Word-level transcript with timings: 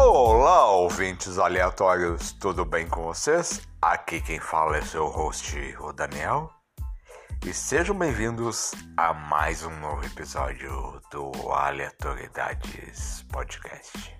Olá, 0.00 0.70
ouvintes 0.70 1.40
aleatórios, 1.40 2.30
tudo 2.30 2.64
bem 2.64 2.86
com 2.86 3.02
vocês? 3.02 3.60
Aqui 3.82 4.20
quem 4.20 4.38
fala 4.38 4.76
é 4.76 4.80
seu 4.80 5.08
host, 5.08 5.58
o 5.80 5.92
Daniel. 5.92 6.52
E 7.44 7.52
sejam 7.52 7.98
bem-vindos 7.98 8.70
a 8.96 9.12
mais 9.12 9.64
um 9.64 9.80
novo 9.80 10.06
episódio 10.06 11.02
do 11.10 11.32
Aleatoriedades 11.50 13.24
Podcast. 13.32 14.17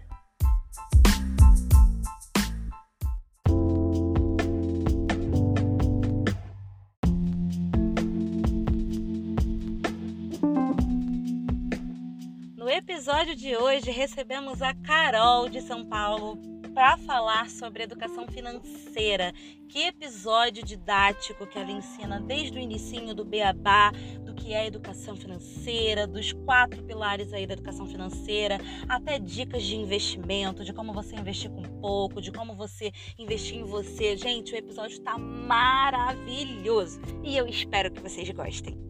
Episódio 13.29 13.37
de 13.37 13.57
hoje 13.57 13.91
recebemos 13.91 14.63
a 14.63 14.73
Carol 14.73 15.49
de 15.49 15.61
São 15.61 15.85
Paulo 15.85 16.39
para 16.75 16.97
falar 16.97 17.51
sobre 17.51 17.83
educação 17.83 18.27
financeira. 18.27 19.35
Que 19.69 19.89
episódio 19.89 20.65
didático 20.65 21.47
que 21.47 21.59
ela 21.59 21.71
ensina 21.71 22.21
desde 22.21 22.57
o 22.57 22.61
inicinho 22.61 23.15
do 23.15 23.25
beabá, 23.25 23.93
do 24.25 24.33
que 24.35 24.55
é 24.55 24.67
educação 24.67 25.15
financeira, 25.15 26.07
dos 26.07 26.33
quatro 26.33 26.83
pilares 26.85 27.33
aí 27.33 27.47
da 27.47 27.53
educação 27.53 27.87
financeira, 27.87 28.59
até 28.89 29.19
dicas 29.19 29.63
de 29.63 29.77
investimento, 29.77 30.65
de 30.65 30.73
como 30.73 30.95
você 30.95 31.15
investir 31.17 31.51
com 31.51 31.63
pouco, 31.81 32.23
de 32.23 32.33
como 32.33 32.55
você 32.55 32.93
investir 33.19 33.59
em 33.59 33.65
você. 33.65 34.17
Gente, 34.17 34.55
o 34.55 34.57
episódio 34.57 34.95
está 34.95 35.19
maravilhoso 35.19 36.99
e 37.23 37.37
eu 37.37 37.47
espero 37.47 37.91
que 37.91 38.01
vocês 38.01 38.31
gostem. 38.31 38.88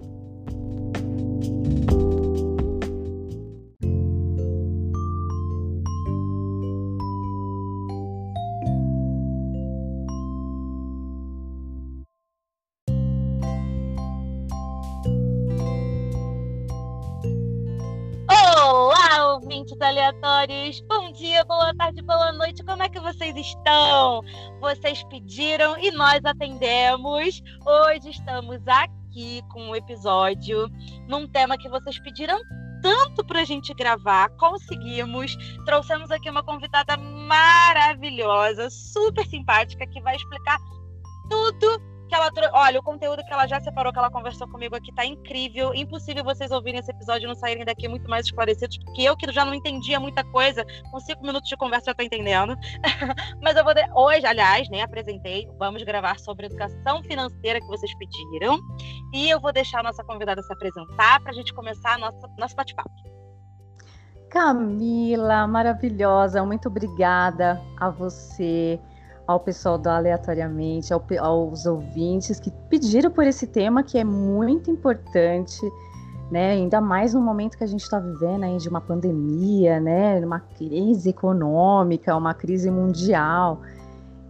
Aleatórios. 20.18 20.80
Bom 20.82 21.12
dia, 21.12 21.44
boa 21.44 21.74
tarde, 21.74 22.02
boa 22.02 22.32
noite. 22.32 22.64
Como 22.64 22.82
é 22.82 22.88
que 22.88 23.00
vocês 23.00 23.36
estão? 23.36 24.22
Vocês 24.60 25.02
pediram 25.04 25.78
e 25.78 25.90
nós 25.92 26.24
atendemos. 26.24 27.42
Hoje 27.64 28.10
estamos 28.10 28.60
aqui 28.66 29.42
com 29.50 29.70
um 29.70 29.76
episódio 29.76 30.68
num 31.08 31.26
tema 31.26 31.56
que 31.56 31.68
vocês 31.68 31.98
pediram 32.00 32.40
tanto 32.82 33.24
para 33.24 33.40
a 33.40 33.44
gente 33.44 33.72
gravar, 33.74 34.28
conseguimos. 34.36 35.36
Trouxemos 35.64 36.10
aqui 36.10 36.30
uma 36.30 36.42
convidada 36.42 36.96
maravilhosa, 36.96 38.68
super 38.70 39.26
simpática, 39.26 39.86
que 39.86 40.00
vai 40.00 40.16
explicar 40.16 40.58
tudo 41.28 41.97
que 42.08 42.14
ela 42.14 42.30
olha, 42.54 42.80
o 42.80 42.82
conteúdo 42.82 43.22
que 43.24 43.32
ela 43.32 43.46
já 43.46 43.60
separou, 43.60 43.92
que 43.92 43.98
ela 43.98 44.10
conversou 44.10 44.48
comigo 44.48 44.74
aqui 44.74 44.92
tá 44.94 45.04
incrível. 45.04 45.74
Impossível 45.74 46.24
vocês 46.24 46.50
ouvirem 46.50 46.80
esse 46.80 46.90
episódio 46.90 47.26
e 47.26 47.28
não 47.28 47.34
saírem 47.34 47.64
daqui 47.64 47.86
muito 47.86 48.08
mais 48.08 48.26
esclarecidos, 48.26 48.78
porque 48.78 49.02
eu 49.02 49.16
que 49.16 49.30
já 49.30 49.44
não 49.44 49.54
entendia 49.54 50.00
muita 50.00 50.24
coisa, 50.24 50.64
com 50.90 50.98
cinco 51.00 51.22
minutos 51.22 51.48
de 51.48 51.56
conversa 51.56 51.86
já 51.86 51.94
tô 51.94 52.02
entendendo. 52.02 52.56
Mas 53.42 53.56
eu 53.56 53.64
vou 53.64 53.74
de... 53.74 53.82
hoje, 53.94 54.26
aliás, 54.26 54.68
nem 54.70 54.80
né, 54.80 54.84
apresentei, 54.84 55.46
vamos 55.58 55.82
gravar 55.82 56.18
sobre 56.18 56.46
educação 56.46 57.02
financeira 57.02 57.60
que 57.60 57.66
vocês 57.66 57.92
pediram. 57.98 58.58
E 59.12 59.28
eu 59.28 59.40
vou 59.40 59.52
deixar 59.52 59.80
a 59.80 59.82
nossa 59.82 60.02
convidada 60.02 60.42
se 60.42 60.52
apresentar 60.52 61.20
para 61.20 61.30
a 61.30 61.34
gente 61.34 61.52
começar 61.52 61.94
a 61.94 61.98
nossa, 61.98 62.28
nosso 62.38 62.56
bate-papo. 62.56 62.90
Camila, 64.30 65.46
maravilhosa, 65.46 66.44
muito 66.44 66.68
obrigada 66.68 67.60
a 67.78 67.88
você 67.88 68.78
ao 69.28 69.38
pessoal 69.38 69.76
do 69.76 69.90
Aleatoriamente, 69.90 70.90
ao, 70.90 71.04
aos 71.20 71.66
ouvintes 71.66 72.40
que 72.40 72.50
pediram 72.70 73.10
por 73.10 73.24
esse 73.24 73.46
tema 73.46 73.82
que 73.82 73.98
é 73.98 74.02
muito 74.02 74.70
importante, 74.70 75.60
né? 76.30 76.52
Ainda 76.52 76.80
mais 76.80 77.12
no 77.12 77.20
momento 77.20 77.58
que 77.58 77.62
a 77.62 77.66
gente 77.66 77.82
está 77.82 78.00
vivendo 78.00 78.44
aí 78.44 78.56
de 78.56 78.70
uma 78.70 78.80
pandemia, 78.80 79.78
né? 79.80 80.18
Uma 80.24 80.40
crise 80.40 81.10
econômica, 81.10 82.16
uma 82.16 82.32
crise 82.32 82.70
mundial. 82.70 83.60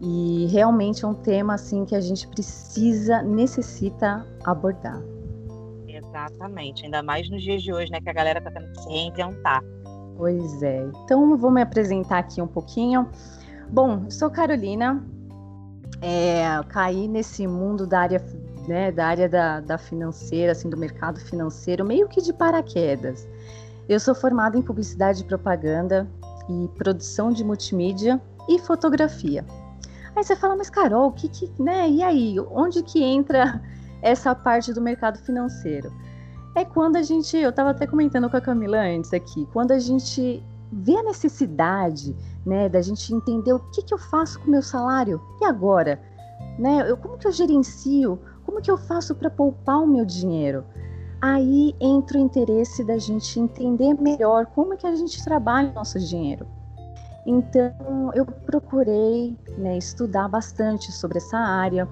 E 0.01 0.47
realmente 0.51 1.05
é 1.05 1.09
um 1.09 1.15
tema 1.15 1.55
assim 1.55 1.85
que 1.85 1.95
a 1.95 2.01
gente 2.01 2.27
precisa, 2.27 3.23
necessita 3.23 4.27
abordar. 4.45 5.01
Exatamente, 5.87 6.85
ainda 6.85 7.05
mais 7.05 7.31
nos 7.31 7.43
dias 7.43 7.63
de 7.63 7.73
hoje, 7.73 7.89
né? 7.93 8.01
Que 8.01 8.11
a 8.11 8.13
galera 8.13 8.41
está 8.41 8.51
tendo 8.51 8.69
que 8.73 8.83
se 8.83 8.89
reinventar. 8.89 9.63
Pois 10.17 10.61
é. 10.61 10.91
Então 11.05 11.31
eu 11.31 11.37
vou 11.37 11.53
me 11.53 11.63
apresentar 11.63 12.19
aqui 12.19 12.43
um 12.43 12.49
pouquinho. 12.49 13.09
Bom, 13.71 14.11
sou 14.11 14.31
Carolina, 14.31 15.05
é, 16.01 16.43
caí 16.69 17.07
nesse 17.07 17.47
mundo 17.47 17.87
da 17.87 18.01
área, 18.01 18.25
né, 18.67 18.91
da 18.91 19.07
área 19.07 19.29
da, 19.29 19.61
da 19.61 19.77
financeira, 19.77 20.53
assim, 20.53 20.71
do 20.71 20.77
mercado 20.77 21.21
financeiro, 21.21 21.85
meio 21.85 22.09
que 22.09 22.23
de 22.23 22.33
paraquedas. 22.33 23.29
Eu 23.87 24.01
sou 24.01 24.15
formada 24.15 24.57
em 24.57 24.63
publicidade 24.63 25.23
e 25.23 25.25
propaganda 25.25 26.09
e 26.49 26.69
produção 26.79 27.31
de 27.31 27.45
multimídia 27.45 28.21
e 28.49 28.59
fotografia. 28.59 29.45
Aí 30.17 30.25
você 30.25 30.35
fala, 30.35 30.57
mas 30.57 30.71
Carol, 30.71 31.13
que, 31.13 31.29
que, 31.29 31.51
né? 31.63 31.89
E 31.91 32.03
aí, 32.03 32.41
onde 32.51 32.83
que 32.83 33.03
entra 33.03 33.63
essa 34.01 34.35
parte 34.35 34.73
do 34.73 34.81
mercado 34.81 35.19
financeiro? 35.19 35.93
É 36.55 36.65
quando 36.65 36.97
a 36.97 37.03
gente, 37.03 37.37
eu 37.37 37.51
estava 37.51 37.71
até 37.71 37.87
comentando 37.87 38.31
com 38.31 38.37
a 38.37 38.41
Camila 38.41 38.79
antes 38.79 39.13
aqui, 39.13 39.47
quando 39.53 39.73
a 39.73 39.79
gente 39.79 40.43
vê 40.71 40.97
a 40.97 41.03
necessidade 41.03 42.17
né, 42.45 42.69
da 42.69 42.81
gente 42.81 43.15
entender 43.15 43.53
o 43.53 43.59
que, 43.59 43.83
que 43.83 43.95
eu 43.95 43.99
faço 43.99 44.41
com 44.41 44.47
o 44.47 44.51
meu 44.51 44.63
salário 44.63 45.21
e 45.41 45.45
agora, 45.45 46.01
né, 46.59 46.89
eu, 46.89 46.97
como 46.97 47.17
que 47.19 47.27
eu 47.27 47.33
gerencio, 47.33 48.19
como 48.45 48.61
que 48.61 48.71
eu 48.71 48.77
faço 48.77 49.15
para 49.15 49.31
poupar 49.31 49.83
o 49.83 49.87
meu 49.87 50.05
dinheiro. 50.05 50.65
Aí 51.21 51.75
entra 51.81 52.17
o 52.17 52.21
interesse 52.21 52.85
da 52.85 52.97
gente 52.97 53.41
entender 53.41 53.95
melhor 53.95 54.47
como 54.47 54.75
é 54.75 54.77
que 54.77 54.87
a 54.87 54.95
gente 54.95 55.23
trabalha 55.25 55.71
o 55.71 55.75
nosso 55.75 55.99
dinheiro. 55.99 56.47
Então 57.27 58.11
eu 58.15 58.25
procurei 58.25 59.37
né, 59.59 59.77
estudar 59.77 60.29
bastante 60.29 60.93
sobre 60.93 61.19
essa 61.19 61.37
área, 61.37 61.89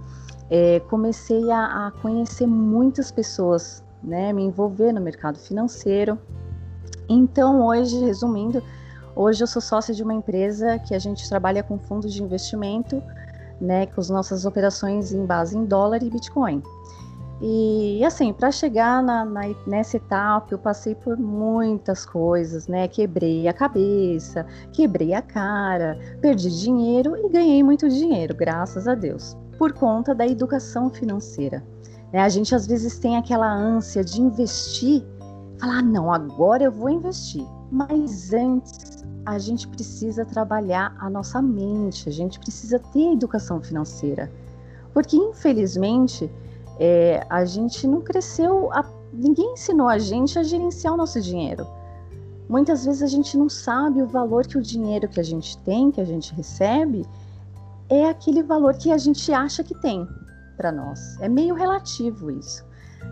é, 0.49 0.81
comecei 0.81 1.51
a, 1.51 1.89
a 1.89 1.91
conhecer 2.01 2.47
muitas 2.47 3.11
pessoas, 3.11 3.85
né, 4.03 4.33
me 4.33 4.45
envolver 4.45 4.93
no 4.93 5.01
mercado 5.01 5.39
financeiro. 5.39 6.19
Então 7.09 7.65
hoje, 7.65 7.99
resumindo, 7.99 8.63
Hoje 9.17 9.43
eu 9.43 9.47
sou 9.47 9.63
sócia 9.63 9.95
de 9.95 10.03
uma 10.03 10.13
empresa 10.13 10.79
que 10.79 10.95
a 10.95 10.99
gente 10.99 11.27
trabalha 11.27 11.63
com 11.63 11.79
fundos 11.79 12.13
de 12.13 12.23
investimento, 12.23 13.03
né, 13.59 13.87
com 13.87 13.99
as 13.99 14.11
nossas 14.11 14.45
operações 14.45 15.11
em 15.11 15.25
base 15.25 15.57
em 15.57 15.65
dólar 15.65 16.03
e 16.03 16.11
Bitcoin. 16.11 16.63
E 17.41 18.05
assim, 18.05 18.31
para 18.35 18.51
chegar 18.51 19.03
na, 19.03 19.25
na, 19.25 19.41
nessa 19.67 19.97
etapa, 19.97 20.49
eu 20.53 20.59
passei 20.59 20.95
por 20.95 21.17
muitas 21.17 22.05
coisas, 22.05 22.69
né? 22.69 22.89
Quebrei 22.89 23.49
a 23.49 23.55
cabeça, 23.55 24.45
quebrei 24.71 25.15
a 25.15 25.23
cara, 25.23 25.99
perdi 26.21 26.51
dinheiro 26.51 27.17
e 27.17 27.31
ganhei 27.31 27.63
muito 27.63 27.89
dinheiro, 27.89 28.35
graças 28.35 28.87
a 28.87 28.95
Deus, 28.95 29.35
por 29.59 29.73
conta 29.73 30.15
da 30.15 30.27
educação 30.27 30.91
financeira. 30.91 31.65
Né? 32.13 32.21
A 32.21 32.29
gente 32.29 32.55
às 32.55 32.67
vezes 32.67 32.99
tem 32.99 33.17
aquela 33.17 33.51
ânsia 33.51 34.05
de 34.05 34.21
investir, 34.21 35.03
falar, 35.59 35.79
ah, 35.79 35.83
não, 35.83 36.13
agora 36.13 36.65
eu 36.65 36.73
vou 36.73 36.89
investir. 36.89 37.45
Mas 37.71 38.33
antes 38.33 39.05
a 39.25 39.39
gente 39.39 39.67
precisa 39.69 40.25
trabalhar 40.25 40.95
a 40.99 41.11
nossa 41.11 41.43
mente, 41.43 42.09
a 42.09 42.13
gente 42.13 42.39
precisa 42.39 42.79
ter 42.79 43.13
educação 43.13 43.61
financeira. 43.61 44.31
Porque, 44.93 45.17
infelizmente, 45.17 46.31
é, 46.79 47.27
a 47.29 47.45
gente 47.45 47.87
não 47.87 48.01
cresceu, 48.01 48.73
a, 48.73 48.85
ninguém 49.13 49.53
ensinou 49.53 49.89
a 49.89 49.99
gente 49.99 50.39
a 50.39 50.43
gerenciar 50.43 50.95
o 50.95 50.97
nosso 50.97 51.21
dinheiro. 51.21 51.67
Muitas 52.49 52.85
vezes 52.85 53.03
a 53.03 53.07
gente 53.07 53.37
não 53.37 53.49
sabe 53.49 54.01
o 54.01 54.07
valor 54.07 54.47
que 54.47 54.57
o 54.57 54.63
dinheiro 54.63 55.09
que 55.09 55.19
a 55.19 55.25
gente 55.25 55.59
tem, 55.59 55.91
que 55.91 56.01
a 56.01 56.05
gente 56.05 56.33
recebe, 56.33 57.05
é 57.89 58.09
aquele 58.09 58.43
valor 58.43 58.75
que 58.75 58.93
a 58.93 58.99
gente 58.99 59.33
acha 59.33 59.65
que 59.65 59.75
tem 59.75 60.07
para 60.57 60.71
nós. 60.71 61.21
É 61.21 61.29
meio 61.29 61.55
relativo 61.55 62.31
isso, 62.31 62.65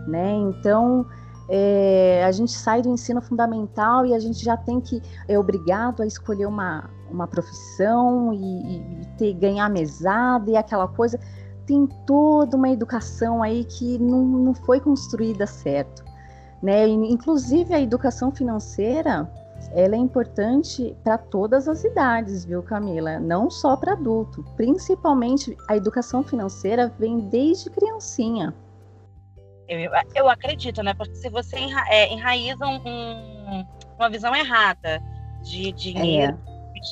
né? 0.07 0.33
Então, 0.33 1.05
é, 1.47 2.23
a 2.25 2.31
gente 2.31 2.51
sai 2.51 2.81
do 2.81 2.89
ensino 2.89 3.21
fundamental 3.21 4.05
e 4.05 4.13
a 4.13 4.19
gente 4.19 4.43
já 4.43 4.57
tem 4.57 4.81
que 4.81 5.01
é 5.27 5.37
obrigado 5.37 6.01
a 6.01 6.05
escolher 6.05 6.47
uma, 6.47 6.89
uma 7.09 7.27
profissão 7.27 8.33
e, 8.33 8.77
e 8.77 9.05
ter, 9.17 9.33
ganhar 9.33 9.69
mesada 9.69 10.49
e 10.49 10.57
aquela 10.57 10.87
coisa. 10.87 11.19
Tem 11.65 11.87
toda 12.05 12.55
uma 12.55 12.69
educação 12.69 13.41
aí 13.41 13.63
que 13.63 13.97
não, 13.97 14.23
não 14.23 14.53
foi 14.53 14.79
construída 14.79 15.47
certo. 15.47 16.03
Né? 16.61 16.87
Inclusive 16.87 17.73
a 17.73 17.81
educação 17.81 18.31
financeira 18.31 19.29
ela 19.71 19.95
é 19.95 19.97
importante 19.97 20.95
para 21.03 21.17
todas 21.17 21.67
as 21.67 21.83
idades, 21.83 22.45
viu, 22.45 22.61
Camila? 22.61 23.19
Não 23.19 23.49
só 23.49 23.75
para 23.75 23.93
adulto. 23.93 24.43
Principalmente 24.55 25.57
a 25.67 25.75
educação 25.75 26.23
financeira 26.23 26.93
vem 26.99 27.19
desde 27.29 27.69
criancinha. 27.69 28.53
Eu, 29.67 29.91
eu 30.13 30.29
acredito, 30.29 30.83
né? 30.83 30.93
Porque 30.93 31.15
se 31.15 31.29
você 31.29 31.57
enra, 31.57 31.83
é, 31.89 32.11
enraiza 32.13 32.65
um, 32.65 32.77
um, 32.85 33.65
uma 33.97 34.09
visão 34.09 34.35
errada 34.35 35.01
de 35.43 35.71
dinheiro, 35.71 36.37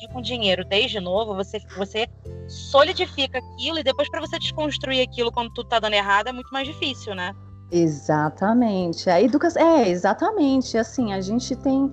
é. 0.04 0.08
com 0.14 0.22
dinheiro 0.22 0.66
desde 0.66 1.00
novo, 1.00 1.36
você, 1.36 1.60
você 1.78 2.08
solidifica 2.48 3.40
aquilo 3.40 3.80
e 3.80 3.84
depois 3.84 4.10
para 4.10 4.20
você 4.20 4.40
desconstruir 4.40 5.02
aquilo 5.02 5.32
quando 5.32 5.52
tudo 5.54 5.70
tá 5.70 5.80
dando 5.80 5.94
errado 5.94 6.28
é 6.28 6.32
muito 6.32 6.52
mais 6.52 6.68
difícil, 6.68 7.14
né? 7.16 7.34
Exatamente. 7.72 9.10
A 9.10 9.22
educação. 9.22 9.62
É, 9.62 9.90
exatamente. 9.90 10.78
Assim, 10.78 11.14
a 11.14 11.22
gente 11.22 11.56
tem 11.56 11.92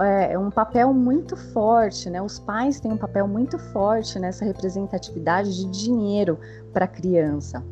é, 0.00 0.38
um 0.38 0.50
papel 0.50 0.92
muito 0.94 1.36
forte, 1.36 2.08
né? 2.08 2.20
Os 2.22 2.38
pais 2.38 2.80
têm 2.80 2.92
um 2.92 2.96
papel 2.96 3.26
muito 3.28 3.58
forte 3.58 4.18
nessa 4.18 4.44
representatividade 4.44 5.54
de 5.54 5.66
dinheiro 5.70 6.38
para 6.72 6.84
a 6.84 6.88
criança, 6.88 7.64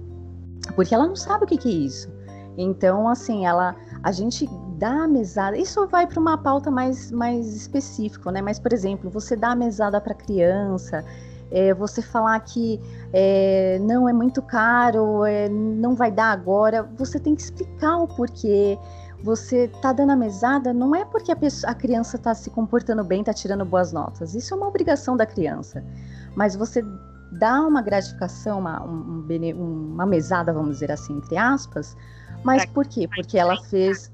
porque 0.75 0.95
ela 0.95 1.07
não 1.07 1.17
sabe 1.17 1.45
o 1.45 1.47
que, 1.47 1.57
que 1.57 1.69
é 1.69 1.73
isso. 1.73 2.16
Então, 2.57 3.09
assim, 3.09 3.47
ela, 3.47 3.77
a 4.03 4.11
gente 4.13 4.49
dá 4.79 5.05
a 5.05 5.09
mesada. 5.09 5.57
Isso 5.57 5.87
vai 5.87 6.07
para 6.07 6.19
uma 6.21 6.39
pauta 6.39 6.71
mais, 6.71 7.11
mais 7.11 7.55
específica, 7.55 8.33
né? 8.33 8.41
Mas, 8.41 8.59
por 8.59 8.73
exemplo, 8.73 9.11
você 9.11 9.37
dá 9.37 9.51
a 9.51 9.57
mesada 9.57 10.01
para 10.01 10.15
criança 10.15 11.05
é, 11.51 11.73
você 11.75 12.03
falar 12.03 12.39
que 12.41 12.81
é, 13.13 13.79
não 13.81 14.09
é 14.09 14.13
muito 14.13 14.43
caro, 14.43 15.25
é, 15.25 15.49
não 15.49 15.95
vai 15.95 16.11
dar 16.11 16.33
agora, 16.33 16.83
você 16.83 17.19
tem 17.19 17.35
que 17.35 17.43
explicar 17.43 17.99
o 17.99 18.09
porquê. 18.09 18.79
Você 19.23 19.65
está 19.65 19.93
dando 19.93 20.11
a 20.11 20.17
mesada, 20.17 20.73
não 20.73 20.95
é 20.95 21.05
porque 21.05 21.33
a, 21.33 21.37
pessoa, 21.37 21.73
a 21.73 21.75
criança 21.75 22.17
está 22.17 22.35
se 22.35 22.51
comportando 22.51 23.03
bem, 23.03 23.21
está 23.21 23.33
tirando 23.33 23.65
boas 23.65 23.93
notas. 23.93 24.35
Isso 24.35 24.53
é 24.53 24.57
uma 24.57 24.69
obrigação 24.69 25.17
da 25.17 25.25
criança. 25.25 25.83
Mas 26.35 26.55
você 26.55 26.85
dá 27.33 27.61
uma 27.63 27.81
gratificação, 27.81 28.59
uma, 28.59 28.85
um, 28.85 29.25
uma 29.93 30.07
mesada, 30.07 30.53
vamos 30.53 30.75
dizer 30.75 30.93
assim, 30.93 31.17
entre 31.17 31.37
aspas. 31.37 31.97
Mas 32.45 32.65
por 32.67 32.87
quê? 32.87 33.09
Porque 33.09 33.39
ela 33.39 33.57
fez 33.65 34.11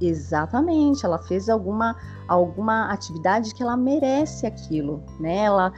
Exatamente, 0.00 1.04
ela 1.04 1.18
fez 1.18 1.48
alguma, 1.48 1.96
alguma 2.28 2.92
atividade 2.92 3.54
que 3.54 3.62
ela 3.62 3.76
merece 3.76 4.46
aquilo, 4.46 5.04
né? 5.20 5.44
Ela 5.44 5.72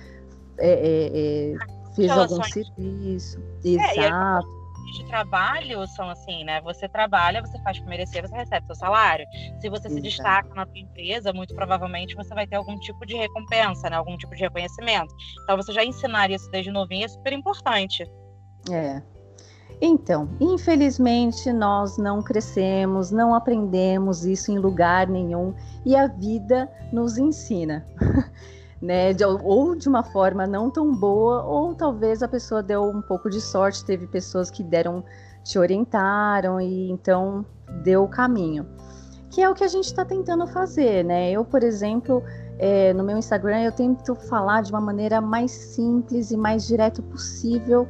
é, 0.59 0.71
é, 0.71 1.53
é, 1.53 1.95
fez 1.95 2.11
algum 2.11 2.43
serviço. 2.43 3.39
Exato. 3.63 4.49
de 4.95 5.05
trabalho 5.07 5.87
são 5.89 6.09
assim, 6.09 6.45
né? 6.45 6.61
Você 6.63 6.89
trabalha, 6.89 7.43
você 7.43 7.59
faz 7.63 7.79
por 7.79 7.89
merecer, 7.89 8.27
você 8.27 8.35
recebe 8.35 8.67
seu 8.67 8.77
salário. 8.77 9.27
Se 9.61 9.69
você 9.69 9.89
Exato. 9.89 9.95
se 9.95 10.01
destaca 10.01 10.55
na 10.55 10.65
tua 10.65 10.79
empresa, 10.79 11.33
muito 11.33 11.55
provavelmente 11.55 12.15
você 12.15 12.35
vai 12.35 12.47
ter 12.47 12.57
algum 12.57 12.79
tipo 12.79 13.05
de 13.05 13.17
recompensa, 13.17 13.91
né? 13.91 13.97
Algum 13.97 14.17
tipo 14.17 14.35
de 14.35 14.43
reconhecimento. 14.43 15.15
Então 15.43 15.57
você 15.57 15.73
já 15.73 15.85
ensinar 15.85 16.31
isso 16.31 16.51
desde 16.51 16.71
novinho 16.71 17.05
é 17.05 17.09
super 17.09 17.33
importante. 17.33 18.11
É. 18.71 19.03
Então, 19.81 20.29
infelizmente 20.41 21.53
nós 21.53 21.99
não 21.99 22.23
crescemos, 22.23 23.11
não 23.11 23.35
aprendemos 23.35 24.25
isso 24.25 24.51
em 24.51 24.59
lugar 24.59 25.07
nenhum 25.07 25.53
e 25.85 25.95
a 25.95 26.07
vida 26.07 26.71
nos 26.93 27.19
ensina. 27.19 27.87
né? 28.81 29.13
De, 29.13 29.25
ou 29.25 29.75
de 29.75 29.89
uma 29.89 30.03
forma 30.03 30.47
não 30.47 30.71
tão 30.71 30.95
boa, 30.95 31.43
ou 31.45 31.75
talvez 31.75 32.23
a 32.23 32.29
pessoa 32.29 32.63
deu 32.63 32.85
um 32.85 33.03
pouco 33.03 33.29
de 33.29 33.41
sorte, 33.41 33.85
teve 33.85 34.07
pessoas 34.07 34.51
que 34.51 34.63
deram, 34.63 35.05
te 35.45 35.59
orientaram 35.59 36.61
e 36.61 36.91
então 36.91 37.45
deu 37.83 38.05
o 38.05 38.09
caminho. 38.09 38.67
Que 39.31 39.43
é 39.43 39.51
o 39.51 39.55
que 39.55 39.65
a 39.65 39.69
gente 39.69 39.85
está 39.85 40.05
tentando 40.05 40.47
fazer, 40.47 41.05
né? 41.05 41.31
Eu, 41.31 41.45
por 41.45 41.63
exemplo, 41.63 42.23
é, 42.59 42.95
no 42.95 43.05
meu 43.05 43.19
Instagram, 43.19 43.61
eu 43.63 43.73
tento 43.73 44.15
falar 44.15 44.63
de 44.63 44.71
uma 44.71 44.81
maneira 44.81 45.21
mais 45.21 45.51
simples 45.51 46.31
e 46.31 46.37
mais 46.37 46.67
direta 46.67 47.03
possível 47.03 47.87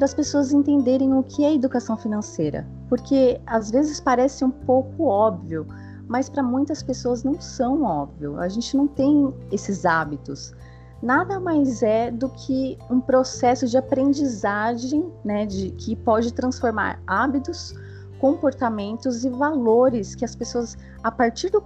para 0.00 0.06
as 0.06 0.14
pessoas 0.14 0.50
entenderem 0.50 1.12
o 1.12 1.22
que 1.22 1.44
é 1.44 1.54
educação 1.54 1.94
financeira. 1.94 2.66
Porque 2.88 3.38
às 3.46 3.70
vezes 3.70 4.00
parece 4.00 4.42
um 4.42 4.50
pouco 4.50 5.04
óbvio, 5.04 5.66
mas 6.08 6.26
para 6.26 6.42
muitas 6.42 6.82
pessoas 6.82 7.22
não 7.22 7.38
são 7.38 7.82
óbvio. 7.82 8.40
A 8.40 8.48
gente 8.48 8.74
não 8.78 8.88
tem 8.88 9.30
esses 9.52 9.84
hábitos. 9.84 10.54
Nada 11.02 11.38
mais 11.38 11.82
é 11.82 12.10
do 12.10 12.30
que 12.30 12.78
um 12.90 12.98
processo 12.98 13.66
de 13.66 13.76
aprendizagem, 13.76 15.12
né, 15.22 15.44
de 15.44 15.70
que 15.72 15.94
pode 15.94 16.32
transformar 16.32 16.98
hábitos, 17.06 17.74
comportamentos 18.18 19.22
e 19.22 19.28
valores 19.28 20.14
que 20.14 20.24
as 20.24 20.34
pessoas, 20.34 20.78
a 21.02 21.10
partir 21.10 21.50
do, 21.50 21.60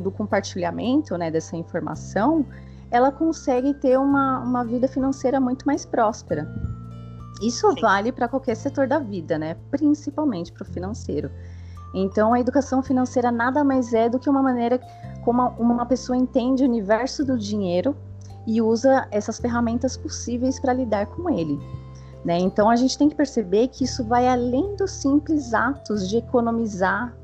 do 0.00 0.10
compartilhamento, 0.10 1.16
né, 1.16 1.30
dessa 1.30 1.56
informação, 1.56 2.44
ela 2.90 3.12
consegue 3.12 3.74
ter 3.74 3.96
uma, 3.96 4.40
uma 4.40 4.64
vida 4.64 4.88
financeira 4.88 5.38
muito 5.38 5.64
mais 5.64 5.86
próspera. 5.86 6.52
Isso 7.40 7.70
Sim. 7.72 7.80
vale 7.80 8.12
para 8.12 8.28
qualquer 8.28 8.54
setor 8.54 8.86
da 8.86 8.98
vida, 8.98 9.38
né? 9.38 9.56
Principalmente 9.70 10.52
para 10.52 10.62
o 10.62 10.66
financeiro. 10.66 11.30
Então, 11.94 12.32
a 12.32 12.40
educação 12.40 12.82
financeira 12.82 13.32
nada 13.32 13.64
mais 13.64 13.92
é 13.92 14.08
do 14.08 14.18
que 14.18 14.30
uma 14.30 14.42
maneira 14.42 14.80
como 15.24 15.48
uma 15.58 15.84
pessoa 15.86 16.16
entende 16.16 16.62
o 16.62 16.66
universo 16.66 17.24
do 17.24 17.36
dinheiro 17.36 17.96
e 18.46 18.62
usa 18.62 19.06
essas 19.10 19.38
ferramentas 19.38 19.96
possíveis 19.96 20.60
para 20.60 20.72
lidar 20.72 21.06
com 21.06 21.28
ele. 21.28 21.58
Né? 22.24 22.38
Então, 22.38 22.68
a 22.68 22.76
gente 22.76 22.96
tem 22.96 23.08
que 23.08 23.14
perceber 23.14 23.68
que 23.68 23.84
isso 23.84 24.04
vai 24.04 24.28
além 24.28 24.76
dos 24.76 24.90
simples 24.90 25.54
atos 25.54 26.08
de 26.08 26.18
economizar, 26.18 27.14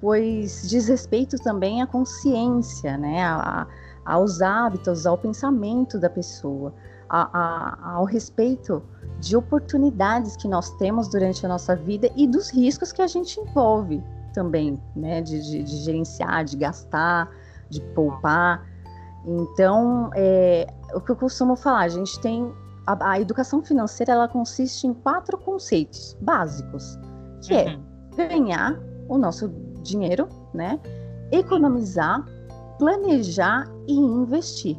pois 0.00 0.68
diz 0.68 0.88
respeito 0.88 1.36
também 1.36 1.82
à 1.82 1.86
consciência, 1.86 2.96
né? 2.96 3.24
A, 3.24 3.66
a, 4.06 4.14
aos 4.14 4.40
hábitos, 4.40 5.06
ao 5.06 5.18
pensamento 5.18 5.98
da 5.98 6.08
pessoa, 6.08 6.72
a, 7.10 7.94
ao 7.94 8.04
respeito 8.04 8.82
de 9.18 9.36
oportunidades 9.36 10.36
que 10.36 10.46
nós 10.46 10.70
temos 10.76 11.08
durante 11.08 11.44
a 11.44 11.48
nossa 11.48 11.74
vida 11.74 12.10
e 12.16 12.26
dos 12.26 12.50
riscos 12.50 12.92
que 12.92 13.02
a 13.02 13.06
gente 13.06 13.40
envolve 13.40 14.02
também, 14.32 14.80
né? 14.94 15.20
De, 15.20 15.40
de, 15.40 15.62
de 15.62 15.76
gerenciar, 15.78 16.44
de 16.44 16.56
gastar, 16.56 17.28
de 17.68 17.80
poupar. 17.80 18.64
Então, 19.24 20.10
é, 20.14 20.66
o 20.94 21.00
que 21.00 21.10
eu 21.10 21.16
costumo 21.16 21.56
falar, 21.56 21.80
a 21.80 21.88
gente 21.88 22.18
tem 22.20 22.52
a, 22.86 23.10
a, 23.10 23.20
educação 23.20 23.62
financeira, 23.62 24.12
ela 24.12 24.28
consiste 24.28 24.86
em 24.86 24.94
quatro 24.94 25.36
conceitos 25.38 26.16
básicos, 26.20 26.98
que 27.42 27.54
é 27.54 27.64
uhum. 27.66 27.82
é 28.16 28.26
ganhar 28.28 28.80
o 29.08 29.18
nosso 29.18 29.48
dinheiro, 29.82 30.28
né? 30.54 30.80
Economizar, 31.32 32.24
planejar 32.78 33.68
e 33.86 33.94
investir. 33.94 34.78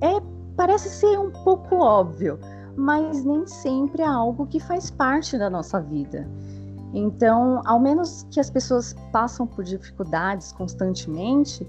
É 0.00 0.36
parece 0.56 0.88
ser 0.88 1.18
um 1.18 1.30
pouco 1.30 1.76
óbvio, 1.76 2.38
mas 2.76 3.24
nem 3.24 3.46
sempre 3.46 4.02
é 4.02 4.06
algo 4.06 4.46
que 4.46 4.60
faz 4.60 4.90
parte 4.90 5.38
da 5.38 5.48
nossa 5.48 5.80
vida. 5.80 6.28
Então, 6.92 7.62
ao 7.64 7.80
menos 7.80 8.26
que 8.30 8.38
as 8.38 8.50
pessoas 8.50 8.94
passam 9.12 9.46
por 9.46 9.64
dificuldades 9.64 10.52
constantemente, 10.52 11.66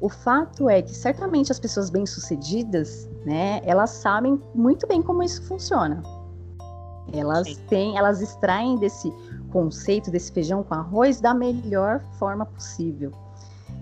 o 0.00 0.08
fato 0.08 0.68
é 0.68 0.82
que 0.82 0.94
certamente 0.94 1.50
as 1.50 1.58
pessoas 1.58 1.88
bem-sucedidas, 1.88 3.08
né, 3.24 3.60
elas 3.64 3.90
sabem 3.90 4.40
muito 4.54 4.86
bem 4.86 5.02
como 5.02 5.22
isso 5.22 5.42
funciona. 5.44 6.02
Elas 7.12 7.46
Sim. 7.46 7.62
têm, 7.68 7.96
elas 7.96 8.20
extraem 8.20 8.76
desse 8.78 9.12
conceito 9.50 10.10
desse 10.10 10.32
feijão 10.32 10.62
com 10.62 10.74
arroz 10.74 11.20
da 11.20 11.32
melhor 11.32 12.00
forma 12.18 12.44
possível. 12.44 13.12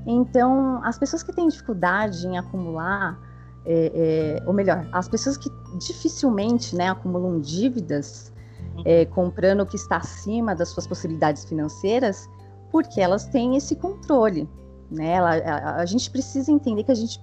Então, 0.06 0.80
as 0.84 0.98
pessoas 0.98 1.22
que 1.22 1.32
têm 1.32 1.48
dificuldade 1.48 2.26
em 2.26 2.38
acumular 2.38 3.18
é, 3.66 4.38
é, 4.40 4.42
ou 4.46 4.52
melhor, 4.52 4.86
as 4.92 5.08
pessoas 5.08 5.36
que 5.36 5.50
dificilmente 5.78 6.76
né, 6.76 6.90
acumulam 6.90 7.40
dívidas 7.40 8.32
uhum. 8.76 8.82
é, 8.84 9.04
comprando 9.06 9.60
o 9.60 9.66
que 9.66 9.76
está 9.76 9.96
acima 9.96 10.54
das 10.54 10.68
suas 10.68 10.86
possibilidades 10.86 11.44
financeiras, 11.44 12.28
porque 12.70 13.00
elas 13.00 13.26
têm 13.26 13.56
esse 13.56 13.74
controle. 13.76 14.48
Né? 14.90 15.12
Ela, 15.12 15.36
a, 15.36 15.76
a 15.76 15.86
gente 15.86 16.10
precisa 16.10 16.52
entender 16.52 16.84
que 16.84 16.92
a 16.92 16.96
gente 16.96 17.18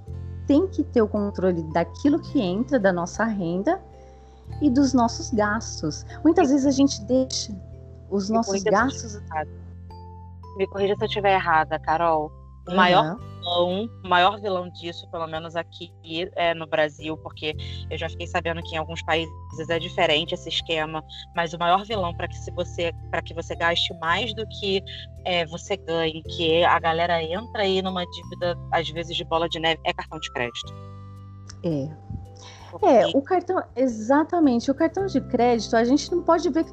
tem 0.48 0.68
que 0.68 0.84
ter 0.84 1.02
o 1.02 1.08
controle 1.08 1.62
daquilo 1.74 2.20
que 2.20 2.42
entra 2.42 2.80
da 2.80 2.92
nossa 2.92 3.24
renda 3.24 3.80
e 4.62 4.70
dos 4.70 4.94
nossos 4.94 5.30
gastos. 5.32 6.06
Muitas 6.24 6.50
vezes 6.50 6.66
a 6.66 6.72
gente 6.72 7.04
deixa 7.06 7.56
os 8.10 8.30
Me 8.30 8.36
nossos 8.36 8.64
gastos. 8.64 9.22
Me 10.58 10.68
corrija 10.68 10.96
se 10.96 11.04
eu 11.04 11.08
estiver 11.08 11.36
errada, 11.36 11.80
Carol. 11.80 12.32
O 12.68 12.72
uhum. 12.72 12.78
Vilão, 13.42 13.90
o 14.04 14.08
maior 14.08 14.40
vilão 14.40 14.70
disso, 14.70 15.10
pelo 15.10 15.28
menos 15.28 15.56
aqui 15.56 15.92
é 16.36 16.54
no 16.54 16.68
Brasil, 16.68 17.18
porque 17.18 17.56
eu 17.90 17.98
já 17.98 18.08
fiquei 18.10 18.28
sabendo 18.28 18.62
que 18.62 18.76
em 18.76 18.78
alguns 18.78 19.02
países 19.04 19.32
é 19.70 19.80
diferente 19.80 20.34
esse 20.34 20.50
esquema, 20.50 21.04
mas 21.36 21.54
o 21.54 21.60
maior 21.60 21.84
vilão 21.84 22.14
para 22.16 22.28
que 22.28 22.38
se 22.38 22.52
você 22.52 22.94
para 23.10 23.22
que 23.22 23.34
você 23.34 23.56
gaste 23.56 23.94
mais 24.00 24.34
do 24.34 24.46
que 24.48 24.84
é, 25.26 25.46
você 25.46 25.76
ganhe, 25.78 26.24
que 26.24 26.64
a 26.64 26.80
galera 26.80 27.22
entra 27.22 27.64
aí 27.64 27.82
numa 27.82 28.06
dívida 28.06 28.58
às 28.72 28.88
vezes 28.90 29.16
de 29.16 29.24
bola 29.26 29.50
de 29.50 29.60
neve, 29.60 29.80
é 29.84 29.94
cartão 29.94 30.20
de 30.20 30.32
crédito. 30.32 30.74
É. 31.64 32.12
É, 32.84 33.06
o 33.08 33.22
cartão, 33.22 33.62
exatamente, 33.76 34.72
o 34.72 34.74
cartão 34.74 35.06
de 35.06 35.20
crédito 35.20 35.76
a 35.76 35.84
gente 35.84 36.10
não 36.10 36.24
pode 36.24 36.50
ver 36.50 36.66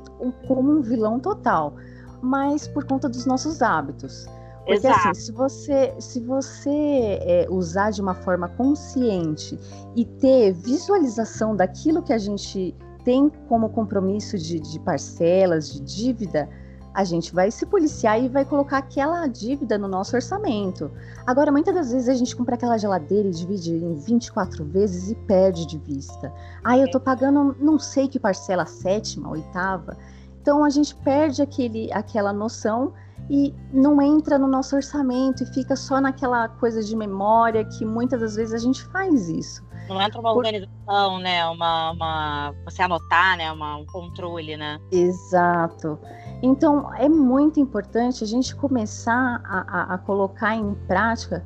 como 0.47 0.79
um 0.79 0.81
vilão 0.81 1.19
total, 1.19 1.75
mas 2.23 2.69
por 2.69 2.85
conta 2.85 3.09
dos 3.09 3.27
nossos 3.27 3.61
hábitos. 3.61 4.27
Porque 4.69 4.87
assim, 4.87 4.89
Exato. 4.89 5.09
assim, 5.09 5.21
se 5.21 5.33
você, 5.33 5.95
se 5.99 6.21
você 6.21 7.19
é, 7.23 7.47
usar 7.49 7.91
de 7.91 8.03
uma 8.03 8.15
forma 8.15 8.49
consciente 8.49 9.59
e 9.97 10.05
ter 10.05 10.53
visualização 10.53 11.57
daquilo 11.57 12.03
que 12.03 12.13
a 12.13 12.19
gente 12.19 12.77
tem 13.03 13.31
como 13.49 13.71
compromisso 13.71 14.37
de, 14.37 14.61
de 14.61 14.79
parcelas, 14.81 15.73
de 15.73 15.81
dívida, 15.81 16.47
a 16.93 17.03
gente 17.03 17.35
vai 17.35 17.51
se 17.51 17.65
policiar 17.65 18.23
e 18.23 18.29
vai 18.29 18.45
colocar 18.45 18.79
aquela 18.79 19.27
dívida 19.27 19.79
no 19.79 19.89
nosso 19.89 20.15
orçamento. 20.15 20.91
Agora, 21.27 21.51
muitas 21.51 21.75
das 21.75 21.91
vezes 21.91 22.09
a 22.11 22.15
gente 22.15 22.37
compra 22.37 22.57
aquela 22.57 22.77
geladeira 22.77 23.27
e 23.27 23.31
divide 23.31 23.73
em 23.73 23.95
24 23.95 24.67
vezes 24.67 25.11
e 25.11 25.15
perde 25.15 25.67
de 25.67 25.79
vista. 25.79 26.31
Ah, 26.63 26.77
eu 26.77 26.91
tô 26.91 27.01
pagando 27.01 27.57
não 27.59 27.79
sei 27.79 28.07
que 28.07 28.21
parcela, 28.21 28.67
sétima, 28.67 29.31
oitava. 29.31 29.97
Então 30.43 30.63
a 30.63 30.69
gente 30.69 30.95
perde 30.97 31.41
aquele, 31.41 31.91
aquela 31.91 32.35
noção 32.35 32.93
e 33.31 33.55
não 33.73 34.01
entra 34.01 34.39
no 34.39 34.47
nosso 34.47 34.75
orçamento 34.75 35.43
e 35.43 35.47
fica 35.47 35.77
só 35.77 36.01
naquela 36.01 36.49
coisa 36.49 36.83
de 36.83 36.97
memória 36.97 37.65
que 37.65 37.85
muitas 37.85 38.21
das 38.21 38.37
vezes 38.37 38.55
a 38.55 38.59
gente 38.59 38.83
faz 38.87 39.29
isso. 39.29 39.67
Não 39.89 40.01
entra 40.01 40.21
uma 40.21 40.31
Por... 40.33 40.39
organização, 40.39 41.19
né? 41.19 41.47
Uma, 41.47 41.93
uma, 41.93 42.55
você 42.65 42.83
anotar, 42.83 43.37
né? 43.37 43.51
Uma, 43.51 43.77
um 43.77 43.87
controle, 43.87 44.57
né? 44.57 44.79
Exato. 44.91 45.99
Então 46.43 46.95
é 46.95 47.09
muito 47.09 47.59
importante 47.59 48.23
a 48.23 48.27
gente 48.27 48.55
começar 48.55 49.43
a, 49.45 49.59
a, 49.61 49.95
a 49.95 49.99
colocar 49.99 50.55
em 50.55 50.75
prática. 50.87 51.45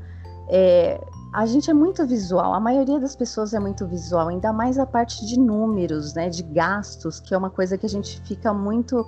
É, 0.48 1.00
a 1.32 1.46
gente 1.46 1.70
é 1.70 1.74
muito 1.74 2.06
visual, 2.06 2.52
a 2.52 2.60
maioria 2.60 3.00
das 3.00 3.16
pessoas 3.16 3.54
é 3.54 3.60
muito 3.60 3.86
visual, 3.86 4.28
ainda 4.28 4.52
mais 4.52 4.78
a 4.78 4.84
parte 4.84 5.24
de 5.24 5.38
números, 5.38 6.12
né? 6.14 6.28
De 6.28 6.42
gastos, 6.42 7.20
que 7.20 7.34
é 7.34 7.38
uma 7.38 7.50
coisa 7.50 7.78
que 7.78 7.86
a 7.86 7.88
gente 7.88 8.20
fica 8.22 8.52
muito. 8.52 9.06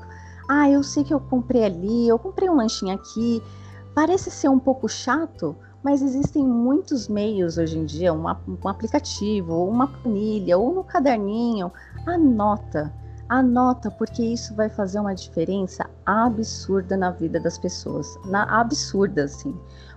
Ah, 0.49 0.71
eu 0.71 0.83
sei 0.83 1.05
que 1.05 1.15
eu 1.15 1.21
comprei 1.21 1.65
ali, 1.65 2.09
eu 2.09 2.19
comprei 2.19 2.49
um 2.49 2.57
lanchinho 2.57 2.95
aqui. 2.95 3.43
Parece 3.95 4.31
ser 4.31 4.49
um 4.49 4.59
pouco 4.59 4.89
chato, 4.89 5.57
mas 5.83 6.03
existem 6.03 6.45
muitos 6.45 7.09
meios 7.09 7.59
hoje 7.59 7.79
em 7.79 7.85
dia, 7.85 8.13
um, 8.13 8.25
um 8.25 8.69
aplicativo, 8.69 9.65
uma 9.67 9.87
planilha, 9.87 10.59
ou 10.59 10.75
no 10.75 10.85
caderninho, 10.85 11.73
anota. 12.07 12.93
Anota, 13.29 13.91
porque 13.91 14.23
isso 14.23 14.55
vai 14.55 14.69
fazer 14.69 14.99
uma 15.01 15.15
diferença 15.15 15.89
absurda 16.05 16.97
na 16.97 17.11
vida 17.11 17.41
das 17.41 17.57
pessoas. 17.57 18.07
Na 18.27 18.61
absurda, 18.61 19.25
assim. 19.25 19.55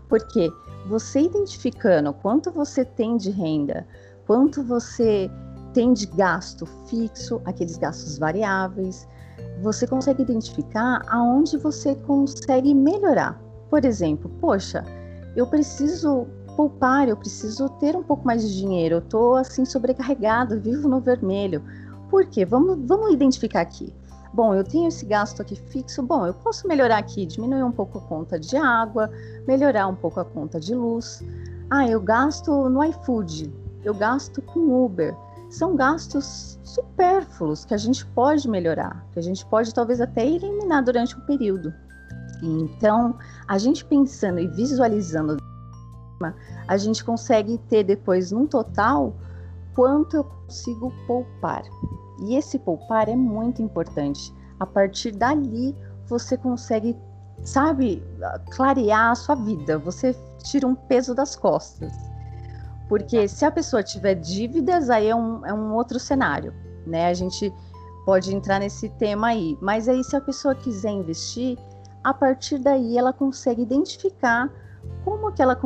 Porque 0.07 0.49
você 0.87 1.21
identificando 1.21 2.13
quanto 2.13 2.51
você 2.51 2.85
tem 2.85 3.17
de 3.17 3.29
renda, 3.29 3.85
quanto 4.25 4.63
você 4.63 5.29
tem 5.73 5.93
de 5.93 6.05
gasto 6.05 6.65
fixo, 6.87 7.41
aqueles 7.43 7.77
gastos 7.77 8.17
variáveis, 8.17 9.07
você 9.61 9.87
consegue 9.87 10.21
identificar 10.21 11.01
aonde 11.09 11.57
você 11.57 11.95
consegue 11.95 12.73
melhorar. 12.73 13.39
Por 13.69 13.83
exemplo, 13.83 14.29
poxa, 14.39 14.83
eu 15.35 15.47
preciso 15.47 16.27
poupar, 16.55 17.07
eu 17.07 17.15
preciso 17.15 17.69
ter 17.69 17.95
um 17.95 18.03
pouco 18.03 18.25
mais 18.25 18.41
de 18.41 18.57
dinheiro, 18.57 18.95
eu 18.95 18.99
estou 18.99 19.35
assim 19.35 19.65
sobrecarregado, 19.65 20.59
vivo 20.61 20.87
no 20.87 20.99
vermelho. 20.99 21.63
Por 22.09 22.25
quê? 22.25 22.45
Vamos, 22.45 22.79
vamos 22.87 23.13
identificar 23.13 23.61
aqui. 23.61 23.93
Bom, 24.33 24.53
eu 24.53 24.63
tenho 24.63 24.87
esse 24.87 25.05
gasto 25.05 25.41
aqui 25.41 25.55
fixo, 25.55 26.03
bom, 26.03 26.25
eu 26.25 26.33
posso 26.33 26.67
melhorar 26.67 26.97
aqui, 26.97 27.25
diminuir 27.25 27.63
um 27.63 27.71
pouco 27.71 27.97
a 27.97 28.01
conta 28.01 28.39
de 28.39 28.55
água, 28.55 29.09
melhorar 29.47 29.87
um 29.87 29.95
pouco 29.95 30.19
a 30.19 30.25
conta 30.25 30.59
de 30.59 30.75
luz. 30.75 31.23
Ah, 31.69 31.87
eu 31.87 31.99
gasto 31.99 32.69
no 32.69 32.83
iFood, 32.83 33.51
eu 33.83 33.93
gasto 33.93 34.41
com 34.41 34.85
Uber. 34.85 35.15
São 35.49 35.75
gastos 35.75 36.59
supérfluos 36.63 37.65
que 37.65 37.73
a 37.73 37.77
gente 37.77 38.05
pode 38.07 38.49
melhorar, 38.49 39.05
que 39.13 39.19
a 39.19 39.21
gente 39.21 39.45
pode 39.45 39.73
talvez 39.73 40.01
até 40.01 40.25
eliminar 40.25 40.83
durante 40.83 41.17
um 41.17 41.21
período. 41.21 41.73
Então, 42.43 43.17
a 43.47 43.57
gente 43.57 43.83
pensando 43.85 44.39
e 44.39 44.47
visualizando, 44.47 45.37
a 46.67 46.77
gente 46.77 47.03
consegue 47.03 47.57
ter 47.69 47.83
depois, 47.83 48.31
num 48.31 48.45
total, 48.45 49.15
quanto 49.73 50.17
eu 50.17 50.23
consigo 50.23 50.93
poupar. 51.07 51.63
E 52.19 52.35
esse 52.35 52.59
poupar 52.59 53.07
é 53.07 53.15
muito 53.15 53.61
importante. 53.61 54.33
A 54.59 54.65
partir 54.65 55.11
dali, 55.11 55.75
você 56.07 56.37
consegue, 56.37 56.95
sabe, 57.43 58.03
clarear 58.51 59.11
a 59.11 59.15
sua 59.15 59.35
vida. 59.35 59.77
Você 59.79 60.15
tira 60.43 60.67
um 60.67 60.75
peso 60.75 61.13
das 61.13 61.35
costas. 61.35 62.06
Porque 62.87 63.27
se 63.27 63.43
a 63.45 63.51
pessoa 63.51 63.83
tiver 63.83 64.15
dívidas, 64.15 64.89
aí 64.89 65.07
é 65.07 65.15
um, 65.15 65.45
é 65.45 65.53
um 65.53 65.73
outro 65.73 65.99
cenário, 65.99 66.53
né? 66.85 67.07
A 67.07 67.13
gente 67.13 67.53
pode 68.05 68.33
entrar 68.33 68.59
nesse 68.59 68.87
tema 68.89 69.27
aí. 69.27 69.57
Mas 69.61 69.89
aí, 69.89 70.03
se 70.03 70.15
a 70.15 70.21
pessoa 70.21 70.55
quiser 70.55 70.91
investir, 70.91 71.57
a 72.03 72.13
partir 72.13 72.57
daí 72.59 72.97
ela 72.97 73.11
consegue 73.11 73.61
identificar 73.61 74.49
como 75.03 75.31
que 75.33 75.41
ela 75.41 75.59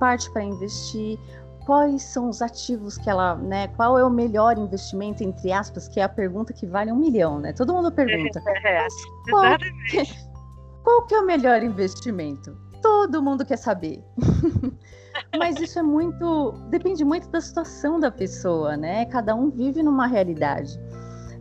parte 0.00 0.28
para 0.32 0.42
investir, 0.42 1.18
quais 1.64 2.02
são 2.02 2.28
os 2.30 2.42
ativos 2.42 2.98
que 2.98 3.08
ela, 3.08 3.36
né, 3.36 3.68
qual 3.68 3.98
é 3.98 4.04
o 4.04 4.10
melhor 4.10 4.58
investimento, 4.58 5.22
entre 5.22 5.52
aspas, 5.52 5.86
que 5.86 6.00
é 6.00 6.02
a 6.02 6.08
pergunta 6.08 6.52
que 6.52 6.66
vale 6.66 6.90
um 6.90 6.96
milhão, 6.96 7.38
né? 7.38 7.52
Todo 7.52 7.72
mundo 7.74 7.92
pergunta. 7.92 8.42
É, 8.64 8.86
qual, 9.30 9.58
que, 9.88 10.02
qual 10.82 11.06
que 11.06 11.14
é 11.14 11.20
o 11.20 11.26
melhor 11.26 11.62
investimento? 11.62 12.56
Todo 12.82 13.22
mundo 13.22 13.44
quer 13.44 13.58
saber. 13.58 14.02
Mas 15.36 15.60
isso 15.60 15.78
é 15.78 15.82
muito, 15.82 16.52
depende 16.70 17.04
muito 17.04 17.28
da 17.28 17.40
situação 17.40 18.00
da 18.00 18.10
pessoa, 18.10 18.76
né? 18.76 19.04
Cada 19.06 19.34
um 19.34 19.50
vive 19.50 19.82
numa 19.82 20.06
realidade. 20.06 20.78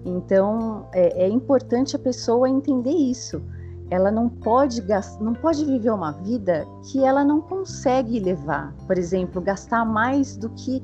Então, 0.06 0.88
é, 0.94 1.26
é 1.26 1.30
importante 1.30 1.96
a 1.96 2.00
pessoa 2.00 2.50
entender 2.50 2.92
isso 2.92 3.42
ela 3.90 4.12
não 4.12 4.28
pode 4.30 4.84
não 5.20 5.34
pode 5.34 5.64
viver 5.66 5.92
uma 5.92 6.12
vida 6.12 6.68
que 6.84 7.04
ela 7.04 7.24
não 7.24 7.40
consegue 7.42 8.20
levar. 8.20 8.74
Por 8.86 8.98
exemplo, 8.98 9.42
gastar 9.42 9.86
mais 9.86 10.36
do 10.36 10.50
que 10.50 10.84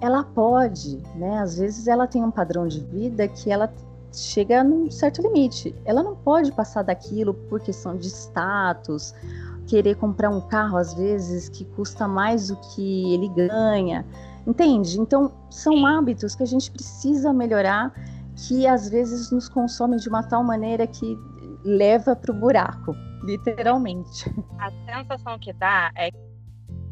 ela 0.00 0.24
pode, 0.24 0.98
né? 1.14 1.38
Às 1.38 1.58
vezes 1.58 1.86
ela 1.86 2.06
tem 2.06 2.24
um 2.24 2.30
padrão 2.30 2.66
de 2.66 2.80
vida 2.80 3.28
que 3.28 3.50
ela 3.50 3.72
chega 4.12 4.64
num 4.64 4.90
certo 4.90 5.22
limite. 5.22 5.74
Ela 5.84 6.02
não 6.02 6.16
pode 6.16 6.50
passar 6.52 6.82
daquilo 6.82 7.34
por 7.34 7.60
questão 7.60 7.96
de 7.96 8.08
status, 8.08 9.14
querer 9.66 9.96
comprar 9.96 10.30
um 10.30 10.40
carro 10.40 10.76
às 10.76 10.94
vezes 10.94 11.48
que 11.48 11.64
custa 11.64 12.06
mais 12.08 12.48
do 12.48 12.56
que 12.56 13.14
ele 13.14 13.28
ganha. 13.28 14.04
Entende? 14.46 15.00
Então, 15.00 15.32
são 15.50 15.86
hábitos 15.86 16.34
que 16.34 16.42
a 16.42 16.46
gente 16.46 16.70
precisa 16.70 17.32
melhorar 17.32 17.92
que 18.48 18.66
às 18.66 18.88
vezes 18.88 19.30
nos 19.30 19.48
consomem 19.48 19.98
de 19.98 20.08
uma 20.08 20.22
tal 20.22 20.42
maneira 20.42 20.86
que 20.86 21.16
leva 21.64 22.16
para 22.16 22.32
o 22.32 22.34
buraco, 22.34 22.94
literalmente. 23.22 24.28
A 24.58 24.70
sensação 24.92 25.38
que 25.38 25.52
dá 25.52 25.92
é 25.96 26.10
que 26.10 26.18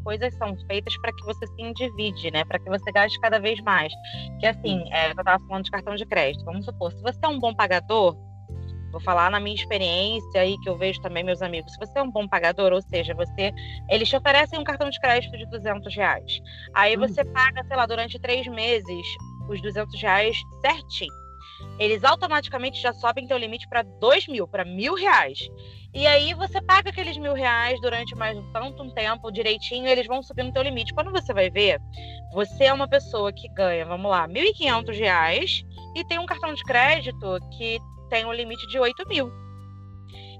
coisas 0.03 0.33
são 0.35 0.55
feitas 0.67 0.97
para 0.97 1.11
que 1.13 1.25
você 1.25 1.45
se 1.45 1.61
endivide, 1.61 2.31
né? 2.31 2.45
Para 2.45 2.59
que 2.59 2.69
você 2.69 2.91
gaste 2.91 3.19
cada 3.19 3.39
vez 3.39 3.59
mais. 3.61 3.91
Que 4.39 4.45
assim, 4.45 4.83
é, 4.91 5.07
eu 5.07 5.11
estava 5.11 5.43
falando 5.45 5.65
de 5.65 5.71
cartão 5.71 5.95
de 5.95 6.05
crédito. 6.05 6.45
Vamos 6.45 6.65
supor, 6.65 6.91
se 6.91 7.01
você 7.01 7.19
é 7.21 7.27
um 7.27 7.39
bom 7.39 7.53
pagador, 7.53 8.15
vou 8.91 9.01
falar 9.01 9.31
na 9.31 9.39
minha 9.39 9.55
experiência 9.55 10.41
aí 10.41 10.57
que 10.59 10.69
eu 10.69 10.77
vejo 10.77 11.01
também 11.01 11.23
meus 11.23 11.41
amigos. 11.41 11.73
Se 11.73 11.79
você 11.79 11.99
é 11.99 12.03
um 12.03 12.11
bom 12.11 12.27
pagador, 12.27 12.73
ou 12.73 12.81
seja, 12.81 13.13
você, 13.13 13.53
eles 13.89 14.09
te 14.09 14.15
oferecem 14.15 14.59
um 14.59 14.63
cartão 14.63 14.89
de 14.89 14.99
crédito 14.99 15.37
de 15.37 15.45
200 15.49 15.95
reais. 15.95 16.39
Aí 16.73 16.95
hum. 16.95 16.99
você 16.99 17.23
paga, 17.23 17.63
sei 17.63 17.75
lá, 17.75 17.85
durante 17.85 18.19
três 18.19 18.45
meses 18.47 19.05
os 19.49 19.61
200 19.61 20.01
reais 20.01 20.37
certinho 20.61 21.21
eles 21.79 22.03
automaticamente 22.03 22.81
já 22.81 22.93
sobem 22.93 23.27
teu 23.27 23.37
limite 23.37 23.67
para 23.67 23.81
dois 23.81 24.27
mil, 24.27 24.47
para 24.47 24.63
mil 24.63 24.93
reais. 24.93 25.39
E 25.93 26.07
aí 26.07 26.33
você 26.33 26.61
paga 26.61 26.89
aqueles 26.89 27.17
mil 27.17 27.33
reais 27.33 27.79
durante 27.81 28.15
mais 28.15 28.37
um 28.37 28.51
tanto 28.51 28.83
um 28.83 28.89
tempo 28.91 29.31
direitinho, 29.31 29.87
eles 29.87 30.07
vão 30.07 30.23
subindo 30.23 30.53
teu 30.53 30.63
limite. 30.63 30.93
Quando 30.93 31.11
você 31.11 31.33
vai 31.33 31.49
ver, 31.49 31.79
você 32.33 32.65
é 32.65 32.73
uma 32.73 32.87
pessoa 32.87 33.33
que 33.33 33.49
ganha, 33.49 33.85
vamos 33.85 34.09
lá, 34.09 34.27
mil 34.27 34.43
e 34.43 34.53
quinhentos 34.53 34.97
reais 34.97 35.63
e 35.95 36.03
tem 36.05 36.19
um 36.19 36.25
cartão 36.25 36.53
de 36.53 36.63
crédito 36.63 37.39
que 37.57 37.79
tem 38.11 38.25
um 38.25 38.33
limite 38.33 38.67
de 38.67 38.77
oito 38.77 39.07
mil. 39.07 39.31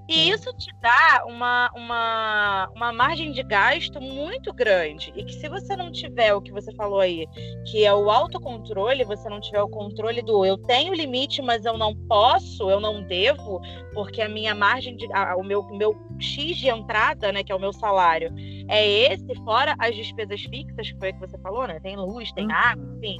E 0.08 0.30
isso 0.30 0.52
te 0.58 0.70
dá 0.82 1.24
uma, 1.26 1.70
uma, 1.76 2.70
uma 2.76 2.94
margem 2.94 3.32
de 3.32 3.44
gasto 3.44 4.02
muito 4.02 4.52
grande. 4.54 5.14
E 5.16 5.24
que 5.24 5.34
se 5.34 5.48
você 5.48 5.76
não 5.76 5.92
tiver 5.92 6.34
o 6.34 6.42
que 6.42 6.52
você 6.52 6.74
falou 6.74 7.00
aí, 7.00 7.28
que 7.70 7.86
é 7.86 7.94
o 7.94 8.10
autocontrole, 8.10 9.04
você 9.04 9.30
não 9.30 9.40
tiver 9.40 9.62
o 9.62 9.70
controle 9.70 10.22
do 10.22 10.46
eu 10.46 10.58
tenho 10.58 10.94
limite, 10.94 11.42
mas 11.42 11.66
eu 11.66 11.78
não 11.78 11.96
posso, 11.96 12.70
eu 12.70 12.80
não 12.80 13.04
devo, 13.04 13.62
porque 13.94 14.22
a 14.22 14.30
minha 14.30 14.54
margem 14.54 14.96
de. 14.96 15.08
A, 15.14 15.36
o 15.36 15.44
meu, 15.44 15.64
meu 15.70 15.96
X 16.20 16.58
de 16.58 16.68
entrada, 16.68 17.32
né, 17.32 17.44
que 17.44 17.52
é 17.52 17.56
o 17.56 17.60
meu 17.60 17.74
salário, 17.74 18.34
é 18.68 18.88
esse, 18.88 19.34
fora 19.44 19.76
as 19.80 19.96
despesas 19.96 20.42
fixas, 20.42 20.92
que 20.92 21.00
foi 21.00 21.12
o 21.12 21.14
que 21.14 21.20
você 21.20 21.38
falou, 21.40 21.68
né? 21.68 21.80
Tem 21.80 21.96
luz, 21.96 22.32
tem 22.34 22.46
uhum. 22.46 22.52
água, 22.52 22.96
enfim. 22.98 23.18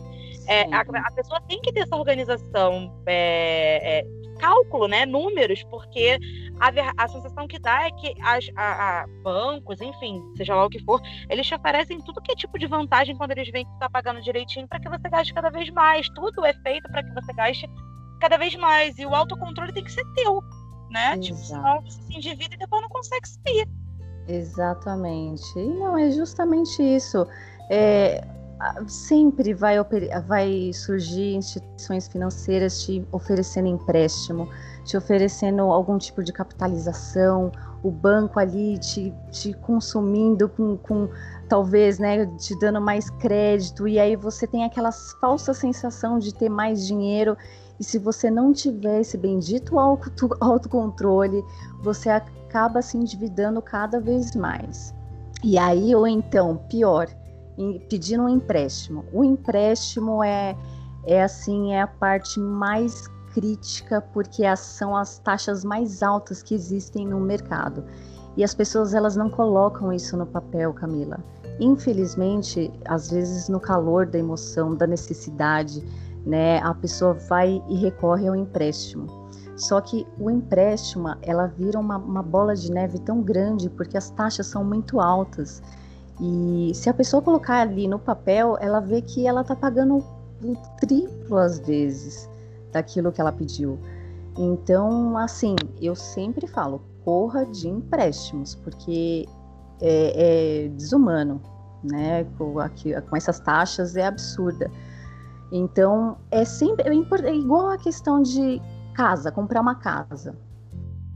É, 0.48 0.64
a, 0.74 0.82
a, 0.82 1.12
pessoa 1.12 1.40
tem 1.48 1.62
que 1.62 1.72
ter 1.72 1.82
essa 1.82 1.96
organização. 1.96 2.92
É, 3.06 4.00
é, 4.00 4.22
cálculo, 4.42 4.88
né, 4.88 5.06
números, 5.06 5.64
porque 5.70 6.18
a, 6.60 6.71
a 6.80 7.08
sensação 7.08 7.48
que 7.48 7.60
dá 7.60 7.88
é 7.88 7.92
que 7.92 8.14
as 8.22 8.50
a, 8.56 9.02
a 9.02 9.08
bancos, 9.24 9.82
enfim, 9.82 10.22
seja 10.38 10.56
lá 10.56 10.66
o 10.66 10.70
que 10.70 10.84
for, 10.84 11.02
eles 11.30 11.46
te 11.46 11.56
oferecem 11.56 12.00
tudo 12.02 12.22
que 12.22 12.32
é 12.32 12.36
tipo 12.36 12.58
de 12.58 12.68
vantagem 12.68 13.16
quando 13.16 13.32
eles 13.32 13.50
veem 13.52 13.66
que 13.66 13.74
está 13.74 13.90
pagando 13.90 14.22
direitinho 14.22 14.68
para 14.68 14.80
que 14.80 14.90
você 14.90 15.10
gaste 15.10 15.34
cada 15.34 15.50
vez 15.50 15.70
mais. 15.72 16.08
Tudo 16.10 16.46
é 16.46 16.54
feito 16.54 16.90
para 16.90 17.04
que 17.04 17.14
você 17.14 17.34
gaste 17.34 17.70
cada 18.20 18.38
vez 18.38 18.56
mais. 18.56 18.98
E 18.98 19.06
o 19.06 19.14
autocontrole 19.14 19.74
tem 19.74 19.84
que 19.84 19.92
ser 19.92 20.06
teu, 20.16 20.42
né? 20.90 21.14
Exato. 21.14 21.22
Tipo, 21.22 21.38
senão 21.40 21.82
você 21.82 22.02
se 22.02 22.16
endivida 22.16 22.56
e 22.56 22.58
depois 22.58 22.82
não 22.82 22.90
consegue 22.90 23.28
sair. 23.28 23.68
Exatamente. 24.28 25.60
E 25.60 25.68
não, 25.68 25.98
é 25.98 26.12
justamente 26.12 26.82
isso. 26.82 27.28
É, 27.70 28.24
sempre 28.88 29.54
vai, 29.54 29.78
vai 30.28 30.72
surgir 30.74 31.36
instituições 31.36 32.08
financeiras 32.08 32.84
te 32.84 33.06
oferecendo 33.12 33.68
empréstimo, 33.68 34.48
te 34.84 34.98
oferecendo 34.98 35.62
algum 35.64 35.98
tipo 35.98 36.24
de 36.24 36.34
capitalização, 36.34 37.52
o 37.84 37.90
banco 37.90 38.40
ali 38.40 38.78
te, 38.78 39.14
te 39.32 39.54
consumindo 39.54 40.48
com, 40.50 40.78
com 40.78 41.10
talvez, 41.48 42.00
né, 42.00 42.26
te 42.38 42.58
dando 42.60 42.80
mais 42.80 43.10
crédito, 43.10 43.88
e 43.88 44.00
aí 44.00 44.16
você 44.16 44.46
tem 44.46 44.64
aquela 44.64 44.92
falsa 45.20 45.54
sensação 45.54 46.20
de 46.20 46.34
ter 46.34 46.50
mais 46.50 46.86
dinheiro, 46.86 47.38
e 47.80 47.84
se 47.84 47.98
você 47.98 48.30
não 48.30 48.54
tiver 48.54 49.02
esse 49.02 49.18
bendito 49.18 49.80
auto, 49.80 50.12
autocontrole, 50.40 51.44
você 51.82 52.10
acaba 52.10 52.82
se 52.82 52.98
endividando 52.98 53.62
cada 53.62 54.00
vez 54.00 54.36
mais. 54.36 54.94
E 55.44 55.58
aí, 55.58 55.96
ou 55.96 56.08
então, 56.08 56.58
pior, 56.70 57.08
pedindo 57.90 58.24
um 58.24 58.30
empréstimo. 58.30 59.04
O 59.12 59.24
empréstimo 59.24 60.24
é, 60.24 60.56
é 61.06 61.24
assim, 61.24 61.74
é 61.74 61.82
a 61.82 61.88
parte 61.88 62.40
mais 62.40 63.08
crítica 63.34 64.02
porque 64.14 64.44
são 64.56 64.96
as 64.96 65.20
taxas 65.20 65.64
mais 65.64 66.04
altas 66.04 66.42
que 66.44 66.54
existem 66.54 67.08
no 67.08 67.20
mercado. 67.20 67.84
E 68.38 68.44
as 68.44 68.54
pessoas 68.54 68.94
elas 68.94 69.16
não 69.16 69.30
colocam 69.30 69.92
isso 69.92 70.16
no 70.16 70.26
papel, 70.26 70.74
Camila. 70.74 71.20
Infelizmente, 71.60 72.72
às 72.86 73.12
vezes 73.12 73.50
no 73.50 73.60
calor 73.60 74.06
da 74.06 74.18
emoção, 74.18 74.76
da 74.76 74.88
necessidade, 74.88 75.84
né, 76.26 76.60
a 76.60 76.74
pessoa 76.74 77.14
vai 77.14 77.62
e 77.68 77.76
recorre 77.76 78.28
ao 78.28 78.36
empréstimo. 78.36 79.08
Só 79.58 79.82
que 79.82 80.08
o 80.18 80.30
empréstimo, 80.30 81.10
ela 81.22 81.48
vira 81.48 81.80
uma, 81.80 81.98
uma 81.98 82.24
bola 82.24 82.56
de 82.56 82.72
neve 82.72 83.00
tão 83.00 83.22
grande 83.22 83.70
porque 83.70 83.98
as 83.98 84.10
taxas 84.10 84.48
são 84.48 84.64
muito 84.64 85.00
altas. 85.00 85.62
E 86.20 86.72
se 86.74 86.90
a 86.90 86.94
pessoa 86.94 87.22
colocar 87.22 87.62
ali 87.62 87.88
no 87.88 88.00
papel, 88.00 88.58
ela 88.60 88.80
vê 88.80 89.02
que 89.02 89.28
ela 89.28 89.42
está 89.42 89.56
pagando 89.56 89.98
o 90.44 90.58
triplo 90.80 91.38
às 91.38 91.60
vezes 91.60 92.31
daquilo 92.72 93.12
que 93.12 93.22
ela 93.22 93.32
pediu. 93.32 93.80
Então, 94.38 95.18
assim, 95.18 95.56
eu 95.82 95.96
sempre 95.96 96.48
falo, 96.48 96.82
corra 97.04 97.46
de 97.46 97.68
empréstimos, 97.68 98.56
porque 98.56 99.28
é, 99.82 100.66
é 100.66 100.68
desumano, 100.70 101.42
né? 101.84 102.24
Com, 102.38 102.60
aqui, 102.60 103.00
com 103.02 103.16
essas 103.16 103.40
taxas 103.40 103.96
é 103.96 104.06
absurda. 104.06 104.72
Então, 105.52 106.18
é 106.32 106.46
sempre 106.46 106.88
é, 106.88 107.28
é 107.30 107.36
igual 107.36 107.70
a 107.70 107.78
questão 107.78 108.22
de 108.22 108.62
casa, 108.94 109.32
comprar 109.32 109.62
uma 109.62 109.76
casa. 109.76 110.36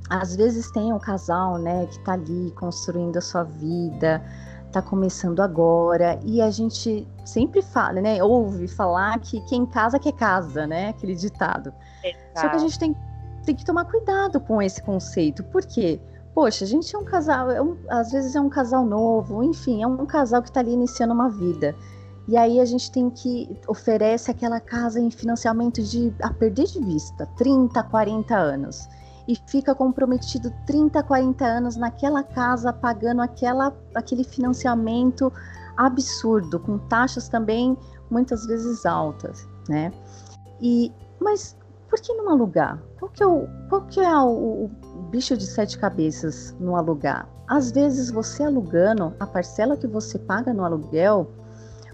Às 0.10 0.36
vezes 0.36 0.70
tem 0.72 0.94
um 0.94 1.00
casal, 1.00 1.58
né, 1.58 1.88
que 1.88 2.00
tá 2.02 2.14
ali 2.14 2.52
construindo 2.52 3.18
a 3.18 3.22
sua 3.22 3.44
vida, 3.44 4.22
tá 4.82 4.89
começando 4.89 5.41
agora, 5.41 6.20
e 6.24 6.41
a 6.41 6.50
gente 6.50 7.08
sempre 7.24 7.62
fala, 7.62 8.01
né, 8.01 8.24
ouve 8.24 8.67
falar 8.67 9.20
que 9.20 9.41
quem 9.41 9.65
casa 9.65 10.00
quer 10.00 10.13
casa, 10.13 10.67
né, 10.67 10.89
aquele 10.89 11.15
ditado. 11.15 11.74
Exato. 12.03 12.39
Só 12.39 12.50
que 12.50 12.55
a 12.55 12.60
gente 12.60 12.79
tem, 12.79 12.96
tem 13.46 13.55
que 13.55 13.65
tomar 13.65 13.86
cuidado 13.86 14.39
com 14.39 14.62
esse 14.62 14.82
conceito, 14.82 15.44
por 15.44 15.65
quê? 15.65 16.00
Poxa, 16.34 16.65
a 16.65 16.67
gente 16.67 16.94
é 16.94 17.00
um 17.00 17.05
casal, 17.05 17.50
é 17.50 17.62
um, 17.62 17.77
às 17.89 18.12
vezes 18.12 18.36
é 18.36 18.41
um 18.41 18.50
casal 18.50 18.86
novo, 18.86 19.41
enfim, 19.41 19.82
é 19.82 19.88
um 19.88 20.05
casal 20.05 20.41
que 20.41 20.50
está 20.50 20.60
ali 20.60 20.74
iniciando 20.74 21.13
uma 21.13 21.29
vida. 21.29 21.74
E 22.27 22.36
aí 22.36 22.60
a 22.60 22.65
gente 22.65 22.91
tem 22.91 23.10
que 23.10 23.58
oferece 23.67 24.32
aquela 24.32 24.60
casa 24.60 25.00
em 25.00 25.12
financiamento 25.12 25.82
de 25.82 26.13
a 26.22 26.34
perder 26.34 26.65
de 26.65 26.79
vista, 26.79 27.27
30, 27.38 27.82
40 27.84 28.36
anos. 28.36 28.89
E 29.27 29.36
fica 29.48 29.74
comprometido 29.74 30.53
30, 30.67 31.01
40 31.03 31.46
anos 31.46 31.75
naquela 31.75 32.24
casa 32.24 32.72
pagando 32.72 33.22
aquela, 33.22 33.75
aquele 33.96 34.24
financiamento 34.24 35.32
absurdo, 35.77 36.60
com 36.60 36.77
taxas 36.77 37.27
também 37.27 37.77
muitas 38.10 38.46
vezes 38.46 38.86
altas, 38.86 39.48
né? 39.67 39.91
E 40.62 40.91
mas 41.20 41.58
por 41.89 42.00
que 42.00 42.13
não 42.13 42.29
alugar? 42.29 42.82
Qual 43.00 43.10
que 43.10 43.24
é 43.24 43.27
o, 43.27 43.48
qual 43.70 43.82
que 43.84 44.00
é 44.00 44.17
o, 44.17 44.65
o 44.65 45.01
bicho 45.10 45.38
de 45.38 45.46
sete 45.46 45.77
cabeças 45.77 46.55
no 46.60 46.75
alugar? 46.75 47.27
Às 47.48 47.72
vezes 47.72 48.10
você 48.10 48.44
alugando, 48.44 49.13
a 49.20 49.25
parcela 49.25 49.77
que 49.77 49.88
você 49.88 50.17
paga 50.20 50.53
no 50.53 50.65
aluguel, 50.65 51.32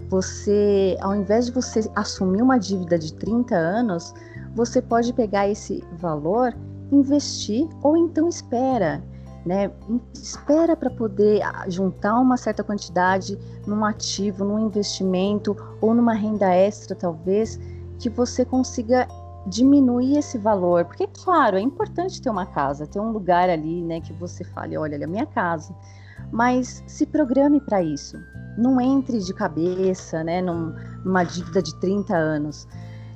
você, 0.08 0.96
ao 1.00 1.14
invés 1.14 1.46
de 1.46 1.52
você 1.52 1.88
assumir 1.94 2.42
uma 2.42 2.58
dívida 2.58 2.98
de 2.98 3.14
30 3.14 3.54
anos, 3.54 4.12
você 4.54 4.82
pode 4.82 5.12
pegar 5.12 5.48
esse 5.48 5.84
valor, 5.98 6.54
investir 6.92 7.68
ou 7.82 7.96
então 7.96 8.28
espera, 8.28 9.02
né? 9.44 9.70
Espera 10.14 10.76
para 10.76 10.90
poder 10.90 11.40
juntar 11.68 12.18
uma 12.20 12.36
certa 12.36 12.62
quantidade 12.62 13.38
num 13.66 13.84
ativo, 13.84 14.44
num 14.44 14.58
investimento 14.58 15.56
ou 15.80 15.94
numa 15.94 16.12
renda 16.12 16.54
extra, 16.54 16.94
talvez, 16.94 17.58
que 17.98 18.08
você 18.08 18.44
consiga 18.44 19.08
diminuir 19.46 20.18
esse 20.18 20.38
valor, 20.38 20.84
porque 20.84 21.08
claro, 21.24 21.56
é 21.56 21.60
importante 21.60 22.22
ter 22.22 22.30
uma 22.30 22.46
casa, 22.46 22.86
ter 22.86 23.00
um 23.00 23.10
lugar 23.10 23.50
ali, 23.50 23.82
né, 23.82 24.00
que 24.00 24.12
você 24.12 24.44
fale, 24.44 24.76
olha, 24.76 24.94
é 24.96 25.04
a 25.04 25.08
minha 25.08 25.26
casa, 25.26 25.74
mas 26.30 26.82
se 26.86 27.04
programe 27.06 27.60
para 27.60 27.82
isso. 27.82 28.16
Não 28.56 28.80
entre 28.80 29.18
de 29.18 29.34
cabeça, 29.34 30.22
né, 30.22 30.40
num, 30.40 30.74
numa 31.04 31.24
dívida 31.24 31.62
de 31.62 31.74
30 31.80 32.14
anos. 32.14 32.68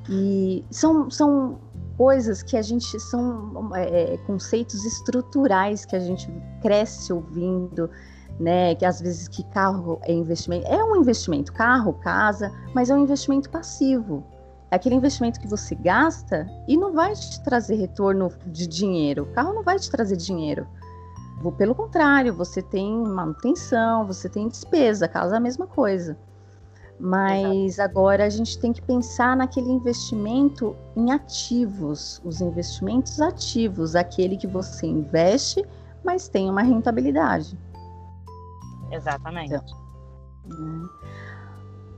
E 0.08 0.64
são, 0.70 1.10
são 1.10 1.58
coisas 1.96 2.42
que 2.42 2.56
a 2.56 2.62
gente 2.62 2.98
são 3.00 3.74
é, 3.74 4.14
é, 4.14 4.16
conceitos 4.18 4.84
estruturais 4.84 5.84
que 5.84 5.96
a 5.96 6.00
gente 6.00 6.30
cresce 6.60 7.12
ouvindo, 7.12 7.90
né? 8.38 8.74
Que 8.74 8.84
às 8.84 9.00
vezes 9.00 9.28
que 9.28 9.42
carro 9.44 9.98
é 10.02 10.12
investimento, 10.12 10.66
é 10.66 10.82
um 10.82 10.96
investimento, 10.96 11.52
carro, 11.52 11.94
casa, 11.94 12.52
mas 12.74 12.90
é 12.90 12.94
um 12.94 13.02
investimento 13.02 13.50
passivo. 13.50 14.24
É 14.70 14.76
aquele 14.76 14.96
investimento 14.96 15.40
que 15.40 15.46
você 15.46 15.74
gasta 15.74 16.46
e 16.66 16.76
não 16.76 16.92
vai 16.92 17.12
te 17.14 17.42
trazer 17.42 17.76
retorno 17.76 18.30
de 18.46 18.66
dinheiro. 18.66 19.22
O 19.22 19.32
carro 19.32 19.54
não 19.54 19.62
vai 19.62 19.78
te 19.78 19.90
trazer 19.90 20.16
dinheiro. 20.16 20.66
Pelo 21.56 21.74
contrário, 21.74 22.34
você 22.34 22.60
tem 22.60 22.92
manutenção, 23.04 24.06
você 24.06 24.28
tem 24.28 24.48
despesa, 24.48 25.06
casa 25.06 25.34
é 25.34 25.38
a 25.38 25.40
mesma 25.40 25.66
coisa. 25.66 26.16
Mas 26.98 27.74
Exato. 27.74 27.90
agora 27.90 28.24
a 28.24 28.28
gente 28.28 28.58
tem 28.58 28.72
que 28.72 28.80
pensar 28.80 29.36
naquele 29.36 29.70
investimento 29.70 30.74
em 30.96 31.12
ativos, 31.12 32.20
os 32.24 32.40
investimentos 32.40 33.20
ativos, 33.20 33.94
aquele 33.94 34.36
que 34.36 34.46
você 34.46 34.86
investe, 34.86 35.64
mas 36.02 36.28
tem 36.28 36.48
uma 36.48 36.62
rentabilidade. 36.62 37.58
Exatamente. 38.90 39.54
Então, 39.54 39.64
né? 40.48 40.88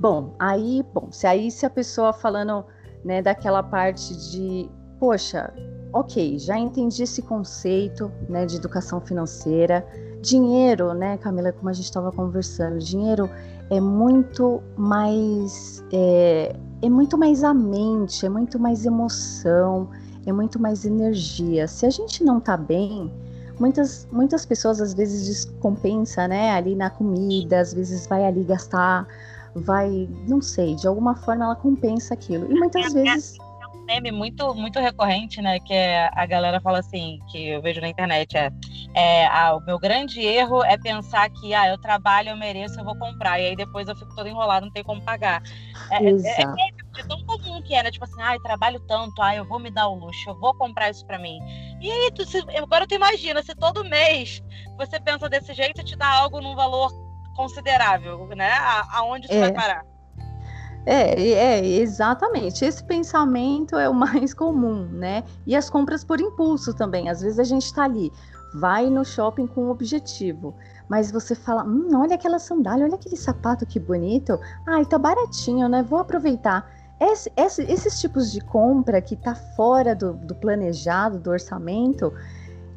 Bom, 0.01 0.35
aí, 0.39 0.85
bom, 0.95 1.11
se 1.11 1.27
aí 1.27 1.51
se 1.51 1.67
a 1.67 1.71
pessoa 1.71 2.13
falando, 2.13 2.65
né, 3.05 3.21
daquela 3.21 3.63
parte 3.63 4.17
de, 4.31 4.71
poxa, 5.01 5.53
ok, 5.93 6.39
já 6.39 6.57
entendi 6.57 7.03
esse 7.03 7.21
conceito, 7.21 8.11
né, 8.29 8.47
de 8.47 8.57
educação 8.57 9.01
financeira, 9.01 9.85
dinheiro, 10.23 10.95
né, 10.95 11.19
Camila, 11.19 11.53
como 11.53 11.69
a 11.69 11.73
gente 11.73 11.87
estava 11.87 12.13
conversando, 12.13 12.79
dinheiro 12.79 13.29
é 13.71 13.81
muito 13.81 14.63
mais, 14.77 15.85
é, 15.93 16.57
é 16.83 16.89
muito 16.89 17.19
mais 17.19 17.45
a 17.45 17.53
mente, 17.53 18.25
é 18.25 18.29
muito 18.29 18.59
mais 18.59 18.87
emoção, 18.87 19.89
é 20.27 20.33
muito 20.33 20.61
mais 20.61 20.85
energia. 20.85 21.67
Se 21.69 21.87
a 21.87 21.91
gente 21.91 22.25
não 22.25 22.41
tá 22.41 22.57
bem, 22.57 23.13
muitas, 23.59 24.09
muitas 24.11 24.47
pessoas 24.47 24.81
às 24.81 24.95
vezes 24.95 25.27
descompensa, 25.27 26.27
né, 26.29 26.53
ali 26.53 26.75
na 26.75 26.91
comida, 26.91 27.61
às 27.61 27.73
vezes 27.75 28.07
vai 28.07 28.25
ali 28.25 28.45
gastar 28.45 29.07
vai, 29.55 30.09
não 30.27 30.41
sei, 30.41 30.75
de 30.75 30.87
alguma 30.87 31.15
forma 31.15 31.45
ela 31.45 31.57
compensa 31.57 32.15
aquilo. 32.15 32.51
E 32.51 32.59
muitas 32.59 32.95
é, 32.95 33.03
vezes. 33.03 33.39
É 33.88 33.92
um 33.92 33.94
meme 33.94 34.12
muito, 34.12 34.55
muito 34.55 34.79
recorrente, 34.79 35.40
né? 35.40 35.59
Que 35.61 35.72
é, 35.72 36.11
a 36.12 36.27
galera 36.27 36.61
fala 36.61 36.79
assim, 36.79 37.18
que 37.31 37.48
eu 37.48 37.62
vejo 37.62 37.81
na 37.81 37.88
internet, 37.88 38.37
é, 38.37 38.51
é 38.94 39.27
ah, 39.27 39.57
o 39.57 39.61
meu 39.64 39.79
grande 39.79 40.20
erro 40.20 40.62
é 40.62 40.77
pensar 40.77 41.29
que 41.31 41.55
ah, 41.55 41.68
eu 41.68 41.79
trabalho, 41.79 42.29
eu 42.29 42.37
mereço, 42.37 42.79
eu 42.79 42.85
vou 42.85 42.96
comprar. 42.96 43.40
E 43.40 43.46
aí 43.46 43.57
depois 43.57 43.88
eu 43.88 43.96
fico 43.96 44.14
todo 44.14 44.29
enrolado, 44.29 44.66
não 44.66 44.72
tenho 44.72 44.85
como 44.85 45.03
pagar. 45.03 45.42
É, 45.90 46.05
é, 46.05 46.11
é, 46.11 47.01
é, 47.01 47.03
tão 47.09 47.24
comum 47.24 47.62
que 47.62 47.74
é, 47.74 47.83
né? 47.83 47.90
Tipo 47.90 48.05
assim, 48.05 48.20
ah, 48.20 48.35
eu 48.35 48.42
trabalho 48.42 48.79
tanto, 48.81 49.22
ah, 49.22 49.35
eu 49.35 49.46
vou 49.46 49.59
me 49.59 49.70
dar 49.70 49.88
o 49.88 49.94
luxo, 49.94 50.29
eu 50.29 50.38
vou 50.38 50.55
comprar 50.55 50.90
isso 50.90 51.07
pra 51.07 51.18
mim. 51.18 51.38
E 51.81 51.90
aí, 51.90 52.11
tu, 52.14 52.27
se, 52.27 52.38
agora 52.57 52.87
tu 52.87 52.94
imagina, 52.94 53.42
se 53.42 53.55
todo 53.55 53.85
mês 53.85 54.42
você 54.77 55.01
pensa 55.01 55.29
desse 55.29 55.55
jeito, 55.55 55.83
te 55.83 55.96
dá 55.96 56.09
algo 56.09 56.40
num 56.40 56.55
valor 56.55 56.90
considerável, 57.35 58.27
né? 58.37 58.53
aonde 58.92 59.27
isso 59.27 59.35
é. 59.35 59.40
vai 59.40 59.53
parar? 59.53 59.98
É, 60.90 61.20
é, 61.33 61.66
exatamente. 61.66 62.64
Esse 62.64 62.83
pensamento 62.83 63.77
é 63.77 63.87
o 63.90 63.94
mais 63.94 64.33
comum, 64.33 64.87
né? 64.87 65.22
E 65.46 65.55
as 65.55 65.68
compras 65.68 66.03
por 66.03 66.18
impulso 66.18 66.72
também. 66.72 67.11
Às 67.11 67.20
vezes 67.20 67.38
a 67.38 67.44
gente 67.44 67.66
está 67.66 67.85
ali, 67.85 68.11
vai 68.55 68.88
no 68.88 69.05
shopping 69.05 69.46
com 69.46 69.66
um 69.66 69.70
objetivo, 69.70 70.57
mas 70.88 71.12
você 71.12 71.35
fala: 71.35 71.62
hum, 71.62 71.90
olha 71.94 72.14
aquela 72.14 72.38
sandália, 72.38 72.87
olha 72.87 72.94
aquele 72.94 73.18
sapato 73.18 73.66
que 73.66 73.79
bonito. 73.79 74.40
Ai, 74.66 74.87
tá 74.87 74.96
baratinho, 74.96 75.68
né? 75.68 75.83
Vou 75.83 75.98
aproveitar. 75.98 76.66
Esse, 76.98 77.31
esse, 77.37 77.62
esses 77.70 78.01
tipos 78.01 78.33
de 78.33 78.40
compra 78.40 79.03
que 79.03 79.14
tá 79.14 79.35
fora 79.35 79.94
do, 79.94 80.14
do 80.14 80.35
planejado, 80.35 81.18
do 81.18 81.31
orçamento. 81.31 82.14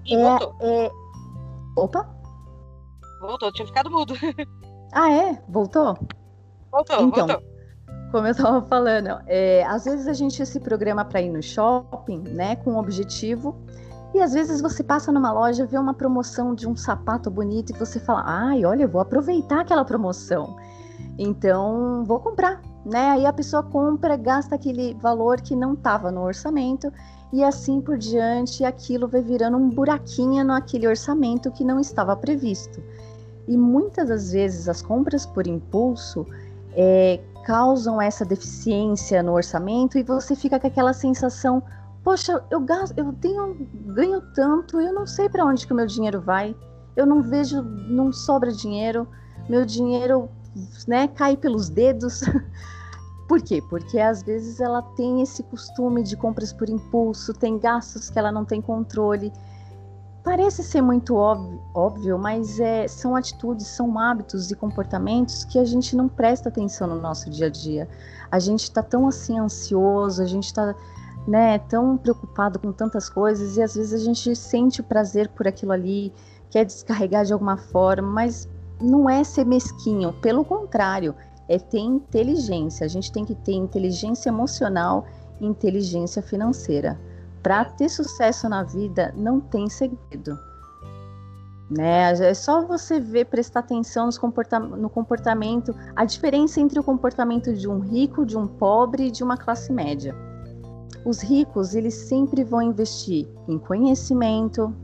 E 0.06 0.15
é, 0.15 0.38
é... 0.60 0.91
Opa! 1.78 2.13
Voltou, 3.21 3.54
tinha 3.54 3.65
ficado 3.65 3.89
mudo. 3.89 4.13
Ah, 4.93 5.10
é? 5.10 5.41
Voltou? 5.47 5.97
Voltou, 6.69 7.08
então, 7.08 7.26
voltou. 7.26 7.51
Como 8.12 8.28
eu 8.28 8.32
estava 8.32 8.62
falando, 8.67 9.21
é, 9.26 9.63
às 9.65 9.86
vezes 9.86 10.08
a 10.08 10.13
gente 10.13 10.45
se 10.45 10.60
programa 10.60 11.06
para 11.06 11.21
ir 11.21 11.30
no 11.30 11.41
shopping, 11.41 12.19
né, 12.30 12.56
com 12.58 12.74
um 12.74 12.78
objetivo, 12.78 13.56
e 14.13 14.19
às 14.19 14.34
vezes 14.34 14.62
você 14.62 14.84
passa 14.84 15.12
numa 15.12 15.32
loja, 15.32 15.65
vê 15.65 15.78
uma 15.78 15.93
promoção 15.93 16.54
de 16.54 16.67
um 16.67 16.76
sapato 16.76 17.32
bonito 17.32 17.71
e 17.71 17.80
você 17.80 18.00
fala, 18.00 18.24
ai, 18.26 18.65
olha, 18.65 18.84
eu 18.84 18.89
vou 18.89 19.02
aproveitar 19.02 19.62
aquela 19.62 19.86
promoção, 19.86 20.58
então 21.17 22.04
vou 22.06 22.19
comprar, 22.19 22.62
né? 22.86 23.12
Aí 23.12 23.26
a 23.26 23.32
pessoa 23.32 23.63
compra, 23.63 24.17
gasta 24.17 24.56
aquele 24.56 24.93
valor 24.95 25.39
que 25.39 25.56
não 25.56 25.74
estava 25.74 26.12
no 26.12 26.21
orçamento 26.21 26.91
e 27.32 27.43
assim 27.43 27.80
por 27.80 27.97
diante, 27.97 28.65
aquilo 28.65 29.08
vai 29.08 29.21
virando 29.21 29.56
um 29.56 29.69
buraquinho 29.69 30.43
naquele 30.43 30.88
orçamento 30.88 31.50
que 31.52 31.63
não 31.63 31.80
estava 31.80 32.15
previsto. 32.15 32.84
E 33.47 33.56
muitas 33.56 34.10
das 34.10 34.34
vezes 34.34 34.67
as 34.67 34.82
compras 34.82 35.26
por 35.26 35.47
impulso 35.47 36.26
é, 36.74 37.19
causam 37.44 38.02
essa 38.02 38.26
deficiência 38.26 39.22
no 39.22 39.34
orçamento 39.34 39.98
e 39.98 40.04
você 40.04 40.36
fica 40.36 40.60
com 40.60 40.68
aquela 40.68 40.94
sensação, 40.94 41.62
poxa, 42.04 42.44
eu 42.50 42.60
gasto, 42.62 42.98
eu 42.98 43.14
tenho 43.14 43.56
ganho 43.88 44.22
tanto, 44.34 44.80
eu 44.80 44.94
não 44.94 45.06
sei 45.06 45.30
para 45.30 45.46
onde 45.46 45.66
que 45.66 45.74
o 45.74 45.76
meu 45.76 45.86
dinheiro 45.86 46.22
vai. 46.22 46.56
Eu 46.96 47.06
não 47.06 47.22
vejo, 47.22 47.62
não 47.62 48.12
sobra 48.12 48.52
dinheiro. 48.52 49.08
Meu 49.50 49.66
dinheiro, 49.66 50.30
né, 50.88 51.08
cai 51.08 51.38
pelos 51.38 51.70
dedos. 51.70 52.22
Por 53.28 53.42
quê? 53.42 53.64
Porque 53.70 53.98
às 53.98 54.22
vezes 54.22 54.60
ela 54.60 54.82
tem 54.82 55.22
esse 55.22 55.42
costume 55.44 56.04
de 56.04 56.18
compras 56.18 56.52
por 56.52 56.70
impulso, 56.70 57.34
tem 57.34 57.58
gastos 57.58 58.10
que 58.10 58.20
ela 58.20 58.30
não 58.30 58.44
tem 58.44 58.62
controle. 58.62 59.32
Parece 60.24 60.62
ser 60.62 60.84
muito 60.84 61.16
óbvio, 61.16 61.60
óbvio 61.74 62.20
mas 62.20 62.60
é, 62.60 62.88
são 62.88 63.16
atitudes, 63.16 63.66
são 63.66 63.98
hábitos 63.98 64.52
e 64.52 64.56
comportamentos 64.56 65.44
que 65.44 65.58
a 65.58 65.66
gente 65.66 65.96
não 65.96 66.08
presta 66.08 66.48
atenção 66.48 66.88
no 66.88 67.02
nosso 67.02 67.28
dia 67.28 67.48
a 67.48 67.50
dia. 67.50 67.90
A 68.30 68.38
gente 68.38 68.64
está 68.64 68.84
tão 68.84 69.08
assim 69.08 69.40
ansioso, 69.40 70.22
a 70.22 70.26
gente 70.28 70.46
está 70.46 70.76
né, 71.28 71.58
tão 71.58 71.98
preocupado 71.98 72.60
com 72.60 72.72
tantas 72.72 73.10
coisas 73.10 73.58
e 73.58 73.64
às 73.64 73.74
vezes 73.74 73.94
a 73.94 74.04
gente 74.04 74.36
sente 74.36 74.80
o 74.80 74.84
prazer 74.84 75.28
por 75.30 75.48
aquilo 75.48 75.72
ali, 75.72 76.14
quer 76.52 76.66
descarregar 76.66 77.26
de 77.26 77.34
alguma 77.34 77.58
forma, 77.58 78.08
mas 78.08 78.48
não 78.80 79.10
é 79.10 79.24
ser 79.24 79.46
mesquinho, 79.46 80.14
pelo 80.14 80.46
contrário, 80.46 81.16
é 81.50 81.58
ter 81.58 81.80
inteligência. 81.80 82.86
A 82.86 82.88
gente 82.88 83.12
tem 83.12 83.26
que 83.26 83.34
ter 83.34 83.54
inteligência 83.54 84.30
emocional 84.30 85.06
e 85.40 85.48
inteligência 85.48 86.22
financeira. 86.22 87.00
Para 87.42 87.66
ter 87.66 87.90
sucesso 87.90 88.48
na 88.48 88.64
vida, 88.64 89.14
não 89.18 89.40
tem 89.40 89.70
segredo. 89.70 90.38
Né? 91.70 92.12
É 92.12 92.34
só 92.34 92.66
você 92.66 93.00
ver, 93.00 93.26
prestar 93.26 93.62
atenção 93.62 94.10
no 94.78 94.90
comportamento, 94.90 95.74
a 95.96 96.04
diferença 96.04 96.60
entre 96.60 96.80
o 96.80 96.84
comportamento 96.84 97.54
de 97.54 97.68
um 97.68 97.80
rico, 97.80 98.26
de 98.26 98.38
um 98.38 98.46
pobre 98.46 99.08
e 99.08 99.12
de 99.12 99.24
uma 99.24 99.38
classe 99.38 99.72
média. 99.72 100.14
Os 101.06 101.22
ricos, 101.22 101.74
eles 101.74 101.94
sempre 101.94 102.44
vão 102.44 102.62
investir 102.62 103.28
em 103.48 103.58
conhecimento, 103.58 104.76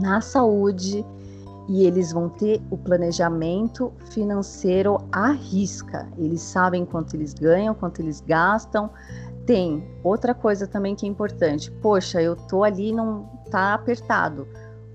na 0.00 0.20
saúde 0.20 1.04
e 1.68 1.84
eles 1.84 2.12
vão 2.12 2.28
ter 2.28 2.60
o 2.70 2.76
planejamento 2.76 3.92
financeiro 4.10 4.98
à 5.12 5.30
risca. 5.30 6.08
Eles 6.18 6.40
sabem 6.40 6.84
quanto 6.84 7.14
eles 7.14 7.32
ganham, 7.32 7.74
quanto 7.74 8.00
eles 8.00 8.20
gastam, 8.20 8.90
tem 9.46 9.84
outra 10.02 10.34
coisa 10.34 10.66
também 10.66 10.94
que 10.94 11.06
é 11.06 11.08
importante. 11.08 11.70
Poxa, 11.70 12.20
eu 12.22 12.36
tô 12.36 12.62
ali 12.62 12.92
não 12.92 13.28
tá 13.50 13.74
apertado. 13.74 14.46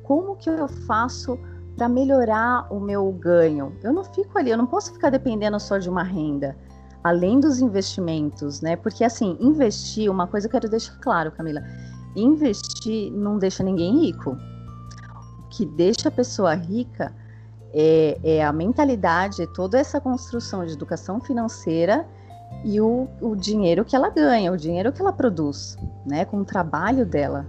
Como 0.04 0.36
que 0.36 0.50
eu 0.50 0.68
faço 0.68 1.38
para 1.76 1.90
melhorar 1.90 2.72
o 2.72 2.80
meu 2.80 3.12
ganho? 3.12 3.76
Eu 3.84 3.92
não 3.92 4.04
fico 4.04 4.38
ali, 4.38 4.52
eu 4.52 4.58
não 4.58 4.68
posso 4.68 4.94
ficar 4.94 5.10
dependendo 5.10 5.60
só 5.60 5.78
de 5.78 5.90
uma 5.90 6.04
renda. 6.04 6.56
Além 7.04 7.40
dos 7.40 7.60
investimentos, 7.60 8.62
né? 8.62 8.76
Porque 8.76 9.04
assim, 9.04 9.38
investir, 9.40 10.10
uma 10.10 10.28
coisa 10.28 10.48
eu 10.48 10.52
quero 10.52 10.70
deixar 10.70 10.98
claro, 11.00 11.32
Camila, 11.32 11.62
investir 12.16 13.12
não 13.12 13.38
deixa 13.38 13.64
ninguém 13.64 14.00
rico. 14.00 14.32
O 15.40 15.50
que 15.50 15.66
deixa 15.66 16.10
a 16.10 16.12
pessoa 16.12 16.54
rica 16.54 17.14
é, 17.74 18.18
é 18.24 18.44
a 18.44 18.54
mentalidade, 18.54 19.42
é 19.42 19.48
toda 19.48 19.78
essa 19.78 20.00
construção 20.00 20.66
de 20.66 20.74
educação 20.74 21.20
financeira 21.20 22.08
e 22.64 22.82
o, 22.82 23.08
o 23.22 23.36
dinheiro 23.36 23.86
que 23.86 23.96
ela 23.96 24.10
ganha, 24.10 24.52
o 24.52 24.58
dinheiro 24.58 24.92
que 24.92 25.02
ela 25.02 25.14
produz, 25.14 25.78
né, 26.06 26.26
com 26.26 26.38
o 26.38 26.46
trabalho 26.46 27.06
dela. 27.06 27.46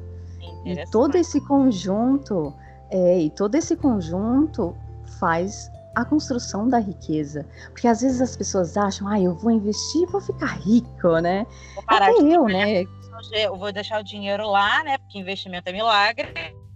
E 0.64 0.84
todo 0.90 1.14
esse 1.16 1.40
conjunto, 1.40 2.52
é, 2.90 3.20
e 3.20 3.30
todo 3.30 3.54
esse 3.54 3.76
conjunto 3.76 4.76
faz 5.18 5.70
a 5.94 6.04
construção 6.04 6.68
da 6.68 6.78
riqueza. 6.78 7.46
Porque 7.70 7.88
às 7.88 8.02
vezes 8.02 8.20
as 8.20 8.36
pessoas 8.36 8.76
acham, 8.76 9.08
ah, 9.08 9.18
eu 9.18 9.34
vou 9.34 9.50
investir 9.50 10.02
e 10.02 10.06
vou 10.06 10.20
ficar 10.20 10.58
rico, 10.58 11.18
né? 11.20 11.46
Vou 11.74 11.84
parar 11.84 12.10
Até 12.10 12.20
eu, 12.20 12.44
né? 12.44 12.84
Eu 13.32 13.56
vou 13.56 13.72
deixar 13.72 14.00
o 14.00 14.04
dinheiro 14.04 14.46
lá, 14.46 14.84
né? 14.84 14.98
Porque 14.98 15.18
investimento 15.18 15.68
é 15.70 15.72
milagre. 15.72 16.28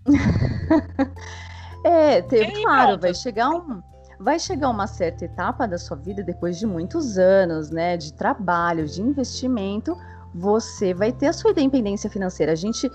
é, 1.84 2.22
ter, 2.22 2.50
claro, 2.62 2.98
vai 2.98 3.12
chegar 3.12 3.50
um 3.50 3.82
vai 4.20 4.38
chegar 4.38 4.68
uma 4.68 4.86
certa 4.86 5.24
etapa 5.24 5.66
da 5.66 5.78
sua 5.78 5.96
vida, 5.96 6.22
depois 6.22 6.58
de 6.58 6.66
muitos 6.66 7.16
anos, 7.16 7.70
né, 7.70 7.96
de 7.96 8.12
trabalho, 8.12 8.86
de 8.86 9.00
investimento, 9.00 9.96
você 10.34 10.92
vai 10.92 11.10
ter 11.10 11.28
a 11.28 11.32
sua 11.32 11.52
independência 11.52 12.10
financeira. 12.10 12.52
A 12.52 12.56
gente 12.56 12.90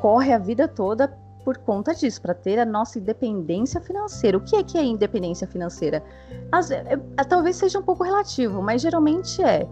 corre 0.00 0.32
a 0.32 0.38
vida 0.38 0.66
toda 0.66 1.08
por 1.44 1.58
conta 1.58 1.94
disso, 1.94 2.20
para 2.20 2.34
ter 2.34 2.58
a 2.58 2.64
nossa 2.64 2.98
independência 2.98 3.80
financeira. 3.80 4.36
O 4.36 4.40
que 4.40 4.56
é 4.56 4.62
que 4.62 4.76
é 4.76 4.84
independência 4.84 5.46
financeira? 5.46 6.02
As, 6.50 6.70
é, 6.70 6.98
é, 7.16 7.24
talvez 7.24 7.56
seja 7.56 7.78
um 7.78 7.82
pouco 7.82 8.02
relativo, 8.02 8.62
mas 8.62 8.82
geralmente 8.82 9.42
é. 9.42 9.68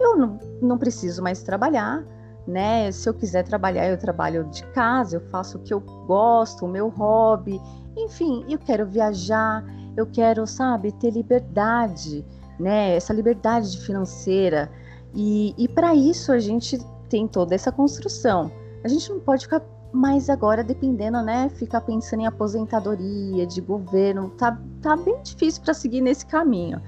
Eu 0.00 0.16
não, 0.16 0.38
não 0.60 0.78
preciso 0.78 1.22
mais 1.22 1.42
trabalhar, 1.42 2.04
né? 2.46 2.90
Se 2.90 3.08
eu 3.08 3.14
quiser 3.14 3.44
trabalhar, 3.44 3.88
eu 3.88 3.96
trabalho 3.96 4.44
de 4.50 4.64
casa, 4.66 5.16
eu 5.16 5.20
faço 5.30 5.58
o 5.58 5.60
que 5.60 5.72
eu 5.72 5.80
gosto, 5.80 6.64
o 6.64 6.68
meu 6.68 6.88
hobby, 6.88 7.60
enfim, 7.96 8.44
eu 8.48 8.58
quero 8.58 8.84
viajar, 8.86 9.64
eu 9.96 10.06
quero, 10.06 10.46
sabe, 10.46 10.92
ter 10.92 11.10
liberdade, 11.10 12.24
né? 12.58 12.96
Essa 12.96 13.12
liberdade 13.12 13.78
financeira. 13.78 14.70
E, 15.14 15.54
e 15.56 15.68
para 15.68 15.94
isso 15.94 16.32
a 16.32 16.38
gente 16.38 16.78
tem 17.08 17.28
toda 17.28 17.54
essa 17.54 17.70
construção. 17.70 18.50
A 18.82 18.88
gente 18.88 19.10
não 19.10 19.20
pode 19.20 19.44
ficar 19.44 19.62
mais 19.92 20.28
agora 20.28 20.64
dependendo, 20.64 21.22
né? 21.22 21.48
Ficar 21.50 21.80
pensando 21.82 22.20
em 22.20 22.26
aposentadoria, 22.26 23.46
de 23.46 23.60
governo. 23.60 24.30
Tá, 24.30 24.58
tá 24.82 24.96
bem 24.96 25.22
difícil 25.22 25.62
para 25.62 25.72
seguir 25.72 26.00
nesse 26.00 26.26
caminho. 26.26 26.82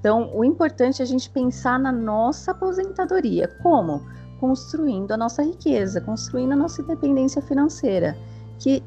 Então, 0.00 0.30
o 0.34 0.44
importante 0.44 1.00
é 1.00 1.04
a 1.04 1.06
gente 1.06 1.30
pensar 1.30 1.78
na 1.78 1.92
nossa 1.92 2.50
aposentadoria. 2.50 3.48
Como? 3.62 4.02
Construindo 4.40 5.12
a 5.12 5.16
nossa 5.16 5.42
riqueza, 5.42 6.00
construindo 6.00 6.52
a 6.52 6.56
nossa 6.56 6.82
independência 6.82 7.40
financeira. 7.42 8.16
Que 8.58 8.82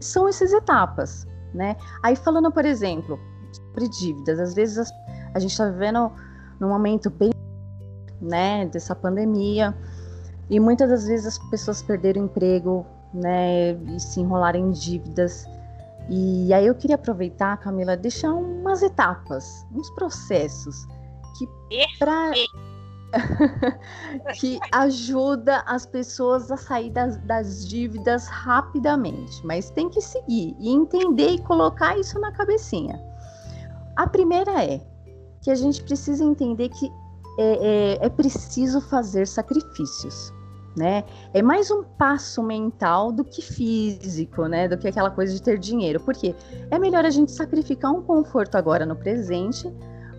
são 0.00 0.28
essas 0.28 0.52
etapas 0.52 1.26
né? 1.54 1.76
Aí 2.02 2.16
falando, 2.16 2.50
por 2.50 2.64
exemplo, 2.64 3.18
sobre 3.52 3.88
dívidas, 3.88 4.40
às 4.40 4.54
vezes 4.54 4.78
as, 4.78 4.90
a 5.32 5.38
gente 5.38 5.52
está 5.52 5.68
vivendo 5.70 6.10
num 6.60 6.68
momento 6.68 7.08
bem, 7.10 7.30
né, 8.20 8.66
dessa 8.66 8.94
pandemia, 8.94 9.74
e 10.50 10.58
muitas 10.58 10.90
das 10.90 11.06
vezes 11.06 11.26
as 11.26 11.38
pessoas 11.50 11.82
perderam 11.82 12.22
o 12.22 12.24
emprego, 12.26 12.86
né, 13.12 13.72
e 13.72 14.00
se 14.00 14.20
enrolaram 14.20 14.58
em 14.58 14.70
dívidas. 14.70 15.46
E 16.08 16.52
aí 16.52 16.66
eu 16.66 16.74
queria 16.74 16.96
aproveitar, 16.96 17.56
Camila, 17.58 17.96
deixar 17.96 18.32
umas 18.34 18.82
etapas, 18.82 19.66
uns 19.74 19.88
processos 19.90 20.86
que 21.38 21.48
para 21.98 22.32
que 24.38 24.58
ajuda 24.72 25.62
as 25.66 25.86
pessoas 25.86 26.50
a 26.50 26.56
sair 26.56 26.90
das, 26.90 27.16
das, 27.18 27.66
dívidas 27.66 28.26
rapidamente, 28.26 29.44
mas 29.44 29.70
tem 29.70 29.88
que 29.88 30.00
seguir 30.00 30.54
e 30.58 30.70
entender 30.70 31.30
e 31.30 31.38
colocar 31.38 31.98
isso 31.98 32.18
na 32.18 32.32
cabecinha. 32.32 33.00
A 33.96 34.06
primeira 34.06 34.64
é 34.64 34.80
que 35.40 35.50
a 35.50 35.54
gente 35.54 35.82
precisa 35.82 36.24
entender 36.24 36.68
que 36.68 36.90
é, 37.38 37.98
é, 38.02 38.06
é 38.06 38.08
preciso 38.08 38.80
fazer 38.80 39.26
sacrifícios. 39.26 40.32
Né? 40.76 41.04
É 41.32 41.40
mais 41.40 41.70
um 41.70 41.84
passo 41.84 42.42
mental 42.42 43.12
do 43.12 43.24
que 43.24 43.40
físico, 43.40 44.46
né? 44.46 44.66
Do 44.66 44.76
que 44.76 44.88
aquela 44.88 45.08
coisa 45.08 45.32
de 45.32 45.40
ter 45.40 45.56
dinheiro. 45.56 46.00
Porque 46.00 46.34
é 46.68 46.78
melhor 46.80 47.04
a 47.04 47.10
gente 47.10 47.30
sacrificar 47.30 47.92
um 47.92 48.02
conforto 48.02 48.56
agora 48.56 48.84
no 48.84 48.96
presente 48.96 49.72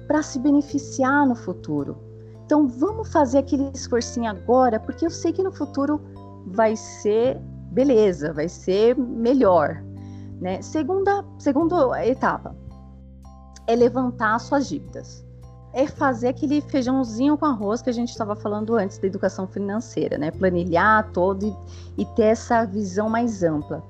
para 0.07 0.21
se 0.21 0.39
beneficiar 0.39 1.27
no 1.27 1.35
futuro. 1.35 2.14
Então 2.45 2.67
vamos 2.67 3.11
fazer 3.11 3.39
aquele 3.39 3.71
esforcinho 3.73 4.29
agora, 4.29 4.79
porque 4.79 5.05
eu 5.05 5.09
sei 5.09 5.33
que 5.33 5.41
no 5.41 5.51
futuro 5.51 5.99
vai 6.47 6.75
ser 6.75 7.39
beleza, 7.71 8.31
vai 8.31 8.47
ser 8.47 8.95
melhor. 8.95 9.83
Né? 10.39 10.61
Segunda, 10.61 11.25
segunda 11.39 12.05
etapa 12.05 12.55
é 13.67 13.75
levantar 13.75 14.39
suas 14.39 14.67
dívidas. 14.67 15.25
É 15.73 15.87
fazer 15.87 16.29
aquele 16.29 16.61
feijãozinho 16.61 17.37
com 17.37 17.45
arroz 17.45 17.81
que 17.81 17.89
a 17.89 17.93
gente 17.93 18.09
estava 18.09 18.35
falando 18.35 18.75
antes 18.75 18.97
da 18.97 19.07
educação 19.07 19.45
financeira, 19.45 20.17
né? 20.17 20.31
Planilhar 20.31 21.11
todo 21.11 21.45
e, 21.97 22.01
e 22.01 22.05
ter 22.15 22.27
essa 22.27 22.63
visão 22.63 23.09
mais 23.09 23.43
ampla. 23.43 23.83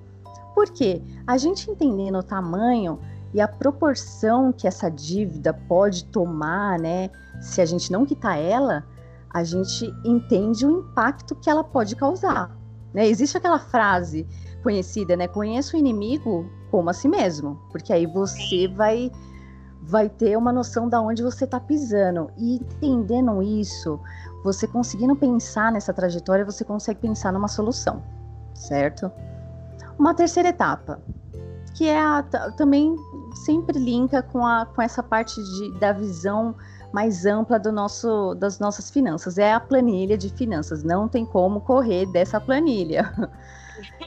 Por 0.55 0.71
quê? 0.71 1.01
A 1.27 1.37
gente 1.37 1.69
entendendo 1.69 2.17
o 2.17 2.23
tamanho 2.23 2.99
e 3.35 3.41
a 3.41 3.49
proporção 3.49 4.53
que 4.53 4.65
essa 4.65 4.89
dívida 4.89 5.53
pode 5.53 6.05
tomar, 6.05 6.79
né, 6.79 7.09
se 7.41 7.59
a 7.59 7.65
gente 7.65 7.91
não 7.91 8.05
quitar 8.05 8.39
ela, 8.39 8.85
a 9.29 9.43
gente 9.43 9.93
entende 10.05 10.65
o 10.65 10.79
impacto 10.79 11.35
que 11.35 11.49
ela 11.49 11.61
pode 11.61 11.97
causar. 11.97 12.57
Né? 12.93 13.05
Existe 13.05 13.35
aquela 13.35 13.59
frase 13.59 14.25
conhecida, 14.63 15.17
né? 15.17 15.27
Conheça 15.27 15.75
o 15.75 15.79
inimigo 15.79 16.49
como 16.71 16.89
a 16.89 16.93
si 16.93 17.09
mesmo, 17.09 17.59
porque 17.73 17.91
aí 17.91 18.05
você 18.05 18.69
vai 18.69 19.11
vai 19.81 20.07
ter 20.07 20.37
uma 20.37 20.53
noção 20.53 20.87
da 20.87 21.01
onde 21.01 21.21
você 21.21 21.43
está 21.43 21.59
pisando 21.59 22.31
e 22.37 22.55
entendendo 22.55 23.43
isso, 23.43 23.99
você 24.45 24.65
conseguindo 24.65 25.15
pensar 25.15 25.73
nessa 25.73 25.93
trajetória, 25.93 26.45
você 26.45 26.63
consegue 26.63 27.01
pensar 27.01 27.33
numa 27.33 27.49
solução, 27.49 28.01
certo? 28.53 29.11
Uma 29.99 30.15
terceira 30.15 30.49
etapa, 30.49 30.99
que 31.75 31.87
é 31.87 31.99
a, 31.99 32.23
também 32.57 32.95
sempre 33.35 33.77
linka 33.77 34.23
com, 34.23 34.45
a, 34.45 34.65
com 34.65 34.81
essa 34.81 35.03
parte 35.03 35.35
de, 35.43 35.79
da 35.79 35.91
visão 35.91 36.55
mais 36.93 37.25
ampla 37.25 37.59
do 37.59 37.71
nosso, 37.71 38.33
das 38.35 38.57
nossas 38.57 38.89
finanças. 38.89 39.37
É 39.37 39.53
a 39.53 39.59
planilha 39.59 40.17
de 40.17 40.29
finanças. 40.29 40.83
Não 40.83 41.09
tem 41.09 41.25
como 41.25 41.59
correr 41.61 42.05
dessa 42.07 42.39
planilha. 42.39 43.13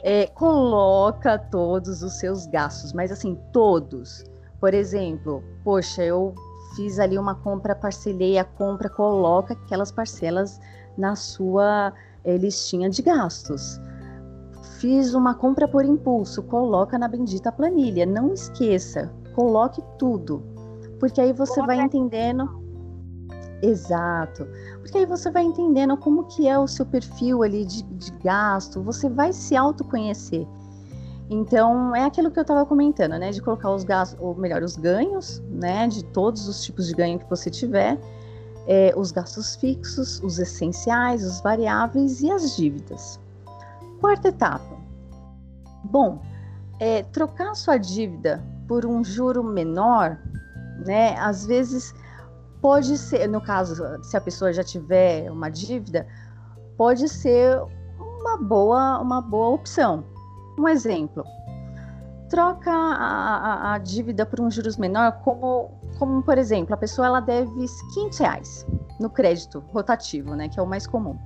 É, 0.03 0.25
coloca 0.25 1.37
todos 1.37 2.01
os 2.01 2.13
seus 2.13 2.47
gastos, 2.47 2.91
mas 2.91 3.11
assim, 3.11 3.39
todos. 3.53 4.25
Por 4.59 4.73
exemplo, 4.73 5.43
poxa, 5.63 6.03
eu 6.03 6.33
fiz 6.75 6.97
ali 6.97 7.19
uma 7.19 7.35
compra, 7.35 7.75
parcelei 7.75 8.39
a 8.39 8.43
compra, 8.43 8.89
coloca 8.89 9.53
aquelas 9.53 9.91
parcelas 9.91 10.59
na 10.97 11.15
sua 11.15 11.93
é, 12.23 12.35
listinha 12.35 12.89
de 12.89 13.03
gastos. 13.03 13.79
Fiz 14.79 15.13
uma 15.13 15.35
compra 15.35 15.67
por 15.67 15.83
impulso, 15.83 16.41
coloca 16.43 16.97
na 16.97 17.07
bendita 17.07 17.51
planilha. 17.51 18.05
Não 18.05 18.33
esqueça, 18.33 19.11
coloque 19.35 19.81
tudo. 19.97 20.41
Porque 20.99 21.19
aí 21.19 21.33
você 21.33 21.61
vai 21.61 21.79
entendendo 21.81 22.59
Exato. 23.61 24.47
Porque 24.81 24.97
aí 24.97 25.05
você 25.05 25.29
vai 25.29 25.43
entendendo 25.43 25.97
como 25.97 26.23
que 26.23 26.47
é 26.47 26.57
o 26.57 26.67
seu 26.67 26.85
perfil 26.85 27.43
ali 27.43 27.65
de, 27.65 27.83
de 27.83 28.11
gasto, 28.23 28.81
você 28.81 29.09
vai 29.09 29.33
se 29.33 29.55
autoconhecer. 29.55 30.47
Então, 31.29 31.95
é 31.95 32.05
aquilo 32.05 32.31
que 32.31 32.39
eu 32.39 32.41
estava 32.41 32.65
comentando, 32.65 33.11
né? 33.19 33.29
De 33.29 33.41
colocar 33.41 33.71
os 33.71 33.83
gastos, 33.83 34.19
ou 34.19 34.33
melhor, 34.35 34.63
os 34.63 34.75
ganhos, 34.75 35.43
né? 35.49 35.87
De 35.87 36.03
todos 36.05 36.47
os 36.47 36.63
tipos 36.63 36.87
de 36.87 36.93
ganho 36.93 37.19
que 37.19 37.29
você 37.29 37.49
tiver, 37.49 37.99
é, 38.65 38.93
os 38.95 39.11
gastos 39.11 39.55
fixos, 39.55 40.21
os 40.23 40.39
essenciais, 40.39 41.23
os 41.23 41.41
variáveis 41.41 42.21
e 42.21 42.31
as 42.31 42.55
dívidas. 42.55 43.19
Quarta 43.99 44.29
etapa. 44.29 44.77
Bom, 45.83 46.21
é, 46.79 47.03
trocar 47.03 47.55
sua 47.55 47.77
dívida 47.77 48.43
por 48.67 48.85
um 48.85 49.03
juro 49.03 49.43
menor, 49.43 50.17
né? 50.85 51.17
Às 51.19 51.45
vezes 51.45 51.93
pode 52.61 52.97
ser, 52.97 53.27
no 53.27 53.41
caso, 53.41 53.83
se 54.03 54.15
a 54.15 54.21
pessoa 54.21 54.53
já 54.53 54.63
tiver 54.63 55.29
uma 55.31 55.49
dívida, 55.49 56.07
pode 56.77 57.09
ser 57.09 57.61
uma 57.99 58.37
boa, 58.37 58.99
uma 58.99 59.21
boa 59.21 59.49
opção. 59.49 60.05
Um 60.57 60.67
exemplo, 60.67 61.23
troca 62.29 62.71
a, 62.71 63.71
a, 63.71 63.73
a 63.73 63.77
dívida 63.77 64.25
por 64.25 64.39
um 64.39 64.51
juros 64.51 64.77
menor, 64.77 65.11
como, 65.23 65.71
como 65.97 66.21
por 66.21 66.37
exemplo, 66.37 66.73
a 66.73 66.77
pessoa 66.77 67.07
ela 67.07 67.19
deve 67.19 67.51
500 67.93 68.17
reais 68.19 68.67
no 68.99 69.09
crédito 69.09 69.63
rotativo, 69.73 70.35
né, 70.35 70.47
que 70.47 70.59
é 70.59 70.63
o 70.63 70.67
mais 70.67 70.85
comum, 70.85 71.17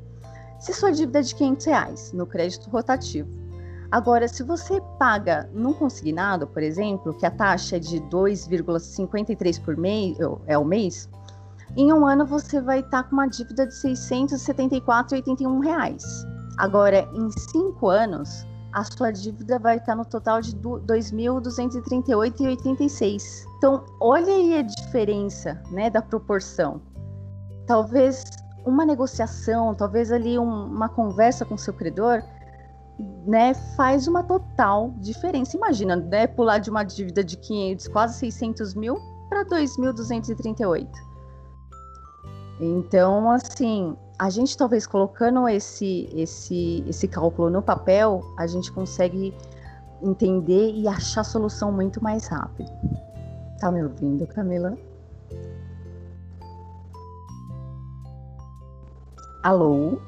Se 0.59 0.73
sua 0.73 0.93
dívida 0.93 1.19
é 1.19 1.23
de 1.23 1.35
500 1.35 1.67
reais 1.67 2.13
no 2.13 2.27
crédito 2.27 2.71
rotativo, 2.71 3.29
agora 3.93 4.27
se 4.27 4.43
você 4.43 4.81
paga 4.99 5.49
num 5.53 5.73
consignado, 5.73 6.49
por 6.49 6.63
exemplo, 6.63 7.15
que 7.15 7.25
a 7.25 7.31
taxa 7.31 7.77
é 7.77 7.79
de 7.79 8.01
2,53 8.01 9.63
por 9.63 9.77
mês 9.77 10.17
é 10.47 10.59
o 10.59 10.65
mês, 10.65 11.09
em 11.77 11.93
um 11.93 12.05
ano 12.05 12.27
você 12.27 12.61
vai 12.61 12.81
estar 12.81 13.05
com 13.05 13.13
uma 13.13 13.29
dívida 13.29 13.65
de 13.67 13.75
674,81 13.75 15.63
reais. 15.63 16.27
Agora, 16.59 17.09
em 17.15 17.31
cinco 17.31 17.89
anos, 17.89 18.45
a 18.73 18.85
sua 18.85 19.11
dívida 19.11 19.59
vai 19.59 19.77
estar 19.77 19.95
no 19.95 20.05
total 20.05 20.41
de 20.41 20.57
2.238,86. 20.57 23.47
Então, 23.57 23.85
olha 24.01 24.33
aí 24.33 24.59
a 24.59 24.63
diferença 24.63 25.63
né, 25.71 25.89
da 25.89 26.03
proporção. 26.03 26.83
Talvez 27.67 28.25
uma 28.65 28.85
negociação, 28.85 29.75
talvez 29.75 30.13
ali 30.13 30.39
um, 30.39 30.67
uma 30.67 30.89
conversa 30.89 31.45
com 31.45 31.55
o 31.55 31.59
seu 31.59 31.75
credor, 31.75 32.23
né, 33.27 33.55
faz 33.77 34.07
uma 34.07 34.23
total 34.23 34.93
diferença. 34.99 35.57
Imagina, 35.57 35.97
né, 35.97 36.27
pular 36.27 36.59
de 36.59 36.71
uma 36.71 36.85
dívida 36.85 37.23
de 37.23 37.37
500, 37.37 37.89
quase 37.89 38.19
600 38.19 38.75
mil, 38.75 38.99
para 39.29 39.45
2.238. 39.45 40.89
Então, 42.61 43.31
assim, 43.31 43.97
a 44.19 44.31
gente 44.31 44.57
talvez 44.57 44.87
colocando 44.87 45.49
esse, 45.49 46.09
esse, 46.15 46.85
esse 46.87 47.09
cálculo 47.09 47.51
no 47.51 47.63
papel, 47.63 48.21
a 48.39 48.47
gente 48.47 48.71
consegue 48.71 49.35
entender 50.03 50.73
e 50.73 50.87
achar 50.87 51.23
a 51.23 51.25
solução 51.25 51.73
muito 51.73 52.03
mais 52.03 52.27
rápido. 52.29 52.71
Tá 53.59 53.71
me 53.71 53.83
ouvindo, 53.83 54.27
Camila? 54.27 54.77
Alô? 59.43 59.99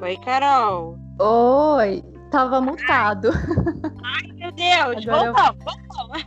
Oi, 0.00 0.16
Carol. 0.18 0.96
Oi, 1.18 2.04
tava 2.30 2.60
mutado. 2.60 3.30
Ai, 4.04 4.32
meu 4.32 4.52
Deus, 4.52 5.08
Agora 5.08 5.32
vamos, 5.32 5.58
eu... 5.58 5.74
vamos. 5.96 6.24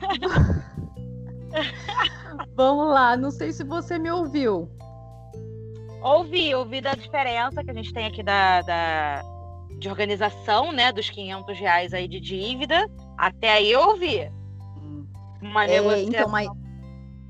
vamos 2.55 2.87
lá, 2.93 3.15
não 3.15 3.31
sei 3.31 3.53
se 3.53 3.63
você 3.63 3.97
me 3.97 4.11
ouviu. 4.11 4.69
Ouvi, 6.01 6.53
ouvi 6.53 6.81
da 6.81 6.93
diferença 6.95 7.63
que 7.63 7.71
a 7.71 7.73
gente 7.73 7.93
tem 7.93 8.07
aqui 8.07 8.21
da, 8.21 8.61
da 8.61 9.21
de 9.79 9.87
organização, 9.87 10.71
né, 10.71 10.91
dos 10.91 11.09
500 11.09 11.57
reais 11.57 11.93
aí 11.93 12.07
de 12.07 12.19
dívida. 12.19 12.89
Até 13.17 13.53
aí 13.53 13.71
eu 13.71 13.81
ouvi. 13.87 14.29
Uma 15.41 15.63
é, 15.65 15.79
negociação. 15.79 16.09
Então, 16.09 16.29
mas 16.29 16.49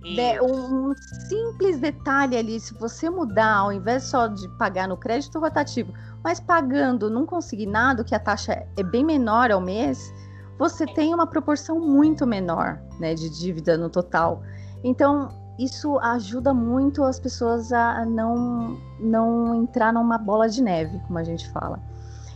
de, 0.04 0.42
um 0.42 0.94
simples 1.30 1.80
detalhe 1.80 2.36
ali, 2.36 2.60
se 2.60 2.74
você 2.74 3.10
mudar, 3.10 3.58
ao 3.58 3.72
invés 3.72 4.04
só 4.04 4.28
de 4.28 4.48
pagar 4.58 4.88
no 4.88 4.98
crédito 4.98 5.40
rotativo, 5.40 5.94
mas 6.24 6.40
pagando 6.40 7.10
num 7.10 7.26
consignado, 7.26 8.04
que 8.04 8.16
a 8.16 8.20
taxa 8.20 8.66
é 8.76 8.84
bem 8.84 9.06
menor 9.06 9.52
ao 9.52 9.62
mês, 9.62 10.12
você 10.58 10.86
tem 10.86 11.14
uma 11.14 11.28
proporção 11.28 11.80
muito 11.80 12.26
menor 12.26 12.82
né, 13.00 13.14
de 13.14 13.30
dívida 13.30 13.78
no 13.78 13.90
total. 13.90 14.44
Então, 14.84 15.30
isso 15.60 16.00
ajuda 16.00 16.54
muito 16.54 17.04
as 17.04 17.20
pessoas 17.20 17.72
a 17.72 18.06
não, 18.06 18.78
não 19.00 19.56
entrar 19.56 19.94
numa 19.94 20.18
bola 20.18 20.50
de 20.50 20.62
neve, 20.62 21.00
como 21.06 21.20
a 21.20 21.24
gente 21.24 21.50
fala. 21.52 21.80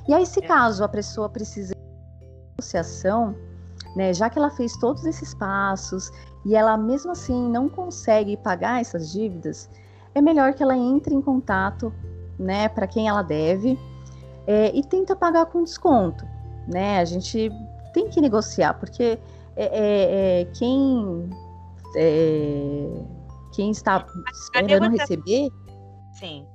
E 0.07 0.13
aí, 0.13 0.25
se 0.25 0.43
é. 0.43 0.47
caso 0.47 0.83
a 0.83 0.87
pessoa 0.87 1.27
precisa 1.29 1.73
de 1.73 2.25
negociação, 2.51 3.35
né, 3.95 4.13
já 4.13 4.29
que 4.29 4.37
ela 4.37 4.49
fez 4.49 4.75
todos 4.77 5.05
esses 5.05 5.33
passos 5.33 6.11
e 6.45 6.55
ela 6.55 6.77
mesmo 6.77 7.11
assim 7.11 7.49
não 7.49 7.69
consegue 7.69 8.35
pagar 8.37 8.81
essas 8.81 9.11
dívidas, 9.11 9.69
é 10.13 10.21
melhor 10.21 10.53
que 10.53 10.61
ela 10.61 10.75
entre 10.75 11.13
em 11.13 11.21
contato 11.21 11.93
né, 12.37 12.67
para 12.69 12.87
quem 12.87 13.07
ela 13.07 13.21
deve 13.21 13.79
é, 14.47 14.75
e 14.75 14.83
tenta 14.83 15.15
pagar 15.15 15.47
com 15.47 15.63
desconto, 15.63 16.25
né? 16.67 16.99
A 16.99 17.05
gente 17.05 17.49
tem 17.93 18.09
que 18.09 18.21
negociar, 18.21 18.73
porque 18.75 19.17
é, 19.55 19.65
é, 19.65 20.41
é 20.41 20.45
quem 20.53 21.29
é, 21.97 23.03
quem 23.53 23.71
está 23.71 24.05
esperando 24.31 24.89
receber, 24.89 25.49
sim, 26.13 26.45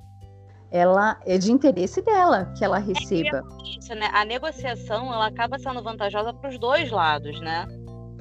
ela 0.71 1.19
é 1.25 1.37
de 1.37 1.51
interesse 1.51 2.01
dela 2.01 2.45
que 2.57 2.63
ela 2.63 2.77
receba. 2.77 3.43
Isso, 3.77 3.93
né? 3.93 4.09
A 4.13 4.23
negociação 4.23 5.13
ela 5.13 5.27
acaba 5.27 5.59
sendo 5.59 5.83
vantajosa 5.83 6.33
para 6.33 6.49
os 6.49 6.57
dois 6.57 6.89
lados, 6.89 7.39
né? 7.41 7.67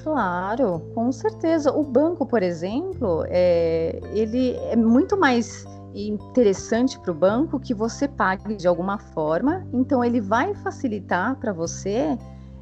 Claro, 0.02 0.80
com 0.94 1.12
certeza. 1.12 1.72
O 1.72 1.84
banco, 1.84 2.26
por 2.26 2.42
exemplo, 2.42 3.24
é, 3.28 4.00
ele 4.12 4.56
é 4.70 4.74
muito 4.74 5.16
mais 5.16 5.64
interessante 5.94 6.98
para 6.98 7.10
o 7.10 7.14
banco 7.14 7.60
que 7.60 7.74
você 7.74 8.08
pague 8.08 8.56
de 8.56 8.66
alguma 8.66 8.98
forma. 8.98 9.64
Então, 9.72 10.02
ele 10.02 10.20
vai 10.20 10.54
facilitar 10.54 11.36
para 11.36 11.52
você, 11.52 12.16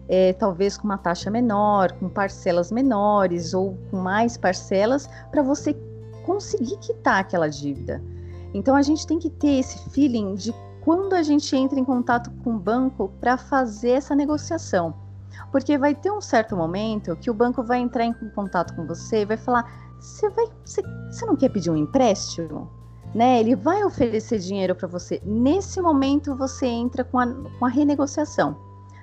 é, 0.08 0.32
talvez 0.34 0.76
com 0.76 0.84
uma 0.84 0.98
taxa 0.98 1.30
menor, 1.30 1.92
com 1.92 2.08
parcelas 2.08 2.72
menores 2.72 3.54
ou 3.54 3.78
com 3.90 3.98
mais 3.98 4.36
parcelas, 4.36 5.08
para 5.30 5.42
você 5.42 5.74
conseguir 6.26 6.76
quitar 6.78 7.20
aquela 7.20 7.48
dívida. 7.48 8.02
Então, 8.54 8.74
a 8.74 8.82
gente 8.82 9.06
tem 9.06 9.18
que 9.18 9.30
ter 9.30 9.58
esse 9.58 9.90
feeling 9.90 10.34
de 10.34 10.54
quando 10.80 11.12
a 11.12 11.22
gente 11.22 11.54
entra 11.54 11.78
em 11.78 11.84
contato 11.84 12.30
com 12.42 12.54
o 12.54 12.58
banco 12.58 13.12
para 13.20 13.36
fazer 13.36 13.90
essa 13.90 14.14
negociação. 14.14 14.94
Porque 15.52 15.78
vai 15.78 15.94
ter 15.94 16.10
um 16.10 16.20
certo 16.20 16.56
momento 16.56 17.16
que 17.16 17.30
o 17.30 17.34
banco 17.34 17.62
vai 17.62 17.78
entrar 17.78 18.04
em 18.04 18.14
contato 18.34 18.74
com 18.74 18.86
você 18.86 19.22
e 19.22 19.24
vai 19.24 19.36
falar: 19.36 19.70
você, 19.98 20.28
vai, 20.30 20.46
você, 20.64 21.26
não 21.26 21.36
quer 21.36 21.50
pedir 21.50 21.70
um 21.70 21.76
empréstimo? 21.76 22.70
Né? 23.14 23.40
Ele 23.40 23.56
vai 23.56 23.82
oferecer 23.84 24.38
dinheiro 24.38 24.74
para 24.74 24.86
você. 24.86 25.20
Nesse 25.24 25.80
momento, 25.80 26.34
você 26.36 26.66
entra 26.66 27.04
com 27.04 27.18
a, 27.18 27.26
com 27.26 27.64
a 27.64 27.68
renegociação. 27.68 28.56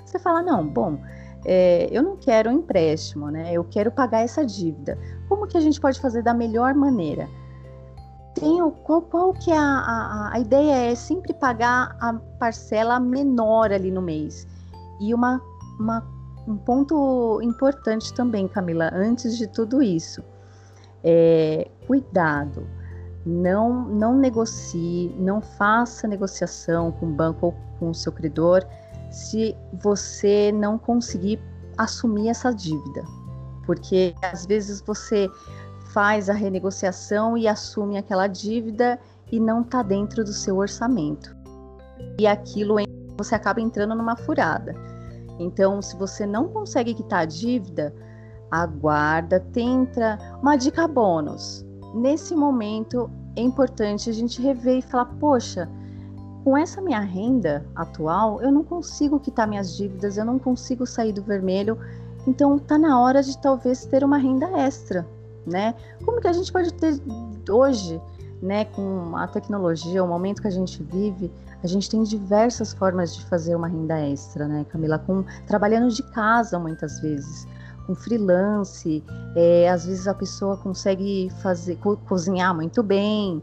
Você 0.05 0.19
fala: 0.19 0.41
não, 0.41 0.67
bom, 0.67 0.99
é, 1.43 1.87
eu 1.91 2.03
não 2.03 2.15
quero 2.15 2.49
um 2.49 2.53
empréstimo, 2.53 3.29
né? 3.29 3.53
Eu 3.53 3.63
quero 3.63 3.91
pagar 3.91 4.21
essa 4.21 4.45
dívida. 4.45 4.97
Como 5.27 5.47
que 5.47 5.57
a 5.57 5.61
gente 5.61 5.79
pode 5.79 5.99
fazer 5.99 6.21
da 6.21 6.33
melhor 6.33 6.73
maneira? 6.73 7.27
Tem 8.35 8.61
o, 8.61 8.71
qual, 8.71 9.01
qual 9.01 9.33
que 9.33 9.51
é 9.51 9.57
a, 9.57 9.61
a, 9.61 10.29
a 10.33 10.39
ideia 10.39 10.91
é 10.91 10.95
sempre 10.95 11.33
pagar 11.33 11.95
a 11.99 12.13
parcela 12.37 12.99
menor 12.99 13.71
ali 13.71 13.89
no 13.89 14.01
mês. 14.01 14.45
E 14.99 15.13
uma, 15.13 15.41
uma 15.79 16.05
um 16.47 16.57
ponto 16.57 17.39
importante 17.41 18.13
também, 18.13 18.47
Camila, 18.47 18.91
antes 18.93 19.37
de 19.37 19.47
tudo 19.47 19.81
isso, 19.81 20.23
é 21.03 21.69
cuidado. 21.87 22.67
Não, 23.25 23.85
não 23.85 24.15
negocie, 24.15 25.15
não 25.17 25.41
faça 25.41 26.07
negociação 26.07 26.91
com 26.91 27.07
o 27.07 27.11
banco 27.11 27.47
ou 27.47 27.55
com 27.79 27.89
o 27.89 27.95
seu 27.95 28.11
credor 28.11 28.63
se 29.09 29.55
você 29.73 30.51
não 30.51 30.77
conseguir 30.77 31.41
assumir 31.77 32.29
essa 32.29 32.53
dívida. 32.53 33.03
Porque 33.65 34.13
às 34.21 34.45
vezes 34.45 34.79
você 34.81 35.27
faz 35.95 36.29
a 36.29 36.33
renegociação 36.33 37.37
e 37.37 37.47
assume 37.47 37.97
aquela 37.97 38.27
dívida 38.27 38.99
e 39.31 39.39
não 39.39 39.61
está 39.61 39.81
dentro 39.81 40.25
do 40.25 40.33
seu 40.33 40.57
orçamento. 40.57 41.33
E 42.19 42.27
aquilo 42.27 42.75
você 43.17 43.33
acaba 43.33 43.61
entrando 43.61 43.95
numa 43.95 44.17
furada. 44.17 44.75
Então, 45.39 45.81
se 45.81 45.95
você 45.95 46.25
não 46.25 46.49
consegue 46.49 46.93
quitar 46.93 47.21
a 47.21 47.25
dívida, 47.25 47.95
aguarda, 48.51 49.39
tenta. 49.53 50.19
Uma 50.41 50.57
dica 50.57 50.85
bônus: 50.85 51.65
nesse 51.93 52.35
momento 52.35 53.09
é 53.37 53.41
importante 53.41 54.09
a 54.09 54.13
gente 54.13 54.41
rever 54.41 54.79
e 54.79 54.81
falar: 54.81 55.05
poxa, 55.17 55.69
com 56.43 56.57
essa 56.57 56.81
minha 56.81 56.99
renda 56.99 57.65
atual, 57.73 58.41
eu 58.41 58.51
não 58.51 58.65
consigo 58.65 59.17
quitar 59.17 59.47
minhas 59.47 59.77
dívidas, 59.77 60.17
eu 60.17 60.25
não 60.25 60.39
consigo 60.39 60.85
sair 60.85 61.13
do 61.13 61.23
vermelho. 61.23 61.79
Então, 62.27 62.59
tá 62.59 62.77
na 62.77 62.99
hora 62.99 63.23
de 63.23 63.37
talvez 63.37 63.85
ter 63.85 64.03
uma 64.03 64.17
renda 64.17 64.47
extra, 64.59 65.07
né? 65.45 65.75
Como 66.03 66.19
que 66.19 66.27
a 66.27 66.33
gente 66.33 66.51
pode 66.51 66.73
ter 66.73 66.99
hoje, 67.49 68.01
né, 68.41 68.65
com 68.65 69.15
a 69.15 69.27
tecnologia, 69.27 70.03
o 70.03 70.07
momento 70.07 70.41
que 70.41 70.47
a 70.47 70.51
gente 70.51 70.81
vive, 70.83 71.31
a 71.63 71.67
gente 71.67 71.89
tem 71.89 72.03
diversas 72.03 72.73
formas 72.73 73.15
de 73.15 73.25
fazer 73.25 73.55
uma 73.55 73.67
renda 73.67 73.99
extra, 73.99 74.47
né, 74.47 74.65
Camila? 74.69 74.99
Com, 74.99 75.23
trabalhando 75.47 75.89
de 75.89 76.03
casa 76.11 76.59
muitas 76.59 76.99
vezes, 76.99 77.47
com 77.87 77.95
freelance, 77.95 79.03
é, 79.35 79.69
às 79.69 79.85
vezes 79.85 80.07
a 80.07 80.13
pessoa 80.13 80.57
consegue 80.57 81.29
fazer 81.41 81.75
co 81.77 81.97
cozinhar 81.97 82.53
muito 82.53 82.83
bem, 82.83 83.41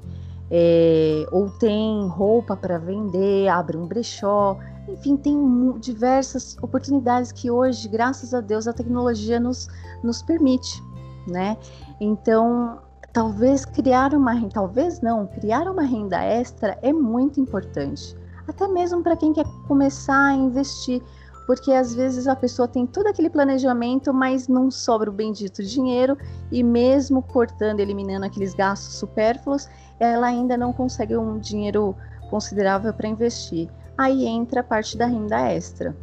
é, 0.50 1.26
ou 1.32 1.48
tem 1.50 2.06
roupa 2.08 2.56
para 2.56 2.78
vender, 2.78 3.48
abre 3.48 3.76
um 3.76 3.86
brechó, 3.86 4.58
enfim, 4.88 5.16
tem 5.16 5.78
diversas 5.78 6.56
oportunidades 6.60 7.32
que 7.32 7.50
hoje, 7.50 7.88
graças 7.88 8.34
a 8.34 8.40
Deus, 8.40 8.66
a 8.66 8.72
tecnologia 8.72 9.38
nos, 9.38 9.68
nos 10.02 10.22
permite, 10.22 10.82
né? 11.26 11.56
Então, 12.04 12.80
talvez 13.12 13.64
criar 13.64 14.12
uma 14.12 14.32
renda, 14.32 14.54
talvez 14.54 15.00
não, 15.00 15.24
criar 15.24 15.70
uma 15.70 15.84
renda 15.84 16.20
extra 16.20 16.76
é 16.82 16.92
muito 16.92 17.38
importante, 17.38 18.16
até 18.48 18.66
mesmo 18.66 19.04
para 19.04 19.16
quem 19.16 19.32
quer 19.32 19.44
começar 19.68 20.30
a 20.30 20.34
investir, 20.34 21.00
porque 21.46 21.70
às 21.70 21.94
vezes 21.94 22.26
a 22.26 22.34
pessoa 22.34 22.66
tem 22.66 22.88
todo 22.88 23.06
aquele 23.06 23.30
planejamento, 23.30 24.12
mas 24.12 24.48
não 24.48 24.68
sobra 24.68 25.08
o 25.08 25.12
bendito 25.12 25.62
dinheiro 25.62 26.18
e 26.50 26.60
mesmo 26.64 27.22
cortando, 27.22 27.78
eliminando 27.78 28.26
aqueles 28.26 28.52
gastos 28.52 28.96
supérfluos, 28.96 29.68
ela 30.00 30.26
ainda 30.26 30.56
não 30.56 30.72
consegue 30.72 31.16
um 31.16 31.38
dinheiro 31.38 31.94
considerável 32.30 32.92
para 32.92 33.06
investir. 33.06 33.70
Aí 33.96 34.26
entra 34.26 34.60
a 34.60 34.64
parte 34.64 34.98
da 34.98 35.06
renda 35.06 35.38
extra. 35.52 35.96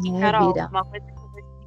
Né, 0.00 0.20
Carol, 0.20 0.52
Vira. 0.52 0.68
uma 0.68 0.84
coisa 0.84 1.17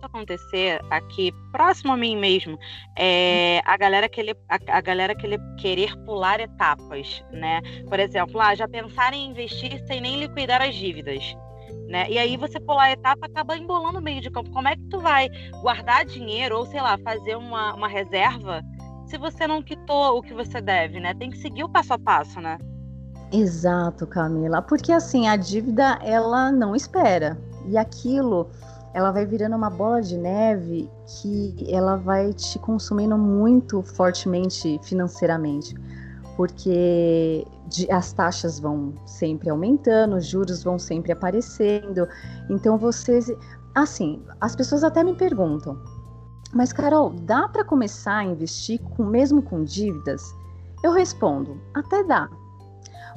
acontecer 0.06 0.82
aqui 0.90 1.32
próximo 1.52 1.94
a 1.94 1.98
mim 1.98 2.16
mesmo 2.16 2.58
é 2.98 3.62
a 3.66 3.78
galera 3.78 4.08
querer, 4.10 4.38
a, 4.50 4.58
a 4.78 4.82
galera 4.82 5.16
querer, 5.16 5.40
querer 5.58 5.96
pular 6.06 6.40
etapas, 6.40 7.24
né? 7.32 7.62
Por 7.88 8.00
exemplo, 8.00 8.40
ah, 8.40 8.56
já 8.56 8.68
pensar 8.68 9.14
em 9.14 9.30
investir 9.30 9.84
sem 9.86 10.02
nem 10.02 10.20
liquidar 10.20 10.62
as 10.62 10.76
dívidas. 10.76 11.36
Né? 11.88 12.10
E 12.10 12.18
aí 12.18 12.38
você 12.38 12.60
pular 12.60 12.86
a 12.86 12.92
etapa 12.92 13.26
acaba 13.26 13.58
embolando 13.58 14.00
o 14.00 14.02
meio 14.02 14.22
de 14.22 14.30
campo. 14.30 14.50
Como 14.52 14.68
é 14.68 14.76
que 14.76 14.84
tu 14.90 15.00
vai 15.00 15.30
guardar 15.62 16.06
dinheiro 16.06 16.58
ou, 16.58 16.66
sei 16.66 16.82
lá, 16.82 16.98
fazer 16.98 17.36
uma, 17.36 17.74
uma 17.74 17.88
reserva 17.88 18.62
se 19.08 19.18
você 19.18 19.46
não 19.46 19.62
quitou 19.62 20.18
o 20.18 20.22
que 20.22 20.34
você 20.34 20.62
deve, 20.62 21.02
né? 21.02 21.14
Tem 21.14 21.30
que 21.30 21.38
seguir 21.38 21.66
o 21.66 21.70
passo 21.70 21.94
a 21.94 22.00
passo, 22.00 22.40
né? 22.40 22.58
Exato, 23.32 24.08
Camila. 24.08 24.62
Porque 24.62 24.92
assim, 24.92 25.28
a 25.28 25.36
dívida 25.36 26.00
ela 26.02 26.52
não 26.52 26.76
espera. 26.76 27.38
E 27.68 27.78
aquilo 27.78 28.50
ela 28.94 29.12
vai 29.12 29.26
virando 29.26 29.56
uma 29.56 29.70
bola 29.70 30.02
de 30.02 30.18
neve 30.18 30.90
que 31.06 31.66
ela 31.70 31.96
vai 31.96 32.34
te 32.34 32.60
consumindo 32.60 33.18
muito 33.18 33.82
fortemente 33.82 34.80
financeiramente, 34.84 35.76
porque 36.36 37.46
as 37.90 38.12
taxas 38.12 38.60
vão 38.60 38.94
sempre 39.06 39.50
aumentando, 39.50 40.16
os 40.16 40.26
juros 40.26 40.64
vão 40.64 40.78
sempre 40.78 41.12
aparecendo. 41.12 42.08
Então 42.50 42.78
vocês, 42.78 43.32
assim, 43.74 44.22
as 44.42 44.56
pessoas 44.56 44.84
até 44.84 45.04
me 45.04 45.16
perguntam: 45.16 45.78
"Mas 46.54 46.74
Carol, 46.74 47.12
dá 47.22 47.48
para 47.48 47.64
começar 47.64 48.18
a 48.18 48.26
investir 48.26 48.82
com 48.82 49.06
mesmo 49.06 49.42
com 49.42 49.64
dívidas?" 49.64 50.22
Eu 50.84 50.92
respondo: 50.92 51.62
"Até 51.74 52.04
dá". 52.04 52.30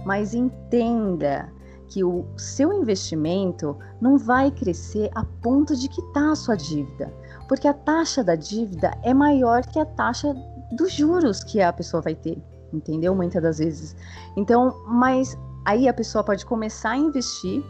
Mas 0.04 0.34
entenda 0.34 1.52
que 1.88 2.02
o 2.02 2.24
seu 2.36 2.72
investimento 2.72 3.76
não 4.00 4.18
vai 4.18 4.50
crescer 4.50 5.10
a 5.14 5.24
ponto 5.24 5.76
de 5.76 5.88
quitar 5.88 6.30
a 6.30 6.36
sua 6.36 6.56
dívida, 6.56 7.12
porque 7.48 7.68
a 7.68 7.74
taxa 7.74 8.22
da 8.22 8.34
dívida 8.34 8.92
é 9.02 9.12
maior 9.12 9.64
que 9.66 9.78
a 9.78 9.84
taxa 9.84 10.34
dos 10.72 10.92
juros 10.92 11.44
que 11.44 11.60
a 11.60 11.72
pessoa 11.72 12.00
vai 12.00 12.14
ter, 12.14 12.42
entendeu? 12.72 13.14
Muitas 13.14 13.42
das 13.42 13.58
vezes. 13.58 13.96
Então, 14.36 14.82
mas 14.86 15.36
aí 15.64 15.88
a 15.88 15.94
pessoa 15.94 16.24
pode 16.24 16.44
começar 16.44 16.90
a 16.90 16.96
investir 16.96 17.62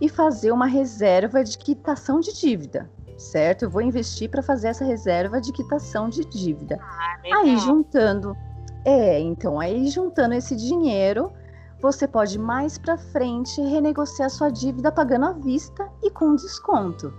e 0.00 0.08
fazer 0.08 0.52
uma 0.52 0.66
reserva 0.66 1.42
de 1.42 1.56
quitação 1.56 2.20
de 2.20 2.32
dívida, 2.34 2.90
certo? 3.16 3.64
Eu 3.64 3.70
vou 3.70 3.82
investir 3.82 4.30
para 4.30 4.42
fazer 4.42 4.68
essa 4.68 4.84
reserva 4.84 5.40
de 5.40 5.52
quitação 5.52 6.08
de 6.08 6.24
dívida. 6.24 6.78
Ah, 6.80 7.18
aí 7.38 7.56
juntando, 7.58 8.36
é, 8.84 9.18
então 9.20 9.58
aí 9.58 9.88
juntando 9.88 10.34
esse 10.34 10.54
dinheiro 10.54 11.32
você 11.80 12.08
pode 12.08 12.38
mais 12.38 12.78
para 12.78 12.96
frente 12.96 13.60
renegociar 13.60 14.30
sua 14.30 14.50
dívida 14.50 14.90
pagando 14.90 15.26
à 15.26 15.32
vista 15.32 15.88
e 16.02 16.10
com 16.10 16.34
desconto. 16.34 17.12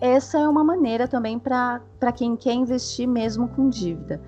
Essa 0.00 0.38
é 0.38 0.48
uma 0.48 0.64
maneira 0.64 1.06
também 1.06 1.38
para 1.38 1.80
quem 2.14 2.36
quer 2.36 2.54
investir 2.54 3.06
mesmo 3.06 3.48
com 3.48 3.68
dívida. 3.68 4.20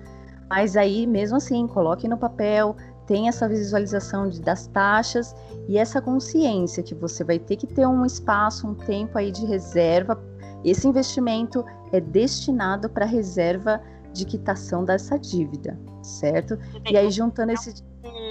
Mas 0.49 0.77
aí, 0.77 1.05
mesmo 1.07 1.37
assim, 1.37 1.67
coloque 1.67 2.07
no 2.07 2.17
papel, 2.17 2.75
tenha 3.07 3.29
essa 3.29 3.47
visualização 3.47 4.29
de, 4.29 4.41
das 4.41 4.67
taxas 4.67 5.35
e 5.67 5.77
essa 5.77 6.01
consciência 6.01 6.83
que 6.83 6.95
você 6.95 7.23
vai 7.23 7.39
ter 7.39 7.55
que 7.55 7.67
ter 7.67 7.85
um 7.87 8.05
espaço, 8.05 8.67
um 8.67 8.73
tempo 8.73 9.17
aí 9.17 9.31
de 9.31 9.45
reserva. 9.45 10.21
Esse 10.63 10.87
investimento 10.87 11.65
é 11.91 11.99
destinado 11.99 12.89
para 12.89 13.05
reserva 13.05 13.81
de 14.13 14.25
quitação 14.25 14.85
dessa 14.85 15.19
dívida, 15.19 15.77
certo? 16.01 16.57
E 16.89 16.95
aí 16.95 17.11
juntando 17.11 17.51
esse 17.51 17.83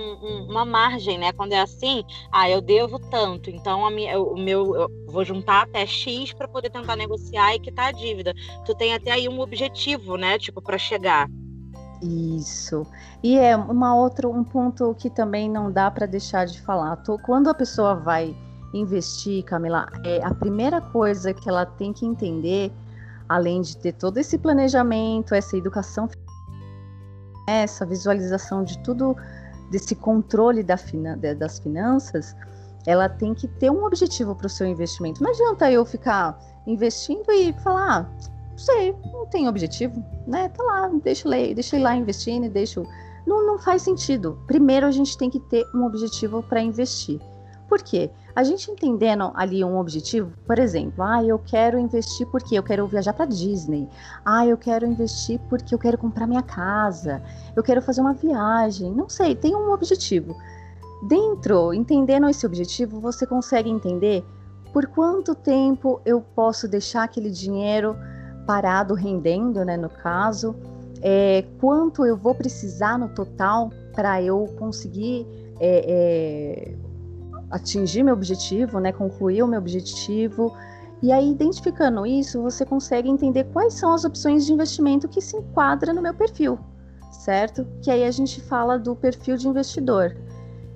um, 0.05 0.47
uma 0.51 0.65
margem, 0.65 1.19
né? 1.19 1.33
Quando 1.33 1.53
é 1.53 1.61
assim, 1.61 2.05
ah, 2.33 2.49
eu 2.49 2.61
devo 2.61 2.99
tanto, 2.99 3.51
então 3.51 3.87
a 3.87 3.91
minha, 3.91 4.19
o 4.21 4.37
meu, 4.37 4.75
eu 4.75 4.89
vou 5.07 5.25
juntar 5.25 5.63
até 5.63 5.87
X 5.87 6.33
para 6.33 6.49
poder 6.49 6.71
tentar 6.71 6.97
negociar 6.97 7.55
e 7.55 7.61
quitar 7.61 7.89
a 7.89 7.93
dívida. 7.93 8.35
Tu 8.65 8.75
tem 8.75 8.95
até 8.95 9.11
aí 9.13 9.29
um 9.29 9.41
objetivo, 9.41 10.17
né? 10.17 10.39
Tipo, 10.39 10.61
para 10.61 10.79
chegar. 10.79 11.29
Isso. 12.03 12.87
E 13.23 13.39
é 13.39 13.57
uma 13.57 13.95
outra, 13.95 14.29
um 14.29 14.45
ponto 14.45 14.95
que 14.95 15.09
também 15.09 15.49
não 15.49 15.71
dá 15.73 15.91
para 15.91 16.07
deixar 16.07 16.45
de 16.45 16.61
falar. 16.61 17.03
Quando 17.25 17.49
a 17.49 17.55
pessoa 17.55 17.95
vai 17.95 18.37
investir, 18.75 19.45
Camila, 19.45 19.87
é 20.05 20.23
a 20.23 20.35
primeira 20.35 20.81
coisa 20.81 21.33
que 21.33 21.49
ela 21.49 21.65
tem 21.65 21.93
que 21.93 22.05
entender, 22.05 22.73
além 23.29 23.63
de 23.63 23.77
ter 23.77 23.93
todo 23.93 24.19
esse 24.19 24.37
planejamento, 24.37 25.35
essa 25.35 25.57
educação, 25.57 26.09
essa 27.49 27.87
visualização 27.87 28.65
de 28.65 28.79
tudo, 28.83 29.17
desse 29.71 29.95
controle 29.95 30.63
da 30.63 30.79
das 31.39 31.59
finanças, 31.59 32.37
ela 32.87 33.09
tem 33.09 33.35
que 33.35 33.49
ter 33.49 33.71
um 33.71 33.85
objetivo 33.85 34.35
para 34.35 34.47
o 34.47 34.51
seu 34.51 34.67
investimento. 34.67 35.23
Não 35.23 35.31
adianta 35.31 35.71
eu 35.71 35.85
ficar 35.85 36.39
investindo 36.67 37.31
e 37.31 37.53
falar, 37.55 38.01
ah, 38.01 38.29
não 38.51 38.59
sei, 38.59 38.95
não 39.13 39.27
tem 39.27 39.49
objetivo, 39.49 40.05
né? 40.27 40.49
Tá 40.51 40.63
lá, 40.63 40.91
deixa 41.03 41.29
eu, 41.29 41.55
deixa 41.55 41.77
ir 41.77 41.83
lá 41.83 41.97
investindo, 41.97 42.49
deixa. 42.49 42.83
Não, 43.27 43.47
não 43.47 43.59
faz 43.59 43.83
sentido. 43.83 44.39
Primeiro 44.47 44.87
a 44.87 44.91
gente 44.91 45.17
tem 45.17 45.31
que 45.31 45.41
ter 45.41 45.65
um 45.75 45.85
objetivo 45.85 46.43
para 46.43 46.61
investir. 46.61 47.21
Por 47.75 47.83
quê? 47.83 48.09
A 48.37 48.45
gente 48.45 48.71
entendendo 48.71 49.33
ali 49.35 49.65
um 49.65 49.81
objetivo, 49.81 50.31
por 50.47 50.61
exemplo, 50.61 51.03
ah, 51.03 51.25
eu 51.25 51.41
quero 51.41 51.77
investir 51.77 52.25
porque 52.29 52.57
eu 52.57 52.63
quero 52.63 52.87
viajar 52.87 53.13
para 53.13 53.25
Disney. 53.25 53.89
Ah, 54.25 54.47
eu 54.47 54.57
quero 54.57 54.87
investir 54.87 55.41
porque 55.51 55.75
eu 55.75 55.79
quero 55.81 55.99
comprar 55.99 56.29
minha 56.29 56.41
casa. 56.41 57.21
Eu 57.57 57.65
quero 57.65 57.83
fazer 57.83 58.01
uma 58.01 58.15
viagem. 58.15 58.93
Não 58.93 59.09
sei, 59.09 59.35
tem 59.35 59.57
um 59.57 59.73
objetivo. 59.73 60.37
Dentro, 61.09 61.75
entendendo 61.75 62.29
esse 62.29 62.47
objetivo, 62.47 63.01
você 63.01 63.27
consegue 63.27 63.69
entender 63.69 64.25
por 64.73 64.87
quanto 64.87 65.35
tempo 65.35 66.01
eu 66.07 66.21
posso 66.21 66.69
deixar 66.69 67.03
aquele 67.03 67.29
dinheiro 67.29 67.97
parado 68.47 68.95
rendendo, 68.95 69.65
né, 69.65 69.77
no 69.77 69.89
caso, 69.89 70.55
é, 71.03 71.45
quanto 71.61 72.07
eu 72.07 72.17
vou 72.17 72.37
precisar 72.37 72.97
no 72.97 73.09
total 73.09 73.73
para 73.93 74.23
eu 74.23 74.47
conseguir 74.61 75.27
é, 75.59 76.73
é, 76.73 76.84
atingir 77.51 78.03
meu 78.03 78.15
objetivo, 78.15 78.81
né, 78.81 78.93
concluir 78.93 79.43
o 79.43 79.47
meu 79.47 79.59
objetivo. 79.59 80.55
E 81.03 81.13
aí, 81.13 81.31
identificando 81.31 82.07
isso, 82.07 82.41
você 82.41 82.65
consegue 82.65 83.09
entender 83.09 83.45
quais 83.45 83.75
são 83.75 83.93
as 83.93 84.05
opções 84.05 84.47
de 84.47 84.53
investimento 84.53 85.09
que 85.09 85.21
se 85.21 85.37
enquadram 85.37 85.95
no 85.95 86.01
meu 86.01 86.15
perfil, 86.15 86.59
certo? 87.11 87.67
Que 87.83 87.91
aí 87.91 88.05
a 88.05 88.11
gente 88.11 88.41
fala 88.41 88.79
do 88.79 88.97
perfil 88.97 89.37
de 89.37 89.47
investidor, 89.47 90.17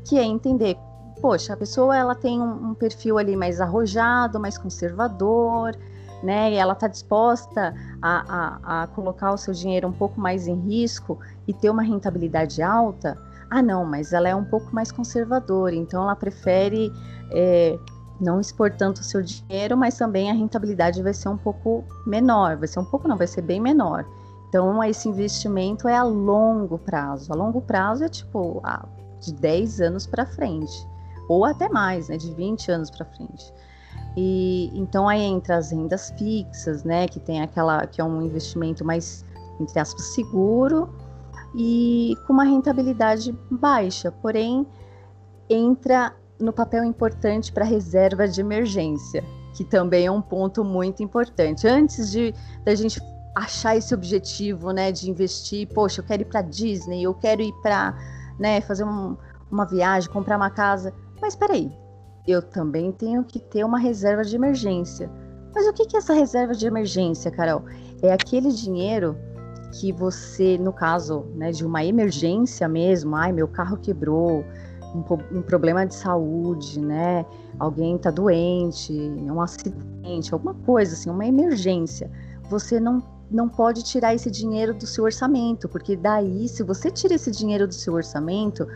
que 0.04 0.18
é 0.18 0.24
entender, 0.24 0.76
poxa, 1.20 1.54
a 1.54 1.56
pessoa 1.56 1.96
ela 1.96 2.14
tem 2.14 2.40
um, 2.40 2.70
um 2.70 2.74
perfil 2.74 3.18
ali 3.18 3.36
mais 3.36 3.60
arrojado, 3.60 4.38
mais 4.38 4.58
conservador, 4.58 5.74
né? 6.22 6.52
E 6.52 6.56
ela 6.56 6.72
está 6.72 6.88
disposta 6.88 7.74
a, 8.02 8.24
a, 8.28 8.82
a, 8.82 8.86
colocar 8.88 9.32
o 9.32 9.36
seu 9.36 9.54
dinheiro 9.54 9.88
um 9.88 9.92
pouco 9.92 10.20
mais 10.20 10.46
em 10.46 10.54
risco 10.54 11.18
e 11.46 11.54
ter 11.54 11.70
uma 11.70 11.82
rentabilidade 11.82 12.62
alta. 12.62 13.16
Ah, 13.50 13.62
não, 13.62 13.84
mas 13.84 14.12
ela 14.12 14.28
é 14.28 14.34
um 14.34 14.44
pouco 14.44 14.74
mais 14.74 14.92
conservadora, 14.92 15.74
então 15.74 16.02
ela 16.02 16.14
prefere 16.14 16.92
é, 17.32 17.78
não 18.20 18.40
expor 18.40 18.70
tanto 18.72 18.98
o 18.98 19.04
seu 19.04 19.22
dinheiro, 19.22 19.76
mas 19.76 19.96
também 19.96 20.30
a 20.30 20.34
rentabilidade 20.34 21.02
vai 21.02 21.14
ser 21.14 21.28
um 21.28 21.36
pouco 21.36 21.84
menor, 22.06 22.56
vai 22.56 22.68
ser 22.68 22.80
um 22.80 22.84
pouco 22.84 23.08
não, 23.08 23.16
vai 23.16 23.26
ser 23.26 23.42
bem 23.42 23.60
menor. 23.60 24.04
Então, 24.48 24.82
esse 24.82 25.08
investimento 25.08 25.86
é 25.86 25.94
a 25.94 26.02
longo 26.02 26.78
prazo. 26.78 27.30
A 27.32 27.36
longo 27.36 27.60
prazo 27.60 28.04
é 28.04 28.08
tipo 28.08 28.62
de 29.20 29.34
10 29.34 29.80
anos 29.80 30.06
para 30.06 30.24
frente, 30.24 30.86
ou 31.28 31.44
até 31.44 31.68
mais, 31.68 32.08
né, 32.08 32.16
de 32.16 32.32
20 32.32 32.70
anos 32.70 32.90
para 32.90 33.04
frente. 33.04 33.52
E 34.16 34.70
então 34.74 35.08
aí 35.08 35.22
entra 35.22 35.56
as 35.56 35.70
rendas 35.70 36.10
fixas, 36.18 36.82
né, 36.82 37.06
que 37.06 37.20
tem 37.20 37.42
aquela 37.42 37.86
que 37.86 38.00
é 38.00 38.04
um 38.04 38.22
investimento 38.22 38.84
mais 38.84 39.24
entre 39.60 39.78
aspas 39.78 40.14
seguro 40.14 40.88
e 41.54 42.14
com 42.26 42.32
uma 42.32 42.44
rentabilidade 42.44 43.36
baixa, 43.50 44.12
porém 44.12 44.66
entra 45.48 46.14
no 46.38 46.52
papel 46.52 46.84
importante 46.84 47.52
para 47.52 47.64
reserva 47.64 48.28
de 48.28 48.40
emergência, 48.40 49.24
que 49.54 49.64
também 49.64 50.06
é 50.06 50.10
um 50.10 50.22
ponto 50.22 50.64
muito 50.64 51.02
importante. 51.02 51.66
Antes 51.66 52.10
de 52.10 52.34
da 52.64 52.74
gente 52.74 53.00
achar 53.34 53.76
esse 53.76 53.94
objetivo, 53.94 54.72
né, 54.72 54.90
de 54.92 55.10
investir, 55.10 55.68
poxa, 55.68 56.00
eu 56.00 56.04
quero 56.04 56.22
ir 56.22 56.26
para 56.26 56.42
Disney, 56.42 57.02
eu 57.02 57.14
quero 57.14 57.40
ir 57.42 57.52
para, 57.62 57.96
né, 58.38 58.60
fazer 58.60 58.84
um, 58.84 59.16
uma 59.50 59.64
viagem, 59.64 60.10
comprar 60.10 60.36
uma 60.36 60.50
casa. 60.50 60.92
Mas 61.20 61.34
espera 61.34 61.54
aí, 61.54 61.70
eu 62.26 62.42
também 62.42 62.92
tenho 62.92 63.24
que 63.24 63.38
ter 63.38 63.64
uma 63.64 63.78
reserva 63.78 64.22
de 64.22 64.36
emergência. 64.36 65.10
Mas 65.54 65.66
o 65.66 65.72
que 65.72 65.96
é 65.96 65.98
essa 65.98 66.12
reserva 66.12 66.54
de 66.54 66.66
emergência, 66.66 67.30
Carol? 67.30 67.64
É 68.02 68.12
aquele 68.12 68.50
dinheiro 68.50 69.16
que 69.72 69.92
você, 69.92 70.56
no 70.58 70.72
caso 70.72 71.26
né, 71.34 71.50
de 71.50 71.64
uma 71.64 71.84
emergência 71.84 72.68
mesmo, 72.68 73.14
ai, 73.14 73.32
meu 73.32 73.48
carro 73.48 73.76
quebrou, 73.76 74.44
um, 74.94 75.38
um 75.38 75.42
problema 75.42 75.84
de 75.86 75.94
saúde, 75.94 76.80
né? 76.80 77.24
Alguém 77.58 77.96
está 77.96 78.10
doente, 78.10 78.92
um 78.92 79.40
acidente, 79.40 80.32
alguma 80.32 80.54
coisa 80.54 80.94
assim, 80.94 81.10
uma 81.10 81.26
emergência. 81.26 82.10
Você 82.48 82.80
não, 82.80 83.02
não 83.30 83.48
pode 83.48 83.82
tirar 83.82 84.14
esse 84.14 84.30
dinheiro 84.30 84.72
do 84.72 84.86
seu 84.86 85.04
orçamento, 85.04 85.68
porque 85.68 85.96
daí, 85.96 86.48
se 86.48 86.62
você 86.62 86.90
tira 86.90 87.14
esse 87.14 87.30
dinheiro 87.30 87.66
do 87.66 87.74
seu 87.74 87.94
orçamento, 87.94 88.66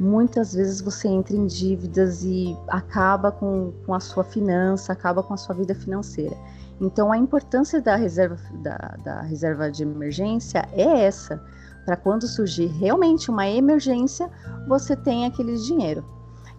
muitas 0.00 0.54
vezes 0.54 0.80
você 0.80 1.08
entra 1.08 1.36
em 1.36 1.46
dívidas 1.46 2.24
e 2.24 2.56
acaba 2.68 3.30
com, 3.30 3.72
com 3.86 3.94
a 3.94 4.00
sua 4.00 4.24
finança, 4.24 4.92
acaba 4.92 5.22
com 5.22 5.34
a 5.34 5.36
sua 5.36 5.54
vida 5.54 5.74
financeira. 5.74 6.36
Então, 6.82 7.12
a 7.12 7.16
importância 7.16 7.80
da 7.80 7.94
reserva, 7.94 8.36
da, 8.54 8.96
da 9.04 9.20
reserva 9.22 9.70
de 9.70 9.84
emergência 9.84 10.68
é 10.72 11.04
essa, 11.04 11.40
para 11.86 11.96
quando 11.96 12.26
surgir 12.26 12.66
realmente 12.66 13.30
uma 13.30 13.48
emergência, 13.48 14.28
você 14.66 14.96
tem 14.96 15.24
aquele 15.24 15.56
dinheiro. 15.58 16.04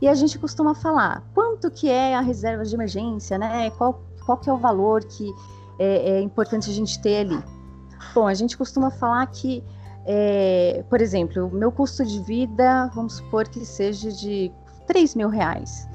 E 0.02 0.08
a 0.08 0.14
gente 0.14 0.40
costuma 0.40 0.74
falar, 0.74 1.22
quanto 1.34 1.70
que 1.70 1.90
é 1.90 2.16
a 2.16 2.22
reserva 2.22 2.64
de 2.64 2.74
emergência, 2.74 3.38
né? 3.38 3.70
Qual, 3.72 4.02
qual 4.26 4.38
que 4.38 4.50
é 4.50 4.54
o 4.54 4.58
valor 4.58 5.04
que 5.04 5.30
é, 5.78 6.12
é 6.12 6.22
importante 6.22 6.70
a 6.70 6.74
gente 6.74 7.02
ter 7.02 7.26
ali? 7.26 7.44
Bom, 8.16 8.26
a 8.26 8.34
gente 8.34 8.58
costuma 8.58 8.90
falar 8.92 9.26
que 9.28 9.62
é, 10.06 10.84
por 10.90 11.02
exemplo, 11.02 11.48
o 11.48 11.52
meu 11.52 11.72
custo 11.72 12.06
de 12.06 12.22
vida, 12.22 12.90
vamos 12.94 13.18
supor 13.18 13.48
que 13.48 13.66
seja 13.66 14.10
de 14.12 14.52
3 14.88 15.16
mil 15.16 15.30
reais. 15.30 15.88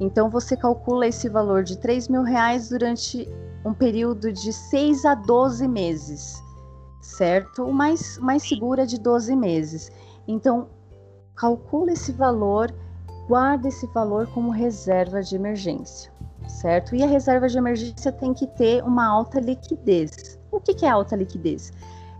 Então 0.00 0.28
você 0.28 0.56
calcula 0.56 1.06
esse 1.06 1.28
valor 1.28 1.62
de 1.62 1.78
3 1.78 2.08
mil 2.08 2.22
reais 2.22 2.68
durante 2.68 3.28
um 3.64 3.72
período 3.72 4.32
de 4.32 4.52
6 4.52 5.04
a 5.04 5.14
12 5.14 5.66
meses, 5.68 6.42
certo? 7.00 7.64
O 7.64 7.72
mais, 7.72 8.18
mais 8.18 8.42
seguro 8.42 8.80
é 8.80 8.86
de 8.86 8.98
12 8.98 9.34
meses. 9.36 9.90
Então, 10.26 10.68
calcula 11.36 11.92
esse 11.92 12.12
valor, 12.12 12.72
guarda 13.28 13.68
esse 13.68 13.86
valor 13.88 14.26
como 14.28 14.50
reserva 14.50 15.22
de 15.22 15.36
emergência, 15.36 16.12
certo? 16.48 16.94
E 16.94 17.02
a 17.02 17.06
reserva 17.06 17.48
de 17.48 17.56
emergência 17.56 18.12
tem 18.12 18.34
que 18.34 18.46
ter 18.46 18.82
uma 18.84 19.06
alta 19.06 19.40
liquidez. 19.40 20.38
O 20.50 20.60
que, 20.60 20.74
que 20.74 20.84
é 20.84 20.90
alta 20.90 21.16
liquidez? 21.16 21.72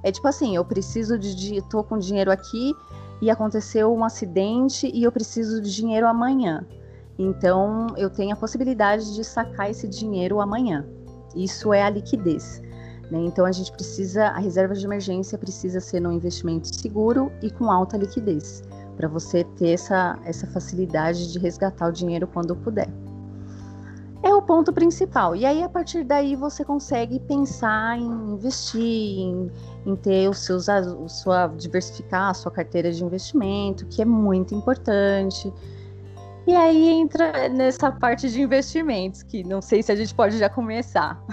É 0.03 0.11
tipo 0.11 0.27
assim, 0.27 0.57
eu 0.57 0.65
preciso 0.65 1.19
de, 1.19 1.63
tô 1.69 1.85
com 1.85 1.99
dinheiro 1.99 2.31
aqui 2.31 2.75
e 3.21 3.31
aconteceu 3.31 3.95
um 3.95 4.05
acidente 4.05 4.91
e 4.93 5.05
eu 5.05 5.13
preciso 5.13 5.61
de 5.61 5.73
dinheiro 5.73 6.09
amanhã. 6.09 6.67
Então, 7.19 7.87
eu 7.97 8.11
tenho 8.11 8.33
a 8.33 8.37
possibilidade 8.37 9.15
de 9.15 9.23
sacar 9.23 9.71
esse 9.71 9.87
dinheiro 9.87 10.41
amanhã. 10.41 10.85
Isso 11.35 11.73
é 11.73 11.83
a 11.83 11.91
liquidez. 11.91 12.63
Né? 13.11 13.19
Então, 13.21 13.45
a 13.45 13.53
gente 13.53 13.73
precisa, 13.73 14.27
a 14.27 14.39
reserva 14.39 14.75
de 14.75 14.85
emergência 14.85 15.37
precisa 15.37 15.81
ser 15.81 16.01
num 16.01 16.13
investimento 16.13 16.75
seguro 16.75 17.31
e 17.43 17.51
com 17.51 17.71
alta 17.71 17.97
liquidez, 17.97 18.63
para 18.97 19.09
você 19.09 19.45
ter 19.57 19.73
essa, 19.73 20.19
essa 20.25 20.47
facilidade 20.47 21.33
de 21.33 21.39
resgatar 21.39 21.89
o 21.89 21.93
dinheiro 21.93 22.27
quando 22.27 22.57
puder 22.57 22.89
é 24.23 24.33
o 24.33 24.41
ponto 24.41 24.73
principal. 24.73 25.35
E 25.35 25.45
aí, 25.45 25.63
a 25.63 25.69
partir 25.69 26.05
daí, 26.05 26.37
você 26.37 26.65
consegue 26.65 27.19
pensar 27.19 27.99
em 27.99 28.05
investir, 28.35 28.81
em, 28.81 29.51
em 29.85 29.97
ter 29.97 30.29
os 30.29 30.39
seus, 30.39 30.69
a, 30.69 31.09
sua, 31.09 31.49
diversificar 31.49 32.31
a 32.31 32.35
sua 32.35 32.53
carteira 32.53 32.93
de 32.93 33.05
investimento, 33.05 33.85
que 33.87 34.01
é 34.01 34.05
muito 34.05 34.55
importante. 34.55 35.53
E 36.47 36.55
aí 36.55 36.89
entra 36.89 37.49
nessa 37.49 37.93
parte 37.93 38.31
de 38.31 38.41
investimentos, 38.41 39.23
que 39.23 39.45
não 39.45 39.63
sei 39.63 39.83
se 39.83 39.93
a 39.93 39.97
gente 39.97 40.15
pode 40.15 40.39
já 40.39 40.49
começar. 40.49 41.23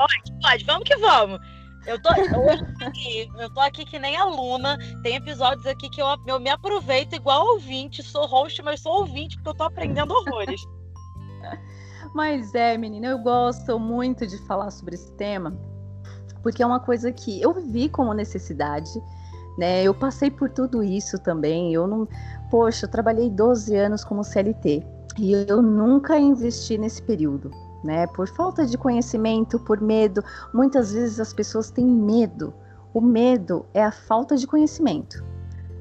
Pode, 0.00 0.32
pode, 0.40 0.64
vamos 0.64 0.84
que 0.84 0.96
vamos. 0.96 1.38
Eu 1.86 2.00
tô, 2.00 2.08
eu, 3.38 3.52
tô 3.52 3.60
aqui 3.60 3.84
que 3.84 3.98
nem 3.98 4.16
aluna. 4.16 4.78
Tem 5.02 5.16
episódios 5.16 5.66
aqui 5.66 5.90
que 5.90 6.00
eu, 6.00 6.06
eu 6.26 6.40
me 6.40 6.48
aproveito 6.48 7.14
igual 7.14 7.46
ouvinte, 7.46 8.02
sou 8.02 8.26
host, 8.26 8.62
mas 8.62 8.80
sou 8.80 9.00
ouvinte, 9.00 9.36
porque 9.36 9.50
eu 9.50 9.54
tô 9.54 9.64
aprendendo 9.64 10.14
horrores. 10.14 10.60
Mas 12.14 12.54
é, 12.54 12.76
menina, 12.76 13.06
eu 13.06 13.18
gosto 13.18 13.78
muito 13.78 14.26
de 14.26 14.36
falar 14.46 14.70
sobre 14.72 14.96
esse 14.96 15.12
tema, 15.12 15.56
porque 16.42 16.60
é 16.60 16.66
uma 16.66 16.80
coisa 16.80 17.12
que 17.12 17.40
eu 17.40 17.54
vi 17.54 17.88
como 17.88 18.12
necessidade, 18.12 18.90
né? 19.56 19.84
Eu 19.84 19.94
passei 19.94 20.28
por 20.28 20.50
tudo 20.50 20.82
isso 20.82 21.18
também. 21.22 21.72
Eu 21.72 21.86
não, 21.86 22.08
poxa, 22.50 22.86
eu 22.86 22.90
trabalhei 22.90 23.30
12 23.30 23.74
anos 23.76 24.04
como 24.04 24.24
CLT 24.24 24.84
e 25.18 25.32
eu 25.32 25.62
nunca 25.62 26.18
investi 26.18 26.76
nesse 26.76 27.02
período. 27.02 27.50
Né, 27.82 28.06
por 28.08 28.28
falta 28.28 28.66
de 28.66 28.76
conhecimento, 28.76 29.58
por 29.58 29.80
medo. 29.80 30.22
Muitas 30.52 30.92
vezes 30.92 31.18
as 31.18 31.32
pessoas 31.32 31.70
têm 31.70 31.86
medo. 31.86 32.52
O 32.92 33.00
medo 33.00 33.64
é 33.72 33.82
a 33.82 33.90
falta 33.90 34.36
de 34.36 34.46
conhecimento. 34.46 35.24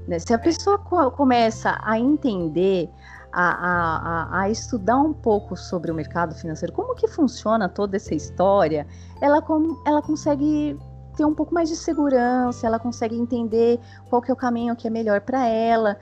Né? 0.08 0.18
Se 0.18 0.34
a 0.34 0.40
pessoa 0.40 0.78
co 0.78 1.12
começa 1.12 1.78
a 1.84 2.00
entender, 2.00 2.90
a, 3.32 3.50
a, 3.52 4.42
a, 4.42 4.50
estudar 4.50 4.98
um 4.98 5.14
pouco 5.14 5.56
sobre 5.56 5.92
o 5.92 5.96
mercado 5.96 6.34
financeiro, 6.34 6.74
como 6.74 6.96
que 6.96 7.08
funciona 7.08 7.70
toda 7.70 7.96
essa 7.96 8.16
história, 8.16 8.88
ela, 9.22 9.42
com, 9.42 9.82
ela 9.86 10.02
consegue 10.02 10.78
ter 11.16 11.26
um 11.26 11.36
pouco 11.36 11.54
mais 11.54 11.70
de 11.70 11.76
segurança, 11.76 12.66
ela 12.66 12.80
consegue 12.80 13.16
entender 13.16 13.80
qual 14.10 14.22
que 14.22 14.32
é 14.32 14.34
o 14.34 14.38
caminho 14.38 14.76
que 14.76 14.88
é 14.88 14.90
melhor 14.90 15.22
para 15.22 15.46
ela. 15.46 15.98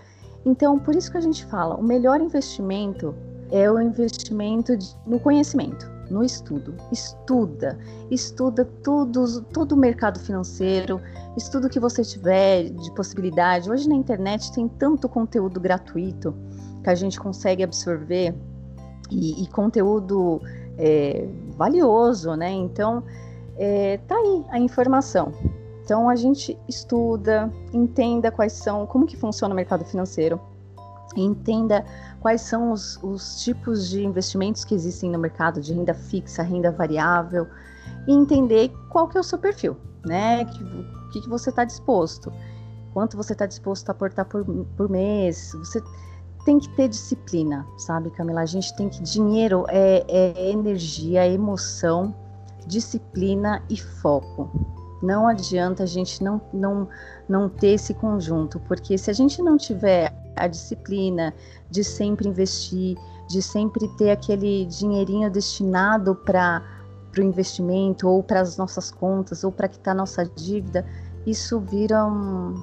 Então, 0.46 0.80
por 0.80 0.96
isso 0.96 1.12
que 1.12 1.18
a 1.18 1.22
gente 1.22 1.46
fala, 1.46 1.76
o 1.76 1.84
melhor 1.84 2.22
investimento 2.22 3.14
é 3.52 3.70
o 3.70 3.80
investimento 3.80 4.76
de, 4.76 4.96
no 5.06 5.20
conhecimento, 5.20 5.90
no 6.10 6.24
estudo. 6.24 6.76
Estuda, 6.92 7.78
estuda 8.12 8.66
tudo, 8.84 9.42
todo 9.42 9.74
o 9.74 9.78
mercado 9.78 10.20
financeiro, 10.20 11.02
estuda 11.36 11.68
o 11.68 11.70
que 11.70 11.80
você 11.80 12.04
tiver 12.04 12.70
de 12.70 12.92
possibilidade. 12.92 13.70
Hoje 13.70 13.88
na 13.88 13.96
internet 13.96 14.52
tem 14.52 14.68
tanto 14.68 15.08
conteúdo 15.08 15.60
gratuito 15.60 16.34
que 16.84 16.90
a 16.90 16.96
gente 16.96 17.20
consegue 17.20 17.64
absorver 17.64 18.34
e, 19.10 19.44
e 19.44 19.48
conteúdo 19.48 20.42
é, 20.78 21.28
valioso, 21.56 22.36
né? 22.36 22.52
Então, 22.52 23.04
é, 23.58 24.00
tá 24.08 24.16
aí 24.16 24.46
a 24.50 24.60
informação. 24.60 25.34
Então 25.88 26.10
a 26.10 26.18
gente 26.18 26.60
estuda, 26.68 27.50
entenda 27.72 28.30
quais 28.30 28.52
são, 28.52 28.86
como 28.86 29.06
que 29.06 29.16
funciona 29.16 29.54
o 29.54 29.56
mercado 29.56 29.86
financeiro, 29.86 30.38
entenda 31.16 31.86
quais 32.20 32.42
são 32.42 32.74
os, 32.74 33.02
os 33.02 33.42
tipos 33.42 33.88
de 33.88 34.04
investimentos 34.04 34.66
que 34.66 34.76
existem 34.76 35.10
no 35.10 35.18
mercado 35.18 35.62
de 35.62 35.74
renda 35.74 35.94
fixa, 35.94 36.44
renda 36.44 36.74
variável, 36.74 37.48
e 38.06 38.12
entender 38.12 38.70
qual 38.90 39.08
que 39.08 39.16
é 39.18 39.22
o 39.22 39.24
seu 39.24 39.38
perfil, 39.38 39.78
né? 40.06 40.44
O 40.44 41.10
que, 41.12 41.22
que 41.22 41.30
você 41.30 41.52
está 41.52 41.64
disposto, 41.64 42.34
quanto 42.94 43.16
você 43.16 43.32
está 43.32 43.46
disposto 43.46 43.88
a 43.88 43.94
aportar 43.94 44.26
por, 44.26 44.44
por 44.76 44.90
mês, 44.90 45.54
você 45.54 45.82
tem 46.44 46.60
que 46.60 46.68
ter 46.76 46.90
disciplina, 46.90 47.66
sabe, 47.78 48.10
Camila? 48.10 48.42
A 48.42 48.46
gente 48.46 48.76
tem 48.76 48.90
que. 48.90 49.02
Dinheiro 49.02 49.64
é, 49.70 50.04
é 50.06 50.52
energia, 50.52 51.26
é 51.26 51.32
emoção 51.32 52.14
disciplina 52.66 53.64
e 53.70 53.78
foco. 53.78 54.77
Não 55.02 55.28
adianta 55.28 55.84
a 55.84 55.86
gente 55.86 56.24
não, 56.24 56.42
não, 56.52 56.88
não 57.28 57.50
ter 57.50 57.70
esse 57.70 57.94
conjunto, 57.94 58.60
porque 58.62 58.98
se 58.98 59.12
a 59.12 59.14
gente 59.14 59.42
não 59.42 59.58
tiver 59.58 60.14
a 60.36 60.48
disciplina 60.48 61.34
de 61.70 61.84
sempre 61.84 62.28
investir, 62.28 62.98
de 63.28 63.42
sempre 63.42 63.88
ter 63.98 64.12
aquele 64.12 64.66
dinheirinho 64.66 65.30
destinado 65.30 66.16
para 66.16 66.64
o 67.18 67.22
investimento, 67.22 68.08
ou 68.08 68.24
para 68.24 68.42
as 68.42 68.58
nossas 68.58 68.92
contas, 68.92 69.44
ou 69.44 69.52
para 69.52 69.68
quitar 69.68 69.96
nossa 69.96 70.24
dívida, 70.24 70.86
isso 71.26 71.60
vira 71.60 72.06
um, 72.06 72.56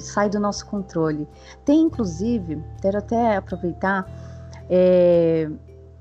sai 0.00 0.28
do 0.28 0.40
nosso 0.40 0.66
controle. 0.66 1.28
Tem 1.64 1.82
inclusive, 1.82 2.62
quero 2.82 2.98
até 2.98 3.36
aproveitar, 3.36 4.06
é, 4.68 5.48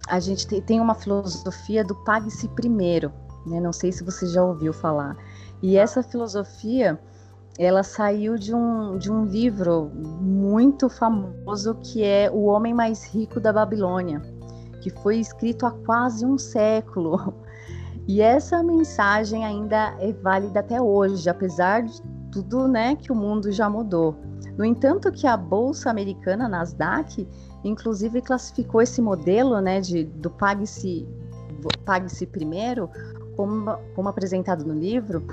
a 0.08 0.20
gente 0.20 0.48
tem, 0.62 0.80
uma 0.80 0.96
filosofia 0.96 1.84
do 1.84 1.94
pague-se 1.94 2.48
primeiro. 2.50 3.12
Né? 3.46 3.60
Não 3.60 3.72
sei 3.74 3.92
se 3.92 4.04
você 4.04 4.26
já 4.26 4.44
ouviu 4.44 4.74
falar. 4.74 5.16
E 5.62 5.78
essa 5.78 6.03
filosofia, 6.03 6.99
ela 7.58 7.84
saiu 7.84 8.38
de 8.38 8.53
um, 8.53 8.97
de 8.97 9.12
um 9.12 9.26
livro 9.26 9.91
muito 10.22 10.89
famoso 10.89 11.76
que 11.76 12.03
é 12.03 12.30
O 12.32 12.45
Homem 12.45 12.74
Mais 12.74 13.03
Rico 13.05 13.39
da 13.39 13.51
Babilônia, 13.51 14.22
que 14.82 14.89
foi 14.89 15.18
escrito 15.18 15.66
há 15.66 15.72
quase 15.72 16.26
um 16.26 16.38
século. 16.38 17.34
E 18.08 18.22
essa 18.22 18.64
mensagem 18.64 19.43
ainda 19.43 19.93
é 19.99 20.14
válida 20.14 20.62
até 20.62 20.80
hoje, 20.82 21.30
apesar 21.30 21.84
de 21.84 22.01
tudo 22.32 22.66
né, 22.66 22.95
que 22.95 23.12
o 23.12 23.16
mundo 23.16 23.51
já 23.51 23.70
mudou. 23.70 24.16
No 24.58 24.64
entanto, 24.64 25.12
que 25.12 25.28
a 25.28 25.36
Bolsa 25.36 25.89
Americana, 25.89 26.47
Nasdaq, 26.47 27.28
inclusive 27.64 28.22
classificou 28.22 28.82
esse 28.82 29.01
modelo 29.01 29.60
né, 29.60 29.82
de, 29.82 30.05
do 30.05 30.30
pague-se 30.30 31.08
pague-se 31.84 32.26
primeiro 32.28 32.89
como, 33.38 33.78
como 33.96 34.10
apresentado 34.10 34.66
no 34.66 34.74
livro, 34.74 35.24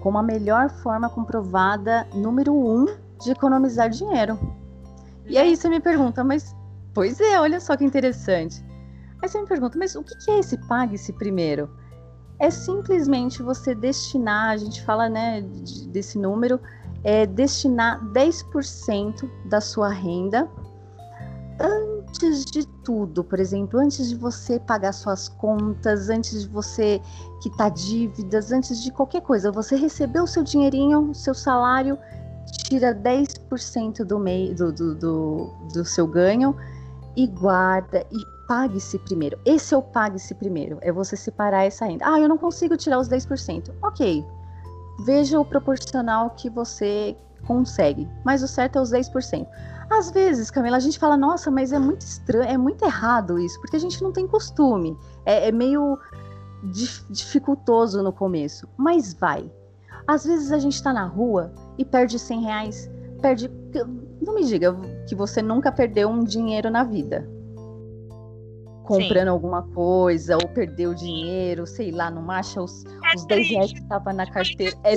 como 0.00 0.18
a 0.18 0.22
melhor 0.22 0.68
forma 0.68 1.08
comprovada 1.08 2.06
número 2.12 2.52
um 2.52 2.86
de 3.22 3.30
economizar 3.30 3.88
dinheiro. 3.88 4.38
E 5.26 5.38
aí 5.38 5.56
você 5.56 5.68
me 5.68 5.80
pergunta, 5.80 6.24
mas 6.24 6.54
pois 6.92 7.20
é, 7.20 7.40
olha 7.40 7.60
só 7.60 7.76
que 7.76 7.84
interessante. 7.84 8.62
Aí 9.22 9.28
você 9.28 9.40
me 9.40 9.46
pergunta, 9.46 9.78
mas 9.78 9.94
o 9.94 10.02
que 10.02 10.30
é 10.30 10.40
esse 10.40 10.58
pague-se 10.66 11.12
primeiro? 11.12 11.70
É 12.40 12.50
simplesmente 12.50 13.40
você 13.40 13.72
destinar, 13.72 14.50
a 14.50 14.56
gente 14.56 14.82
fala 14.82 15.08
né, 15.08 15.42
desse 15.86 16.18
número, 16.18 16.60
é 17.04 17.24
destinar 17.24 18.04
10% 18.12 19.30
da 19.44 19.60
sua 19.60 19.88
renda 19.88 20.50
antes 21.60 22.44
de 22.44 22.66
tudo, 22.84 23.24
por 23.24 23.40
exemplo, 23.40 23.80
antes 23.80 24.08
de 24.08 24.16
você 24.16 24.58
pagar 24.58 24.92
suas 24.92 25.28
contas, 25.28 26.08
antes 26.08 26.42
de 26.42 26.48
você 26.48 27.00
quitar 27.40 27.70
dívidas, 27.70 28.52
antes 28.52 28.82
de 28.82 28.90
qualquer 28.90 29.22
coisa, 29.22 29.50
você 29.50 29.76
recebeu 29.76 30.24
o 30.24 30.26
seu 30.26 30.42
dinheirinho, 30.42 31.14
seu 31.14 31.34
salário, 31.34 31.98
tira 32.68 32.94
10% 32.94 34.04
do, 34.04 34.18
do, 34.54 34.72
do, 34.72 34.94
do, 34.94 35.50
do 35.72 35.84
seu 35.84 36.06
ganho 36.06 36.56
e 37.16 37.26
guarda 37.26 38.06
e 38.10 38.26
pague-se 38.46 38.98
primeiro. 38.98 39.38
Esse 39.44 39.74
é 39.74 39.76
o 39.76 39.82
pague-se 39.82 40.34
primeiro, 40.34 40.78
é 40.80 40.92
você 40.92 41.16
separar 41.16 41.64
essa 41.64 41.86
renda. 41.86 42.04
Ah, 42.06 42.20
eu 42.20 42.28
não 42.28 42.38
consigo 42.38 42.76
tirar 42.76 42.98
os 42.98 43.08
10%. 43.08 43.70
Ok, 43.82 44.26
veja 45.00 45.40
o 45.40 45.44
proporcional 45.44 46.30
que 46.30 46.50
você 46.50 47.16
consegue, 47.46 48.08
mas 48.24 48.42
o 48.42 48.48
certo 48.48 48.78
é 48.78 48.82
os 48.82 48.90
10%. 48.90 49.46
Às 49.98 50.10
vezes, 50.10 50.50
Camila, 50.50 50.78
a 50.78 50.80
gente 50.80 50.98
fala, 50.98 51.16
nossa, 51.18 51.50
mas 51.50 51.70
é 51.70 51.78
muito 51.78 52.00
estranho, 52.00 52.48
é 52.48 52.56
muito 52.56 52.82
errado 52.84 53.38
isso, 53.38 53.60
porque 53.60 53.76
a 53.76 53.78
gente 53.78 54.02
não 54.02 54.10
tem 54.10 54.26
costume. 54.26 54.96
É, 55.26 55.48
é 55.48 55.52
meio 55.52 55.98
dificultoso 57.10 58.02
no 58.02 58.12
começo, 58.12 58.66
mas 58.76 59.12
vai. 59.12 59.50
Às 60.06 60.24
vezes 60.24 60.50
a 60.50 60.58
gente 60.58 60.74
está 60.74 60.92
na 60.92 61.04
rua 61.04 61.52
e 61.76 61.84
perde 61.84 62.18
100 62.18 62.40
reais, 62.42 62.90
perde. 63.20 63.50
Não 64.20 64.34
me 64.34 64.44
diga 64.44 64.74
que 65.06 65.14
você 65.14 65.42
nunca 65.42 65.70
perdeu 65.70 66.08
um 66.08 66.24
dinheiro 66.24 66.70
na 66.70 66.84
vida. 66.84 67.28
Comprando 68.84 69.26
Sim. 69.26 69.28
alguma 69.28 69.62
coisa, 69.62 70.36
ou 70.36 70.48
perdeu 70.48 70.94
dinheiro, 70.94 71.66
sei 71.66 71.90
lá, 71.92 72.10
não 72.10 72.30
acha 72.30 72.60
os, 72.60 72.84
é 72.84 73.16
os 73.16 73.24
10 73.26 73.48
reais 73.48 73.72
que 73.72 73.80
estavam 73.80 74.12
na 74.14 74.26
carteira. 74.30 74.76
É... 74.84 74.94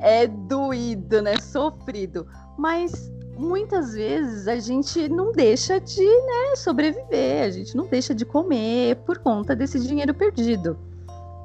é 0.22 0.26
doído, 0.26 1.20
né? 1.20 1.36
Sofrido 1.38 2.26
mas 2.60 3.10
muitas 3.38 3.94
vezes 3.94 4.46
a 4.46 4.58
gente 4.58 5.08
não 5.08 5.32
deixa 5.32 5.80
de 5.80 6.04
né, 6.04 6.54
sobreviver, 6.56 7.44
a 7.44 7.50
gente 7.50 7.74
não 7.74 7.86
deixa 7.86 8.14
de 8.14 8.26
comer 8.26 8.96
por 9.06 9.18
conta 9.18 9.56
desse 9.56 9.80
dinheiro 9.80 10.12
perdido. 10.12 10.78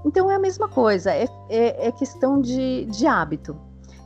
Então 0.06 0.30
é 0.30 0.36
a 0.36 0.40
mesma 0.40 0.68
coisa, 0.68 1.12
é, 1.12 1.26
é, 1.50 1.88
é 1.88 1.92
questão 1.94 2.42
de, 2.42 2.86
de 2.86 3.08
hábito. 3.08 3.58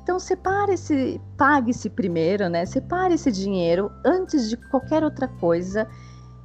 Então 0.04 0.20
separe 0.20 0.74
esse, 0.74 1.20
pague-se 1.36 1.90
primeiro, 1.90 2.48
né? 2.48 2.64
Separe 2.66 3.16
esse 3.16 3.32
dinheiro 3.32 3.92
antes 4.06 4.48
de 4.48 4.56
qualquer 4.70 5.04
outra 5.04 5.28
coisa 5.28 5.88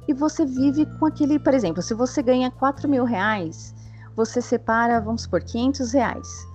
e 0.07 0.13
você 0.13 0.45
vive 0.45 0.87
com 0.97 1.05
aquele, 1.05 1.37
por 1.37 1.53
exemplo, 1.53 1.81
se 1.81 1.93
você 1.93 2.23
ganha 2.23 2.49
4 2.49 2.89
mil 2.89 3.05
reais, 3.05 3.73
você 4.15 4.41
separa, 4.41 4.99
vamos 4.99 5.23
supor, 5.23 5.43
500 5.43 5.91
reais 5.93 6.54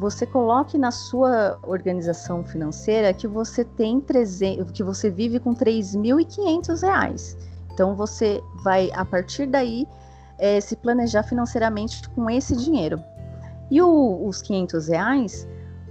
você 0.00 0.24
coloque 0.24 0.78
na 0.78 0.90
sua 0.90 1.58
organização 1.62 2.42
financeira 2.42 3.12
que 3.12 3.28
você 3.28 3.62
tem 3.62 4.02
que 4.72 4.82
você 4.82 5.10
vive 5.10 5.38
com 5.38 5.54
3.500 5.54 6.82
reais. 6.82 7.36
Então 7.70 7.94
você 7.94 8.42
vai 8.64 8.90
a 8.94 9.04
partir 9.04 9.44
daí 9.44 9.86
é, 10.38 10.58
se 10.58 10.74
planejar 10.74 11.22
financeiramente 11.24 12.08
com 12.08 12.30
esse 12.30 12.56
dinheiro. 12.56 12.98
E 13.70 13.82
o, 13.82 14.26
os 14.26 14.40
500 14.40 14.88
reais 14.88 15.46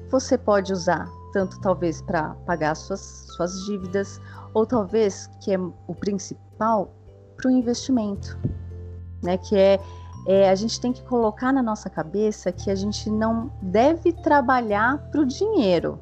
você 0.09 0.39
pode 0.39 0.73
usar 0.73 1.07
tanto 1.31 1.61
talvez 1.61 2.01
para 2.01 2.33
pagar 2.47 2.73
suas, 2.73 3.27
suas 3.35 3.53
dívidas 3.65 4.19
ou 4.55 4.65
talvez 4.65 5.29
que 5.39 5.53
é 5.53 5.59
o 5.59 5.93
principal 5.93 6.91
para 7.37 7.47
o 7.47 7.51
investimento, 7.51 8.39
né? 9.21 9.37
Que 9.37 9.55
é 9.55 9.79
é, 10.25 10.49
a 10.49 10.55
gente 10.55 10.79
tem 10.79 10.91
que 10.91 11.03
colocar 11.03 11.51
na 11.51 11.63
nossa 11.63 11.89
cabeça 11.89 12.51
que 12.51 12.69
a 12.69 12.75
gente 12.75 13.09
não 13.09 13.51
deve 13.61 14.13
trabalhar 14.13 15.09
para 15.09 15.21
o 15.21 15.25
dinheiro. 15.25 15.99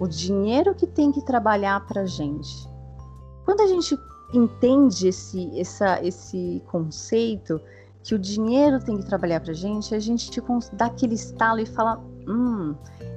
O 0.00 0.06
dinheiro 0.06 0.74
que 0.74 0.86
tem 0.86 1.12
que 1.12 1.24
trabalhar 1.24 1.86
para 1.86 2.02
a 2.02 2.06
gente. 2.06 2.68
Quando 3.44 3.60
a 3.60 3.66
gente 3.66 3.96
entende 4.32 5.08
esse, 5.08 5.58
essa, 5.58 6.04
esse 6.04 6.62
conceito, 6.66 7.60
que 8.02 8.14
o 8.14 8.18
dinheiro 8.18 8.80
tem 8.80 8.96
que 8.98 9.04
trabalhar 9.04 9.40
para 9.40 9.52
a 9.52 9.54
gente, 9.54 9.94
a 9.94 10.00
gente 10.00 10.30
dá 10.72 10.86
aquele 10.86 11.14
estalo 11.14 11.60
e 11.60 11.66
fala: 11.66 12.00
hum, 12.26 12.74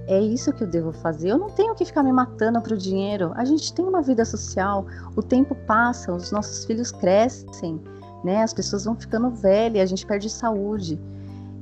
é 0.08 0.20
isso 0.20 0.54
que 0.54 0.64
eu 0.64 0.68
devo 0.68 0.92
fazer. 0.94 1.30
Eu 1.30 1.38
não 1.38 1.50
tenho 1.50 1.74
que 1.74 1.86
ficar 1.86 2.04
me 2.04 2.12
matando 2.12 2.62
para 2.62 2.74
o 2.74 2.78
dinheiro. 2.78 3.32
A 3.36 3.44
gente 3.44 3.74
tem 3.74 3.86
uma 3.86 4.02
vida 4.02 4.24
social, 4.24 4.86
o 5.16 5.24
tempo 5.24 5.56
passa, 5.68 6.14
os 6.14 6.32
nossos 6.32 6.66
filhos 6.66 6.92
crescem, 6.92 7.82
né? 8.26 8.44
As 8.44 8.54
pessoas 8.54 8.84
vão 8.84 8.96
ficando 8.96 9.30
velhas, 9.30 9.84
a 9.84 9.86
gente 9.86 10.06
perde 10.06 10.30
saúde. 10.30 11.00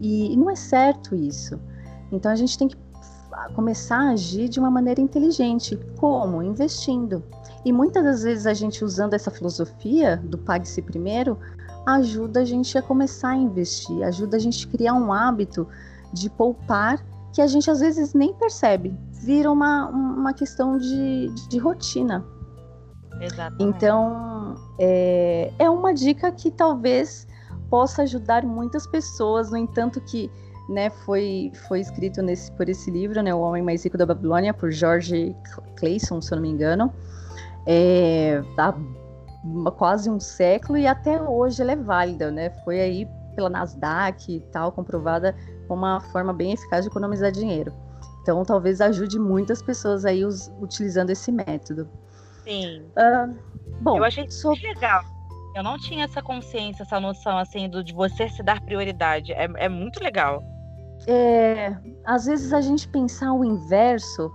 E, 0.01 0.33
e 0.33 0.37
não 0.37 0.49
é 0.49 0.55
certo 0.55 1.15
isso. 1.15 1.59
Então 2.11 2.31
a 2.31 2.35
gente 2.35 2.57
tem 2.57 2.67
que 2.67 2.77
começar 3.53 3.97
a 3.97 4.09
agir 4.11 4.47
de 4.47 4.59
uma 4.59 4.71
maneira 4.71 5.01
inteligente. 5.01 5.77
Como? 5.97 6.41
Investindo. 6.41 7.23
E 7.65 7.71
muitas 7.71 8.03
das 8.03 8.23
vezes 8.23 8.45
a 8.45 8.53
gente 8.53 8.83
usando 8.83 9.13
essa 9.13 9.29
filosofia 9.29 10.17
do 10.23 10.37
pague-se 10.37 10.81
primeiro 10.81 11.37
ajuda 11.85 12.41
a 12.41 12.45
gente 12.45 12.77
a 12.77 12.81
começar 12.81 13.29
a 13.29 13.35
investir, 13.35 14.03
ajuda 14.03 14.37
a 14.37 14.39
gente 14.39 14.65
a 14.65 14.71
criar 14.71 14.93
um 14.93 15.11
hábito 15.11 15.67
de 16.13 16.29
poupar 16.29 17.03
que 17.33 17.41
a 17.41 17.47
gente 17.47 17.69
às 17.69 17.79
vezes 17.79 18.13
nem 18.13 18.33
percebe, 18.33 18.95
vira 19.11 19.51
uma, 19.51 19.87
uma 19.89 20.33
questão 20.33 20.77
de, 20.77 21.29
de 21.49 21.57
rotina. 21.57 22.23
Exatamente. 23.23 23.63
Então, 23.63 24.55
é, 24.79 25.51
é 25.57 25.69
uma 25.69 25.93
dica 25.93 26.31
que 26.31 26.51
talvez 26.51 27.27
possa 27.69 28.03
ajudar 28.03 28.43
muitas 28.43 28.85
pessoas, 28.85 29.49
no 29.49 29.57
entanto 29.57 29.99
que 30.01 30.29
né, 30.69 30.89
foi, 30.89 31.51
foi 31.67 31.79
escrito 31.79 32.21
nesse, 32.21 32.51
por 32.51 32.69
esse 32.69 32.89
livro, 32.91 33.21
né, 33.21 33.33
O 33.33 33.39
Homem 33.39 33.63
Mais 33.63 33.83
Rico 33.83 33.97
da 33.97 34.05
Babilônia, 34.05 34.53
por 34.53 34.71
George 34.71 35.35
Clayson, 35.75 36.21
se 36.21 36.31
eu 36.31 36.37
não 36.37 36.41
me 36.43 36.49
engano, 36.49 36.93
é, 37.65 38.41
há 38.57 38.73
quase 39.71 40.09
um 40.09 40.19
século 40.19 40.77
e 40.77 40.87
até 40.87 41.21
hoje 41.21 41.61
ela 41.61 41.71
é 41.71 41.75
válida, 41.75 42.31
né, 42.31 42.49
foi 42.63 42.79
aí 42.79 43.07
pela 43.35 43.49
Nasdaq 43.49 44.35
e 44.35 44.39
tal, 44.51 44.71
comprovada 44.71 45.35
uma 45.69 45.99
forma 45.99 46.31
bem 46.31 46.53
eficaz 46.53 46.85
de 46.85 46.89
economizar 46.89 47.31
dinheiro. 47.31 47.73
Então, 48.21 48.43
talvez 48.45 48.79
ajude 48.79 49.19
muitas 49.19 49.61
pessoas 49.61 50.05
aí 50.05 50.23
utilizando 50.61 51.09
esse 51.09 51.29
método. 51.31 51.89
Sim. 52.43 52.83
Uh, 52.97 53.35
bom, 53.81 53.97
eu 53.97 54.03
achei 54.03 54.25
isso 54.25 54.51
legal. 54.51 55.03
Eu 55.55 55.63
não 55.63 55.77
tinha 55.77 56.05
essa 56.05 56.21
consciência, 56.21 56.83
essa 56.83 56.99
noção 56.99 57.37
assim 57.37 57.69
do, 57.69 57.83
de 57.83 57.93
você 57.93 58.27
se 58.27 58.41
dar 58.41 58.59
prioridade. 58.61 59.31
É, 59.33 59.47
é 59.55 59.69
muito 59.69 60.03
legal. 60.03 60.43
É, 61.07 61.75
às 62.05 62.25
vezes 62.25 62.53
a 62.53 62.61
gente 62.61 62.87
pensar 62.87 63.33
o 63.33 63.43
inverso 63.43 64.31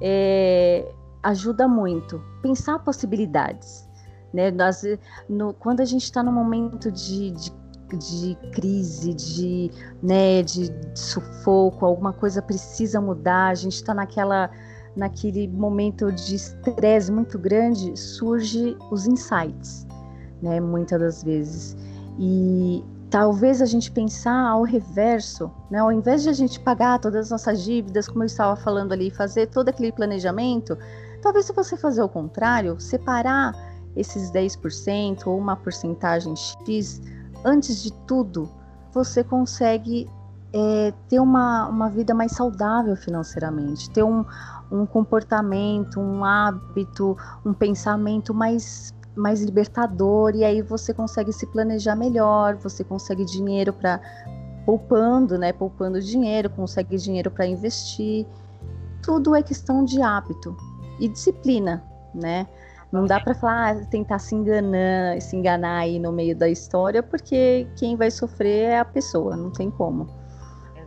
é, 0.00 0.92
ajuda 1.22 1.68
muito. 1.68 2.20
Pensar 2.42 2.78
possibilidades. 2.80 3.88
Né? 4.34 4.50
Nós, 4.50 4.82
no, 5.28 5.54
quando 5.54 5.80
a 5.80 5.84
gente 5.84 6.02
está 6.02 6.22
num 6.22 6.32
momento 6.32 6.90
de, 6.90 7.30
de 7.30 7.66
de 7.94 8.36
crise, 8.52 9.14
de, 9.14 9.70
né, 10.02 10.42
de, 10.42 10.68
de 10.68 10.98
sufoco, 10.98 11.86
alguma 11.86 12.12
coisa 12.12 12.42
precisa 12.42 13.00
mudar, 13.00 13.48
a 13.48 13.54
gente 13.54 13.74
está 13.74 13.94
naquela 13.94 14.50
naquele 14.96 15.46
momento 15.46 16.10
de 16.10 16.36
estresse 16.36 17.12
muito 17.12 17.38
grande, 17.38 17.96
surge 17.96 18.76
os 18.90 19.06
insights, 19.06 19.86
né, 20.42 20.58
muitas 20.58 20.98
das 20.98 21.22
vezes. 21.22 21.76
E 22.18 22.82
talvez 23.10 23.60
a 23.60 23.66
gente 23.66 23.90
pensar 23.90 24.48
ao 24.48 24.62
reverso, 24.62 25.50
né, 25.70 25.78
ao 25.78 25.92
invés 25.92 26.22
de 26.22 26.30
a 26.30 26.32
gente 26.32 26.58
pagar 26.58 26.98
todas 26.98 27.26
as 27.26 27.30
nossas 27.30 27.62
dívidas, 27.62 28.08
como 28.08 28.22
eu 28.22 28.26
estava 28.26 28.56
falando 28.56 28.92
ali, 28.92 29.10
fazer 29.10 29.48
todo 29.48 29.68
aquele 29.68 29.92
planejamento, 29.92 30.76
talvez 31.22 31.46
se 31.46 31.52
você 31.52 31.76
fazer 31.76 32.02
o 32.02 32.08
contrário, 32.08 32.80
separar 32.80 33.54
esses 33.94 34.30
10% 34.30 35.26
ou 35.26 35.38
uma 35.38 35.56
porcentagem 35.56 36.34
X 36.36 37.00
antes 37.44 37.82
de 37.82 37.92
tudo, 38.06 38.48
você 38.92 39.22
consegue 39.22 40.08
é, 40.56 40.94
ter 41.06 41.20
uma, 41.20 41.68
uma 41.68 41.90
vida 41.90 42.14
mais 42.14 42.32
saudável 42.32 42.96
financeiramente, 42.96 43.90
ter 43.90 44.02
um, 44.02 44.24
um 44.72 44.86
comportamento, 44.86 46.00
um 46.00 46.24
hábito, 46.24 47.14
um 47.44 47.52
pensamento 47.52 48.32
mais, 48.32 48.94
mais 49.14 49.42
libertador, 49.42 50.34
e 50.34 50.44
aí 50.44 50.62
você 50.62 50.94
consegue 50.94 51.30
se 51.30 51.46
planejar 51.46 51.94
melhor, 51.94 52.56
você 52.56 52.82
consegue 52.82 53.26
dinheiro 53.26 53.70
para 53.70 54.00
poupando, 54.64 55.36
né? 55.36 55.52
Poupando 55.52 56.00
dinheiro, 56.00 56.48
consegue 56.48 56.96
dinheiro 56.96 57.30
para 57.30 57.46
investir. 57.46 58.26
Tudo 59.02 59.34
é 59.34 59.42
questão 59.42 59.84
de 59.84 60.00
hábito 60.00 60.56
e 60.98 61.06
disciplina, 61.06 61.84
né? 62.14 62.46
Não 62.90 63.04
dá 63.04 63.20
para 63.20 63.34
falar, 63.34 63.76
ah, 63.76 63.84
tentar 63.90 64.18
se 64.18 64.34
enganar, 64.34 65.20
se 65.20 65.36
enganar 65.36 65.80
aí 65.80 65.98
no 65.98 66.10
meio 66.12 66.34
da 66.34 66.48
história, 66.48 67.02
porque 67.02 67.68
quem 67.76 67.94
vai 67.94 68.10
sofrer 68.10 68.70
é 68.70 68.78
a 68.78 68.84
pessoa, 68.86 69.36
não 69.36 69.50
tem 69.50 69.70
como. 69.70 70.08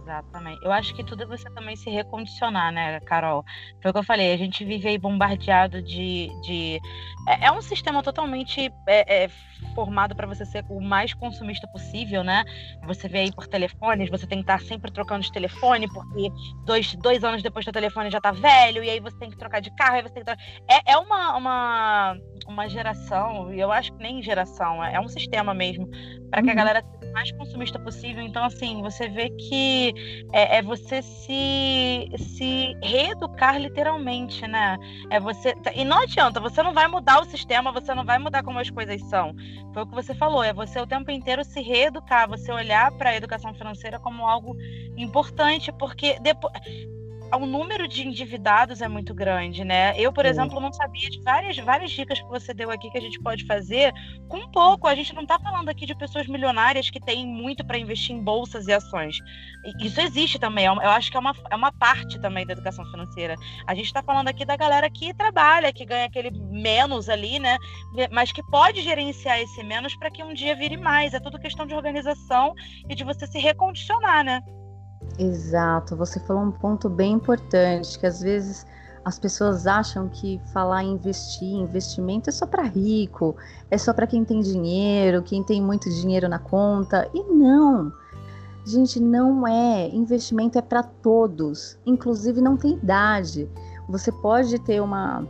Exatamente. 0.09 0.65
Eu 0.65 0.71
acho 0.71 0.95
que 0.95 1.03
tudo 1.03 1.21
é 1.21 1.25
você 1.27 1.47
também 1.51 1.75
se 1.75 1.87
recondicionar, 1.91 2.73
né, 2.73 2.99
Carol? 3.01 3.45
Foi 3.79 3.91
o 3.91 3.93
que 3.93 3.99
eu 3.99 4.03
falei, 4.03 4.33
a 4.33 4.37
gente 4.37 4.65
vive 4.65 4.87
aí 4.87 4.97
bombardeado 4.97 5.83
de. 5.83 6.29
de... 6.41 6.79
É, 7.27 7.45
é 7.45 7.51
um 7.51 7.61
sistema 7.61 8.01
totalmente 8.01 8.73
é, 8.87 9.25
é, 9.25 9.29
formado 9.73 10.15
para 10.15 10.27
você 10.27 10.45
ser 10.45 10.65
o 10.69 10.81
mais 10.81 11.13
consumista 11.13 11.67
possível, 11.67 12.23
né? 12.23 12.43
Você 12.85 13.07
vê 13.07 13.19
aí 13.19 13.31
por 13.31 13.47
telefones, 13.47 14.09
você 14.09 14.27
tem 14.27 14.39
que 14.39 14.43
estar 14.43 14.61
sempre 14.61 14.91
trocando 14.91 15.23
de 15.23 15.31
telefone, 15.31 15.87
porque 15.87 16.29
dois, 16.65 16.95
dois 16.95 17.23
anos 17.23 17.41
depois 17.41 17.65
do 17.65 17.71
telefone 17.71 18.09
já 18.09 18.19
tá 18.19 18.31
velho, 18.31 18.83
e 18.83 18.89
aí 18.89 18.99
você 18.99 19.17
tem 19.17 19.29
que 19.29 19.37
trocar 19.37 19.61
de 19.61 19.71
carro, 19.75 19.95
aí 19.95 20.01
você 20.01 20.13
tem 20.13 20.23
que 20.23 20.25
trocar... 20.25 20.43
É, 20.67 20.93
é 20.93 20.97
uma, 20.97 21.35
uma, 21.37 22.17
uma 22.47 22.67
geração, 22.67 23.53
e 23.53 23.59
eu 23.59 23.71
acho 23.71 23.93
que 23.93 24.03
nem 24.03 24.21
geração, 24.21 24.83
é, 24.83 24.95
é 24.95 24.99
um 24.99 25.07
sistema 25.07 25.53
mesmo, 25.53 25.89
para 26.29 26.41
que 26.41 26.49
a 26.49 26.51
uhum. 26.51 26.57
galera 26.57 26.81
seja 26.81 27.09
o 27.09 27.13
mais 27.13 27.31
consumista 27.31 27.79
possível. 27.79 28.21
Então, 28.23 28.43
assim, 28.43 28.81
você 28.81 29.09
vê 29.09 29.29
que 29.31 29.93
é, 30.31 30.57
é, 30.57 30.61
você 30.61 31.01
se, 31.01 32.09
se 32.17 32.75
reeducar 32.83 33.59
literalmente, 33.59 34.47
né? 34.47 34.77
É 35.09 35.19
você. 35.19 35.53
E 35.75 35.83
não 35.83 35.99
adianta, 36.03 36.39
você 36.39 36.61
não 36.61 36.73
vai 36.73 36.87
mudar 36.87 37.21
o 37.21 37.25
sistema, 37.25 37.71
você 37.71 37.93
não 37.93 38.05
vai 38.05 38.19
mudar 38.19 38.43
como 38.43 38.59
as 38.59 38.69
coisas 38.69 39.01
são. 39.09 39.35
Foi 39.73 39.83
o 39.83 39.87
que 39.87 39.95
você 39.95 40.15
falou, 40.15 40.43
é 40.43 40.51
você 40.51 40.79
o 40.79 40.87
tempo 40.87 41.11
inteiro 41.11 41.43
se 41.43 41.61
reeducar, 41.61 42.27
você 42.27 42.51
olhar 42.51 42.91
para 42.93 43.11
a 43.11 43.15
educação 43.15 43.53
financeira 43.53 43.99
como 43.99 44.27
algo 44.27 44.55
importante, 44.97 45.71
porque 45.71 46.19
depois 46.19 46.53
o 47.37 47.45
número 47.45 47.87
de 47.87 48.07
endividados 48.07 48.81
é 48.81 48.87
muito 48.87 49.13
grande, 49.13 49.63
né? 49.63 49.93
Eu, 49.97 50.11
por 50.11 50.25
exemplo, 50.25 50.59
não 50.59 50.71
sabia 50.71 51.09
de 51.09 51.21
várias, 51.21 51.57
várias 51.57 51.91
dicas 51.91 52.19
que 52.19 52.27
você 52.27 52.53
deu 52.53 52.71
aqui 52.71 52.89
que 52.89 52.97
a 52.97 53.01
gente 53.01 53.19
pode 53.19 53.45
fazer 53.45 53.93
com 54.27 54.49
pouco. 54.51 54.87
A 54.87 54.95
gente 54.95 55.13
não 55.13 55.23
está 55.23 55.37
falando 55.39 55.69
aqui 55.69 55.85
de 55.85 55.95
pessoas 55.95 56.27
milionárias 56.27 56.89
que 56.89 56.99
têm 56.99 57.25
muito 57.27 57.65
para 57.65 57.77
investir 57.77 58.15
em 58.15 58.23
bolsas 58.23 58.67
e 58.67 58.73
ações. 58.73 59.17
Isso 59.79 60.01
existe 60.01 60.39
também, 60.39 60.65
é 60.65 60.69
eu 60.69 60.89
acho 60.89 61.11
que 61.11 61.17
é 61.17 61.19
uma, 61.19 61.33
é 61.51 61.55
uma 61.55 61.71
parte 61.71 62.19
também 62.19 62.45
da 62.45 62.53
educação 62.53 62.85
financeira. 62.85 63.35
A 63.67 63.75
gente 63.75 63.85
está 63.85 64.01
falando 64.01 64.27
aqui 64.27 64.45
da 64.45 64.55
galera 64.55 64.89
que 64.89 65.13
trabalha, 65.13 65.73
que 65.73 65.85
ganha 65.85 66.05
aquele 66.05 66.31
menos 66.31 67.09
ali, 67.09 67.39
né? 67.39 67.57
Mas 68.11 68.31
que 68.31 68.43
pode 68.43 68.81
gerenciar 68.81 69.39
esse 69.39 69.63
menos 69.63 69.95
para 69.95 70.09
que 70.09 70.23
um 70.23 70.33
dia 70.33 70.55
vire 70.55 70.77
mais. 70.77 71.13
É 71.13 71.19
tudo 71.19 71.39
questão 71.39 71.65
de 71.65 71.73
organização 71.73 72.53
e 72.89 72.95
de 72.95 73.03
você 73.03 73.27
se 73.27 73.39
recondicionar, 73.39 74.23
né? 74.23 74.41
Exato, 75.17 75.95
você 75.95 76.19
falou 76.19 76.43
um 76.43 76.51
ponto 76.51 76.89
bem 76.89 77.13
importante, 77.13 77.97
que 77.97 78.05
às 78.05 78.21
vezes 78.21 78.65
as 79.03 79.17
pessoas 79.17 79.65
acham 79.65 80.09
que 80.09 80.39
falar 80.53 80.83
em 80.83 80.91
investir, 80.91 81.55
investimento 81.55 82.29
é 82.29 82.33
só 82.33 82.45
para 82.45 82.63
rico, 82.63 83.35
é 83.71 83.77
só 83.77 83.93
para 83.93 84.05
quem 84.05 84.25
tem 84.25 84.41
dinheiro, 84.41 85.23
quem 85.23 85.43
tem 85.43 85.61
muito 85.61 85.89
dinheiro 85.89 86.27
na 86.27 86.37
conta. 86.37 87.09
E 87.13 87.23
não. 87.23 87.91
Gente, 88.65 88.99
não 88.99 89.47
é. 89.47 89.87
Investimento 89.87 90.57
é 90.57 90.61
para 90.61 90.83
todos, 90.83 91.79
inclusive 91.85 92.41
não 92.41 92.57
tem 92.57 92.73
idade. 92.73 93.49
Você 93.87 94.11
pode 94.11 94.59
ter 94.59 94.81
uma 94.81 95.25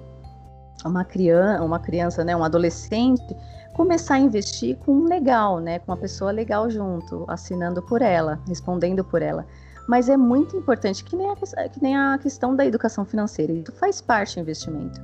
uma 0.85 1.03
criança, 1.03 1.63
uma 1.63 1.79
criança, 1.79 2.23
né, 2.23 2.35
um 2.35 2.43
adolescente, 2.43 3.35
começar 3.79 4.15
a 4.15 4.19
investir 4.19 4.75
com 4.79 4.91
um 4.91 5.05
legal, 5.05 5.61
né, 5.61 5.79
com 5.79 5.93
uma 5.93 5.97
pessoa 5.97 6.31
legal 6.31 6.69
junto, 6.69 7.23
assinando 7.29 7.81
por 7.81 8.01
ela, 8.01 8.37
respondendo 8.45 9.05
por 9.05 9.21
ela 9.21 9.45
mas 9.87 10.07
é 10.07 10.15
muito 10.15 10.55
importante, 10.55 11.03
que 11.03 11.15
nem, 11.15 11.27
a, 11.31 11.35
que 11.35 11.81
nem 11.81 11.97
a 11.97 12.15
questão 12.19 12.55
da 12.55 12.63
educação 12.63 13.03
financeira, 13.03 13.51
isso 13.51 13.71
faz 13.71 13.99
parte 13.99 14.35
do 14.35 14.41
investimento. 14.41 15.01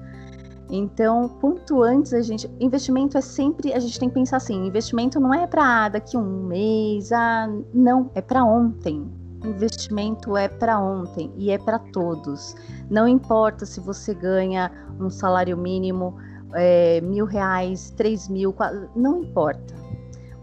Então, 0.70 1.28
quanto 1.42 1.82
antes 1.82 2.14
a 2.14 2.22
gente. 2.22 2.48
Investimento 2.60 3.18
é 3.18 3.22
sempre. 3.22 3.74
A 3.74 3.80
gente 3.80 4.00
tem 4.00 4.10
que 4.10 4.14
pensar 4.14 4.38
assim: 4.38 4.68
investimento 4.68 5.20
não 5.20 5.34
é 5.34 5.48
para 5.48 5.90
daqui 5.90 6.16
um 6.16 6.44
mês, 6.44 7.12
ah, 7.12 7.48
não, 7.74 8.12
é 8.14 8.22
para 8.22 8.46
ontem. 8.46 9.12
Investimento 9.44 10.38
é 10.38 10.48
para 10.48 10.80
ontem 10.80 11.32
e 11.36 11.50
é 11.50 11.58
para 11.58 11.80
todos. 11.80 12.56
Não 12.88 13.08
importa 13.08 13.66
se 13.66 13.80
você 13.80 14.14
ganha 14.14 14.72
um 15.00 15.10
salário 15.10 15.58
mínimo, 15.58 16.16
é, 16.54 17.02
mil 17.02 17.26
reais, 17.26 17.92
três 17.92 18.28
mil, 18.28 18.54
quatro, 18.54 18.90
não 18.96 19.24
importa 19.24 19.86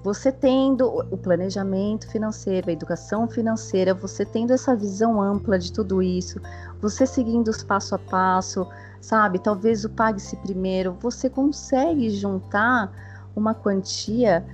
você 0.03 0.33
tendo 0.33 0.89
o 0.89 1.17
planejamento 1.17 2.11
financeiro, 2.11 2.69
a 2.69 2.73
educação 2.73 3.29
financeira, 3.29 3.95
você 3.95 4.25
tendo 4.25 4.53
essa 4.53 4.75
visão 4.75 5.23
ampla 5.23 5.59
de 5.59 5.73
tudo 5.73 6.03
isso, 6.03 6.41
você 6.81 7.07
seguindo 7.07 7.49
os 7.49 7.63
passo 7.63 7.95
a 7.95 7.99
passo, 7.99 8.67
sabe? 9.01 9.39
Talvez 9.39 9.85
o 9.85 9.91
pague-se 9.91 10.37
primeiro, 10.39 10.97
você 11.01 11.31
consegue 11.31 12.11
juntar 12.11 12.93
uma 13.37 13.55
quantia 13.55 14.45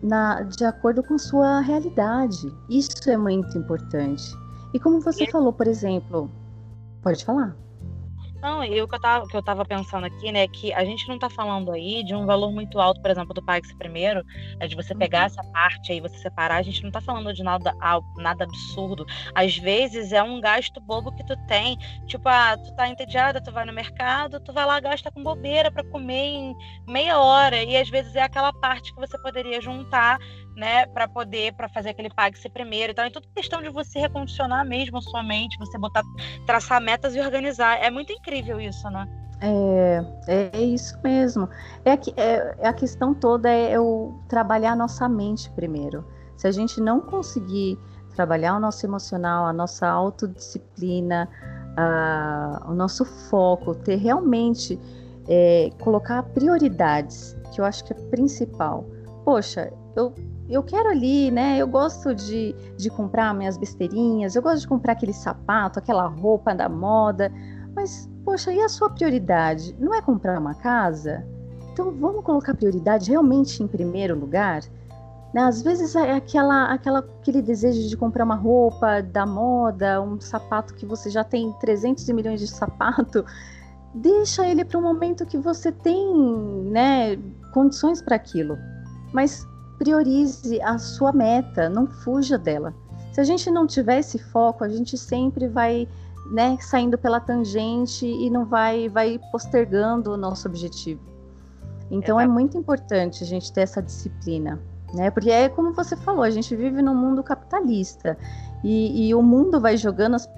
na, 0.00 0.42
de 0.42 0.64
acordo 0.64 1.02
com 1.02 1.18
sua 1.18 1.60
realidade. 1.60 2.52
Isso 2.70 3.10
é 3.10 3.16
muito 3.16 3.58
importante. 3.58 4.32
E 4.72 4.78
como 4.78 5.00
você 5.00 5.24
e... 5.24 5.30
falou, 5.30 5.52
por 5.52 5.66
exemplo, 5.66 6.30
pode 7.02 7.24
falar. 7.24 7.56
Não, 8.42 8.64
e 8.64 8.82
o 8.82 8.88
que 8.88 8.94
eu, 8.96 9.00
tava, 9.00 9.28
que 9.28 9.36
eu 9.36 9.42
tava 9.42 9.64
pensando 9.64 10.04
aqui, 10.04 10.32
né, 10.32 10.48
que 10.48 10.72
a 10.72 10.84
gente 10.84 11.06
não 11.08 11.16
tá 11.16 11.30
falando 11.30 11.70
aí 11.70 12.02
de 12.02 12.12
um 12.12 12.26
valor 12.26 12.50
muito 12.50 12.80
alto, 12.80 13.00
por 13.00 13.08
exemplo, 13.08 13.32
do 13.32 13.40
Pax 13.40 13.72
primeiro, 13.74 14.24
é 14.58 14.66
de 14.66 14.74
você 14.74 14.96
pegar 14.96 15.20
uhum. 15.20 15.26
essa 15.26 15.44
parte 15.52 15.92
aí, 15.92 16.00
você 16.00 16.18
separar, 16.18 16.56
a 16.56 16.62
gente 16.62 16.82
não 16.82 16.90
tá 16.90 17.00
falando 17.00 17.32
de 17.32 17.44
nada, 17.44 17.72
nada 18.16 18.42
absurdo. 18.42 19.06
Às 19.32 19.56
vezes 19.56 20.12
é 20.12 20.20
um 20.20 20.40
gasto 20.40 20.80
bobo 20.80 21.12
que 21.12 21.24
tu 21.24 21.36
tem, 21.46 21.78
tipo, 22.06 22.28
ah, 22.28 22.56
tu 22.56 22.74
tá 22.74 22.88
entediada, 22.88 23.40
tu 23.40 23.52
vai 23.52 23.64
no 23.64 23.72
mercado, 23.72 24.40
tu 24.40 24.52
vai 24.52 24.66
lá 24.66 24.80
gasta 24.80 25.12
com 25.12 25.22
bobeira 25.22 25.70
para 25.70 25.84
comer 25.84 26.24
em 26.24 26.56
meia 26.88 27.20
hora, 27.20 27.62
e 27.62 27.76
às 27.76 27.88
vezes 27.88 28.16
é 28.16 28.22
aquela 28.22 28.52
parte 28.52 28.92
que 28.92 29.00
você 29.00 29.16
poderia 29.18 29.60
juntar 29.60 30.18
né, 30.56 30.86
para 30.86 31.08
poder 31.08 31.54
para 31.54 31.68
fazer 31.68 31.90
aquele 31.90 32.10
pague-se 32.10 32.48
primeiro. 32.48 32.92
Então, 32.92 33.04
é 33.04 33.10
tudo 33.10 33.26
questão 33.34 33.62
de 33.62 33.68
você 33.68 33.98
recondicionar 33.98 34.64
mesmo 34.66 34.98
a 34.98 35.02
sua 35.02 35.22
mente, 35.22 35.58
você 35.58 35.78
botar, 35.78 36.02
traçar 36.46 36.80
metas 36.80 37.14
e 37.14 37.20
organizar. 37.20 37.78
É 37.82 37.90
muito 37.90 38.12
incrível 38.12 38.60
isso, 38.60 38.88
né? 38.90 39.06
É, 39.40 40.04
é 40.52 40.60
isso 40.60 40.96
mesmo. 41.02 41.48
É, 41.84 41.96
que, 41.96 42.14
é, 42.16 42.56
a 42.62 42.72
questão 42.72 43.12
toda 43.12 43.50
é, 43.50 43.78
o 43.78 44.14
trabalhar 44.28 44.72
a 44.72 44.76
nossa 44.76 45.08
mente 45.08 45.50
primeiro. 45.50 46.04
Se 46.36 46.46
a 46.46 46.52
gente 46.52 46.80
não 46.80 47.00
conseguir 47.00 47.78
trabalhar 48.14 48.56
o 48.56 48.60
nosso 48.60 48.86
emocional, 48.86 49.46
a 49.46 49.52
nossa 49.52 49.88
autodisciplina, 49.88 51.28
a, 51.76 52.66
o 52.68 52.74
nosso 52.74 53.04
foco, 53.04 53.74
ter 53.74 53.96
realmente 53.96 54.78
é, 55.28 55.70
colocar 55.80 56.22
prioridades, 56.22 57.36
que 57.52 57.60
eu 57.60 57.64
acho 57.64 57.84
que 57.84 57.92
é 57.92 57.96
principal. 58.10 58.84
Poxa, 59.24 59.72
eu 59.96 60.14
eu 60.52 60.62
quero 60.62 60.90
ali, 60.90 61.30
né? 61.30 61.56
Eu 61.56 61.66
gosto 61.66 62.14
de, 62.14 62.54
de 62.76 62.90
comprar 62.90 63.34
minhas 63.34 63.56
besteirinhas, 63.56 64.36
eu 64.36 64.42
gosto 64.42 64.60
de 64.60 64.68
comprar 64.68 64.92
aquele 64.92 65.14
sapato, 65.14 65.78
aquela 65.78 66.06
roupa 66.06 66.54
da 66.54 66.68
moda, 66.68 67.32
mas, 67.74 68.08
poxa, 68.22 68.52
e 68.52 68.60
a 68.60 68.68
sua 68.68 68.90
prioridade? 68.90 69.74
Não 69.80 69.94
é 69.94 70.02
comprar 70.02 70.38
uma 70.38 70.54
casa? 70.54 71.26
Então 71.72 71.90
vamos 71.90 72.22
colocar 72.22 72.54
prioridade 72.54 73.10
realmente 73.10 73.62
em 73.62 73.66
primeiro 73.66 74.14
lugar? 74.18 74.60
Né? 75.32 75.40
Às 75.40 75.62
vezes 75.62 75.96
é 75.96 76.12
aquela, 76.12 76.66
aquela, 76.66 76.98
aquele 76.98 77.40
desejo 77.40 77.88
de 77.88 77.96
comprar 77.96 78.24
uma 78.24 78.34
roupa 78.34 79.00
da 79.00 79.24
moda, 79.24 80.02
um 80.02 80.20
sapato 80.20 80.74
que 80.74 80.84
você 80.84 81.08
já 81.08 81.24
tem 81.24 81.50
300 81.60 82.06
milhões 82.10 82.40
de 82.40 82.46
sapato, 82.46 83.24
deixa 83.94 84.46
ele 84.46 84.66
para 84.66 84.78
um 84.78 84.82
momento 84.82 85.24
que 85.24 85.38
você 85.38 85.72
tem 85.72 86.14
né, 86.70 87.16
condições 87.54 88.02
para 88.02 88.16
aquilo. 88.16 88.58
Mas 89.14 89.46
priorize 89.82 90.62
a 90.62 90.78
sua 90.78 91.12
meta, 91.12 91.68
não 91.68 91.88
fuja 91.88 92.38
dela. 92.38 92.72
Se 93.12 93.20
a 93.20 93.24
gente 93.24 93.50
não 93.50 93.66
tiver 93.66 93.98
esse 93.98 94.16
foco, 94.16 94.62
a 94.62 94.68
gente 94.68 94.96
sempre 94.96 95.48
vai 95.48 95.88
né, 96.30 96.56
saindo 96.60 96.96
pela 96.96 97.18
tangente 97.18 98.06
e 98.06 98.30
não 98.30 98.44
vai, 98.44 98.88
vai 98.88 99.18
postergando 99.32 100.12
o 100.12 100.16
nosso 100.16 100.46
objetivo. 100.46 101.00
Então 101.90 102.20
é, 102.20 102.24
é 102.24 102.26
muito 102.28 102.56
importante 102.56 103.24
a 103.24 103.26
gente 103.26 103.52
ter 103.52 103.62
essa 103.62 103.82
disciplina, 103.82 104.60
né? 104.94 105.10
Porque 105.10 105.30
é 105.30 105.48
como 105.48 105.72
você 105.72 105.96
falou, 105.96 106.22
a 106.22 106.30
gente 106.30 106.54
vive 106.54 106.80
num 106.80 106.94
mundo 106.94 107.20
capitalista 107.24 108.16
e, 108.62 109.08
e 109.08 109.14
o 109.16 109.20
mundo 109.20 109.60
vai 109.60 109.76
jogando, 109.76 110.14
as, 110.14 110.28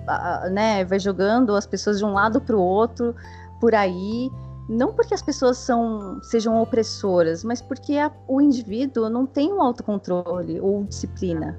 né, 0.50 0.86
vai 0.86 0.98
jogando 0.98 1.54
as 1.54 1.66
pessoas 1.66 1.98
de 1.98 2.04
um 2.04 2.14
lado 2.14 2.40
para 2.40 2.56
o 2.56 2.60
outro 2.60 3.14
por 3.60 3.74
aí 3.74 4.30
não 4.68 4.92
porque 4.92 5.14
as 5.14 5.22
pessoas 5.22 5.58
são, 5.58 6.22
sejam 6.22 6.60
opressoras, 6.60 7.44
mas 7.44 7.60
porque 7.60 7.98
a, 7.98 8.10
o 8.26 8.40
indivíduo 8.40 9.08
não 9.08 9.26
tem 9.26 9.52
um 9.52 9.60
autocontrole 9.60 10.60
ou 10.60 10.84
disciplina. 10.84 11.58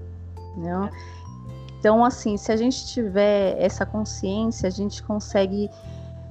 Né? 0.58 0.90
Então, 1.80 2.04
assim, 2.04 2.36
se 2.36 2.52
a 2.52 2.56
gente 2.56 2.88
tiver 2.88 3.56
essa 3.60 3.86
consciência, 3.86 4.68
a 4.68 4.72
gente 4.72 5.04
consegue 5.04 5.70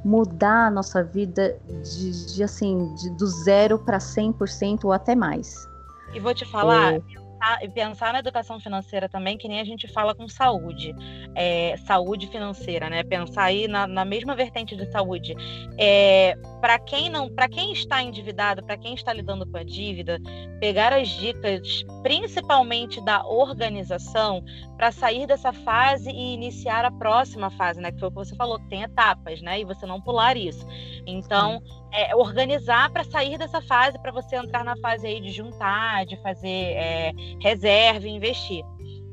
mudar 0.05 0.67
a 0.67 0.71
nossa 0.71 1.03
vida 1.03 1.57
de, 1.83 2.35
de 2.35 2.43
assim, 2.43 2.93
de, 2.95 3.11
do 3.11 3.27
zero 3.27 3.79
para 3.79 3.99
100% 3.99 4.85
ou 4.85 4.93
até 4.93 5.15
mais. 5.15 5.67
E 6.13 6.21
vou 6.21 6.35
te 6.35 6.45
falar, 6.45 6.95
é 6.95 7.01
pensar, 7.01 7.73
pensar 7.73 8.13
na 8.13 8.19
educação 8.19 8.59
financeira 8.59 9.09
também, 9.09 9.37
que 9.37 9.49
nem 9.49 9.61
a 9.61 9.65
gente 9.65 9.87
fala 9.89 10.15
com 10.15 10.29
saúde, 10.29 10.95
é, 11.35 11.77
saúde 11.79 12.27
financeira, 12.29 12.89
né? 12.89 13.03
Pensar 13.03 13.45
aí 13.45 13.69
na, 13.69 13.87
na 13.87 14.05
mesma 14.05 14.35
vertente 14.35 14.77
de 14.77 14.91
saúde. 14.91 15.35
É, 15.79 16.37
para 16.65 16.79
quem 16.79 17.11
não, 17.11 17.29
para 17.29 17.47
quem 17.47 17.73
está 17.73 18.03
endividado, 18.03 18.65
para 18.65 18.79
quem 18.79 18.95
está 18.95 19.13
lidando 19.13 19.45
com 19.45 19.59
a 19.59 19.63
dívida, 19.63 20.19
pegar 20.59 20.95
as 20.95 21.11
dicas, 21.11 21.85
principalmente 22.03 23.05
da 23.05 23.23
organização, 23.27 24.43
para 24.75 24.91
sair 24.91 25.27
dessa 25.27 25.53
fase 25.53 26.09
e 26.09 26.33
iniciar 26.33 26.87
a 26.87 26.91
próxima 26.91 27.51
fase, 27.51 27.83
né? 27.83 27.93
Que 27.93 28.01
foi 28.01 28.09
o 28.09 28.11
que 28.11 28.17
você 28.17 28.35
falou, 28.35 28.59
que 28.59 28.69
tem 28.71 28.83
etapas, 28.83 29.43
né? 29.43 29.61
E 29.61 29.65
você 29.67 29.85
não 29.85 30.01
pular 30.01 30.39
isso. 30.39 30.67
Então, 31.07 31.63
é, 31.93 32.17
organizar 32.17 32.91
para 32.91 33.05
sair 33.05 33.37
dessa 33.37 33.61
fase, 33.61 34.01
para 34.01 34.11
você 34.11 34.35
entrar 34.35 34.65
na 34.65 34.75
fase 34.79 35.07
aí 35.07 35.21
de 35.21 35.33
juntar, 35.33 36.07
de 36.07 36.17
fazer 36.23 36.49
é, 36.49 37.13
reserva, 37.43 38.09
investir. 38.09 38.65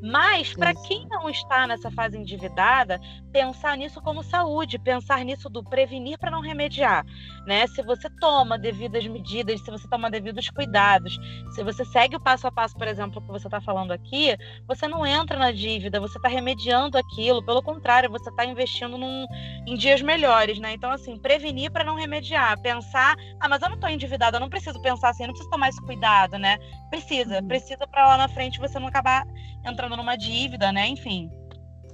Mas, 0.02 0.54
para 0.54 0.74
quem 0.74 1.08
não 1.08 1.30
está 1.30 1.68
nessa 1.68 1.91
fase 1.91 2.18
endividada, 2.18 2.99
pensar 3.32 3.78
nisso 3.78 4.02
como 4.02 4.24
saúde, 4.24 4.80
pensar 4.80 5.24
nisso 5.24 5.47
do 5.47 5.64
prevenir 5.64 6.18
para 6.18 6.32
não 6.32 6.41
remediar. 6.41 7.06
Né? 7.45 7.68
Se 7.68 7.84
você 7.84 8.10
toma 8.20 8.58
devidas 8.58 9.06
medidas, 9.06 9.62
se 9.62 9.70
você 9.70 9.88
toma 9.88 10.10
devidos 10.10 10.49
cuidados, 10.49 11.20
se 11.52 11.64
você 11.64 11.86
segue 11.86 12.16
o 12.16 12.20
passo 12.20 12.47
a 12.47 12.52
passo, 12.52 12.76
por 12.76 12.88
exemplo, 12.88 13.22
que 13.22 13.28
você 13.28 13.47
está 13.47 13.62
falando 13.62 13.91
aqui, 13.91 14.36
você 14.68 14.88
não 14.88 15.06
entra 15.06 15.38
na 15.38 15.52
dívida, 15.52 15.99
você 15.99 16.18
está 16.18 16.28
remediando 16.28 16.97
aquilo, 16.97 17.45
pelo 17.45 17.62
contrário, 17.62 18.10
você 18.10 18.30
está 18.30 18.43
investindo 18.43 18.97
num, 18.97 19.28
em 19.68 19.76
dias 19.76 20.02
melhores. 20.02 20.60
Né? 20.60 20.74
Então, 20.74 20.91
assim, 20.91 21.16
prevenir 21.18 21.72
para 21.72 21.84
não 21.84 21.95
remediar, 21.95 22.60
pensar, 22.62 23.16
ah, 23.39 23.47
mas 23.47 23.62
eu 23.62 23.70
não 23.70 23.76
estou 23.76 23.89
endividada, 23.89 24.38
eu 24.38 24.41
não 24.41 24.49
preciso 24.49 24.82
pensar 24.82 25.10
assim, 25.10 25.24
eu 25.24 25.28
não 25.28 25.34
preciso 25.34 25.52
tomar 25.52 25.70
esse 25.70 25.82
cuidado, 25.82 26.38
né? 26.38 26.58
Precisa, 26.89 27.39
uhum. 27.39 27.47
precisa 27.47 27.88
para 27.88 28.08
lá 28.08 28.18
na 28.18 28.28
frente 28.28 28.60
você 28.60 28.80
não 28.80 28.88
acabar 28.88 29.26
entrando 29.66 29.91
numa 29.96 30.16
dívida, 30.16 30.72
né? 30.72 30.88
Enfim. 30.88 31.32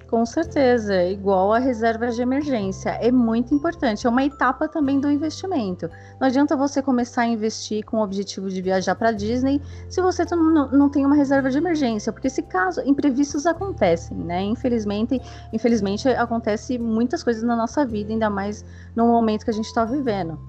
Com 0.09 0.25
certeza, 0.25 1.03
igual 1.03 1.51
a 1.51 1.59
reserva 1.59 2.07
de 2.07 2.21
emergência, 2.21 2.91
é 2.91 3.11
muito 3.11 3.53
importante, 3.53 4.07
é 4.07 4.09
uma 4.09 4.23
etapa 4.23 4.65
também 4.65 5.01
do 5.01 5.11
investimento. 5.11 5.89
Não 6.17 6.27
adianta 6.27 6.55
você 6.55 6.81
começar 6.81 7.23
a 7.23 7.27
investir 7.27 7.83
com 7.83 7.97
o 7.97 8.01
objetivo 8.01 8.49
de 8.49 8.61
viajar 8.61 8.95
para 8.95 9.11
Disney 9.11 9.61
se 9.89 10.01
você 10.01 10.23
não, 10.31 10.71
não 10.71 10.89
tem 10.89 11.05
uma 11.05 11.15
reserva 11.15 11.49
de 11.49 11.57
emergência, 11.57 12.13
porque 12.13 12.29
se 12.29 12.41
caso 12.41 12.81
imprevistos 12.85 13.45
acontecem, 13.45 14.17
né? 14.17 14.41
Infelizmente, 14.43 15.21
infelizmente 15.51 16.07
acontece 16.07 16.79
muitas 16.79 17.21
coisas 17.21 17.43
na 17.43 17.57
nossa 17.57 17.85
vida, 17.85 18.13
ainda 18.13 18.29
mais 18.29 18.63
no 18.95 19.07
momento 19.07 19.43
que 19.43 19.51
a 19.51 19.53
gente 19.53 19.67
está 19.67 19.83
vivendo. 19.83 20.39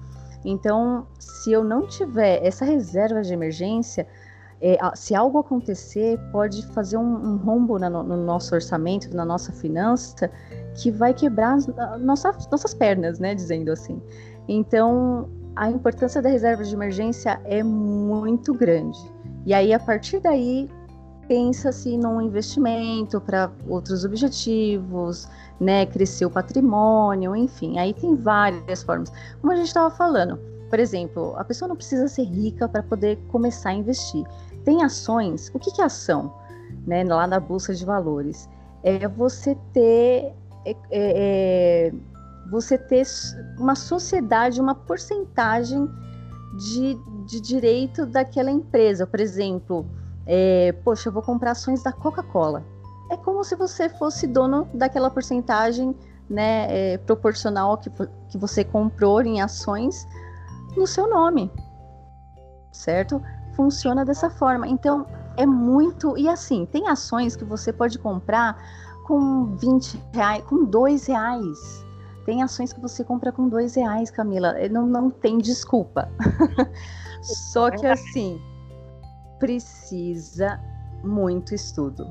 Então, 0.45 1.05
se 1.19 1.51
eu 1.51 1.65
não 1.65 1.85
tiver 1.85 2.39
essa 2.45 2.63
reserva 2.63 3.21
de 3.21 3.33
emergência, 3.33 4.07
é, 4.61 4.77
se 4.95 5.15
algo 5.15 5.39
acontecer, 5.39 6.19
pode 6.31 6.65
fazer 6.67 6.97
um, 6.97 7.33
um 7.33 7.37
rombo 7.37 7.79
no, 7.79 8.03
no, 8.03 8.17
nosso 8.17 8.53
orçamento, 8.53 9.15
na 9.15 9.23
nossa 9.23 9.53
finança, 9.53 10.29
que 10.75 10.91
vai 10.91 11.13
quebrar 11.13 11.57
nossa, 11.99 12.31
nossas 12.51 12.73
pernas, 12.73 13.19
né? 13.19 13.33
Dizendo 13.33 13.71
assim. 13.71 14.01
Então, 14.47 15.29
a 15.55 15.69
importância 15.69 16.21
da 16.21 16.29
reserva 16.29 16.63
de 16.63 16.73
emergência 16.73 17.39
é 17.45 17.63
muito 17.63 18.53
grande. 18.53 18.99
E 19.45 19.53
aí, 19.53 19.73
a 19.73 19.79
partir 19.79 20.19
daí, 20.19 20.69
pensa-se 21.27 21.97
num 21.97 22.21
investimento 22.21 23.21
para 23.21 23.49
outros 23.67 24.03
objetivos, 24.03 25.27
né? 25.59 25.85
Crescer 25.85 26.25
o 26.25 26.29
patrimônio, 26.29 27.33
enfim. 27.33 27.79
Aí 27.79 27.93
tem 27.93 28.15
várias 28.15 28.83
formas. 28.83 29.09
Como 29.39 29.53
a 29.53 29.55
gente 29.55 29.67
estava 29.67 29.89
falando, 29.89 30.37
por 30.69 30.79
exemplo, 30.79 31.33
a 31.37 31.43
pessoa 31.43 31.67
não 31.67 31.75
precisa 31.75 32.07
ser 32.07 32.23
rica 32.23 32.67
para 32.67 32.83
poder 32.83 33.17
começar 33.29 33.69
a 33.69 33.73
investir. 33.73 34.25
Tem 34.69 34.83
ações. 34.83 35.49
O 35.51 35.57
que, 35.57 35.71
que 35.71 35.81
é 35.81 35.85
ação? 35.85 36.31
Né, 36.85 37.03
lá 37.03 37.25
na 37.25 37.39
bolsa 37.39 37.73
de 37.73 37.83
valores 37.83 38.47
é 38.83 39.07
você 39.07 39.57
ter 39.73 40.35
é, 40.63 40.71
é, 40.71 40.77
é, 40.91 41.93
você 42.51 42.77
ter 42.77 43.03
uma 43.57 43.73
sociedade, 43.73 44.61
uma 44.61 44.75
porcentagem 44.75 45.89
de, 46.55 46.95
de 47.25 47.41
direito 47.41 48.05
daquela 48.05 48.51
empresa. 48.51 49.07
Por 49.07 49.19
exemplo, 49.19 49.87
é, 50.27 50.71
poxa, 50.83 51.09
eu 51.09 51.13
vou 51.13 51.23
comprar 51.23 51.51
ações 51.51 51.81
da 51.81 51.91
Coca-Cola. 51.91 52.63
É 53.09 53.17
como 53.17 53.43
se 53.43 53.55
você 53.55 53.89
fosse 53.89 54.27
dono 54.27 54.67
daquela 54.71 55.09
porcentagem 55.09 55.95
né, 56.29 56.67
é, 56.69 56.97
proporcional 56.99 57.75
que, 57.79 57.89
que 58.29 58.37
você 58.37 58.63
comprou 58.63 59.19
em 59.23 59.41
ações 59.41 60.07
no 60.77 60.85
seu 60.85 61.09
nome, 61.09 61.51
certo? 62.71 63.19
Funciona 63.59 64.05
dessa 64.05 64.29
forma. 64.29 64.65
Então, 64.65 65.05
é 65.35 65.45
muito. 65.45 66.17
E 66.17 66.29
assim, 66.29 66.65
tem 66.65 66.87
ações 66.87 67.35
que 67.35 67.43
você 67.43 67.73
pode 67.73 67.99
comprar 67.99 68.57
com 69.05 69.57
20 69.57 70.01
reais, 70.13 70.43
com 70.45 70.63
2 70.63 71.07
reais. 71.07 71.85
Tem 72.25 72.41
ações 72.41 72.71
que 72.71 72.79
você 72.79 73.03
compra 73.03 73.33
com 73.33 73.49
2 73.49 73.75
reais, 73.75 74.09
Camila. 74.09 74.57
É, 74.57 74.69
não, 74.69 74.87
não 74.87 75.09
tem 75.09 75.39
desculpa. 75.39 76.09
Só 77.21 77.69
que 77.69 77.85
assim, 77.85 78.41
precisa 79.39 80.57
muito 81.03 81.53
estudo. 81.53 82.09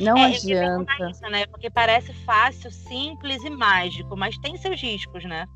Não 0.00 0.16
é, 0.16 0.34
adianta. 0.34 0.92
Isso, 1.08 1.22
né? 1.30 1.46
Porque 1.46 1.70
parece 1.70 2.12
fácil, 2.24 2.72
simples 2.72 3.44
e 3.44 3.50
mágico, 3.50 4.16
mas 4.16 4.36
tem 4.38 4.56
seus 4.56 4.82
riscos, 4.82 5.24
né? 5.24 5.46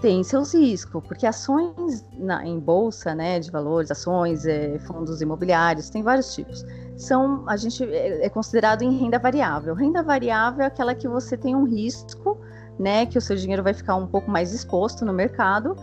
Tem 0.00 0.22
seus 0.22 0.54
riscos, 0.54 1.02
porque 1.06 1.26
ações 1.26 2.04
na, 2.16 2.46
em 2.46 2.58
bolsa, 2.58 3.14
né, 3.14 3.40
de 3.40 3.50
valores, 3.50 3.90
ações, 3.90 4.46
é, 4.46 4.78
fundos 4.80 5.20
imobiliários, 5.20 5.90
tem 5.90 6.02
vários 6.02 6.32
tipos. 6.34 6.64
São, 6.96 7.44
a 7.48 7.56
gente 7.56 7.82
é, 7.84 8.26
é 8.26 8.28
considerado 8.28 8.82
em 8.82 8.96
renda 8.96 9.18
variável. 9.18 9.74
Renda 9.74 10.02
variável 10.02 10.62
é 10.62 10.66
aquela 10.66 10.94
que 10.94 11.08
você 11.08 11.36
tem 11.36 11.56
um 11.56 11.64
risco, 11.64 12.38
né, 12.78 13.06
que 13.06 13.18
o 13.18 13.20
seu 13.20 13.34
dinheiro 13.34 13.62
vai 13.62 13.74
ficar 13.74 13.96
um 13.96 14.06
pouco 14.06 14.30
mais 14.30 14.54
exposto 14.54 15.04
no 15.04 15.12
mercado 15.12 15.76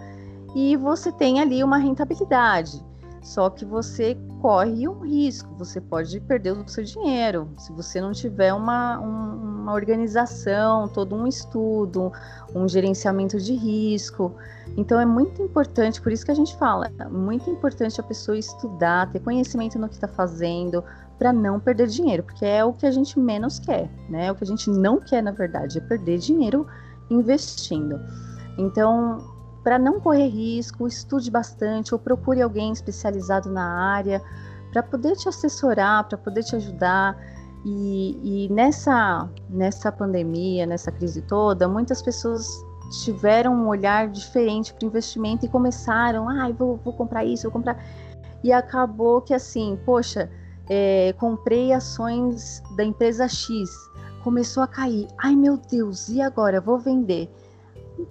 e 0.55 0.77
você 0.77 1.11
tem 1.11 1.41
ali 1.41 1.61
uma 1.61 1.77
rentabilidade. 1.77 2.81
Só 3.25 3.49
que 3.49 3.65
você 3.65 4.15
corre 4.39 4.87
um 4.87 4.99
risco, 4.99 5.49
você 5.57 5.81
pode 5.81 6.19
perder 6.19 6.51
o 6.51 6.67
seu 6.67 6.83
dinheiro 6.83 7.49
se 7.57 7.73
você 7.73 7.99
não 7.99 8.11
tiver 8.11 8.53
uma, 8.53 8.99
um, 8.99 9.61
uma 9.63 9.73
organização, 9.73 10.87
todo 10.87 11.15
um 11.15 11.25
estudo, 11.25 12.11
um 12.53 12.67
gerenciamento 12.67 13.39
de 13.39 13.55
risco. 13.55 14.31
Então 14.77 14.99
é 14.99 15.07
muito 15.07 15.41
importante, 15.41 15.99
por 15.99 16.11
isso 16.11 16.23
que 16.23 16.29
a 16.29 16.35
gente 16.35 16.55
fala, 16.55 16.91
é 16.99 17.05
muito 17.05 17.49
importante 17.49 17.99
a 17.99 18.03
pessoa 18.03 18.37
estudar, 18.37 19.11
ter 19.11 19.19
conhecimento 19.21 19.79
no 19.79 19.89
que 19.89 19.95
está 19.95 20.07
fazendo, 20.07 20.83
para 21.17 21.33
não 21.33 21.59
perder 21.59 21.87
dinheiro, 21.87 22.21
porque 22.21 22.45
é 22.45 22.63
o 22.63 22.73
que 22.73 22.85
a 22.85 22.91
gente 22.91 23.19
menos 23.19 23.57
quer, 23.57 23.89
né? 24.07 24.31
O 24.31 24.35
que 24.35 24.43
a 24.43 24.47
gente 24.47 24.69
não 24.69 24.99
quer, 24.99 25.23
na 25.23 25.31
verdade, 25.31 25.79
é 25.79 25.81
perder 25.81 26.19
dinheiro 26.19 26.67
investindo. 27.09 27.99
Então, 28.55 29.34
para 29.65 29.79
não 29.79 29.99
correr 29.99 30.27
risco, 30.27 30.87
estude 30.87 31.31
bastante 31.31 31.91
ou 31.91 31.99
procure 31.99 32.39
alguém 32.39 32.71
especializado 32.71 33.49
na 33.49 33.67
área 33.67 34.21
para 34.71 34.83
poder 34.83 35.15
te 35.15 35.27
assessorar, 35.27 36.07
para 36.07 36.19
poder 36.19 36.43
te 36.43 36.55
ajudar. 36.55 37.17
E, 37.65 38.45
e, 38.45 38.53
nessa, 38.53 39.27
nessa 39.49 39.91
pandemia, 39.91 40.67
nessa 40.67 40.91
crise 40.91 41.19
toda, 41.23 41.67
muitas 41.67 41.99
pessoas 41.99 42.47
tiveram 43.03 43.55
um 43.55 43.67
olhar 43.67 44.07
diferente 44.07 44.71
para 44.71 44.85
o 44.85 44.87
investimento 44.87 45.47
e 45.47 45.49
começaram, 45.49 46.29
ah, 46.29 46.47
vou, 46.51 46.79
vou 46.83 46.93
comprar 46.93 47.25
isso, 47.25 47.49
vou 47.49 47.51
comprar. 47.51 47.83
E 48.43 48.53
acabou 48.53 49.19
que 49.19 49.33
assim, 49.33 49.79
poxa, 49.83 50.29
é, 50.69 51.11
comprei 51.13 51.73
ações 51.73 52.61
da 52.77 52.83
empresa 52.83 53.27
X, 53.27 53.71
começou 54.23 54.61
a 54.61 54.67
cair. 54.67 55.07
Ai 55.17 55.35
meu 55.35 55.57
Deus, 55.57 56.07
e 56.07 56.21
agora? 56.21 56.61
Vou 56.61 56.77
vender 56.77 57.33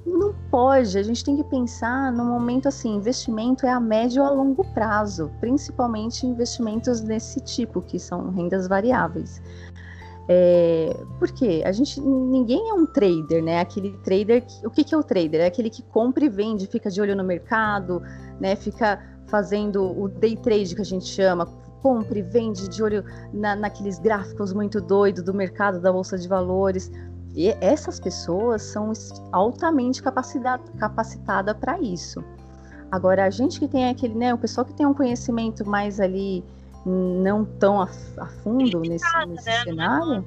não 0.06 0.34
pode, 0.50 0.98
a 0.98 1.02
gente 1.02 1.24
tem 1.24 1.36
que 1.36 1.44
pensar 1.44 2.12
no 2.12 2.24
momento 2.24 2.68
assim, 2.68 2.96
investimento 2.96 3.64
é 3.66 3.70
a 3.70 3.80
médio 3.80 4.22
a 4.22 4.30
longo 4.30 4.64
prazo, 4.72 5.30
principalmente 5.40 6.26
investimentos 6.26 7.00
desse 7.00 7.40
tipo, 7.40 7.80
que 7.80 7.98
são 7.98 8.30
rendas 8.30 8.68
variáveis. 8.68 9.40
É, 10.26 10.96
porque 11.18 11.62
a 11.66 11.72
gente 11.72 12.00
ninguém 12.00 12.70
é 12.70 12.72
um 12.72 12.86
trader, 12.86 13.42
né? 13.42 13.60
Aquele 13.60 13.90
trader, 13.98 14.44
que, 14.44 14.66
o 14.66 14.70
que, 14.70 14.82
que 14.82 14.94
é 14.94 14.98
o 14.98 15.02
trader? 15.02 15.40
É 15.40 15.46
aquele 15.46 15.68
que 15.68 15.82
compra 15.82 16.24
e 16.24 16.28
vende, 16.28 16.66
fica 16.66 16.90
de 16.90 17.00
olho 17.00 17.14
no 17.14 17.24
mercado, 17.24 18.02
né? 18.40 18.56
Fica 18.56 19.02
fazendo 19.26 19.82
o 19.82 20.08
day 20.08 20.36
trade 20.36 20.74
que 20.74 20.80
a 20.80 20.84
gente 20.84 21.06
chama, 21.06 21.46
compra 21.82 22.18
e 22.18 22.22
vende 22.22 22.68
de 22.68 22.82
olho 22.82 23.04
na, 23.32 23.54
naqueles 23.54 23.98
gráficos 23.98 24.54
muito 24.54 24.80
doidos 24.80 25.22
do 25.22 25.34
mercado 25.34 25.80
da 25.80 25.92
bolsa 25.92 26.16
de 26.16 26.26
valores. 26.26 26.90
E 27.34 27.48
essas 27.60 27.98
pessoas 27.98 28.62
são 28.62 28.92
altamente 29.32 30.00
capacitadas 30.00 31.56
para 31.56 31.80
isso. 31.80 32.22
Agora, 32.90 33.24
a 33.24 33.30
gente 33.30 33.58
que 33.58 33.66
tem 33.66 33.88
aquele, 33.88 34.14
né, 34.14 34.32
o 34.32 34.38
pessoal 34.38 34.64
que 34.64 34.72
tem 34.72 34.86
um 34.86 34.94
conhecimento 34.94 35.68
mais 35.68 35.98
ali, 35.98 36.44
não 36.86 37.44
tão 37.44 37.80
a, 37.80 37.88
a 38.18 38.26
fundo 38.26 38.80
nesse, 38.80 39.26
nesse 39.26 39.46
né? 39.46 39.62
cenário, 39.64 40.24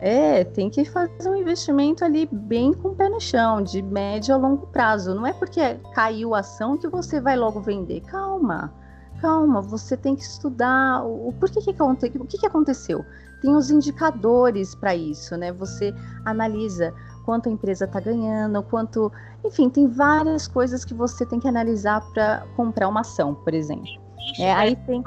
é. 0.00 0.38
é, 0.40 0.44
tem 0.44 0.70
que 0.70 0.82
fazer 0.86 1.28
um 1.28 1.36
investimento 1.36 2.02
ali 2.02 2.26
bem 2.32 2.72
com 2.72 2.88
o 2.88 2.94
pé 2.94 3.10
no 3.10 3.20
chão, 3.20 3.60
de 3.60 3.82
médio 3.82 4.34
a 4.34 4.38
longo 4.38 4.66
prazo. 4.68 5.14
Não 5.14 5.26
é 5.26 5.32
porque 5.34 5.74
caiu 5.92 6.34
a 6.34 6.38
ação 6.38 6.78
que 6.78 6.88
você 6.88 7.20
vai 7.20 7.36
logo 7.36 7.60
vender. 7.60 8.00
Calma, 8.02 8.72
calma, 9.20 9.60
você 9.60 9.94
tem 9.94 10.16
que 10.16 10.22
estudar 10.22 11.04
o, 11.04 11.28
o 11.28 11.32
porquê 11.34 11.60
que, 11.60 11.74
que, 11.74 12.38
que 12.38 12.46
aconteceu 12.46 13.04
tem 13.40 13.54
os 13.54 13.70
indicadores 13.70 14.74
para 14.74 14.94
isso, 14.94 15.36
né? 15.36 15.52
Você 15.52 15.94
analisa 16.24 16.94
quanto 17.24 17.48
a 17.48 17.52
empresa 17.52 17.84
está 17.84 18.00
ganhando, 18.00 18.62
quanto. 18.62 19.12
Enfim, 19.44 19.68
tem 19.68 19.86
várias 19.86 20.48
coisas 20.48 20.84
que 20.84 20.94
você 20.94 21.26
tem 21.26 21.38
que 21.38 21.48
analisar 21.48 22.00
para 22.12 22.46
comprar 22.56 22.88
uma 22.88 23.00
ação, 23.00 23.34
por 23.34 23.54
exemplo. 23.54 23.88
Existe, 24.18 24.42
é, 24.42 24.52
aí 24.52 24.76
tem... 24.76 25.02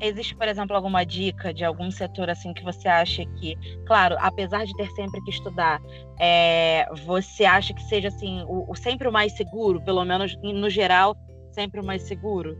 Existe, 0.00 0.34
por 0.34 0.48
exemplo, 0.48 0.76
alguma 0.76 1.04
dica 1.04 1.54
de 1.54 1.64
algum 1.64 1.90
setor 1.90 2.28
assim 2.28 2.52
que 2.52 2.62
você 2.64 2.88
acha 2.88 3.24
que, 3.24 3.56
claro, 3.86 4.16
apesar 4.18 4.66
de 4.66 4.74
ter 4.76 4.90
sempre 4.90 5.20
que 5.22 5.30
estudar, 5.30 5.80
é, 6.20 6.86
você 7.06 7.44
acha 7.44 7.72
que 7.72 7.82
seja 7.84 8.08
assim 8.08 8.42
o, 8.42 8.70
o 8.70 8.74
sempre 8.74 9.08
o 9.08 9.12
mais 9.12 9.32
seguro, 9.32 9.80
pelo 9.82 10.04
menos 10.04 10.36
no 10.42 10.68
geral, 10.68 11.16
sempre 11.52 11.80
o 11.80 11.84
mais 11.84 12.02
seguro? 12.02 12.58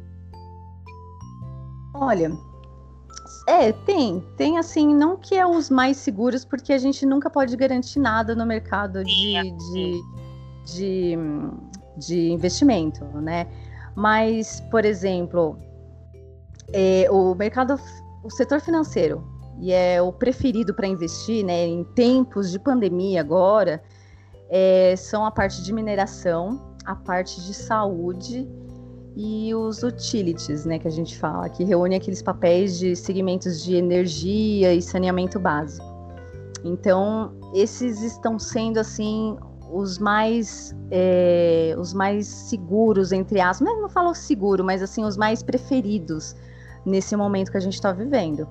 Olha, 1.95 2.31
é, 3.47 3.73
tem. 3.73 4.21
Tem 4.37 4.59
assim, 4.59 4.95
não 4.95 5.17
que 5.17 5.35
é 5.35 5.47
os 5.47 5.69
mais 5.69 5.99
seguros, 5.99 6.45
porque 6.45 6.73
a 6.73 6.79
gente 6.79 7.05
nunca 7.05 7.29
pode 7.29 7.57
garantir 7.57 7.99
nada 7.99 8.35
no 8.35 8.47
mercado 8.47 9.05
de, 9.05 9.35
de, 9.73 10.03
de, 10.67 11.19
de 11.97 12.31
investimento, 12.31 13.05
né? 13.21 13.47
Mas, 13.95 14.61
por 14.71 14.85
exemplo, 14.85 15.59
é, 16.73 17.07
o 17.11 17.35
mercado, 17.35 17.79
o 18.23 18.31
setor 18.31 18.61
financeiro, 18.61 19.23
e 19.61 19.73
é 19.73 20.01
o 20.01 20.13
preferido 20.13 20.75
para 20.75 20.87
investir, 20.87 21.45
né, 21.45 21.67
em 21.67 21.85
tempos 21.85 22.51
de 22.51 22.59
pandemia 22.59 23.21
agora, 23.21 23.83
é, 24.49 24.95
são 24.97 25.25
a 25.25 25.31
parte 25.31 25.63
de 25.63 25.73
mineração, 25.73 26.75
a 26.85 26.95
parte 26.95 27.41
de 27.41 27.55
saúde 27.55 28.49
e 29.17 29.55
os 29.55 29.83
utilities, 29.83 30.65
né, 30.65 30.79
que 30.79 30.89
a 30.89 30.91
gente 30.91 31.17
fala, 31.19 31.49
que 31.49 31.63
reúne 31.63 31.95
aqueles 31.95 32.21
papéis 32.21 32.79
de 32.79 32.97
segmentos 32.97 33.63
de 33.63 33.77
energia 33.77 34.75
e 34.75 34.83
saneamento 34.83 35.39
básico. 35.39 35.87
Então, 36.65 37.33
esses 37.55 38.03
estão 38.03 38.39
sendo 38.39 38.79
assim 38.79 39.37
os 39.71 39.99
mais 39.99 40.75
é, 40.91 41.75
os 41.79 41.93
mais 41.95 42.27
seguros 42.27 43.13
entre 43.13 43.41
aspas, 43.41 43.67
não, 43.67 43.83
não 43.83 43.89
falo 43.89 44.15
seguro, 44.15 44.65
mas 44.65 44.83
assim 44.83 45.05
os 45.05 45.17
mais 45.17 45.43
preferidos 45.43 46.35
nesse 46.85 47.17
momento 47.17 47.51
que 47.51 47.57
a 47.57 47.61
gente 47.61 47.75
está 47.75 47.93
vivendo. 47.93 48.49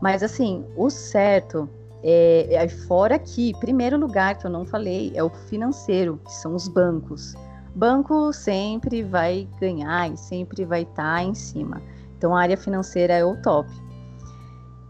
Mas 0.00 0.22
assim, 0.22 0.64
o 0.76 0.90
certo 0.90 1.68
é, 2.02 2.46
é 2.50 2.68
fora 2.68 3.16
aqui, 3.16 3.52
primeiro 3.58 3.98
lugar 3.98 4.38
que 4.38 4.46
eu 4.46 4.50
não 4.50 4.64
falei 4.64 5.10
é 5.14 5.22
o 5.22 5.30
financeiro, 5.30 6.20
que 6.24 6.32
são 6.32 6.54
os 6.54 6.68
bancos 6.68 7.34
banco 7.78 8.32
sempre 8.32 9.04
vai 9.04 9.48
ganhar 9.60 10.12
e 10.12 10.16
sempre 10.16 10.64
vai 10.64 10.82
estar 10.82 11.16
tá 11.16 11.22
em 11.22 11.34
cima. 11.34 11.80
Então 12.16 12.34
a 12.34 12.40
área 12.40 12.56
financeira 12.56 13.14
é 13.14 13.24
o 13.24 13.40
top. 13.40 13.70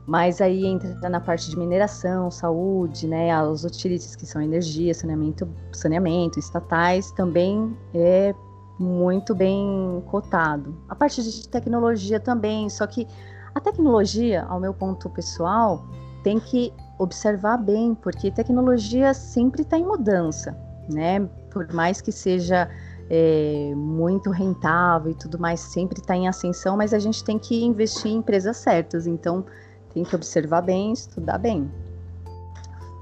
Mas 0.07 0.41
aí 0.41 0.64
entra 0.64 1.11
na 1.11 1.20
parte 1.20 1.51
de 1.51 1.59
mineração, 1.59 2.30
saúde, 2.30 3.07
né, 3.07 3.39
os 3.43 3.62
utilities 3.62 4.16
que 4.16 4.24
são 4.24 4.41
energia, 4.41 4.95
saneamento, 4.95 5.47
saneamento, 5.70 6.39
estatais, 6.39 7.11
também 7.12 7.76
é 7.93 8.34
muito 8.78 9.34
bem 9.34 10.03
cotado. 10.07 10.74
A 10.89 10.95
parte 10.95 11.22
de 11.22 11.47
tecnologia 11.47 12.18
também, 12.18 12.70
só 12.70 12.86
que 12.86 13.07
a 13.55 13.61
tecnologia, 13.61 14.45
ao 14.45 14.59
meu 14.59 14.72
ponto 14.72 15.11
pessoal, 15.11 15.84
tem 16.24 16.41
que 16.41 16.72
observar 16.99 17.59
bem, 17.59 17.95
porque 17.95 18.30
tecnologia 18.30 19.12
sempre 19.12 19.61
está 19.61 19.76
em 19.76 19.84
mudança, 19.84 20.57
né? 20.91 21.28
Por 21.59 21.74
mais 21.74 22.00
que 22.00 22.12
seja 22.12 22.70
é, 23.11 23.72
muito 23.74 24.30
rentável 24.30 25.11
e 25.11 25.14
tudo 25.14 25.40
mais, 25.40 25.59
sempre 25.59 25.98
está 25.98 26.14
em 26.14 26.28
ascensão, 26.28 26.76
mas 26.76 26.94
a 26.94 27.00
gente 27.00 27.24
tem 27.24 27.36
que 27.36 27.64
investir 27.64 28.12
em 28.12 28.18
empresas 28.18 28.59
certas, 28.59 29.09
então 29.09 29.44
tem 29.92 30.04
que 30.04 30.14
observar 30.14 30.62
bem, 30.62 30.92
estudar 30.92 31.38
bem. 31.38 31.68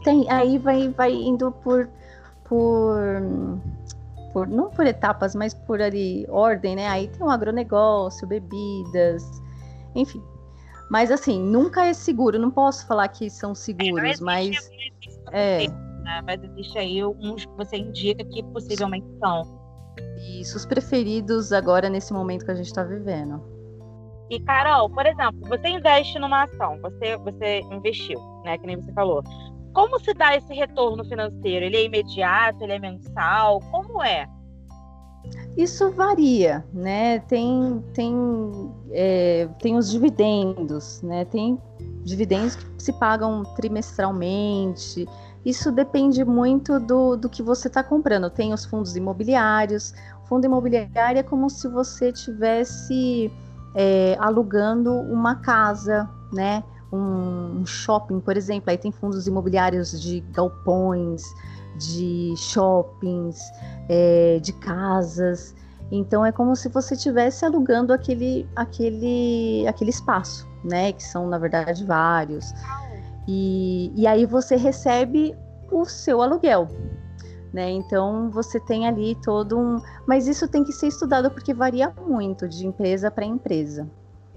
Tem, 0.05 0.31
aí 0.31 0.57
vai, 0.57 0.89
vai 0.89 1.13
indo 1.13 1.53
por, 1.53 1.87
por, 2.45 2.97
por, 4.33 4.49
não 4.49 4.71
por 4.71 4.87
etapas, 4.87 5.35
mas 5.35 5.53
por 5.53 5.83
ali, 5.83 6.25
ordem, 6.31 6.77
né? 6.77 6.89
Aí 6.89 7.09
tem 7.09 7.27
o 7.27 7.29
agronegócio, 7.29 8.27
bebidas, 8.27 9.23
enfim. 9.95 10.23
Mas 10.89 11.11
assim, 11.11 11.43
nunca 11.43 11.85
é 11.85 11.93
seguro, 11.93 12.39
não 12.39 12.51
posso 12.51 12.87
falar 12.87 13.09
que 13.09 13.29
são 13.29 13.55
seguros, 13.55 14.19
mas. 14.21 14.71
É, 15.31 15.67
né? 16.07 16.23
Mas 16.25 16.43
existe 16.43 16.79
aí 16.79 17.05
uns 17.05 17.45
que 17.45 17.53
você 17.57 17.77
indica 17.77 18.25
que 18.25 18.43
possivelmente 18.45 19.07
são. 19.19 19.43
Isso, 20.41 20.57
os 20.57 20.65
preferidos 20.65 21.53
agora 21.53 21.91
nesse 21.91 22.13
momento 22.13 22.45
que 22.45 22.51
a 22.51 22.55
gente 22.55 22.67
está 22.67 22.85
vivendo. 22.85 23.43
E, 24.31 24.41
Carol, 24.41 24.89
por 24.89 25.05
exemplo, 25.07 25.41
você 25.49 25.69
investe 25.69 26.19
numa 26.19 26.45
ação, 26.45 26.81
você, 26.81 27.17
você 27.19 27.61
investiu, 27.73 28.21
né? 28.45 28.57
Que 28.59 28.67
nem 28.67 28.77
você 28.77 28.93
falou. 28.93 29.23
Como 29.73 30.01
se 30.01 30.15
dá 30.15 30.37
esse 30.37 30.53
retorno 30.55 31.05
financeiro? 31.05 31.67
Ele 31.67 31.77
é 31.77 31.85
imediato, 31.85 32.63
ele 32.65 32.73
é 32.73 32.79
mensal? 32.79 33.61
Como 33.71 34.03
é? 34.03 34.27
Isso 35.57 35.91
varia, 35.93 36.65
né? 36.73 37.19
Tem, 37.21 37.85
tem, 37.95 38.15
é, 38.91 39.49
tem 39.61 39.77
os 39.77 39.91
dividendos, 39.91 41.03
né? 41.03 41.25
Tem 41.27 41.59
dividendos 42.05 42.57
que 42.57 42.83
se 42.83 42.93
pagam 42.95 43.43
trimestralmente. 43.55 45.07
Isso 45.47 45.71
depende 45.71 46.25
muito 46.25 46.81
do, 46.81 47.17
do 47.17 47.29
que 47.29 47.41
você 47.41 47.69
está 47.69 47.81
comprando. 47.81 48.29
Tem 48.29 48.53
os 48.53 48.65
fundos 48.65 48.97
imobiliários. 48.97 49.95
Fundo 50.25 50.45
imobiliário 50.45 51.21
é 51.21 51.23
como 51.23 51.49
se 51.49 51.69
você 51.69 52.13
tivesse 52.13 53.31
é, 53.73 54.17
alugando 54.19 54.93
uma 54.93 55.37
casa, 55.37 56.11
né? 56.33 56.65
Um, 56.93 57.61
um 57.61 57.65
shopping, 57.65 58.19
por 58.19 58.37
exemplo. 58.37 58.71
Aí 58.71 58.77
tem 58.77 58.91
fundos 58.91 59.29
imobiliários 59.29 60.01
de 60.03 60.19
galpões, 60.33 61.23
de 61.79 62.35
shoppings, 62.37 63.39
é, 63.89 64.41
de 64.43 64.53
casas. 64.53 65.55
Então 65.93 66.27
é 66.27 66.33
como 66.33 66.57
se 66.57 66.69
você 66.69 66.95
estivesse 66.95 67.45
alugando 67.45 67.93
aquele, 67.93 68.49
aquele, 68.57 69.65
aquele 69.69 69.91
espaço, 69.91 70.45
né? 70.65 70.91
Que 70.91 71.05
são, 71.05 71.29
na 71.29 71.39
verdade, 71.39 71.85
vários. 71.85 72.53
E, 73.27 73.93
e 73.95 74.07
aí 74.07 74.25
você 74.27 74.57
recebe 74.57 75.37
o 75.71 75.85
seu 75.85 76.23
aluguel. 76.23 76.69
Né? 77.53 77.71
Então 77.71 78.31
você 78.31 78.61
tem 78.61 78.87
ali 78.87 79.17
todo 79.23 79.59
um. 79.59 79.81
Mas 80.07 80.27
isso 80.27 80.47
tem 80.47 80.63
que 80.63 80.73
ser 80.73 80.89
estudado 80.89 81.31
porque 81.31 81.55
varia 81.55 81.93
muito 82.07 82.49
de 82.49 82.67
empresa 82.67 83.11
para 83.11 83.25
empresa. 83.25 83.89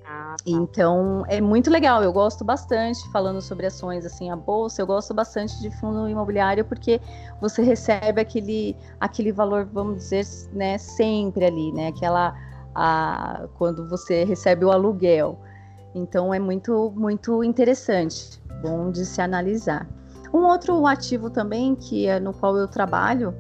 Ah, 0.06 0.36
tá. 0.38 0.44
Então 0.46 1.24
é 1.28 1.40
muito 1.40 1.70
legal, 1.70 2.02
eu 2.02 2.12
gosto 2.12 2.44
bastante 2.44 3.00
falando 3.12 3.42
sobre 3.42 3.68
ações 3.68 4.06
assim, 4.06 4.32
a 4.32 4.36
bolsa, 4.36 4.82
eu 4.82 4.88
gosto 4.88 5.14
bastante 5.14 5.60
de 5.62 5.70
fundo 5.80 6.10
imobiliário 6.10 6.66
porque 6.66 7.00
você 7.40 7.62
recebe 7.62 8.20
aquele, 8.22 8.76
aquele 9.00 9.32
valor, 9.32 9.66
vamos 9.66 9.98
dizer, 9.98 10.26
né, 10.52 10.78
sempre 10.78 11.46
ali, 11.46 11.72
né? 11.74 11.88
Aquela 11.90 12.36
a, 12.74 13.48
quando 13.58 13.88
você 13.88 14.24
recebe 14.24 14.66
o 14.66 14.72
aluguel. 14.72 15.38
Então 15.94 16.34
é 16.34 16.40
muito, 16.40 16.92
muito 16.96 17.44
interessante, 17.44 18.39
bom 18.62 18.92
de 18.92 19.06
se 19.06 19.22
analisar. 19.22 19.88
Um 20.34 20.46
outro 20.46 20.86
ativo 20.86 21.30
também 21.30 21.76
que 21.76 22.08
é 22.08 22.20
no 22.20 22.34
qual 22.34 22.56
eu 22.56 22.68
trabalho 22.68 23.34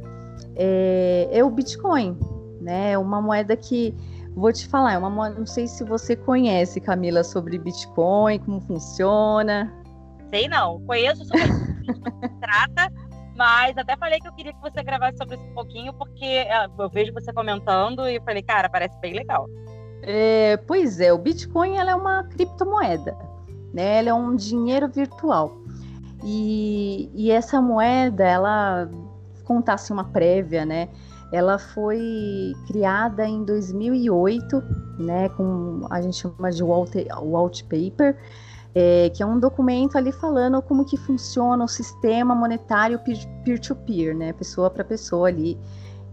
é, 0.55 1.29
é 1.31 1.43
o 1.43 1.49
Bitcoin, 1.49 2.17
né? 2.61 2.97
Uma 2.97 3.21
moeda 3.21 3.55
que 3.55 3.95
Vou 4.35 4.53
te 4.53 4.67
falar, 4.67 4.93
é 4.93 4.97
uma, 4.97 5.29
não 5.29 5.45
sei 5.45 5.67
se 5.67 5.83
você 5.83 6.15
conhece, 6.15 6.79
Camila, 6.79 7.23
sobre 7.23 7.57
Bitcoin, 7.57 8.39
como 8.39 8.61
funciona. 8.61 9.69
Sei 10.29 10.47
não, 10.47 10.79
conheço 10.85 11.25
sobre 11.25 11.43
o 11.43 11.83
que 11.83 11.93
se 11.93 12.39
trata, 12.39 12.93
mas 13.35 13.77
até 13.77 13.97
falei 13.97 14.19
que 14.19 14.27
eu 14.27 14.33
queria 14.33 14.53
que 14.53 14.61
você 14.61 14.83
gravasse 14.83 15.17
sobre 15.17 15.35
isso 15.35 15.43
um 15.43 15.53
pouquinho, 15.53 15.93
porque 15.93 16.23
é, 16.23 16.67
eu 16.77 16.89
vejo 16.89 17.11
você 17.11 17.33
comentando 17.33 18.07
e 18.07 18.21
falei, 18.21 18.41
cara, 18.41 18.69
parece 18.69 18.97
bem 18.99 19.13
legal. 19.13 19.45
É, 20.03 20.55
pois 20.67 21.01
é, 21.01 21.11
o 21.11 21.17
Bitcoin 21.17 21.75
ela 21.75 21.91
é 21.91 21.95
uma 21.95 22.23
criptomoeda, 22.25 23.17
né? 23.73 23.99
Ela 23.99 24.09
é 24.09 24.13
um 24.13 24.35
dinheiro 24.35 24.87
virtual. 24.87 25.57
E, 26.23 27.09
e 27.13 27.31
essa 27.31 27.61
moeda, 27.61 28.23
ela 28.23 28.89
contasse 29.43 29.91
uma 29.91 30.03
prévia, 30.03 30.65
né? 30.65 30.89
Ela 31.31 31.59
foi 31.59 32.53
criada 32.67 33.27
em 33.27 33.43
2008, 33.43 34.63
né, 34.97 35.29
com 35.29 35.85
a 35.89 36.01
gente 36.01 36.17
chama 36.17 36.51
de 36.51 36.63
Walt 36.63 37.63
Paper, 37.63 38.17
é, 38.73 39.09
que 39.09 39.21
é 39.21 39.25
um 39.25 39.39
documento 39.39 39.95
ali 39.95 40.11
falando 40.11 40.61
como 40.61 40.83
que 40.85 40.97
funciona 40.97 41.63
o 41.63 41.67
sistema 41.67 42.33
monetário 42.33 42.99
peer-to-peer, 42.99 44.13
-peer, 44.13 44.17
né, 44.17 44.33
pessoa 44.33 44.71
para 44.71 44.83
pessoa 44.83 45.27
ali, 45.27 45.57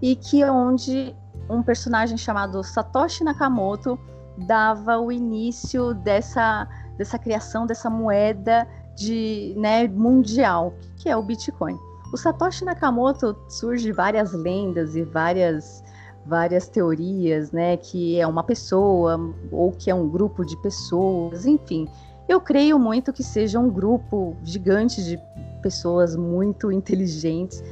e 0.02 0.16
que 0.16 0.42
é 0.42 0.50
onde 0.50 1.14
um 1.48 1.62
personagem 1.62 2.18
chamado 2.18 2.62
Satoshi 2.62 3.24
Nakamoto 3.24 3.98
dava 4.36 4.98
o 4.98 5.10
início 5.10 5.94
dessa, 5.94 6.68
dessa 6.98 7.18
criação 7.18 7.66
dessa 7.66 7.90
moeda 7.90 8.66
de, 8.96 9.54
né, 9.56 9.86
mundial, 9.88 10.74
que 10.96 11.08
é 11.08 11.16
o 11.16 11.22
Bitcoin. 11.22 11.78
O 12.12 12.16
Satoshi 12.16 12.64
Nakamoto 12.64 13.36
surge 13.48 13.92
várias 13.92 14.32
lendas 14.32 14.96
e 14.96 15.02
várias 15.02 15.84
várias 16.24 16.68
teorias, 16.68 17.52
né, 17.52 17.76
que 17.76 18.18
é 18.18 18.26
uma 18.26 18.42
pessoa 18.42 19.32
ou 19.52 19.70
que 19.70 19.88
é 19.88 19.94
um 19.94 20.08
grupo 20.08 20.44
de 20.44 20.56
pessoas, 20.56 21.46
enfim. 21.46 21.88
Eu 22.28 22.40
creio 22.40 22.78
muito 22.78 23.12
que 23.12 23.22
seja 23.22 23.60
um 23.60 23.70
grupo 23.70 24.36
gigante 24.42 25.04
de 25.04 25.20
pessoas 25.62 26.16
muito 26.16 26.72
inteligentes 26.72 27.62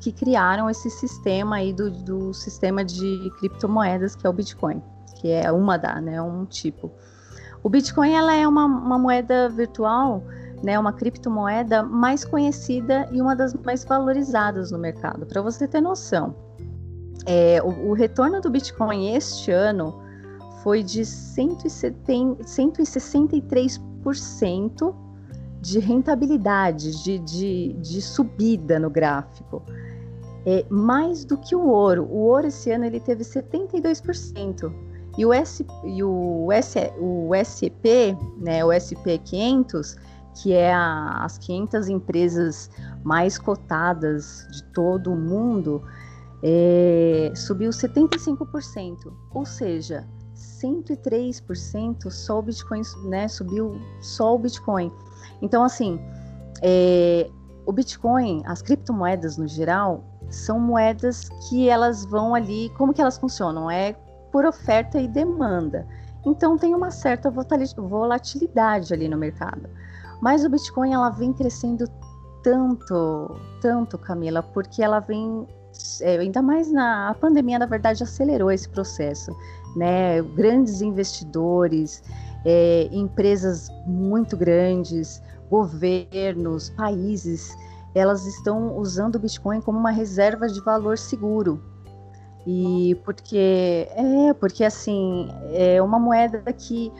que, 0.00 0.12
criaram 0.12 0.70
esse 0.70 0.88
sistema 0.90 1.56
aí 1.56 1.72
do, 1.72 1.90
do, 1.90 2.32
sistema 2.32 2.84
de 2.84 3.30
criptomoedas 3.38 4.14
que 4.14 4.26
é 4.26 4.30
o 4.30 4.32
Bitcoin, 4.32 4.80
que 5.20 5.30
é 5.30 5.50
uma 5.50 5.76
da, 5.76 6.00
né, 6.00 6.20
um 6.22 6.44
tipo. 6.44 6.90
O 7.66 7.68
Bitcoin 7.68 8.12
ela 8.12 8.32
é 8.32 8.46
uma, 8.46 8.64
uma 8.64 8.96
moeda 8.96 9.48
virtual 9.48 10.22
né, 10.62 10.78
uma 10.78 10.92
criptomoeda 10.92 11.82
mais 11.82 12.24
conhecida 12.24 13.08
e 13.10 13.20
uma 13.20 13.34
das 13.34 13.52
mais 13.54 13.84
valorizadas 13.84 14.70
no 14.70 14.78
mercado. 14.78 15.26
Para 15.26 15.42
você 15.42 15.66
ter 15.66 15.80
noção, 15.80 16.32
é, 17.26 17.60
o, 17.60 17.88
o, 17.88 17.92
retorno 17.92 18.40
do 18.40 18.48
Bitcoin 18.48 19.16
este 19.16 19.50
ano 19.50 20.00
foi 20.62 20.84
de 20.84 21.04
170, 21.04 22.44
163% 22.44 24.94
de 25.60 25.80
rentabilidade, 25.80 27.02
de, 27.02 27.18
de, 27.18 27.72
de 27.80 28.00
subida 28.00 28.78
no 28.78 28.90
gráfico. 28.90 29.60
É, 30.46 30.64
mais 30.70 31.24
do 31.24 31.36
que 31.36 31.56
o 31.56 31.66
ouro. 31.66 32.04
O 32.04 32.18
ouro 32.18 32.46
esse 32.46 32.70
ano 32.70 32.84
ele 32.84 33.00
teve 33.00 33.24
72%. 33.24 34.72
E 35.16 35.24
o, 35.24 35.32
S, 35.32 35.66
e 35.84 36.02
o, 36.02 36.52
S, 36.52 36.78
o 36.98 37.30
SCP, 37.34 38.16
né, 38.38 38.64
o 38.64 38.68
SP500, 38.68 39.96
que 40.34 40.52
é 40.52 40.72
a, 40.72 41.24
as 41.24 41.38
500 41.38 41.88
empresas 41.88 42.70
mais 43.02 43.38
cotadas 43.38 44.46
de 44.50 44.62
todo 44.72 45.12
o 45.12 45.16
mundo, 45.16 45.82
é, 46.42 47.32
subiu 47.34 47.70
75%, 47.70 49.10
ou 49.32 49.46
seja, 49.46 50.06
103% 50.34 52.10
só 52.10 52.38
o 52.38 52.42
Bitcoin, 52.42 52.82
né, 53.04 53.26
subiu 53.28 53.80
só 54.00 54.34
o 54.34 54.38
Bitcoin. 54.38 54.92
Então, 55.40 55.64
assim, 55.64 55.98
é, 56.62 57.30
o 57.64 57.72
Bitcoin, 57.72 58.42
as 58.46 58.60
criptomoedas 58.60 59.36
no 59.36 59.48
geral, 59.48 60.04
são 60.30 60.60
moedas 60.60 61.28
que 61.48 61.68
elas 61.68 62.04
vão 62.04 62.34
ali, 62.34 62.70
como 62.76 62.92
que 62.92 63.00
elas 63.00 63.16
funcionam? 63.18 63.70
É 63.70 63.96
por 64.36 64.44
oferta 64.44 65.00
e 65.00 65.08
demanda. 65.08 65.86
Então 66.26 66.58
tem 66.58 66.74
uma 66.74 66.90
certa 66.90 67.30
volatilidade 67.30 68.92
ali 68.92 69.08
no 69.08 69.16
mercado. 69.16 69.66
Mas 70.20 70.44
o 70.44 70.50
Bitcoin 70.50 70.92
ela 70.92 71.08
vem 71.08 71.32
crescendo 71.32 71.88
tanto, 72.42 73.40
tanto, 73.62 73.96
Camila, 73.96 74.42
porque 74.42 74.82
ela 74.82 75.00
vem 75.00 75.46
é, 76.02 76.18
ainda 76.18 76.42
mais 76.42 76.70
na 76.70 77.08
a 77.08 77.14
pandemia, 77.14 77.58
na 77.58 77.64
verdade, 77.64 78.02
acelerou 78.02 78.50
esse 78.50 78.68
processo, 78.68 79.34
né? 79.74 80.20
Grandes 80.20 80.82
investidores, 80.82 82.02
é, 82.44 82.90
empresas 82.92 83.70
muito 83.86 84.36
grandes, 84.36 85.22
governos, 85.48 86.68
países, 86.76 87.56
elas 87.94 88.26
estão 88.26 88.76
usando 88.76 89.14
o 89.14 89.18
Bitcoin 89.18 89.62
como 89.62 89.78
uma 89.78 89.92
reserva 89.92 90.46
de 90.46 90.60
valor 90.60 90.98
seguro. 90.98 91.58
E 92.46 92.94
porque 93.04 93.88
é 93.90 94.32
porque 94.34 94.62
assim 94.62 95.28
é 95.52 95.82
uma 95.82 95.98
moeda 95.98 96.40
que 96.52 96.92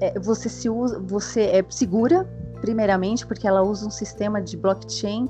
é, 0.00 0.18
você 0.18 0.48
se 0.48 0.70
usa, 0.70 0.98
você 0.98 1.42
é 1.42 1.64
segura 1.68 2.26
primeiramente, 2.60 3.26
porque 3.26 3.46
ela 3.46 3.62
usa 3.62 3.86
um 3.86 3.90
sistema 3.90 4.40
de 4.40 4.56
blockchain. 4.56 5.28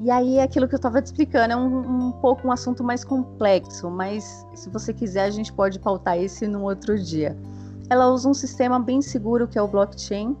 E 0.00 0.10
aí 0.10 0.38
é 0.38 0.42
aquilo 0.42 0.66
que 0.68 0.74
eu 0.74 0.78
estava 0.78 1.00
te 1.00 1.06
explicando, 1.06 1.52
é 1.52 1.56
um, 1.56 2.08
um 2.08 2.12
pouco 2.12 2.46
um 2.46 2.52
assunto 2.52 2.84
mais 2.84 3.04
complexo, 3.04 3.90
mas 3.90 4.46
se 4.54 4.68
você 4.68 4.92
quiser, 4.92 5.24
a 5.24 5.30
gente 5.30 5.52
pode 5.52 5.78
pautar 5.78 6.18
esse 6.18 6.46
num 6.46 6.64
outro 6.64 6.98
dia. 6.98 7.36
Ela 7.88 8.10
usa 8.10 8.28
um 8.28 8.34
sistema 8.34 8.78
bem 8.78 9.00
seguro 9.00 9.46
que 9.46 9.58
é 9.58 9.62
o 9.62 9.68
blockchain, 9.68 10.36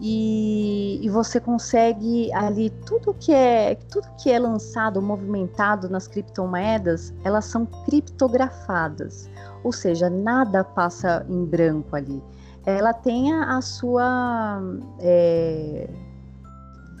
e, 0.00 1.00
e, 1.02 1.08
você 1.08 1.40
consegue 1.40 2.32
ali 2.32 2.70
tudo 2.86 3.12
que 3.14 3.32
é 3.32 3.74
tudo 3.90 4.06
que 4.22 4.30
é 4.30 4.38
lançado, 4.38 5.02
movimentado 5.02 5.88
nas 5.88 6.06
criptomoedas, 6.06 7.12
elas 7.24 7.46
são 7.46 7.66
criptografadas, 7.84 9.28
ou 9.64 9.72
seja, 9.72 10.08
nada 10.08 10.62
passa 10.62 11.26
em 11.28 11.44
branco 11.44 11.96
ali 11.96 12.22
ela 12.68 12.92
tenha 12.92 13.44
a 13.44 13.62
sua. 13.62 14.60
É, 15.00 15.88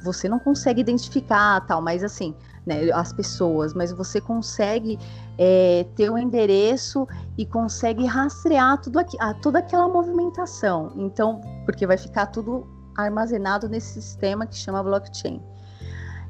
você 0.02 0.28
não 0.28 0.38
consegue 0.38 0.80
identificar 0.80 1.60
tal, 1.66 1.82
mas 1.82 2.02
assim, 2.02 2.34
né, 2.64 2.90
as 2.92 3.12
pessoas, 3.12 3.74
mas 3.74 3.92
você 3.92 4.20
consegue 4.20 4.98
é, 5.36 5.84
ter 5.94 6.08
o 6.08 6.14
um 6.14 6.18
endereço 6.18 7.06
e 7.36 7.44
consegue 7.44 8.06
rastrear 8.06 8.80
tudo 8.80 8.98
aqui, 8.98 9.16
a, 9.20 9.34
toda 9.34 9.58
aquela 9.58 9.88
movimentação. 9.88 10.92
Então, 10.96 11.40
porque 11.66 11.86
vai 11.86 11.98
ficar 11.98 12.26
tudo 12.26 12.66
armazenado 13.04 13.68
nesse 13.68 14.00
sistema 14.00 14.46
que 14.46 14.56
chama 14.56 14.82
blockchain. 14.82 15.40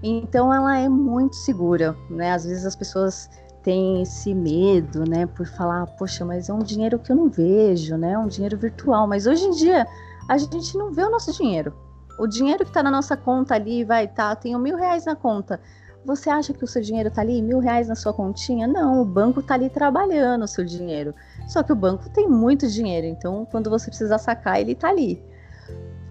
Então, 0.03 0.53
ela 0.53 0.79
é 0.79 0.89
muito 0.89 1.35
segura, 1.37 1.97
né? 2.09 2.33
Às 2.33 2.45
vezes 2.45 2.65
as 2.65 2.77
pessoas 2.77 3.29
tem 3.63 4.01
esse 4.03 4.33
medo, 4.33 5.05
né, 5.09 5.27
por 5.27 5.47
falar, 5.47 5.85
poxa, 5.99 6.25
mas 6.25 6.49
é 6.49 6.55
um 6.55 6.61
dinheiro 6.61 6.99
que 6.99 7.13
eu 7.13 7.17
não 7.17 7.29
vejo, 7.29 7.97
né, 7.97 8.13
é 8.13 8.19
um 8.19 8.27
dinheiro 8.27 8.57
virtual. 8.57 9.07
Mas 9.07 9.27
hoje 9.27 9.45
em 9.45 9.51
dia 9.51 9.87
a 10.29 10.39
gente 10.39 10.77
não 10.79 10.93
vê 10.93 11.03
o 11.03 11.11
nosso 11.11 11.33
dinheiro. 11.33 11.75
O 12.19 12.27
dinheiro 12.27 12.65
que 12.65 12.71
está 12.71 12.83
na 12.83 12.91
nossa 12.91 13.17
conta 13.17 13.55
ali, 13.55 13.85
vai, 13.85 14.09
tá, 14.09 14.35
tenho 14.35 14.59
mil 14.59 14.77
reais 14.77 15.05
na 15.05 15.15
conta. 15.15 15.61
Você 16.05 16.31
acha 16.31 16.55
que 16.55 16.65
o 16.65 16.67
seu 16.67 16.81
dinheiro 16.81 17.09
está 17.09 17.21
ali, 17.21 17.43
mil 17.43 17.59
reais 17.59 17.89
na 17.89 17.95
sua 17.95 18.13
continha? 18.15 18.67
Não, 18.67 19.03
o 19.03 19.05
banco 19.05 19.41
está 19.41 19.55
ali 19.55 19.69
trabalhando 19.69 20.45
o 20.45 20.49
seu 20.49 20.65
dinheiro. 20.65 21.15
Só 21.47 21.63
que 21.63 21.73
o 21.73 21.77
banco 21.77 22.09
tem 22.09 22.29
muito 22.29 22.67
dinheiro, 22.69 23.07
então 23.07 23.47
quando 23.51 23.69
você 23.69 23.91
precisar 23.91 24.19
sacar, 24.19 24.61
ele 24.61 24.73
está 24.73 24.89
ali. 24.89 25.23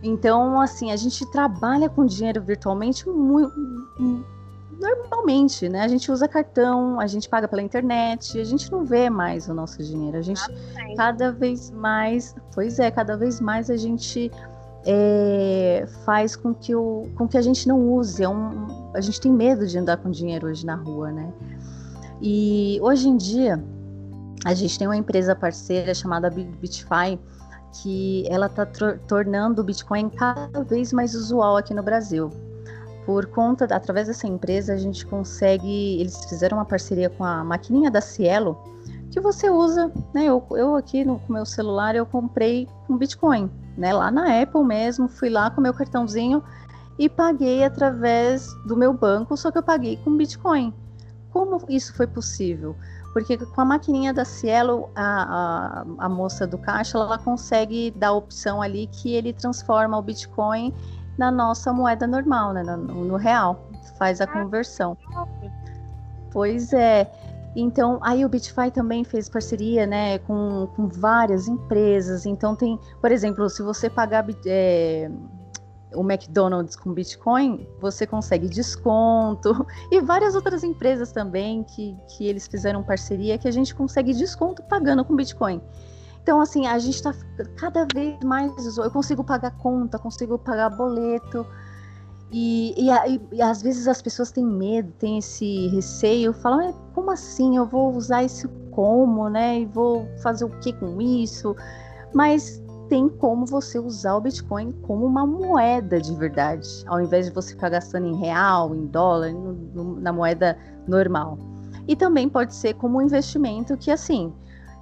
Então, 0.04 0.60
assim, 0.62 0.92
a 0.92 0.96
gente 0.96 1.26
trabalha 1.32 1.90
com 1.90 2.06
dinheiro 2.06 2.42
virtualmente 2.42 3.10
muito, 3.10 3.54
normalmente, 4.80 5.68
né? 5.68 5.82
A 5.82 5.88
gente 5.88 6.12
usa 6.12 6.28
cartão, 6.28 7.00
a 7.00 7.08
gente 7.08 7.28
paga 7.28 7.48
pela 7.48 7.62
internet, 7.62 8.40
a 8.40 8.44
gente 8.44 8.72
não 8.72 8.86
vê 8.86 9.10
mais 9.10 9.48
o 9.48 9.54
nosso 9.54 9.82
dinheiro. 9.84 10.18
A 10.18 10.22
gente 10.22 10.42
cada 10.96 11.32
vez 11.32 11.72
mais, 11.72 12.36
pois 12.54 12.80
é, 12.80 12.92
cada 12.92 13.18
vez 13.18 13.42
mais 13.42 13.70
a 13.70 13.76
gente 13.76 14.32
é, 14.86 15.86
faz 16.06 16.36
com 16.36 16.54
que, 16.54 16.76
o, 16.76 17.10
com 17.16 17.28
que 17.28 17.38
a 17.38 17.42
gente 17.42 17.68
não 17.68 17.80
use. 17.92 18.24
É 18.24 18.30
um, 18.30 18.92
a 18.94 19.02
gente 19.02 19.20
tem 19.20 19.32
medo 19.32 19.66
de 19.66 19.78
andar 19.78 19.98
com 19.98 20.12
dinheiro 20.12 20.48
hoje 20.48 20.66
na 20.66 20.76
rua, 20.76 21.12
né? 21.12 21.34
E 22.22 22.80
hoje 22.82 23.10
em 23.10 23.18
dia 23.18 23.64
a 24.46 24.54
gente 24.54 24.78
tem 24.78 24.88
uma 24.88 24.96
empresa 24.96 25.36
parceira 25.36 25.94
chamada 25.94 26.30
Bitfy 26.30 27.20
que 27.74 28.26
ela 28.30 28.48
está 28.48 28.66
tornando 29.08 29.62
o 29.62 29.64
Bitcoin 29.64 30.10
cada 30.10 30.64
vez 30.64 30.92
mais 30.92 31.14
usual 31.16 31.58
aqui 31.58 31.74
no 31.74 31.84
Brasil 31.84 32.32
por 33.08 33.26
conta, 33.28 33.64
através 33.74 34.08
dessa 34.08 34.28
empresa, 34.28 34.74
a 34.74 34.78
gente 34.78 35.06
consegue. 35.06 35.98
Eles 35.98 36.26
fizeram 36.26 36.58
uma 36.58 36.66
parceria 36.66 37.10
com 37.10 37.24
a 37.24 37.42
maquininha 37.42 37.90
da 37.90 38.02
Cielo, 38.02 38.58
que 39.10 39.22
você 39.22 39.50
usa, 39.50 39.90
né? 40.14 40.26
Eu, 40.26 40.46
eu 40.52 40.76
aqui 40.76 41.06
no 41.06 41.22
meu 41.30 41.46
celular 41.46 41.96
eu 41.96 42.06
comprei 42.06 42.68
com 42.86 42.98
Bitcoin, 42.98 43.50
né? 43.78 43.94
Lá 43.94 44.12
na 44.12 44.42
Apple 44.42 44.62
mesmo, 44.66 45.08
fui 45.08 45.30
lá 45.30 45.50
com 45.50 45.62
meu 45.62 45.74
cartãozinho 45.74 46.44
e 47.00 47.08
paguei 47.08 47.64
através 47.64 48.54
do 48.66 48.76
meu 48.76 48.92
banco, 48.92 49.38
só 49.38 49.52
que 49.52 49.58
eu 49.58 49.64
paguei 49.64 49.96
com 50.04 50.18
Bitcoin. 50.18 50.74
Como 51.32 51.64
isso 51.70 51.94
foi 51.94 52.08
possível? 52.08 52.76
Porque 53.18 53.36
com 53.36 53.62
a 53.62 53.66
maquininha 53.66 54.14
da 54.14 54.24
Cielo, 54.24 54.92
a, 54.96 55.82
a, 55.82 56.06
a 56.06 56.08
moça 56.08 56.46
do 56.46 56.56
caixa, 56.56 57.00
ela 57.00 57.18
consegue 57.18 57.90
dar 57.90 58.10
a 58.10 58.14
opção 58.14 58.62
ali 58.62 58.86
que 58.86 59.16
ele 59.16 59.34
transforma 59.34 59.98
o 59.98 60.04
Bitcoin 60.04 60.72
na 61.18 61.32
nossa 61.32 61.74
moeda 61.74 62.06
normal, 62.06 62.54
né, 62.54 62.62
no, 62.62 62.78
no 62.78 63.16
real, 63.16 63.72
faz 63.98 64.22
a 64.22 64.26
ah, 64.26 64.28
conversão. 64.28 64.96
Pois 66.32 66.72
é. 66.74 67.12
Então, 67.56 68.00
aí 68.04 68.24
o 68.24 68.30
Bitfy 68.30 68.70
também 68.70 69.04
fez 69.04 69.28
parceria, 69.28 69.88
né, 69.88 70.20
com, 70.20 70.68
com 70.76 70.88
várias 70.88 71.48
empresas. 71.48 72.24
Então 72.28 72.56
tem, 72.56 72.80
por 73.02 73.12
exemplo, 73.12 73.50
se 73.50 73.64
você 73.64 73.90
pagar 73.90 74.24
é, 74.46 75.10
o 75.94 76.02
McDonald's 76.02 76.76
com 76.76 76.94
Bitcoin, 76.94 77.68
você 77.80 78.06
consegue 78.06 78.48
desconto 78.48 79.66
e 79.92 80.02
várias 80.02 80.36
outras 80.36 80.64
empresas 80.64 81.12
também 81.12 81.64
que, 81.64 81.96
que 82.10 82.28
eles 82.28 82.48
fizeram 82.48 82.84
parceria 82.84 83.38
que 83.38 83.48
a 83.48 83.52
gente 83.52 83.74
consegue 83.74 84.14
desconto 84.14 84.62
pagando 84.64 85.04
com 85.06 85.16
Bitcoin. 85.16 85.62
Então, 86.22 86.42
assim, 86.42 86.68
a 86.68 86.78
gente 86.78 86.96
está 86.96 87.14
cada 87.56 87.88
vez 87.94 88.20
mais. 88.22 88.78
Eu 88.78 88.92
consigo 88.92 89.24
pagar 89.24 89.52
conta, 89.52 89.98
consigo 89.98 90.38
pagar 90.38 90.70
boleto. 90.70 91.48
E, 92.30 92.74
e, 92.78 93.22
e, 93.32 93.42
às 93.42 93.62
vezes 93.62 93.88
as 93.88 94.02
pessoas 94.02 94.30
têm 94.32 94.46
medo, 94.46 94.92
têm 95.00 95.20
esse 95.20 95.70
receio, 95.70 96.34
falam, 96.34 96.74
como 96.94 97.12
assim? 97.12 97.56
Eu 97.56 97.66
vou 97.66 97.96
usar 97.96 98.24
isso 98.24 98.50
como, 98.72 99.30
né? 99.30 99.62
E 99.62 99.66
vou 99.66 100.06
fazer 100.22 100.44
o 100.44 100.50
que 100.60 100.74
com 100.74 101.02
isso? 101.02 101.56
Mas 102.14 102.62
tem 102.88 103.10
como 103.10 103.46
você 103.46 103.80
usar 103.80 104.16
o 104.16 104.22
Bitcoin 104.22 104.72
como 104.84 105.06
uma 105.06 105.26
moeda 105.26 106.00
de 106.00 106.14
verdade, 106.16 106.68
ao 106.88 107.02
invés 107.02 107.28
de 107.28 107.32
você 107.32 107.52
ficar 107.54 107.70
gastando 107.70 108.08
em 108.08 108.16
real, 108.16 108.76
em 108.76 108.86
dólar, 108.88 109.32
no, 109.32 109.54
no, 109.54 110.00
na 110.00 110.12
moeda 110.12 110.58
normal. 110.88 111.38
E 111.88 111.96
também 111.96 112.28
pode 112.28 112.54
ser 112.56 112.74
como 112.76 112.98
um 112.98 113.02
investimento 113.02 113.78
que, 113.78 113.92
assim, 113.92 114.34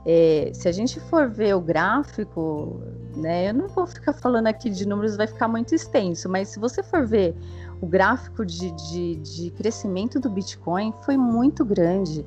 é, 0.05 0.51
se 0.53 0.67
a 0.67 0.71
gente 0.71 0.99
for 0.99 1.29
ver 1.29 1.55
o 1.55 1.59
gráfico, 1.59 2.79
né, 3.15 3.49
eu 3.49 3.53
não 3.53 3.67
vou 3.67 3.87
ficar 3.87 4.13
falando 4.13 4.47
aqui 4.47 4.69
de 4.69 4.87
números, 4.87 5.17
vai 5.17 5.27
ficar 5.27 5.47
muito 5.47 5.73
extenso, 5.73 6.29
mas 6.29 6.49
se 6.49 6.59
você 6.59 6.83
for 6.83 7.05
ver 7.05 7.35
o 7.81 7.87
gráfico 7.87 8.45
de, 8.45 8.71
de, 8.71 9.15
de 9.15 9.51
crescimento 9.51 10.19
do 10.19 10.29
Bitcoin, 10.29 10.93
foi 11.03 11.17
muito 11.17 11.65
grande. 11.65 12.25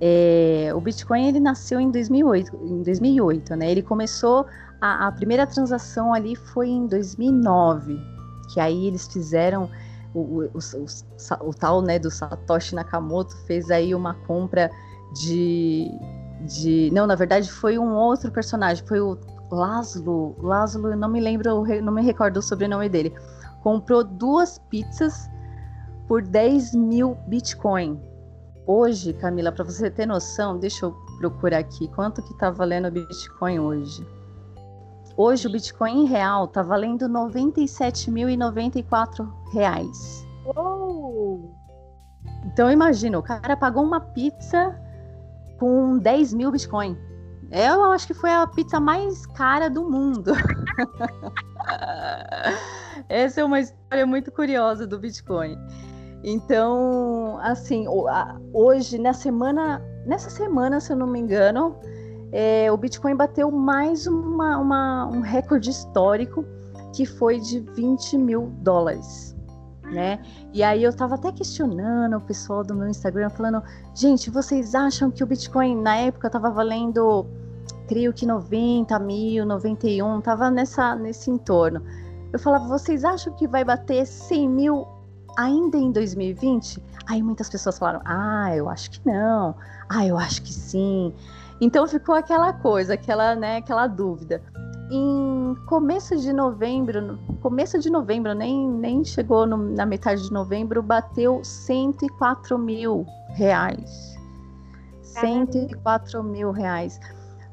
É, 0.00 0.72
o 0.74 0.80
Bitcoin 0.80 1.26
ele 1.26 1.38
nasceu 1.40 1.78
em 1.78 1.90
2008, 1.90 2.56
em 2.56 2.82
2008 2.82 3.54
né? 3.54 3.70
Ele 3.70 3.82
começou 3.82 4.46
a, 4.80 5.08
a, 5.08 5.12
primeira 5.12 5.46
transação 5.46 6.12
ali 6.12 6.34
foi 6.34 6.68
em 6.68 6.86
2009, 6.86 7.98
que 8.52 8.60
aí 8.60 8.86
eles 8.86 9.06
fizeram 9.06 9.70
o, 10.14 10.20
o, 10.20 10.44
o, 10.46 11.48
o 11.48 11.54
tal 11.54 11.82
né 11.82 11.98
do 11.98 12.10
Satoshi 12.10 12.74
Nakamoto 12.74 13.36
fez 13.46 13.70
aí 13.70 13.94
uma 13.94 14.14
compra 14.26 14.70
de 15.14 15.90
de. 16.40 16.90
Não, 16.92 17.06
na 17.06 17.14
verdade 17.14 17.50
foi 17.50 17.78
um 17.78 17.94
outro 17.94 18.30
personagem, 18.30 18.84
foi 18.86 19.00
o 19.00 19.18
Laszlo. 19.50 20.36
Laszlo, 20.38 20.88
eu 20.88 20.96
não 20.96 21.08
me 21.08 21.20
lembro, 21.20 21.64
não 21.82 21.92
me 21.92 22.02
recordo 22.02 22.38
o 22.38 22.42
sobrenome 22.42 22.88
dele. 22.88 23.14
Comprou 23.62 24.02
duas 24.02 24.58
pizzas 24.70 25.28
por 26.08 26.22
10 26.22 26.74
mil 26.74 27.16
Bitcoin. 27.26 28.00
Hoje, 28.66 29.12
Camila, 29.14 29.50
para 29.50 29.64
você 29.64 29.90
ter 29.90 30.06
noção, 30.06 30.58
deixa 30.58 30.86
eu 30.86 30.94
procurar 31.18 31.58
aqui 31.58 31.88
quanto 31.88 32.22
que 32.22 32.34
tá 32.38 32.50
valendo 32.50 32.88
o 32.88 32.90
Bitcoin 32.90 33.58
hoje. 33.58 34.06
Hoje 35.16 35.46
o 35.46 35.50
Bitcoin 35.50 36.04
em 36.04 36.06
real 36.06 36.48
tá 36.48 36.62
valendo 36.62 37.08
97.094 37.08 39.28
reais. 39.52 40.26
Oh! 40.46 41.50
Então 42.46 42.70
imagina, 42.70 43.18
o 43.18 43.22
cara 43.22 43.56
pagou 43.56 43.82
uma 43.82 44.00
pizza 44.00 44.78
com 45.58 45.98
10 45.98 46.34
mil 46.34 46.50
Bitcoin. 46.50 46.96
Eu 47.50 47.90
acho 47.90 48.06
que 48.06 48.14
foi 48.14 48.30
a 48.30 48.46
pizza 48.46 48.78
mais 48.78 49.26
cara 49.26 49.68
do 49.68 49.90
mundo. 49.90 50.32
Essa 53.08 53.40
é 53.40 53.44
uma 53.44 53.58
história 53.58 54.06
muito 54.06 54.30
curiosa 54.30 54.86
do 54.86 54.98
Bitcoin. 54.98 55.58
Então, 56.22 57.38
assim, 57.42 57.86
hoje, 58.52 58.98
na 58.98 59.12
semana, 59.12 59.82
nessa 60.06 60.30
semana, 60.30 60.78
se 60.78 60.92
eu 60.92 60.96
não 60.96 61.06
me 61.06 61.18
engano, 61.18 61.76
é, 62.32 62.70
o 62.70 62.76
Bitcoin 62.76 63.16
bateu 63.16 63.50
mais 63.50 64.06
uma, 64.06 64.58
uma, 64.58 65.06
um 65.06 65.20
recorde 65.20 65.70
histórico 65.70 66.44
que 66.92 67.06
foi 67.06 67.40
de 67.40 67.60
20 67.60 68.18
mil 68.18 68.52
dólares 68.62 69.30
né? 69.90 70.20
E 70.52 70.62
aí 70.62 70.82
eu 70.82 70.92
tava 70.92 71.16
até 71.16 71.32
questionando 71.32 72.16
o 72.16 72.20
pessoal 72.20 72.62
do 72.64 72.74
meu 72.74 72.88
Instagram, 72.88 73.28
falando, 73.30 73.62
gente, 73.94 74.30
vocês 74.30 74.74
acham 74.74 75.10
que 75.10 75.22
o 75.22 75.26
Bitcoin 75.26 75.76
na 75.76 75.96
época 75.96 76.30
tava 76.30 76.50
valendo, 76.50 77.26
creio 77.88 78.12
que 78.12 78.24
90 78.24 78.98
mil, 79.00 79.44
91, 79.44 80.20
tava 80.20 80.50
nessa, 80.50 80.94
nesse 80.94 81.30
entorno. 81.30 81.82
Eu 82.32 82.38
falava, 82.38 82.66
vocês 82.68 83.04
acham 83.04 83.32
que 83.34 83.46
vai 83.46 83.64
bater 83.64 84.06
100 84.06 84.48
mil 84.48 84.86
ainda 85.36 85.76
em 85.76 85.90
2020? 85.90 86.82
Aí 87.06 87.22
muitas 87.22 87.50
pessoas 87.50 87.78
falaram, 87.78 88.00
ah, 88.04 88.54
eu 88.54 88.68
acho 88.68 88.90
que 88.92 89.00
não, 89.04 89.54
ah, 89.88 90.06
eu 90.06 90.16
acho 90.16 90.42
que 90.42 90.52
sim. 90.52 91.12
Então 91.60 91.86
ficou 91.86 92.14
aquela 92.14 92.52
coisa, 92.52 92.94
aquela, 92.94 93.34
né, 93.34 93.58
aquela 93.58 93.86
dúvida 93.86 94.42
em 94.90 95.54
começo 95.66 96.16
de 96.16 96.32
novembro, 96.32 97.18
começo 97.40 97.78
de 97.78 97.88
novembro, 97.88 98.34
nem, 98.34 98.68
nem 98.68 99.04
chegou 99.04 99.46
no, 99.46 99.56
na 99.56 99.86
metade 99.86 100.22
de 100.24 100.32
novembro, 100.32 100.82
bateu 100.82 101.40
104 101.44 102.58
mil 102.58 103.06
reais. 103.28 104.18
104 105.02 106.24
mil 106.24 106.50
reais. 106.50 106.98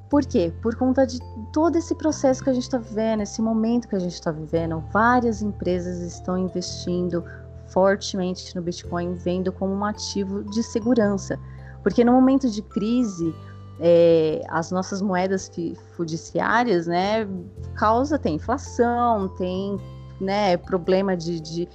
Por 0.09 0.25
quê? 0.25 0.51
Por 0.63 0.75
conta 0.75 1.05
de 1.05 1.19
todo 1.53 1.75
esse 1.75 1.93
processo 1.93 2.43
que 2.43 2.49
a 2.49 2.53
gente 2.53 2.63
está 2.63 2.79
vivendo, 2.79 3.21
esse 3.21 3.41
momento 3.41 3.87
que 3.87 3.95
a 3.95 3.99
gente 3.99 4.13
está 4.13 4.31
vivendo, 4.31 4.83
várias 4.91 5.41
empresas 5.41 5.99
estão 5.99 6.37
investindo 6.37 7.23
fortemente 7.67 8.55
no 8.55 8.61
Bitcoin, 8.63 9.13
vendo 9.13 9.51
como 9.51 9.73
um 9.73 9.85
ativo 9.85 10.43
de 10.45 10.63
segurança. 10.63 11.37
Porque 11.83 12.03
no 12.03 12.13
momento 12.13 12.49
de 12.49 12.61
crise, 12.61 13.35
é, 13.79 14.41
as 14.49 14.71
nossas 14.71 15.01
moedas 15.01 15.51
fiduciárias, 15.95 16.87
né, 16.87 17.27
causa, 17.75 18.17
tem 18.17 18.35
inflação, 18.35 19.27
tem 19.29 19.77
né, 20.19 20.57
problema 20.57 21.15
de, 21.15 21.39
de, 21.39 21.69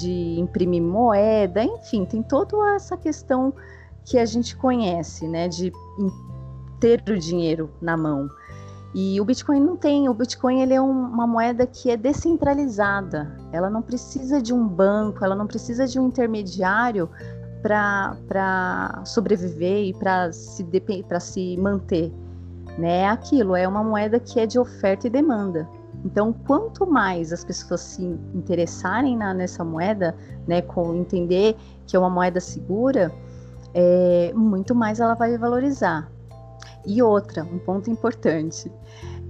de 0.00 0.40
imprimir 0.40 0.82
moeda, 0.82 1.62
enfim, 1.64 2.04
tem 2.04 2.22
toda 2.22 2.56
essa 2.74 2.96
questão 2.96 3.52
que 4.04 4.18
a 4.18 4.24
gente 4.24 4.56
conhece, 4.56 5.26
né, 5.26 5.48
de 5.48 5.72
ter 6.80 7.02
o 7.08 7.18
dinheiro 7.18 7.70
na 7.80 7.96
mão. 7.96 8.28
E 8.94 9.20
o 9.20 9.24
Bitcoin 9.24 9.60
não 9.60 9.76
tem. 9.76 10.08
O 10.08 10.14
Bitcoin 10.14 10.62
ele 10.62 10.72
é 10.72 10.80
um, 10.80 10.90
uma 10.90 11.26
moeda 11.26 11.66
que 11.66 11.90
é 11.90 11.96
descentralizada. 11.96 13.36
Ela 13.52 13.68
não 13.68 13.82
precisa 13.82 14.40
de 14.40 14.54
um 14.54 14.66
banco, 14.66 15.22
ela 15.24 15.34
não 15.34 15.46
precisa 15.46 15.86
de 15.86 16.00
um 16.00 16.06
intermediário 16.06 17.08
para 17.62 19.02
sobreviver 19.04 19.86
e 19.86 19.94
para 19.94 20.32
se, 20.32 20.66
se 21.20 21.56
manter. 21.56 22.12
Né? 22.76 22.98
É 22.98 23.08
aquilo, 23.08 23.56
é 23.56 23.66
uma 23.66 23.82
moeda 23.82 24.20
que 24.20 24.38
é 24.38 24.46
de 24.46 24.58
oferta 24.58 25.06
e 25.06 25.10
demanda. 25.10 25.68
Então, 26.04 26.32
quanto 26.32 26.86
mais 26.86 27.32
as 27.32 27.44
pessoas 27.44 27.80
se 27.80 28.02
interessarem 28.34 29.16
na, 29.16 29.34
nessa 29.34 29.64
moeda, 29.64 30.14
né, 30.46 30.62
com 30.62 30.94
entender 30.94 31.56
que 31.86 31.96
é 31.96 31.98
uma 31.98 32.10
moeda 32.10 32.40
segura, 32.40 33.12
é, 33.74 34.32
muito 34.34 34.74
mais 34.74 35.00
ela 35.00 35.14
vai 35.14 35.36
valorizar. 35.36 36.10
E 36.86 37.02
outra, 37.02 37.42
um 37.42 37.58
ponto 37.58 37.90
importante, 37.90 38.70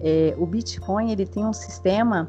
é, 0.01 0.35
o 0.39 0.47
Bitcoin 0.47 1.11
ele 1.11 1.27
tem 1.27 1.45
um 1.45 1.53
sistema 1.53 2.29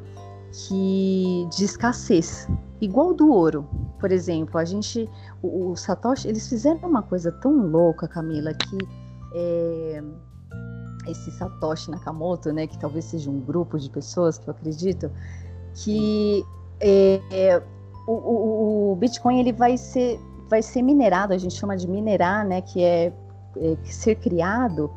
que 0.51 1.47
de 1.55 1.65
escassez, 1.65 2.47
igual 2.81 3.13
do 3.13 3.31
ouro. 3.31 3.67
Por 3.99 4.11
exemplo, 4.11 4.57
a 4.57 4.65
gente, 4.65 5.09
o, 5.41 5.71
o 5.71 5.75
Satoshi, 5.75 6.27
eles 6.27 6.47
fizeram 6.47 6.79
uma 6.87 7.01
coisa 7.01 7.31
tão 7.31 7.67
louca, 7.67 8.07
Camila, 8.07 8.53
que 8.53 8.77
é, 9.33 10.03
esse 11.07 11.31
Satoshi 11.31 11.91
Nakamoto, 11.91 12.51
né, 12.51 12.67
que 12.67 12.77
talvez 12.77 13.05
seja 13.05 13.29
um 13.29 13.39
grupo 13.39 13.77
de 13.77 13.89
pessoas 13.89 14.37
que 14.37 14.47
eu 14.47 14.51
acredito, 14.51 15.11
que 15.75 16.43
é, 16.79 17.61
o, 18.07 18.11
o, 18.11 18.91
o, 18.91 18.95
Bitcoin 18.95 19.39
ele 19.39 19.53
vai 19.53 19.77
ser, 19.77 20.19
vai 20.49 20.61
ser 20.61 20.81
minerado, 20.81 21.33
a 21.33 21.37
gente 21.37 21.53
chama 21.53 21.77
de 21.77 21.87
minerar, 21.87 22.45
né, 22.45 22.61
que 22.61 22.83
é, 22.83 23.13
é 23.57 23.77
ser 23.83 24.15
criado 24.15 24.89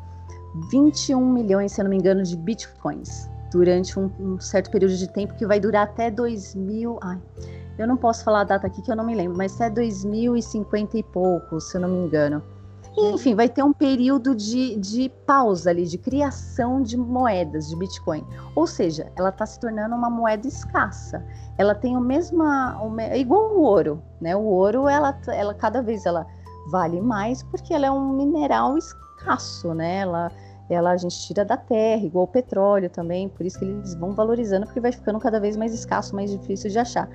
21 0.71 1.31
milhões, 1.31 1.73
se 1.73 1.81
eu 1.81 1.83
não 1.83 1.89
me 1.89 1.97
engano, 1.97 2.23
de 2.23 2.35
Bitcoins 2.35 3.32
durante 3.53 3.99
um, 3.99 4.09
um 4.19 4.39
certo 4.39 4.71
período 4.71 4.95
de 4.95 5.07
tempo 5.07 5.35
que 5.35 5.45
vai 5.45 5.59
durar 5.59 5.83
até 5.83 6.09
2000. 6.09 6.97
Ai, 7.01 7.21
eu 7.77 7.87
não 7.87 7.95
posso 7.95 8.23
falar 8.23 8.41
a 8.41 8.43
data 8.43 8.67
aqui 8.67 8.81
que 8.81 8.91
eu 8.91 8.95
não 8.95 9.05
me 9.05 9.15
lembro, 9.15 9.37
mas 9.37 9.55
até 9.55 9.69
2050 9.69 10.97
e 10.97 11.03
pouco, 11.03 11.61
se 11.61 11.77
eu 11.77 11.81
não 11.81 11.89
me 11.89 12.05
engano. 12.05 12.41
Enfim, 12.95 13.33
vai 13.33 13.49
ter 13.49 13.63
um 13.63 13.73
período 13.73 14.35
de, 14.35 14.75
de 14.77 15.09
pausa 15.25 15.71
ali, 15.71 15.85
de 15.85 15.97
criação 15.97 16.81
de 16.81 16.95
moedas, 16.95 17.69
de 17.69 17.75
Bitcoin. 17.75 18.23
Ou 18.55 18.67
seja, 18.67 19.11
ela 19.15 19.29
está 19.29 19.45
se 19.47 19.59
tornando 19.59 19.95
uma 19.95 20.11
moeda 20.11 20.47
escassa. 20.47 21.25
Ela 21.57 21.73
tem 21.73 21.97
o 21.97 21.99
mesmo. 21.99 22.43
É 22.99 23.17
igual 23.17 23.55
o 23.55 23.61
ouro, 23.61 24.01
né? 24.21 24.35
O 24.35 24.43
ouro, 24.43 24.87
ela, 24.87 25.17
ela 25.27 25.55
cada 25.55 25.81
vez 25.81 26.05
ela 26.05 26.27
vale 26.69 27.01
mais 27.01 27.41
porque 27.41 27.73
ela 27.73 27.87
é 27.87 27.91
um 27.91 28.13
mineral 28.13 28.77
escasso, 28.77 29.73
né? 29.73 29.97
Ela, 29.97 30.31
ela 30.73 30.91
a 30.91 30.97
gente 30.97 31.19
tira 31.21 31.45
da 31.45 31.57
terra, 31.57 32.03
igual 32.03 32.25
o 32.25 32.27
petróleo 32.27 32.89
também, 32.89 33.29
por 33.29 33.45
isso 33.45 33.59
que 33.59 33.65
eles 33.65 33.95
vão 33.95 34.13
valorizando, 34.13 34.65
porque 34.65 34.79
vai 34.79 34.91
ficando 34.91 35.19
cada 35.19 35.39
vez 35.39 35.55
mais 35.55 35.73
escasso, 35.73 36.15
mais 36.15 36.31
difícil 36.31 36.69
de 36.69 36.79
achar. 36.79 37.09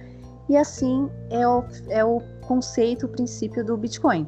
E 0.48 0.56
assim 0.56 1.10
é 1.30 1.46
o, 1.46 1.64
é 1.88 2.04
o 2.04 2.20
conceito, 2.46 3.06
o 3.06 3.08
princípio 3.08 3.64
do 3.64 3.76
Bitcoin. 3.76 4.26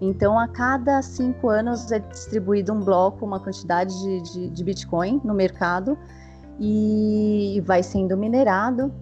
Então, 0.00 0.36
a 0.38 0.48
cada 0.48 1.00
cinco 1.00 1.48
anos 1.48 1.92
é 1.92 2.00
distribuído 2.00 2.72
um 2.72 2.80
bloco, 2.80 3.24
uma 3.24 3.38
quantidade 3.38 3.96
de, 4.02 4.20
de, 4.20 4.50
de 4.50 4.64
Bitcoin 4.64 5.20
no 5.24 5.32
mercado 5.32 5.96
e 6.58 7.62
vai 7.64 7.82
sendo 7.82 8.16
minerado. 8.16 8.92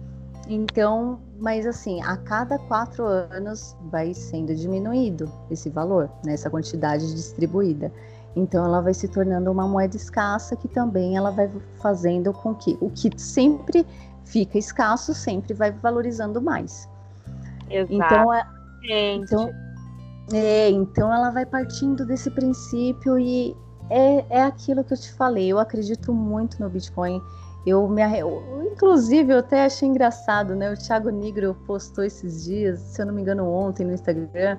Então, 0.47 1.19
mas 1.39 1.65
assim, 1.65 2.01
a 2.03 2.17
cada 2.17 2.59
quatro 2.59 3.05
anos 3.05 3.75
vai 3.89 4.13
sendo 4.13 4.53
diminuído 4.53 5.31
esse 5.49 5.69
valor, 5.69 6.09
né, 6.23 6.33
essa 6.33 6.49
quantidade 6.49 7.11
distribuída. 7.13 7.91
Então, 8.35 8.63
ela 8.65 8.81
vai 8.81 8.93
se 8.93 9.07
tornando 9.07 9.51
uma 9.51 9.67
moeda 9.67 9.95
escassa 9.95 10.55
que 10.55 10.67
também 10.67 11.17
ela 11.17 11.31
vai 11.31 11.49
fazendo 11.81 12.31
com 12.31 12.55
que 12.55 12.77
o 12.79 12.89
que 12.89 13.11
sempre 13.17 13.85
fica 14.25 14.57
escasso 14.57 15.13
sempre 15.13 15.53
vai 15.53 15.71
valorizando 15.71 16.41
mais. 16.41 16.87
Exato. 17.69 17.93
Então, 17.93 18.33
é, 18.33 19.15
então 19.15 19.51
é, 20.33 20.69
então 20.69 21.13
ela 21.13 21.29
vai 21.29 21.45
partindo 21.45 22.05
desse 22.05 22.29
princípio 22.31 23.19
e 23.19 23.55
é, 23.89 24.25
é 24.29 24.41
aquilo 24.43 24.83
que 24.83 24.93
eu 24.93 24.97
te 24.97 25.11
falei. 25.13 25.51
Eu 25.51 25.59
acredito 25.59 26.13
muito 26.13 26.61
no 26.61 26.69
Bitcoin. 26.69 27.21
Eu 27.65 27.87
me 27.87 28.01
eu, 28.17 28.41
inclusive 28.71 29.33
eu 29.33 29.39
até 29.39 29.65
achei 29.65 29.87
engraçado, 29.87 30.55
né? 30.55 30.71
O 30.71 30.77
Thiago 30.77 31.09
Negro 31.09 31.55
postou 31.67 32.03
esses 32.03 32.45
dias, 32.45 32.79
se 32.79 33.01
eu 33.01 33.05
não 33.05 33.13
me 33.13 33.21
engano, 33.21 33.47
ontem 33.47 33.85
no 33.85 33.93
Instagram. 33.93 34.57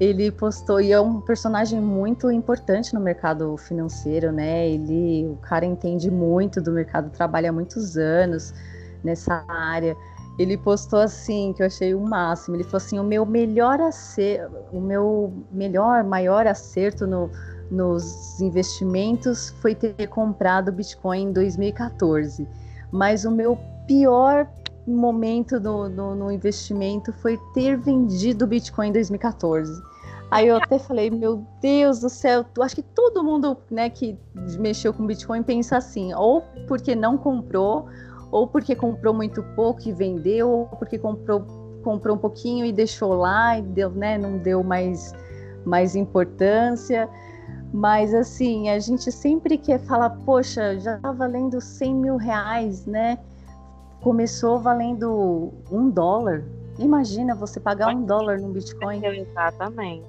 Ele 0.00 0.30
postou 0.30 0.80
e 0.80 0.92
é 0.92 1.00
um 1.00 1.20
personagem 1.20 1.80
muito 1.80 2.30
importante 2.30 2.94
no 2.94 3.00
mercado 3.00 3.56
financeiro, 3.56 4.30
né? 4.30 4.68
Ele, 4.68 5.26
o 5.26 5.36
cara 5.36 5.66
entende 5.66 6.10
muito 6.10 6.60
do 6.60 6.70
mercado, 6.70 7.10
trabalha 7.10 7.50
há 7.50 7.52
muitos 7.52 7.96
anos 7.96 8.54
nessa 9.02 9.44
área 9.48 9.96
ele 10.38 10.56
postou 10.56 11.00
assim, 11.00 11.52
que 11.52 11.62
eu 11.62 11.66
achei 11.66 11.94
o 11.94 12.00
máximo. 12.00 12.54
Ele 12.54 12.62
falou 12.62 12.76
assim: 12.76 12.98
o 12.98 13.04
meu 13.04 13.26
melhor 13.26 13.80
acerto, 13.80 14.56
o 14.72 14.80
meu 14.80 15.32
melhor, 15.50 16.04
maior 16.04 16.46
acerto 16.46 17.06
no, 17.06 17.28
nos 17.70 18.40
investimentos 18.40 19.50
foi 19.60 19.74
ter 19.74 20.06
comprado 20.06 20.70
Bitcoin 20.70 21.24
em 21.24 21.32
2014. 21.32 22.46
Mas 22.92 23.24
o 23.24 23.30
meu 23.30 23.58
pior 23.86 24.48
momento 24.88 25.60
no, 25.60 25.88
no, 25.88 26.14
no 26.14 26.32
investimento 26.32 27.12
foi 27.12 27.38
ter 27.54 27.76
vendido 27.76 28.46
Bitcoin 28.46 28.88
em 28.88 28.92
2014. 28.92 29.82
Aí 30.30 30.46
eu 30.48 30.56
até 30.56 30.78
falei, 30.78 31.10
meu 31.10 31.42
Deus 31.60 32.00
do 32.00 32.10
céu, 32.10 32.44
acho 32.60 32.74
que 32.74 32.82
todo 32.82 33.24
mundo 33.24 33.56
né, 33.70 33.88
que 33.88 34.18
mexeu 34.58 34.92
com 34.92 35.06
Bitcoin 35.06 35.42
pensa 35.42 35.78
assim, 35.78 36.12
ou 36.12 36.42
porque 36.66 36.94
não 36.94 37.16
comprou, 37.16 37.86
ou 38.30 38.46
porque 38.46 38.74
comprou 38.74 39.14
muito 39.14 39.42
pouco 39.56 39.88
e 39.88 39.92
vendeu, 39.92 40.50
ou 40.50 40.66
porque 40.66 40.98
comprou, 40.98 41.40
comprou 41.82 42.16
um 42.16 42.18
pouquinho 42.18 42.66
e 42.66 42.72
deixou 42.72 43.14
lá 43.14 43.58
e 43.58 43.62
deu, 43.62 43.90
né, 43.90 44.18
não 44.18 44.36
deu 44.36 44.62
mais, 44.62 45.14
mais 45.64 45.96
importância. 45.96 47.08
Mas 47.72 48.12
assim, 48.12 48.68
a 48.68 48.78
gente 48.78 49.10
sempre 49.10 49.56
quer 49.56 49.78
falar, 49.80 50.10
poxa, 50.26 50.78
já 50.78 50.98
tá 50.98 51.10
valendo 51.10 51.58
100 51.58 51.94
mil 51.94 52.16
reais, 52.16 52.84
né? 52.84 53.18
Começou 54.02 54.58
valendo 54.58 55.52
um 55.70 55.90
dólar. 55.90 56.44
Imagina 56.78 57.34
você 57.34 57.58
pagar 57.58 57.94
um 57.94 58.04
dólar 58.04 58.40
no 58.40 58.48
Bitcoin. 58.48 59.04
Exatamente. 59.04 60.06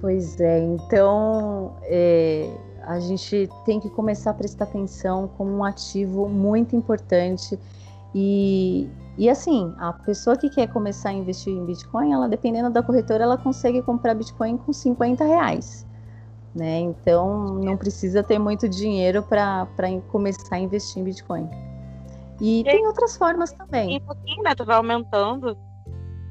Pois 0.00 0.40
é, 0.40 0.60
então 0.60 1.76
é, 1.82 2.50
a 2.84 2.98
gente 2.98 3.48
tem 3.66 3.78
que 3.78 3.90
começar 3.90 4.30
a 4.30 4.34
prestar 4.34 4.64
atenção 4.64 5.28
como 5.36 5.50
um 5.50 5.64
ativo 5.64 6.28
muito 6.28 6.74
importante. 6.74 7.58
E, 8.14 8.88
e 9.18 9.28
assim, 9.28 9.74
a 9.78 9.92
pessoa 9.92 10.36
que 10.36 10.48
quer 10.48 10.68
começar 10.68 11.10
a 11.10 11.12
investir 11.12 11.52
em 11.52 11.64
Bitcoin, 11.66 12.12
ela 12.12 12.28
dependendo 12.28 12.70
da 12.70 12.82
corretora, 12.82 13.24
ela 13.24 13.36
consegue 13.36 13.82
comprar 13.82 14.14
Bitcoin 14.14 14.56
com 14.56 14.72
50 14.72 15.22
reais. 15.24 15.86
Né? 16.54 16.80
Então 16.80 17.54
não 17.54 17.76
precisa 17.76 18.22
ter 18.22 18.38
muito 18.38 18.68
dinheiro 18.68 19.22
para 19.22 19.68
começar 20.10 20.56
a 20.56 20.58
investir 20.58 21.00
em 21.02 21.04
Bitcoin. 21.04 21.48
E, 22.40 22.60
e 22.60 22.64
tem 22.64 22.86
outras 22.86 23.16
formas 23.16 23.52
também. 23.52 23.96
E 23.96 24.00
pouquinho, 24.00 24.42
né? 24.42 24.54
Tu 24.54 24.64
vai 24.64 24.76
aumentando. 24.76 25.56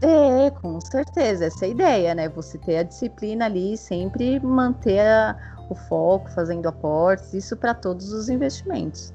É, 0.01 0.49
com 0.51 0.79
certeza. 0.81 1.45
Essa 1.45 1.65
é 1.65 1.67
a 1.67 1.71
ideia, 1.71 2.15
né? 2.15 2.29
Você 2.29 2.57
ter 2.57 2.77
a 2.77 2.83
disciplina 2.83 3.45
ali, 3.45 3.77
sempre 3.77 4.39
manter 4.39 4.99
a, 4.99 5.37
o 5.69 5.75
foco, 5.75 6.29
fazendo 6.31 6.67
aportes, 6.67 7.33
isso 7.33 7.55
para 7.55 7.73
todos 7.73 8.11
os 8.11 8.29
investimentos. 8.29 9.13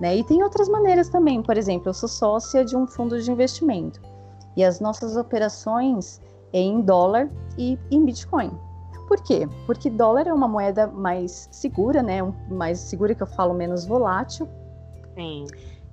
Né? 0.00 0.16
E 0.16 0.24
tem 0.24 0.42
outras 0.42 0.68
maneiras 0.68 1.08
também, 1.08 1.42
por 1.42 1.56
exemplo, 1.56 1.88
eu 1.88 1.94
sou 1.94 2.08
sócia 2.08 2.64
de 2.64 2.76
um 2.76 2.86
fundo 2.86 3.20
de 3.20 3.30
investimento 3.30 4.00
e 4.56 4.64
as 4.64 4.80
nossas 4.80 5.16
operações 5.16 6.20
é 6.52 6.60
em 6.60 6.80
dólar 6.80 7.28
e 7.56 7.78
em 7.90 8.04
Bitcoin. 8.04 8.50
Por 9.06 9.22
quê? 9.22 9.48
Porque 9.66 9.88
dólar 9.88 10.26
é 10.26 10.32
uma 10.32 10.46
moeda 10.48 10.86
mais 10.86 11.48
segura, 11.50 12.02
né? 12.02 12.18
Mais 12.50 12.78
segura 12.78 13.14
que 13.14 13.22
eu 13.22 13.26
falo, 13.26 13.54
menos 13.54 13.86
volátil. 13.86 14.48
Sim. 15.14 15.46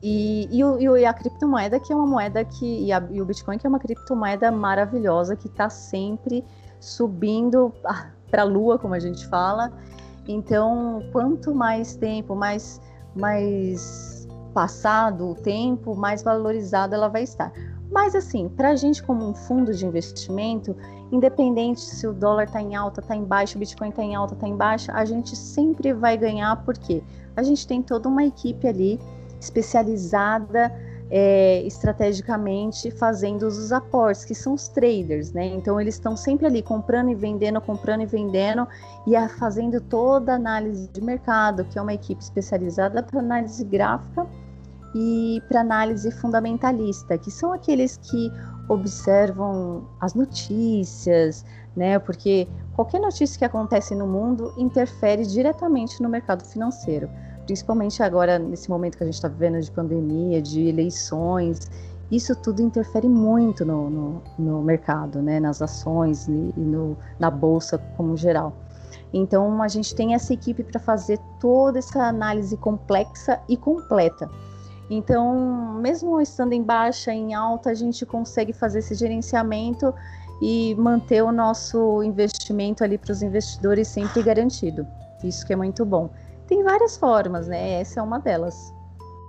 E, 0.07 0.47
e, 0.51 0.61
e, 0.61 1.03
a 1.03 1.11
criptomoeda 1.11 1.79
que 1.79 1.91
é 1.91 1.95
uma 1.95 2.05
moeda 2.05 2.45
que 2.45 2.85
e, 2.85 2.91
a, 2.91 3.03
e, 3.09 3.19
o 3.19 3.25
Bitcoin 3.25 3.57
que 3.57 3.65
é 3.65 3.69
uma 3.69 3.79
criptomoeda 3.79 4.51
maravilhosa 4.51 5.35
que 5.35 5.47
está 5.47 5.67
sempre 5.67 6.45
subindo 6.79 7.73
ah, 7.83 8.11
para 8.29 8.43
a 8.43 8.45
lua, 8.45 8.77
como 8.77 8.93
a 8.93 8.99
gente 8.99 9.25
fala, 9.27 9.73
então, 10.27 11.01
quanto 11.11 11.55
mais 11.55 11.95
tempo, 11.95 12.35
mais, 12.35 12.79
mais 13.15 14.27
passado 14.53 15.31
o 15.31 15.33
tempo, 15.33 15.95
mais 15.95 16.21
valorizada 16.21 16.95
ela 16.95 17.07
vai 17.07 17.23
estar. 17.23 17.51
Mas 17.91 18.13
assim, 18.13 18.47
para 18.47 18.69
a 18.69 18.75
gente 18.75 19.01
como 19.01 19.27
um 19.27 19.33
fundo 19.33 19.73
de 19.73 19.87
investimento, 19.87 20.75
independente 21.11 21.81
se 21.81 22.05
o 22.05 22.13
dólar 22.13 22.43
está 22.43 22.61
em 22.61 22.75
alta, 22.75 23.01
está 23.01 23.15
em 23.15 23.23
baixa, 23.23 23.57
o 23.57 23.59
Bitcoin 23.59 23.89
está 23.89 24.03
em 24.03 24.13
alta, 24.13 24.35
está 24.35 24.47
em 24.47 24.55
baixa, 24.55 24.93
a 24.93 25.03
gente 25.03 25.35
sempre 25.35 25.93
vai 25.93 26.15
ganhar. 26.15 26.63
Porque 26.63 27.03
a 27.35 27.41
gente 27.41 27.65
tem 27.65 27.81
toda 27.81 28.07
uma 28.07 28.23
equipe 28.23 28.67
ali 28.67 28.99
especializada 29.39 30.71
é, 31.09 31.61
estrategicamente 31.63 32.89
fazendo 32.89 33.43
os 33.43 33.71
aportes, 33.71 34.25
que 34.25 34.33
são 34.33 34.53
os 34.53 34.67
traders, 34.67 35.31
né? 35.31 35.45
Então 35.45 35.79
eles 35.79 35.95
estão 35.95 36.17
sempre 36.17 36.45
ali 36.45 36.61
comprando 36.61 37.09
e 37.09 37.15
vendendo, 37.15 37.61
comprando 37.61 38.01
e 38.01 38.05
vendendo 38.05 38.67
e 39.05 39.15
a, 39.15 39.29
fazendo 39.29 39.79
toda 39.79 40.33
a 40.33 40.35
análise 40.35 40.87
de 40.87 41.01
mercado, 41.01 41.63
que 41.65 41.77
é 41.77 41.81
uma 41.81 41.93
equipe 41.93 42.21
especializada 42.21 43.03
para 43.03 43.19
análise 43.19 43.63
gráfica 43.63 44.25
e 44.95 45.41
para 45.47 45.61
análise 45.61 46.09
fundamentalista, 46.09 47.17
que 47.17 47.29
são 47.29 47.53
aqueles 47.53 47.97
que 47.97 48.31
observam 48.67 49.87
as 50.01 50.15
notícias, 50.15 51.45
né? 51.75 51.99
Porque 51.99 52.47
qualquer 52.75 52.99
notícia 52.99 53.37
que 53.37 53.45
acontece 53.45 53.93
no 53.93 54.07
mundo 54.07 54.53
interfere 54.57 55.23
diretamente 55.23 56.01
no 56.01 56.09
mercado 56.09 56.43
financeiro 56.45 57.07
principalmente 57.45 58.01
agora 58.01 58.37
nesse 58.39 58.69
momento 58.69 58.97
que 58.97 59.03
a 59.03 59.05
gente 59.05 59.15
está 59.15 59.27
vivendo 59.27 59.61
de 59.61 59.71
pandemia, 59.71 60.41
de 60.41 60.67
eleições, 60.67 61.69
isso 62.11 62.35
tudo 62.35 62.61
interfere 62.61 63.07
muito 63.07 63.65
no, 63.65 63.89
no, 63.89 64.21
no 64.37 64.61
mercado, 64.61 65.21
né, 65.21 65.39
nas 65.39 65.61
ações 65.61 66.27
e, 66.27 66.31
no, 66.31 66.97
na 67.19 67.31
bolsa 67.31 67.77
como 67.97 68.15
geral. 68.15 68.53
Então 69.13 69.61
a 69.61 69.67
gente 69.67 69.95
tem 69.95 70.13
essa 70.13 70.33
equipe 70.33 70.63
para 70.63 70.79
fazer 70.79 71.19
toda 71.39 71.79
essa 71.79 72.03
análise 72.03 72.55
complexa 72.57 73.39
e 73.47 73.55
completa. 73.55 74.29
Então, 74.89 75.79
mesmo 75.81 76.21
estando 76.21 76.53
em 76.53 76.61
baixa, 76.61 77.11
em 77.11 77.33
alta, 77.33 77.71
a 77.71 77.73
gente 77.73 78.05
consegue 78.05 78.53
fazer 78.53 78.79
esse 78.79 78.93
gerenciamento 78.93 79.91
e 80.41 80.75
manter 80.75 81.23
o 81.23 81.31
nosso 81.31 82.03
investimento 82.03 82.83
ali 82.83 82.97
para 82.97 83.11
os 83.11 83.23
investidores 83.23 83.87
sempre 83.87 84.21
garantido. 84.21 84.85
Isso 85.23 85.45
que 85.45 85.53
é 85.53 85.55
muito 85.55 85.83
bom. 85.83 86.09
Tem 86.47 86.63
várias 86.63 86.97
formas, 86.97 87.47
né? 87.47 87.81
Essa 87.81 87.99
é 87.99 88.03
uma 88.03 88.19
delas. 88.19 88.73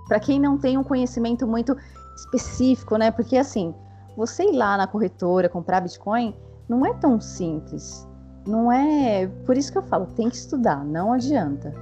Para 0.07 0.19
quem 0.19 0.39
não 0.39 0.57
tem 0.57 0.77
um 0.77 0.83
conhecimento 0.83 1.47
muito 1.47 1.75
específico, 2.15 2.97
né? 2.97 3.11
Porque 3.11 3.37
assim, 3.37 3.73
você 4.15 4.43
ir 4.43 4.55
lá 4.55 4.77
na 4.77 4.87
corretora 4.87 5.49
comprar 5.49 5.81
Bitcoin 5.81 6.35
não 6.67 6.85
é 6.85 6.93
tão 6.93 7.19
simples. 7.19 8.07
Não 8.45 8.71
é. 8.71 9.27
Por 9.45 9.57
isso 9.57 9.71
que 9.71 9.77
eu 9.77 9.83
falo, 9.83 10.05
tem 10.07 10.29
que 10.29 10.35
estudar, 10.35 10.83
não 10.83 11.13
adianta. 11.13 11.73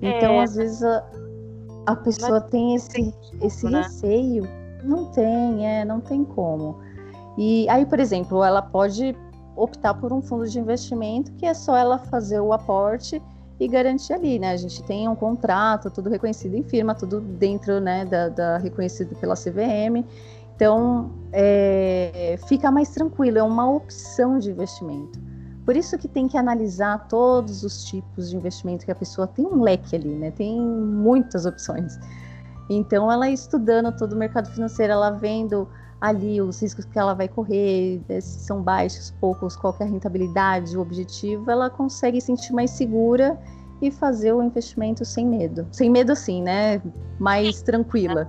Então, 0.00 0.32
é. 0.34 0.42
às 0.42 0.54
vezes, 0.54 0.82
a, 0.82 1.04
a 1.86 1.96
pessoa 1.96 2.40
tem 2.40 2.74
esse, 2.74 3.14
esse 3.40 3.68
né? 3.68 3.82
receio. 3.82 4.44
Não 4.82 5.06
tem, 5.06 5.66
é, 5.66 5.84
não 5.84 6.00
tem 6.00 6.24
como. 6.24 6.78
E 7.38 7.68
aí, 7.68 7.86
por 7.86 7.98
exemplo, 7.98 8.44
ela 8.44 8.62
pode 8.62 9.16
optar 9.56 9.94
por 9.94 10.12
um 10.12 10.20
fundo 10.20 10.46
de 10.46 10.58
investimento 10.58 11.32
que 11.32 11.46
é 11.46 11.54
só 11.54 11.76
ela 11.76 11.98
fazer 11.98 12.40
o 12.40 12.52
aporte 12.52 13.22
e 13.58 13.68
garantir 13.68 14.12
ali, 14.12 14.38
né? 14.38 14.50
A 14.50 14.56
gente 14.56 14.82
tem 14.82 15.08
um 15.08 15.14
contrato, 15.14 15.90
tudo 15.90 16.10
reconhecido 16.10 16.54
em 16.54 16.62
firma, 16.62 16.94
tudo 16.94 17.20
dentro, 17.20 17.80
né, 17.80 18.04
da, 18.04 18.28
da 18.28 18.58
reconhecido 18.58 19.14
pela 19.16 19.34
CVM. 19.34 20.04
Então, 20.56 21.10
é, 21.32 22.38
fica 22.46 22.70
mais 22.70 22.90
tranquilo, 22.90 23.38
é 23.38 23.42
uma 23.42 23.68
opção 23.68 24.38
de 24.38 24.50
investimento. 24.50 25.18
Por 25.64 25.76
isso 25.76 25.96
que 25.96 26.06
tem 26.06 26.28
que 26.28 26.36
analisar 26.36 27.08
todos 27.08 27.64
os 27.64 27.84
tipos 27.84 28.30
de 28.30 28.36
investimento 28.36 28.84
que 28.84 28.90
a 28.90 28.94
pessoa 28.94 29.26
tem 29.26 29.46
um 29.46 29.62
leque 29.62 29.96
ali, 29.96 30.14
né? 30.14 30.30
Tem 30.30 30.60
muitas 30.60 31.46
opções. 31.46 31.98
Então, 32.68 33.10
ela 33.10 33.28
estudando 33.28 33.94
todo 33.96 34.12
o 34.12 34.16
mercado 34.16 34.50
financeiro, 34.50 34.92
ela 34.92 35.10
vendo 35.10 35.68
ali 36.04 36.38
os 36.42 36.60
riscos 36.60 36.84
que 36.84 36.98
ela 36.98 37.14
vai 37.14 37.26
correr, 37.26 38.02
né, 38.06 38.20
se 38.20 38.40
são 38.40 38.62
baixos, 38.62 39.10
poucos, 39.18 39.56
qual 39.56 39.74
é 39.80 39.84
a 39.84 39.86
rentabilidade, 39.86 40.76
o 40.76 40.80
objetivo, 40.80 41.50
ela 41.50 41.70
consegue 41.70 42.20
sentir 42.20 42.52
mais 42.52 42.72
segura 42.72 43.40
e 43.80 43.90
fazer 43.90 44.32
o 44.34 44.42
investimento 44.42 45.02
sem 45.02 45.26
medo. 45.26 45.66
Sem 45.72 45.90
medo 45.90 46.12
assim, 46.12 46.42
né? 46.42 46.82
Mais 47.18 47.62
tranquila. 47.62 48.28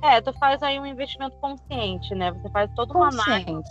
É, 0.00 0.20
tu 0.20 0.32
faz 0.38 0.62
aí 0.62 0.78
um 0.78 0.86
investimento 0.86 1.36
consciente, 1.38 2.14
né? 2.14 2.30
Você 2.30 2.48
faz 2.50 2.70
todo 2.76 2.92
uma 2.94 3.08
análise. 3.08 3.68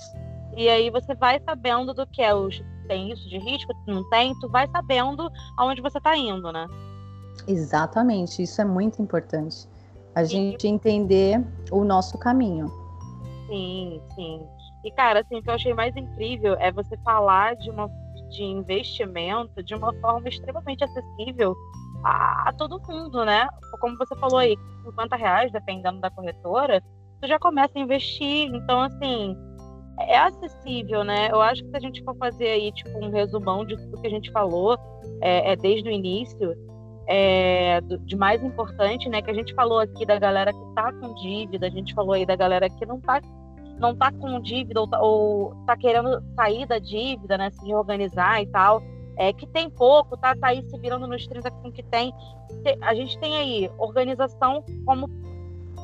E 0.57 0.67
aí 0.67 0.89
você 0.89 1.15
vai 1.15 1.39
sabendo 1.39 1.93
do 1.93 2.05
que 2.07 2.21
é 2.21 2.35
os 2.35 2.61
tem 2.87 3.11
isso 3.11 3.27
de 3.27 3.37
risco, 3.37 3.73
não 3.85 4.09
tem, 4.09 4.33
tu 4.39 4.49
vai 4.49 4.65
sabendo 4.69 5.29
aonde 5.57 5.81
você 5.81 5.97
está 5.97 6.15
indo, 6.15 6.51
né? 6.53 6.65
Exatamente, 7.45 8.41
isso 8.41 8.61
é 8.61 8.65
muito 8.65 9.01
importante 9.01 9.67
a 10.17 10.23
gente 10.23 10.67
entender 10.67 11.39
o 11.71 11.83
nosso 11.83 12.17
caminho. 12.17 12.65
Sim, 13.47 14.01
sim. 14.15 14.41
E, 14.83 14.91
cara, 14.91 15.19
assim, 15.19 15.37
o 15.37 15.43
que 15.43 15.49
eu 15.49 15.53
achei 15.53 15.75
mais 15.75 15.95
incrível 15.95 16.55
é 16.59 16.71
você 16.71 16.97
falar 17.05 17.55
de, 17.55 17.69
uma, 17.69 17.87
de 18.31 18.43
investimento 18.43 19.61
de 19.61 19.75
uma 19.75 19.93
forma 20.01 20.27
extremamente 20.27 20.83
acessível 20.83 21.55
a, 22.03 22.49
a 22.49 22.53
todo 22.53 22.81
mundo, 22.87 23.23
né? 23.25 23.47
Como 23.79 23.95
você 23.95 24.15
falou 24.15 24.39
aí, 24.39 24.57
50 24.85 25.15
reais, 25.15 25.51
dependendo 25.51 25.99
da 25.99 26.09
corretora, 26.09 26.81
tu 27.21 27.27
já 27.27 27.37
começa 27.37 27.77
a 27.77 27.81
investir. 27.81 28.49
Então, 28.51 28.81
assim, 28.81 29.37
é 29.99 30.17
acessível, 30.17 31.03
né? 31.03 31.29
Eu 31.31 31.39
acho 31.43 31.63
que 31.63 31.69
se 31.69 31.77
a 31.77 31.79
gente 31.79 32.03
for 32.03 32.17
fazer 32.17 32.47
aí, 32.47 32.71
tipo, 32.71 33.05
um 33.05 33.11
resumão 33.11 33.63
de 33.63 33.77
tudo 33.77 34.01
que 34.01 34.07
a 34.07 34.11
gente 34.11 34.31
falou 34.31 34.79
é, 35.21 35.51
é 35.51 35.55
desde 35.55 35.87
o 35.87 35.91
início, 35.91 36.55
é, 37.07 37.79
de 37.81 38.15
mais 38.17 38.43
importante, 38.43 39.07
né? 39.07 39.21
Que 39.21 39.31
a 39.31 39.33
gente 39.33 39.53
falou 39.53 39.79
aqui 39.79 40.05
da 40.05 40.19
galera 40.19 40.51
que 40.51 40.63
está 40.69 40.91
com 40.91 41.13
dívida, 41.15 41.67
a 41.67 41.69
gente 41.69 41.93
falou 41.93 42.13
aí 42.13 42.25
da 42.25 42.35
galera 42.35 42.69
que 42.69 42.85
não 42.85 42.97
está 42.97 43.21
não 43.79 43.95
tá 43.95 44.11
com 44.11 44.41
dívida 44.41 44.81
ou 44.81 44.87
tá, 44.87 44.99
ou 44.99 45.55
tá, 45.67 45.77
querendo 45.77 46.21
sair 46.35 46.65
da 46.65 46.79
dívida, 46.79 47.37
né? 47.37 47.49
Se 47.51 47.65
reorganizar 47.65 48.41
e 48.41 48.47
tal. 48.47 48.81
É, 49.15 49.33
que 49.33 49.47
tem 49.47 49.69
pouco, 49.69 50.17
tá, 50.17 50.35
tá 50.35 50.47
aí 50.47 50.63
se 50.69 50.77
virando 50.79 51.07
nos 51.07 51.25
30 51.25 51.49
com 51.49 51.71
que 51.71 51.83
tem. 51.83 52.13
A 52.81 52.93
gente 52.93 53.17
tem 53.19 53.35
aí 53.37 53.71
organização 53.77 54.63
como, 54.85 55.07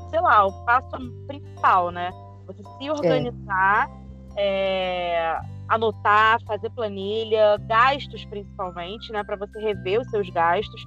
sei 0.09 0.21
lá, 0.21 0.45
o 0.45 0.65
passo 0.65 0.89
principal, 1.27 1.91
né? 1.91 2.11
Você 2.47 2.61
se 2.63 2.89
organizar, 2.89 3.89
é. 4.35 5.35
É, 5.35 5.39
anotar, 5.67 6.39
fazer 6.45 6.69
planilha, 6.71 7.57
gastos 7.67 8.25
principalmente, 8.25 9.11
né? 9.11 9.23
Para 9.23 9.35
você 9.35 9.59
rever 9.59 10.01
os 10.01 10.09
seus 10.09 10.29
gastos 10.29 10.83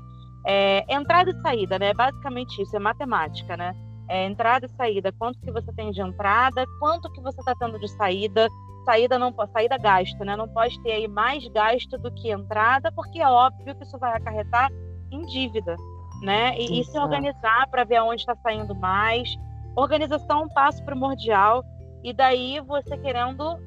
é, 0.47 0.85
entrada 0.89 1.31
e 1.31 1.43
saída, 1.43 1.78
né? 1.78 1.93
Basicamente 1.93 2.62
isso, 2.62 2.77
é 2.77 2.78
matemática, 2.78 3.56
né? 3.56 3.74
É, 4.09 4.24
entrada 4.24 4.66
e 4.66 4.77
saída, 4.77 5.12
quanto 5.12 5.40
que 5.40 5.51
você 5.51 5.73
tem 5.73 5.90
de 5.90 6.01
entrada, 6.01 6.64
quanto 6.78 7.10
que 7.10 7.20
você 7.20 7.40
está 7.40 7.55
tendo 7.59 7.78
de 7.81 7.89
saída. 7.89 8.48
Saída 8.85 9.18
não 9.18 9.35
saída 9.52 9.77
gasto, 9.77 10.24
né? 10.24 10.36
Não 10.36 10.48
pode 10.48 10.81
ter 10.82 10.93
aí 10.93 11.09
mais 11.09 11.44
gasto 11.48 11.98
do 11.98 12.12
que 12.12 12.31
entrada, 12.31 12.93
porque 12.93 13.20
é 13.20 13.28
óbvio 13.28 13.74
que 13.74 13.82
isso 13.82 13.98
vai 13.98 14.16
acarretar 14.16 14.70
em 15.10 15.23
dívida, 15.23 15.74
né? 16.23 16.56
E, 16.56 16.81
e 16.81 16.85
se 16.85 16.97
organizar 16.97 17.66
para 17.68 17.82
ver 17.82 17.97
aonde 17.97 18.23
está 18.23 18.36
saindo 18.36 18.77
mais. 18.77 19.28
Organização 19.74 20.43
é 20.43 20.44
um 20.44 20.48
passo 20.48 20.85
primordial. 20.85 21.64
E 22.05 22.12
daí 22.12 22.60
você 22.60 22.97
querendo, 22.98 23.59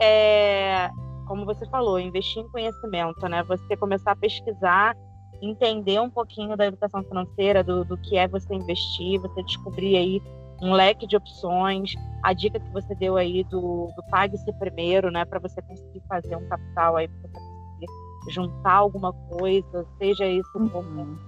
é, 0.00 0.88
como 1.26 1.44
você 1.44 1.66
falou, 1.66 1.98
investir 1.98 2.40
em 2.40 2.48
conhecimento, 2.48 3.28
né? 3.28 3.42
Você 3.42 3.76
começar 3.76 4.12
a 4.12 4.16
pesquisar 4.16 4.94
entender 5.40 6.00
um 6.00 6.10
pouquinho 6.10 6.56
da 6.56 6.66
educação 6.66 7.02
financeira, 7.02 7.62
do, 7.62 7.84
do 7.84 7.96
que 7.96 8.16
é 8.16 8.26
você 8.26 8.54
investir, 8.54 9.20
você 9.20 9.42
descobrir 9.42 9.96
aí 9.96 10.22
um 10.60 10.72
leque 10.72 11.06
de 11.06 11.16
opções, 11.16 11.92
a 12.22 12.32
dica 12.32 12.58
que 12.58 12.70
você 12.72 12.94
deu 12.96 13.16
aí 13.16 13.44
do, 13.44 13.92
do 13.94 14.02
pague-se 14.10 14.52
primeiro, 14.54 15.10
né, 15.10 15.24
para 15.24 15.38
você 15.38 15.62
conseguir 15.62 16.02
fazer 16.08 16.36
um 16.36 16.48
capital 16.48 16.96
aí, 16.96 17.08
para 17.08 17.28
você 17.28 17.28
conseguir 17.28 18.32
juntar 18.32 18.74
alguma 18.74 19.12
coisa, 19.12 19.86
seja 19.98 20.26
isso 20.26 20.50
uhum. 20.56 20.68
como 20.68 21.18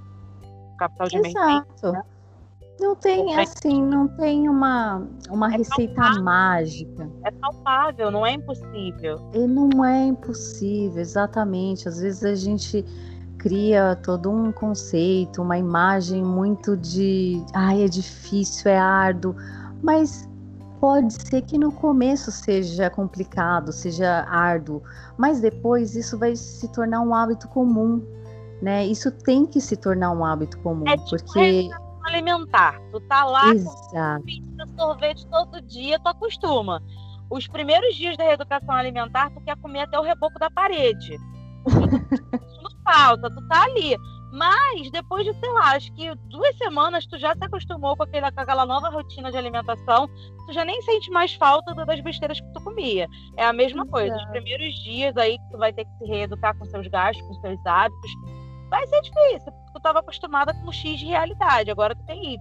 capital 0.78 1.08
de 1.08 1.16
emergência. 1.16 1.92
Né? 1.92 2.02
Não 2.80 2.96
tem 2.96 3.38
assim, 3.38 3.82
não 3.82 4.08
tem 4.08 4.48
uma, 4.48 5.06
uma 5.28 5.52
é 5.52 5.58
receita 5.58 5.94
palpável. 5.94 6.24
mágica. 6.24 7.10
É 7.24 7.30
palpável, 7.30 8.10
não 8.10 8.24
é 8.24 8.32
impossível. 8.32 9.20
E 9.34 9.46
não 9.46 9.84
é 9.84 10.06
impossível, 10.06 10.98
exatamente. 10.98 11.86
Às 11.86 12.00
vezes 12.00 12.24
a 12.24 12.34
gente 12.34 12.82
cria 13.40 13.96
todo 14.04 14.30
um 14.30 14.52
conceito, 14.52 15.40
uma 15.40 15.56
imagem 15.56 16.22
muito 16.22 16.76
de, 16.76 17.42
ai, 17.54 17.82
é 17.84 17.88
difícil, 17.88 18.70
é 18.70 18.78
árduo, 18.78 19.34
mas 19.82 20.28
pode 20.78 21.14
ser 21.14 21.40
que 21.42 21.56
no 21.56 21.72
começo 21.72 22.30
seja 22.30 22.90
complicado, 22.90 23.72
seja 23.72 24.26
árduo, 24.28 24.82
mas 25.16 25.40
depois 25.40 25.96
isso 25.96 26.18
vai 26.18 26.36
se 26.36 26.70
tornar 26.70 27.00
um 27.00 27.14
hábito 27.14 27.48
comum, 27.48 28.04
né? 28.60 28.86
Isso 28.86 29.10
tem 29.10 29.46
que 29.46 29.58
se 29.58 29.74
tornar 29.74 30.12
um 30.12 30.22
hábito 30.22 30.58
comum, 30.58 30.86
é 30.86 30.96
tipo 30.98 31.24
porque 31.24 31.70
alimentar. 32.04 32.78
Tu 32.92 33.00
tá 33.02 33.24
lá 33.24 33.54
Exato. 33.54 34.24
com 34.58 34.78
sorvete 34.78 35.26
todo 35.28 35.62
dia, 35.62 35.98
tu 35.98 36.08
acostuma. 36.08 36.82
Os 37.30 37.46
primeiros 37.46 37.94
dias 37.94 38.18
da 38.18 38.24
reeducação 38.24 38.74
alimentar, 38.74 39.30
tu 39.30 39.40
quer 39.40 39.56
comer 39.56 39.80
até 39.80 39.98
o 39.98 40.02
reboco 40.02 40.38
da 40.38 40.50
parede. 40.50 41.16
falta, 42.92 43.30
tu 43.30 43.48
tá 43.48 43.64
ali. 43.64 43.96
Mas 44.32 44.90
depois 44.92 45.24
de, 45.24 45.34
sei 45.34 45.50
lá, 45.52 45.72
acho 45.72 45.92
que 45.94 46.14
duas 46.28 46.56
semanas 46.56 47.04
tu 47.06 47.18
já 47.18 47.34
se 47.34 47.44
acostumou 47.44 47.96
com, 47.96 48.04
aquele, 48.04 48.30
com 48.30 48.40
aquela 48.40 48.64
nova 48.64 48.88
rotina 48.88 49.30
de 49.30 49.36
alimentação, 49.36 50.08
tu 50.46 50.52
já 50.52 50.64
nem 50.64 50.80
sente 50.82 51.10
mais 51.10 51.34
falta 51.34 51.74
das 51.74 52.00
besteiras 52.00 52.40
que 52.40 52.52
tu 52.52 52.62
comia. 52.62 53.08
É 53.36 53.44
a 53.44 53.52
mesma 53.52 53.82
Exato. 53.82 53.90
coisa. 53.90 54.16
Os 54.16 54.24
primeiros 54.26 54.72
dias 54.84 55.16
aí 55.16 55.36
que 55.36 55.50
tu 55.50 55.58
vai 55.58 55.72
ter 55.72 55.84
que 55.84 55.98
se 55.98 56.04
reeducar 56.04 56.56
com 56.56 56.64
seus 56.66 56.86
gastos, 56.86 57.26
com 57.26 57.34
seus 57.34 57.66
hábitos, 57.66 58.10
vai 58.70 58.86
ser 58.86 59.00
difícil, 59.00 59.52
porque 59.52 59.72
tu 59.72 59.78
estava 59.78 59.98
acostumada 59.98 60.54
com 60.54 60.70
X 60.70 61.00
de 61.00 61.06
realidade, 61.06 61.70
agora 61.70 61.94
tu 61.96 62.04
tem 62.06 62.34
Y. 62.34 62.38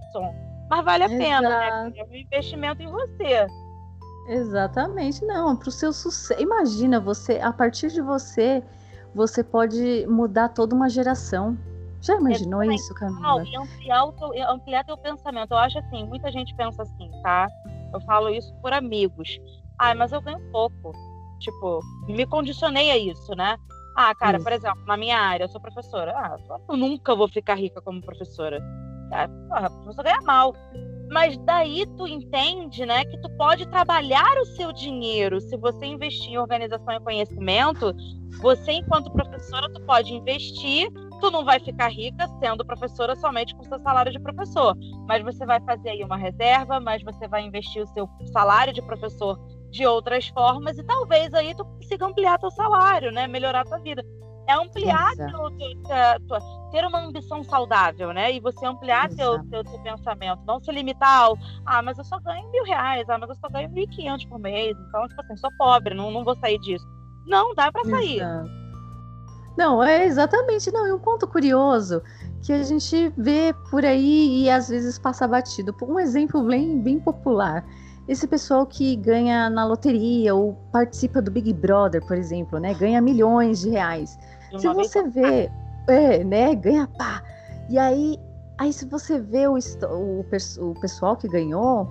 Mas 0.70 0.84
vale 0.84 1.02
a 1.02 1.06
Exato. 1.06 1.18
pena, 1.18 1.48
né? 1.48 1.92
É 1.96 2.04
um 2.04 2.14
investimento 2.14 2.82
em 2.82 2.88
você. 2.88 3.46
Exatamente, 4.28 5.24
não, 5.24 5.56
para 5.56 5.68
o 5.68 5.72
seu 5.72 5.92
sucesso. 5.92 6.40
Imagina 6.40 7.00
você, 7.00 7.40
a 7.40 7.52
partir 7.52 7.90
de 7.90 8.00
você 8.00 8.62
você 9.14 9.42
pode 9.42 10.06
mudar 10.06 10.48
toda 10.50 10.74
uma 10.74 10.88
geração. 10.88 11.56
Já 12.00 12.16
imaginou 12.16 12.62
é 12.62 12.74
isso, 12.74 12.94
Camila? 12.94 13.44
E 13.44 13.56
ampliar, 13.56 14.04
o 14.04 14.12
teu, 14.12 14.50
ampliar 14.50 14.84
teu 14.84 14.96
pensamento. 14.96 15.52
Eu 15.52 15.58
acho 15.58 15.78
assim, 15.78 16.06
muita 16.06 16.30
gente 16.32 16.54
pensa 16.54 16.82
assim, 16.82 17.10
tá? 17.22 17.46
Eu 17.92 18.00
falo 18.02 18.30
isso 18.30 18.54
por 18.62 18.72
amigos. 18.72 19.38
Ah, 19.78 19.94
mas 19.94 20.12
eu 20.12 20.22
ganho 20.22 20.40
pouco. 20.50 20.92
Tipo, 21.40 21.80
me 22.06 22.26
condicionei 22.26 22.90
a 22.90 22.98
isso, 22.98 23.34
né? 23.34 23.56
Ah, 23.96 24.14
cara, 24.14 24.36
Isso. 24.36 24.44
por 24.44 24.52
exemplo, 24.52 24.84
na 24.86 24.96
minha 24.96 25.18
área, 25.18 25.44
eu 25.44 25.48
sou 25.48 25.60
professora. 25.60 26.12
Ah, 26.16 26.36
eu 26.68 26.76
nunca 26.76 27.14
vou 27.14 27.28
ficar 27.28 27.54
rica 27.54 27.80
como 27.80 28.00
professora. 28.00 28.58
Ah, 29.12 29.28
a 29.50 29.70
professora 29.70 30.10
ganha 30.10 30.22
mal. 30.22 30.54
Mas 31.10 31.36
daí 31.38 31.84
tu 31.96 32.06
entende, 32.06 32.86
né, 32.86 33.04
que 33.04 33.18
tu 33.20 33.28
pode 33.36 33.66
trabalhar 33.68 34.32
o 34.38 34.46
seu 34.46 34.72
dinheiro. 34.72 35.40
Se 35.40 35.56
você 35.56 35.86
investir 35.86 36.30
em 36.30 36.38
organização 36.38 36.94
e 36.94 37.00
conhecimento, 37.00 37.92
você, 38.40 38.72
enquanto 38.72 39.10
professora, 39.10 39.68
tu 39.72 39.80
pode 39.82 40.14
investir. 40.14 40.88
Tu 41.20 41.30
não 41.30 41.44
vai 41.44 41.60
ficar 41.60 41.88
rica 41.88 42.26
sendo 42.38 42.64
professora 42.64 43.14
somente 43.16 43.54
com 43.54 43.62
seu 43.64 43.78
salário 43.80 44.10
de 44.10 44.18
professor, 44.20 44.74
mas 45.06 45.22
você 45.22 45.44
vai 45.44 45.60
fazer 45.60 45.90
aí 45.90 46.02
uma 46.02 46.16
reserva, 46.16 46.80
mas 46.80 47.02
você 47.02 47.28
vai 47.28 47.42
investir 47.42 47.82
o 47.82 47.86
seu 47.88 48.08
salário 48.32 48.72
de 48.72 48.80
professor 48.80 49.38
de 49.70 49.84
outras 49.84 50.28
formas 50.28 50.78
e 50.78 50.84
talvez 50.84 51.34
aí 51.34 51.54
tu 51.54 51.64
consiga 51.64 52.06
ampliar 52.06 52.38
teu 52.38 52.50
salário, 52.50 53.12
né, 53.12 53.26
melhorar 53.26 53.64
tua 53.64 53.78
vida 53.80 54.02
é 54.50 54.54
ampliar 54.54 55.14
teu, 55.16 55.28
teu, 55.28 56.38
ter 56.70 56.84
uma 56.84 57.00
ambição 57.00 57.42
saudável, 57.42 58.12
né? 58.12 58.32
E 58.32 58.40
você 58.40 58.64
ampliar 58.64 59.08
teu, 59.08 59.42
teu, 59.44 59.64
teu, 59.64 59.78
pensamento, 59.80 60.42
não 60.46 60.60
se 60.60 60.70
limitar 60.70 61.22
ao, 61.22 61.38
ah, 61.66 61.82
mas 61.82 61.98
eu 61.98 62.04
só 62.04 62.18
ganho 62.20 62.50
mil 62.50 62.64
reais, 62.64 63.08
ah, 63.08 63.18
mas 63.18 63.28
eu 63.28 63.36
só 63.36 63.48
ganho 63.48 63.70
mil 63.70 63.84
e 63.84 63.88
quinhentos 63.88 64.24
por 64.26 64.38
mês, 64.38 64.76
então, 64.88 65.06
tipo 65.08 65.20
assim, 65.20 65.36
sou 65.36 65.50
pobre, 65.58 65.94
não, 65.94 66.10
não 66.10 66.24
vou 66.24 66.36
sair 66.36 66.58
disso. 66.58 66.86
Não, 67.26 67.54
dá 67.54 67.70
para 67.70 67.84
sair. 67.84 68.16
Exato. 68.16 68.60
Não, 69.56 69.82
é 69.82 70.06
exatamente, 70.06 70.70
não, 70.72 70.86
e 70.86 70.92
um 70.92 70.98
ponto 70.98 71.26
curioso 71.26 72.02
que 72.42 72.52
a 72.52 72.62
gente 72.62 73.12
vê 73.18 73.54
por 73.70 73.84
aí 73.84 74.44
e 74.44 74.50
às 74.50 74.68
vezes 74.68 74.98
passa 74.98 75.28
batido. 75.28 75.74
Um 75.82 75.98
exemplo 75.98 76.42
bem, 76.42 76.80
bem 76.80 76.98
popular 76.98 77.64
esse 78.10 78.26
pessoal 78.26 78.66
que 78.66 78.96
ganha 78.96 79.48
na 79.48 79.64
loteria 79.64 80.34
ou 80.34 80.54
participa 80.72 81.22
do 81.22 81.30
Big 81.30 81.52
Brother, 81.52 82.04
por 82.04 82.16
exemplo, 82.16 82.58
né? 82.58 82.74
Ganha 82.74 83.00
milhões 83.00 83.60
de 83.60 83.70
reais. 83.70 84.18
Se 84.58 84.66
você 84.66 85.04
vê, 85.04 85.48
é, 85.90 86.24
né? 86.24 86.54
Ganha 86.54 86.86
pá. 86.86 87.22
E 87.68 87.78
aí, 87.78 88.18
aí 88.58 88.72
se 88.72 88.86
você 88.86 89.20
vê 89.20 89.46
o, 89.46 89.54
o, 89.56 90.20
o 90.70 90.80
pessoal 90.80 91.16
que 91.16 91.28
ganhou 91.28 91.88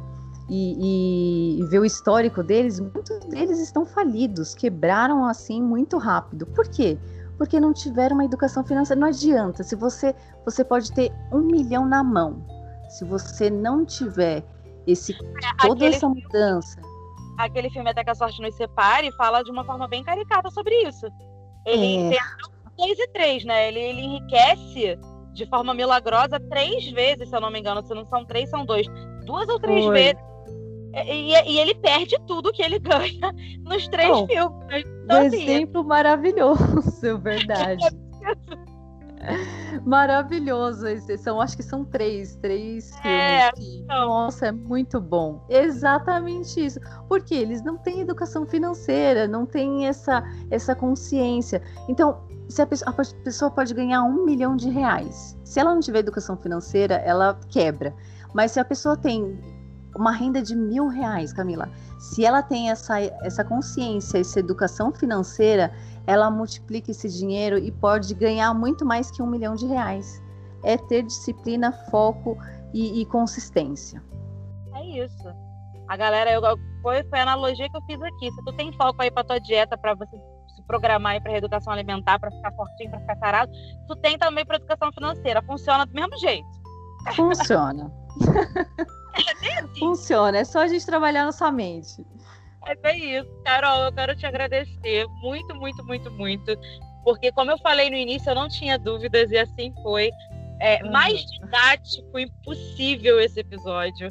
e, 0.50 1.58
e, 1.58 1.62
e 1.62 1.66
vê 1.68 1.80
o 1.80 1.86
histórico 1.86 2.44
deles, 2.44 2.80
muitos 2.80 3.20
deles 3.26 3.60
estão 3.60 3.86
falidos, 3.86 4.56
quebraram 4.56 5.26
assim 5.26 5.62
muito 5.62 5.98
rápido. 5.98 6.46
Por 6.48 6.68
quê? 6.68 6.98
Porque 7.38 7.60
não 7.60 7.72
tiveram 7.72 8.16
uma 8.16 8.26
educação 8.26 8.64
financeira. 8.64 9.00
Não 9.00 9.08
adianta. 9.08 9.64
Se 9.64 9.76
você 9.76 10.16
você 10.44 10.64
pode 10.64 10.92
ter 10.92 11.12
um 11.32 11.42
milhão 11.42 11.86
na 11.86 12.04
mão, 12.04 12.44
se 12.90 13.06
você 13.06 13.50
não 13.50 13.86
tiver 13.86 14.44
esse 14.88 15.14
é, 15.14 15.18
toda 15.62 15.76
Aquele 15.76 15.96
essa 15.96 16.10
mudança. 16.10 16.82
Aquele 17.38 17.70
filme 17.70 17.90
Até 17.90 18.04
que 18.04 18.10
a 18.10 18.16
Sorte 18.16 18.42
Nos 18.42 18.56
Separe 18.56 19.12
fala 19.14 19.44
de 19.44 19.52
uma 19.52 19.64
forma 19.64 19.88
bem 19.88 20.04
caricata 20.04 20.50
sobre 20.50 20.76
isso. 20.88 21.06
Ele 21.66 22.08
é. 22.08 22.10
tenta 22.10 22.59
2 22.80 23.00
e 23.00 23.08
3, 23.10 23.46
né? 23.46 23.68
Ele, 23.68 23.80
ele 23.80 24.02
enriquece 24.02 24.98
de 25.34 25.46
forma 25.48 25.74
milagrosa 25.74 26.40
três 26.40 26.90
vezes, 26.92 27.30
se 27.30 27.36
eu 27.36 27.42
não 27.42 27.52
me 27.52 27.60
engano. 27.60 27.86
Se 27.86 27.94
não 27.94 28.06
são 28.06 28.26
três, 28.26 28.50
são 28.50 28.66
dois. 28.66 28.88
Duas 29.26 29.48
ou 29.50 29.60
três 29.60 29.86
Foi. 29.86 29.94
vezes. 29.94 30.30
E, 31.06 31.52
e, 31.52 31.60
ele 31.60 31.76
perde 31.76 32.18
tudo 32.26 32.52
que 32.52 32.64
ele 32.64 32.80
ganha 32.80 33.34
nos 33.64 33.88
três 33.88 34.18
filmes. 34.26 34.68
Né? 34.68 34.84
Um 34.84 35.04
então, 35.04 35.28
assim, 35.28 35.44
exemplo 35.44 35.84
maravilhoso, 35.84 36.82
é 37.06 37.14
verdade. 37.16 37.86
É 37.86 38.70
maravilhoso. 39.86 40.86
São, 41.20 41.40
acho 41.40 41.56
que 41.56 41.64
são 41.64 41.86
três, 41.86 42.36
três 42.38 42.92
é, 43.06 43.52
filmes. 43.52 43.70
Que, 43.70 43.84
então. 43.84 44.08
nossa, 44.08 44.48
é 44.48 44.52
muito 44.52 45.00
bom. 45.00 45.46
Exatamente 45.50 46.66
isso. 46.66 46.80
Porque 47.08 47.36
eles 47.36 47.64
não 47.64 47.78
têm 47.78 48.02
educação 48.02 48.46
financeira, 48.46 49.28
não 49.28 49.46
têm 49.46 49.88
essa, 49.88 50.24
essa 50.50 50.76
consciência. 50.76 51.62
Então, 51.88 52.28
se 52.50 52.62
a 52.62 52.68
pessoa, 52.68 52.90
a 52.90 53.24
pessoa 53.24 53.52
pode 53.52 53.74
ganhar 53.74 54.04
um 54.04 54.26
milhão 54.26 54.56
de 54.56 54.70
reais. 54.70 55.38
Se 55.44 55.60
ela 55.60 55.74
não 55.74 55.80
tiver 55.80 56.00
educação 56.00 56.36
financeira, 56.36 56.96
ela 56.96 57.40
quebra. 57.48 57.94
Mas 58.34 58.52
se 58.52 58.60
a 58.60 58.66
pessoa 58.66 58.98
tem 58.98 59.40
uma 59.96 60.12
renda 60.12 60.42
de 60.42 60.56
mil 60.56 60.88
reais, 60.88 61.32
Camila, 61.32 61.70
se 62.00 62.26
ela 62.26 62.42
tem 62.42 62.72
essa, 62.72 63.00
essa 63.00 63.44
consciência, 63.44 64.20
essa 64.20 64.40
educação 64.40 64.92
financeira, 64.92 65.72
ela 66.08 66.32
multiplica 66.32 66.90
esse 66.90 67.08
dinheiro 67.08 67.58
e 67.58 67.72
pode 67.72 68.14
ganhar 68.16 68.54
muito 68.54 68.84
mais 68.84 69.12
que 69.12 69.22
um 69.22 69.28
milhão 69.28 69.56
de 69.56 69.68
reais. 69.68 70.22
É 70.64 70.76
ter 70.76 71.04
disciplina, 71.04 71.72
foco 71.72 72.36
e, 72.74 73.02
e 73.02 73.06
consistência. 73.06 74.04
É 74.74 75.06
isso. 75.06 75.30
A 75.88 75.96
galera, 75.96 76.32
eu, 76.32 76.42
foi, 76.82 77.04
foi 77.04 77.20
a 77.20 77.24
analogia 77.24 77.70
que 77.70 77.78
eu 77.78 77.82
fiz 77.84 78.02
aqui. 78.02 78.32
Se 78.32 78.44
tu 78.44 78.54
tem 78.54 78.72
foco 78.74 79.02
aí 79.02 79.12
para 79.12 79.24
tua 79.24 79.40
dieta, 79.40 79.78
para 79.78 79.94
você 79.94 80.18
programar 80.70 81.14
aí 81.14 81.22
para 81.22 81.32
reeducação 81.32 81.74
alimentar, 81.74 82.20
para 82.20 82.30
ficar 82.30 82.52
fortinho, 82.52 82.92
para 82.92 83.00
ficar 83.00 83.18
sarado, 83.18 83.52
tu 83.88 83.96
tem 83.96 84.20
também 84.20 84.46
para 84.46 84.58
educação 84.58 84.92
financeira. 84.92 85.42
Funciona 85.42 85.84
do 85.84 85.94
mesmo 85.94 86.16
jeito. 86.20 86.48
Funciona. 87.16 87.92
é. 89.44 89.68
Funciona. 89.80 90.38
É 90.38 90.44
só 90.44 90.60
a 90.60 90.68
gente 90.68 90.86
trabalhar 90.86 91.26
na 91.26 91.32
sua 91.32 91.52
mente. 91.52 92.06
É 92.68 92.76
bem 92.76 93.18
isso. 93.18 93.30
Carol, 93.44 93.86
eu 93.86 93.92
quero 93.92 94.16
te 94.16 94.28
agradecer 94.28 95.08
muito, 95.24 95.56
muito, 95.56 95.84
muito, 95.84 96.12
muito. 96.12 96.56
Porque, 97.04 97.32
como 97.32 97.50
eu 97.50 97.58
falei 97.58 97.90
no 97.90 97.96
início, 97.96 98.30
eu 98.30 98.36
não 98.36 98.48
tinha 98.48 98.78
dúvidas 98.78 99.32
e 99.32 99.38
assim 99.38 99.74
foi. 99.82 100.12
É, 100.62 100.84
uhum. 100.84 100.92
Mais 100.92 101.26
didático 101.26 102.20
impossível 102.20 103.20
esse 103.20 103.40
episódio. 103.40 104.08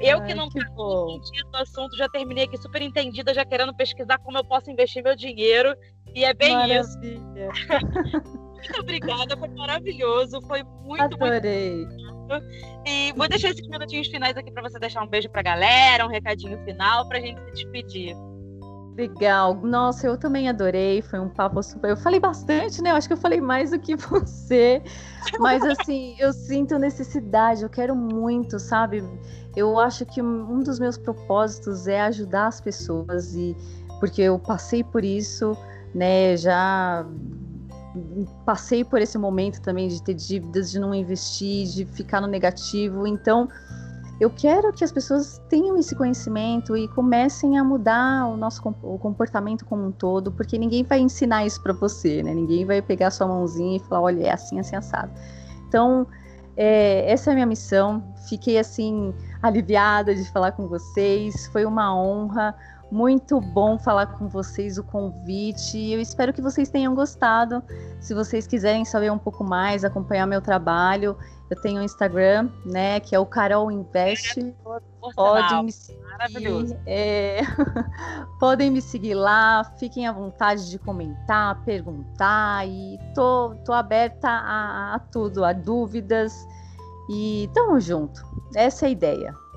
Eu 0.00 0.22
que 0.22 0.34
não 0.34 0.48
que 0.48 0.58
entendi 0.58 1.44
o 1.52 1.56
assunto, 1.56 1.96
já 1.96 2.08
terminei 2.08 2.44
aqui 2.44 2.56
super 2.56 2.80
entendida, 2.80 3.34
já 3.34 3.44
querendo 3.44 3.74
pesquisar 3.74 4.18
como 4.18 4.38
eu 4.38 4.44
posso 4.44 4.70
investir 4.70 5.02
meu 5.02 5.14
dinheiro. 5.14 5.74
E 6.14 6.24
é 6.24 6.34
bem 6.34 6.54
Maravilha. 6.54 6.80
isso. 6.80 6.98
muito 8.50 8.80
obrigada, 8.80 9.36
foi 9.36 9.48
maravilhoso, 9.48 10.40
foi 10.42 10.62
muito, 10.82 11.02
Adorei. 11.02 11.86
muito 11.86 12.10
e 12.86 13.12
vou 13.16 13.28
deixar 13.28 13.50
esses 13.50 13.66
minutinhos 13.66 14.06
finais 14.08 14.36
aqui 14.36 14.52
para 14.52 14.62
você 14.62 14.78
deixar 14.78 15.02
um 15.02 15.08
beijo 15.08 15.28
para 15.30 15.40
a 15.40 15.44
galera, 15.44 16.06
um 16.06 16.08
recadinho 16.08 16.62
final 16.64 17.08
para 17.08 17.18
a 17.18 17.20
gente 17.20 17.40
se 17.40 17.50
despedir. 17.52 18.14
Legal. 19.00 19.54
Nossa, 19.62 20.06
eu 20.06 20.18
também 20.18 20.46
adorei. 20.46 21.00
Foi 21.00 21.18
um 21.18 21.28
papo 21.28 21.62
super. 21.62 21.88
Eu 21.88 21.96
falei 21.96 22.20
bastante, 22.20 22.82
né? 22.82 22.90
Eu 22.90 22.96
acho 22.96 23.08
que 23.08 23.14
eu 23.14 23.18
falei 23.18 23.40
mais 23.40 23.70
do 23.70 23.78
que 23.78 23.96
você. 23.96 24.82
Mas 25.38 25.64
assim, 25.64 26.16
eu 26.18 26.34
sinto 26.34 26.78
necessidade, 26.78 27.62
eu 27.62 27.70
quero 27.70 27.96
muito, 27.96 28.58
sabe? 28.58 29.02
Eu 29.56 29.78
acho 29.78 30.04
que 30.04 30.20
um 30.20 30.60
dos 30.60 30.78
meus 30.78 30.98
propósitos 30.98 31.86
é 31.86 32.02
ajudar 32.02 32.48
as 32.48 32.60
pessoas 32.60 33.34
e 33.34 33.56
porque 33.98 34.20
eu 34.20 34.38
passei 34.38 34.84
por 34.84 35.02
isso, 35.02 35.56
né? 35.94 36.36
Já 36.36 37.06
passei 38.44 38.84
por 38.84 39.00
esse 39.00 39.16
momento 39.16 39.62
também 39.62 39.88
de 39.88 40.02
ter 40.02 40.12
dívidas, 40.12 40.70
de 40.70 40.78
não 40.78 40.94
investir, 40.94 41.66
de 41.68 41.86
ficar 41.86 42.20
no 42.20 42.26
negativo. 42.26 43.06
Então, 43.06 43.48
eu 44.20 44.28
quero 44.28 44.70
que 44.70 44.84
as 44.84 44.92
pessoas 44.92 45.40
tenham 45.48 45.78
esse 45.78 45.96
conhecimento 45.96 46.76
e 46.76 46.86
comecem 46.88 47.58
a 47.58 47.64
mudar 47.64 48.26
o 48.26 48.36
nosso 48.36 48.60
o 48.82 48.98
comportamento 48.98 49.64
como 49.64 49.86
um 49.86 49.90
todo, 49.90 50.30
porque 50.30 50.58
ninguém 50.58 50.84
vai 50.84 51.00
ensinar 51.00 51.46
isso 51.46 51.62
para 51.62 51.72
você, 51.72 52.22
né? 52.22 52.34
Ninguém 52.34 52.66
vai 52.66 52.82
pegar 52.82 53.10
sua 53.10 53.26
mãozinha 53.26 53.78
e 53.78 53.80
falar, 53.80 54.02
olha, 54.02 54.26
é 54.26 54.30
assim, 54.30 54.60
assim, 54.60 54.76
assado. 54.76 55.10
Então, 55.66 56.06
é, 56.54 57.10
essa 57.10 57.30
é 57.30 57.32
a 57.32 57.34
minha 57.34 57.46
missão. 57.46 58.04
Fiquei 58.28 58.58
assim 58.58 59.14
aliviada 59.42 60.14
de 60.14 60.30
falar 60.30 60.52
com 60.52 60.68
vocês. 60.68 61.46
Foi 61.46 61.64
uma 61.64 61.96
honra. 61.96 62.54
Muito 62.90 63.40
bom 63.40 63.78
falar 63.78 64.06
com 64.06 64.26
vocês 64.26 64.76
o 64.76 64.82
convite. 64.82 65.90
Eu 65.92 66.00
espero 66.00 66.32
que 66.32 66.42
vocês 66.42 66.68
tenham 66.68 66.92
gostado. 66.92 67.62
Se 68.00 68.12
vocês 68.12 68.48
quiserem 68.48 68.84
saber 68.84 69.12
um 69.12 69.18
pouco 69.18 69.44
mais, 69.44 69.84
acompanhar 69.84 70.26
meu 70.26 70.40
trabalho, 70.40 71.16
eu 71.48 71.60
tenho 71.60 71.80
um 71.80 71.84
Instagram, 71.84 72.50
né, 72.64 72.98
que 72.98 73.14
é 73.14 73.18
o 73.18 73.24
Carol 73.24 73.70
Invest. 73.70 74.54
Podem 75.14 75.64
me 75.64 75.72
seguir. 75.72 76.76
É... 76.84 77.42
Podem 78.40 78.70
me 78.72 78.82
seguir 78.82 79.14
lá. 79.14 79.62
Fiquem 79.78 80.08
à 80.08 80.12
vontade 80.12 80.68
de 80.68 80.78
comentar, 80.78 81.62
perguntar 81.64 82.66
e 82.66 82.98
tô, 83.14 83.54
tô 83.64 83.72
aberta 83.72 84.28
a, 84.28 84.96
a 84.96 84.98
tudo, 84.98 85.44
a 85.44 85.52
dúvidas. 85.52 86.34
E 87.08 87.48
tamo 87.54 87.78
junto. 87.78 88.20
Essa 88.54 88.86
é 88.86 88.88
a 88.88 88.90
ideia 88.90 89.49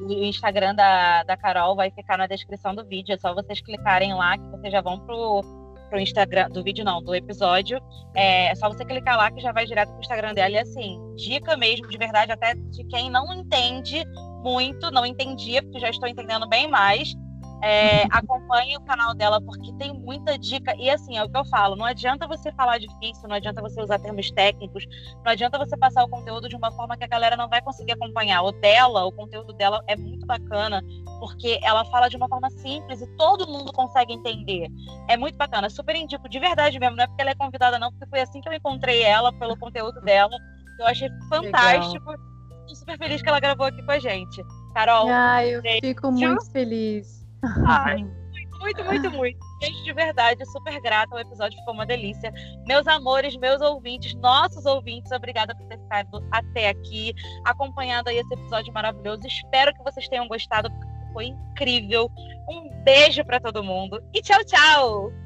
o 0.00 0.24
Instagram 0.24 0.74
da, 0.74 1.22
da 1.24 1.36
Carol 1.36 1.76
vai 1.76 1.90
ficar 1.90 2.16
na 2.16 2.26
descrição 2.26 2.74
do 2.74 2.84
vídeo. 2.84 3.14
É 3.14 3.18
só 3.18 3.34
vocês 3.34 3.60
clicarem 3.60 4.14
lá 4.14 4.36
que 4.38 4.44
vocês 4.50 4.72
já 4.72 4.80
vão 4.80 4.98
pro, 5.00 5.42
pro 5.88 6.00
Instagram 6.00 6.48
do 6.50 6.62
vídeo, 6.62 6.84
não, 6.84 7.02
do 7.02 7.14
episódio. 7.14 7.80
É, 8.14 8.46
é 8.48 8.54
só 8.54 8.68
você 8.68 8.84
clicar 8.84 9.16
lá 9.16 9.30
que 9.30 9.40
já 9.40 9.52
vai 9.52 9.66
direto 9.66 9.90
pro 9.90 10.00
Instagram 10.00 10.34
dela. 10.34 10.50
E 10.50 10.58
assim, 10.58 10.98
dica 11.16 11.56
mesmo, 11.56 11.88
de 11.88 11.98
verdade, 11.98 12.32
até 12.32 12.54
de 12.54 12.84
quem 12.84 13.10
não 13.10 13.32
entende 13.32 14.04
muito, 14.42 14.90
não 14.90 15.04
entendia, 15.04 15.62
porque 15.62 15.78
já 15.78 15.90
estou 15.90 16.08
entendendo 16.08 16.48
bem 16.48 16.68
mais. 16.68 17.12
É, 17.62 18.04
acompanhe 18.10 18.76
o 18.76 18.80
canal 18.80 19.14
dela 19.14 19.40
porque 19.40 19.72
tem 19.74 19.92
muita 19.92 20.38
dica. 20.38 20.74
E 20.76 20.88
assim, 20.88 21.16
é 21.16 21.24
o 21.24 21.28
que 21.28 21.36
eu 21.36 21.44
falo: 21.46 21.76
não 21.76 21.84
adianta 21.84 22.26
você 22.26 22.50
falar 22.52 22.78
difícil, 22.78 23.28
não 23.28 23.36
adianta 23.36 23.60
você 23.60 23.82
usar 23.82 23.98
termos 23.98 24.30
técnicos, 24.30 24.84
não 25.24 25.32
adianta 25.32 25.58
você 25.58 25.76
passar 25.76 26.04
o 26.04 26.08
conteúdo 26.08 26.48
de 26.48 26.56
uma 26.56 26.72
forma 26.72 26.96
que 26.96 27.04
a 27.04 27.08
galera 27.08 27.36
não 27.36 27.48
vai 27.48 27.60
conseguir 27.60 27.92
acompanhar. 27.92 28.42
O 28.42 28.52
dela, 28.52 29.04
o 29.04 29.12
conteúdo 29.12 29.52
dela 29.52 29.82
é 29.86 29.96
muito 29.96 30.26
bacana, 30.26 30.82
porque 31.18 31.60
ela 31.62 31.84
fala 31.86 32.08
de 32.08 32.16
uma 32.16 32.28
forma 32.28 32.48
simples 32.50 33.02
e 33.02 33.06
todo 33.16 33.46
mundo 33.46 33.72
consegue 33.72 34.14
entender. 34.14 34.68
É 35.08 35.16
muito 35.16 35.36
bacana, 35.36 35.68
super 35.68 35.94
indico, 35.94 36.28
de 36.28 36.38
verdade 36.38 36.78
mesmo. 36.78 36.96
Não 36.96 37.04
é 37.04 37.06
porque 37.06 37.22
ela 37.22 37.30
é 37.30 37.34
convidada, 37.34 37.78
não, 37.78 37.90
porque 37.90 38.06
foi 38.06 38.20
assim 38.20 38.40
que 38.40 38.48
eu 38.48 38.54
encontrei 38.54 39.02
ela, 39.02 39.32
pelo 39.34 39.56
conteúdo 39.56 40.00
dela. 40.00 40.34
Eu 40.78 40.86
achei 40.86 41.10
fantástico. 41.28 42.14
Estou 42.60 42.76
super 42.76 42.96
feliz 42.96 43.20
que 43.20 43.28
ela 43.28 43.40
gravou 43.40 43.66
aqui 43.66 43.82
com 43.82 43.90
a 43.90 43.98
gente. 43.98 44.42
Carol. 44.72 45.08
Ah, 45.10 45.44
eu 45.44 45.60
fico 45.82 46.10
muito 46.10 46.50
feliz. 46.52 47.19
Ai, 47.66 48.06
muito, 48.60 48.84
muito, 48.84 49.10
muito. 49.10 49.38
Gente, 49.62 49.82
de 49.82 49.92
verdade, 49.92 50.44
super 50.46 50.80
grata. 50.82 51.14
O 51.14 51.18
episódio 51.18 51.58
ficou 51.58 51.74
uma 51.74 51.86
delícia. 51.86 52.32
Meus 52.66 52.86
amores, 52.86 53.36
meus 53.36 53.60
ouvintes, 53.62 54.14
nossos 54.16 54.66
ouvintes, 54.66 55.10
obrigada 55.12 55.54
por 55.54 55.66
ter 55.66 55.78
ficado 55.78 56.22
até 56.30 56.68
aqui, 56.68 57.14
acompanhando 57.44 58.08
aí 58.08 58.18
esse 58.18 58.34
episódio 58.34 58.72
maravilhoso. 58.72 59.26
Espero 59.26 59.72
que 59.74 59.82
vocês 59.82 60.06
tenham 60.08 60.28
gostado, 60.28 60.70
porque 60.70 61.12
foi 61.12 61.26
incrível. 61.26 62.10
Um 62.50 62.82
beijo 62.84 63.24
para 63.24 63.40
todo 63.40 63.64
mundo 63.64 64.02
e 64.14 64.20
tchau, 64.20 64.44
tchau! 64.44 65.19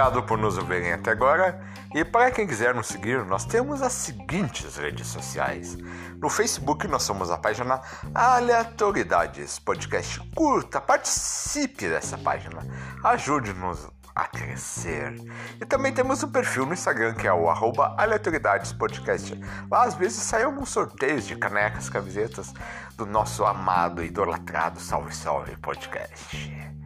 Obrigado 0.00 0.22
por 0.22 0.38
nos 0.38 0.56
ouvirem 0.56 0.94
até 0.94 1.10
agora. 1.10 1.60
E 1.94 2.02
para 2.06 2.30
quem 2.30 2.46
quiser 2.46 2.74
nos 2.74 2.86
seguir, 2.86 3.22
nós 3.26 3.44
temos 3.44 3.82
as 3.82 3.92
seguintes 3.92 4.78
redes 4.78 5.06
sociais. 5.08 5.76
No 6.16 6.30
Facebook 6.30 6.88
nós 6.88 7.02
somos 7.02 7.30
a 7.30 7.36
página 7.36 7.82
Aleatoriedades 8.14 9.58
Podcast. 9.58 10.18
Curta, 10.34 10.80
participe 10.80 11.86
dessa 11.86 12.16
página. 12.16 12.66
Ajude-nos 13.04 13.90
a 14.14 14.26
crescer. 14.26 15.16
E 15.60 15.66
também 15.66 15.92
temos 15.92 16.22
um 16.22 16.32
perfil 16.32 16.64
no 16.64 16.72
Instagram 16.72 17.12
que 17.12 17.28
é 17.28 17.32
o 17.34 17.50
arroba 17.50 17.94
Aleatoriedades 17.98 18.72
Podcast. 18.72 19.38
Lá 19.70 19.84
às 19.84 19.92
vezes 19.92 20.22
saem 20.22 20.46
alguns 20.46 20.70
sorteios 20.70 21.26
de 21.26 21.36
canecas, 21.36 21.90
camisetas 21.90 22.54
do 22.96 23.04
nosso 23.04 23.44
amado 23.44 24.02
idolatrado 24.02 24.80
Salve 24.80 25.14
Salve 25.14 25.58
Podcast. 25.58 26.79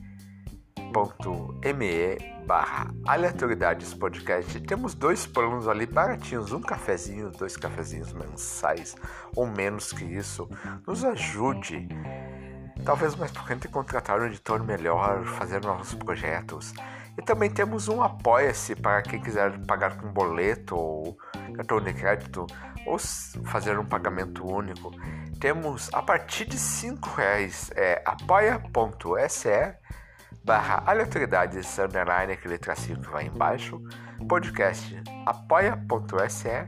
me 1.72 2.18
barra 2.46 2.92
aleatoriedades 3.06 3.94
podcast. 3.94 4.60
Temos 4.60 4.94
dois 4.94 5.24
planos 5.24 5.68
ali 5.68 5.86
baratinhos, 5.86 6.52
um 6.52 6.60
cafezinho, 6.60 7.30
dois 7.30 7.56
cafezinhos 7.56 8.12
mensais 8.12 8.96
ou 9.36 9.46
menos 9.46 9.92
que 9.92 10.04
isso. 10.04 10.48
Nos 10.86 11.04
ajude. 11.04 11.88
Talvez 12.84 13.14
mais 13.14 13.30
por 13.30 13.44
frente 13.44 13.68
contratar 13.68 14.20
um 14.20 14.26
editor 14.26 14.64
melhor, 14.64 15.24
fazer 15.24 15.62
novos 15.62 15.94
projetos. 15.94 16.72
E 17.16 17.22
também 17.22 17.50
temos 17.50 17.88
um 17.88 18.02
apoia-se 18.02 18.74
para 18.74 19.02
quem 19.02 19.20
quiser 19.20 19.64
pagar 19.66 19.96
com 19.96 20.12
boleto 20.12 20.74
ou 20.74 21.18
cartão 21.54 21.80
de 21.80 21.92
crédito 21.92 22.46
ou 22.86 22.98
fazer 23.44 23.78
um 23.78 23.84
pagamento 23.84 24.44
único. 24.44 24.90
Temos 25.38 25.88
a 25.92 26.02
partir 26.02 26.46
de 26.46 26.58
cinco 26.58 27.10
reais 27.10 27.70
é 27.76 28.02
apoia.se 28.04 29.76
barra 30.50 30.82
aleatoriedades, 30.84 31.78
underline, 31.78 32.32
aquele 32.32 32.58
tracinho 32.58 33.00
que 33.00 33.08
vai 33.08 33.26
embaixo, 33.26 33.80
podcast 34.28 35.00
apoia.se 35.24 36.66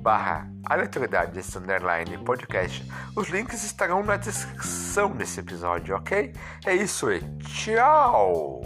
barra 0.00 0.48
aleatoriedades, 0.66 1.56
underline, 1.56 2.16
podcast. 2.18 2.88
Os 3.16 3.26
links 3.30 3.64
estarão 3.64 4.04
na 4.04 4.16
descrição 4.16 5.10
desse 5.10 5.40
episódio, 5.40 5.96
ok? 5.96 6.32
É 6.64 6.72
isso 6.72 7.10
e 7.10 7.18
tchau! 7.38 8.62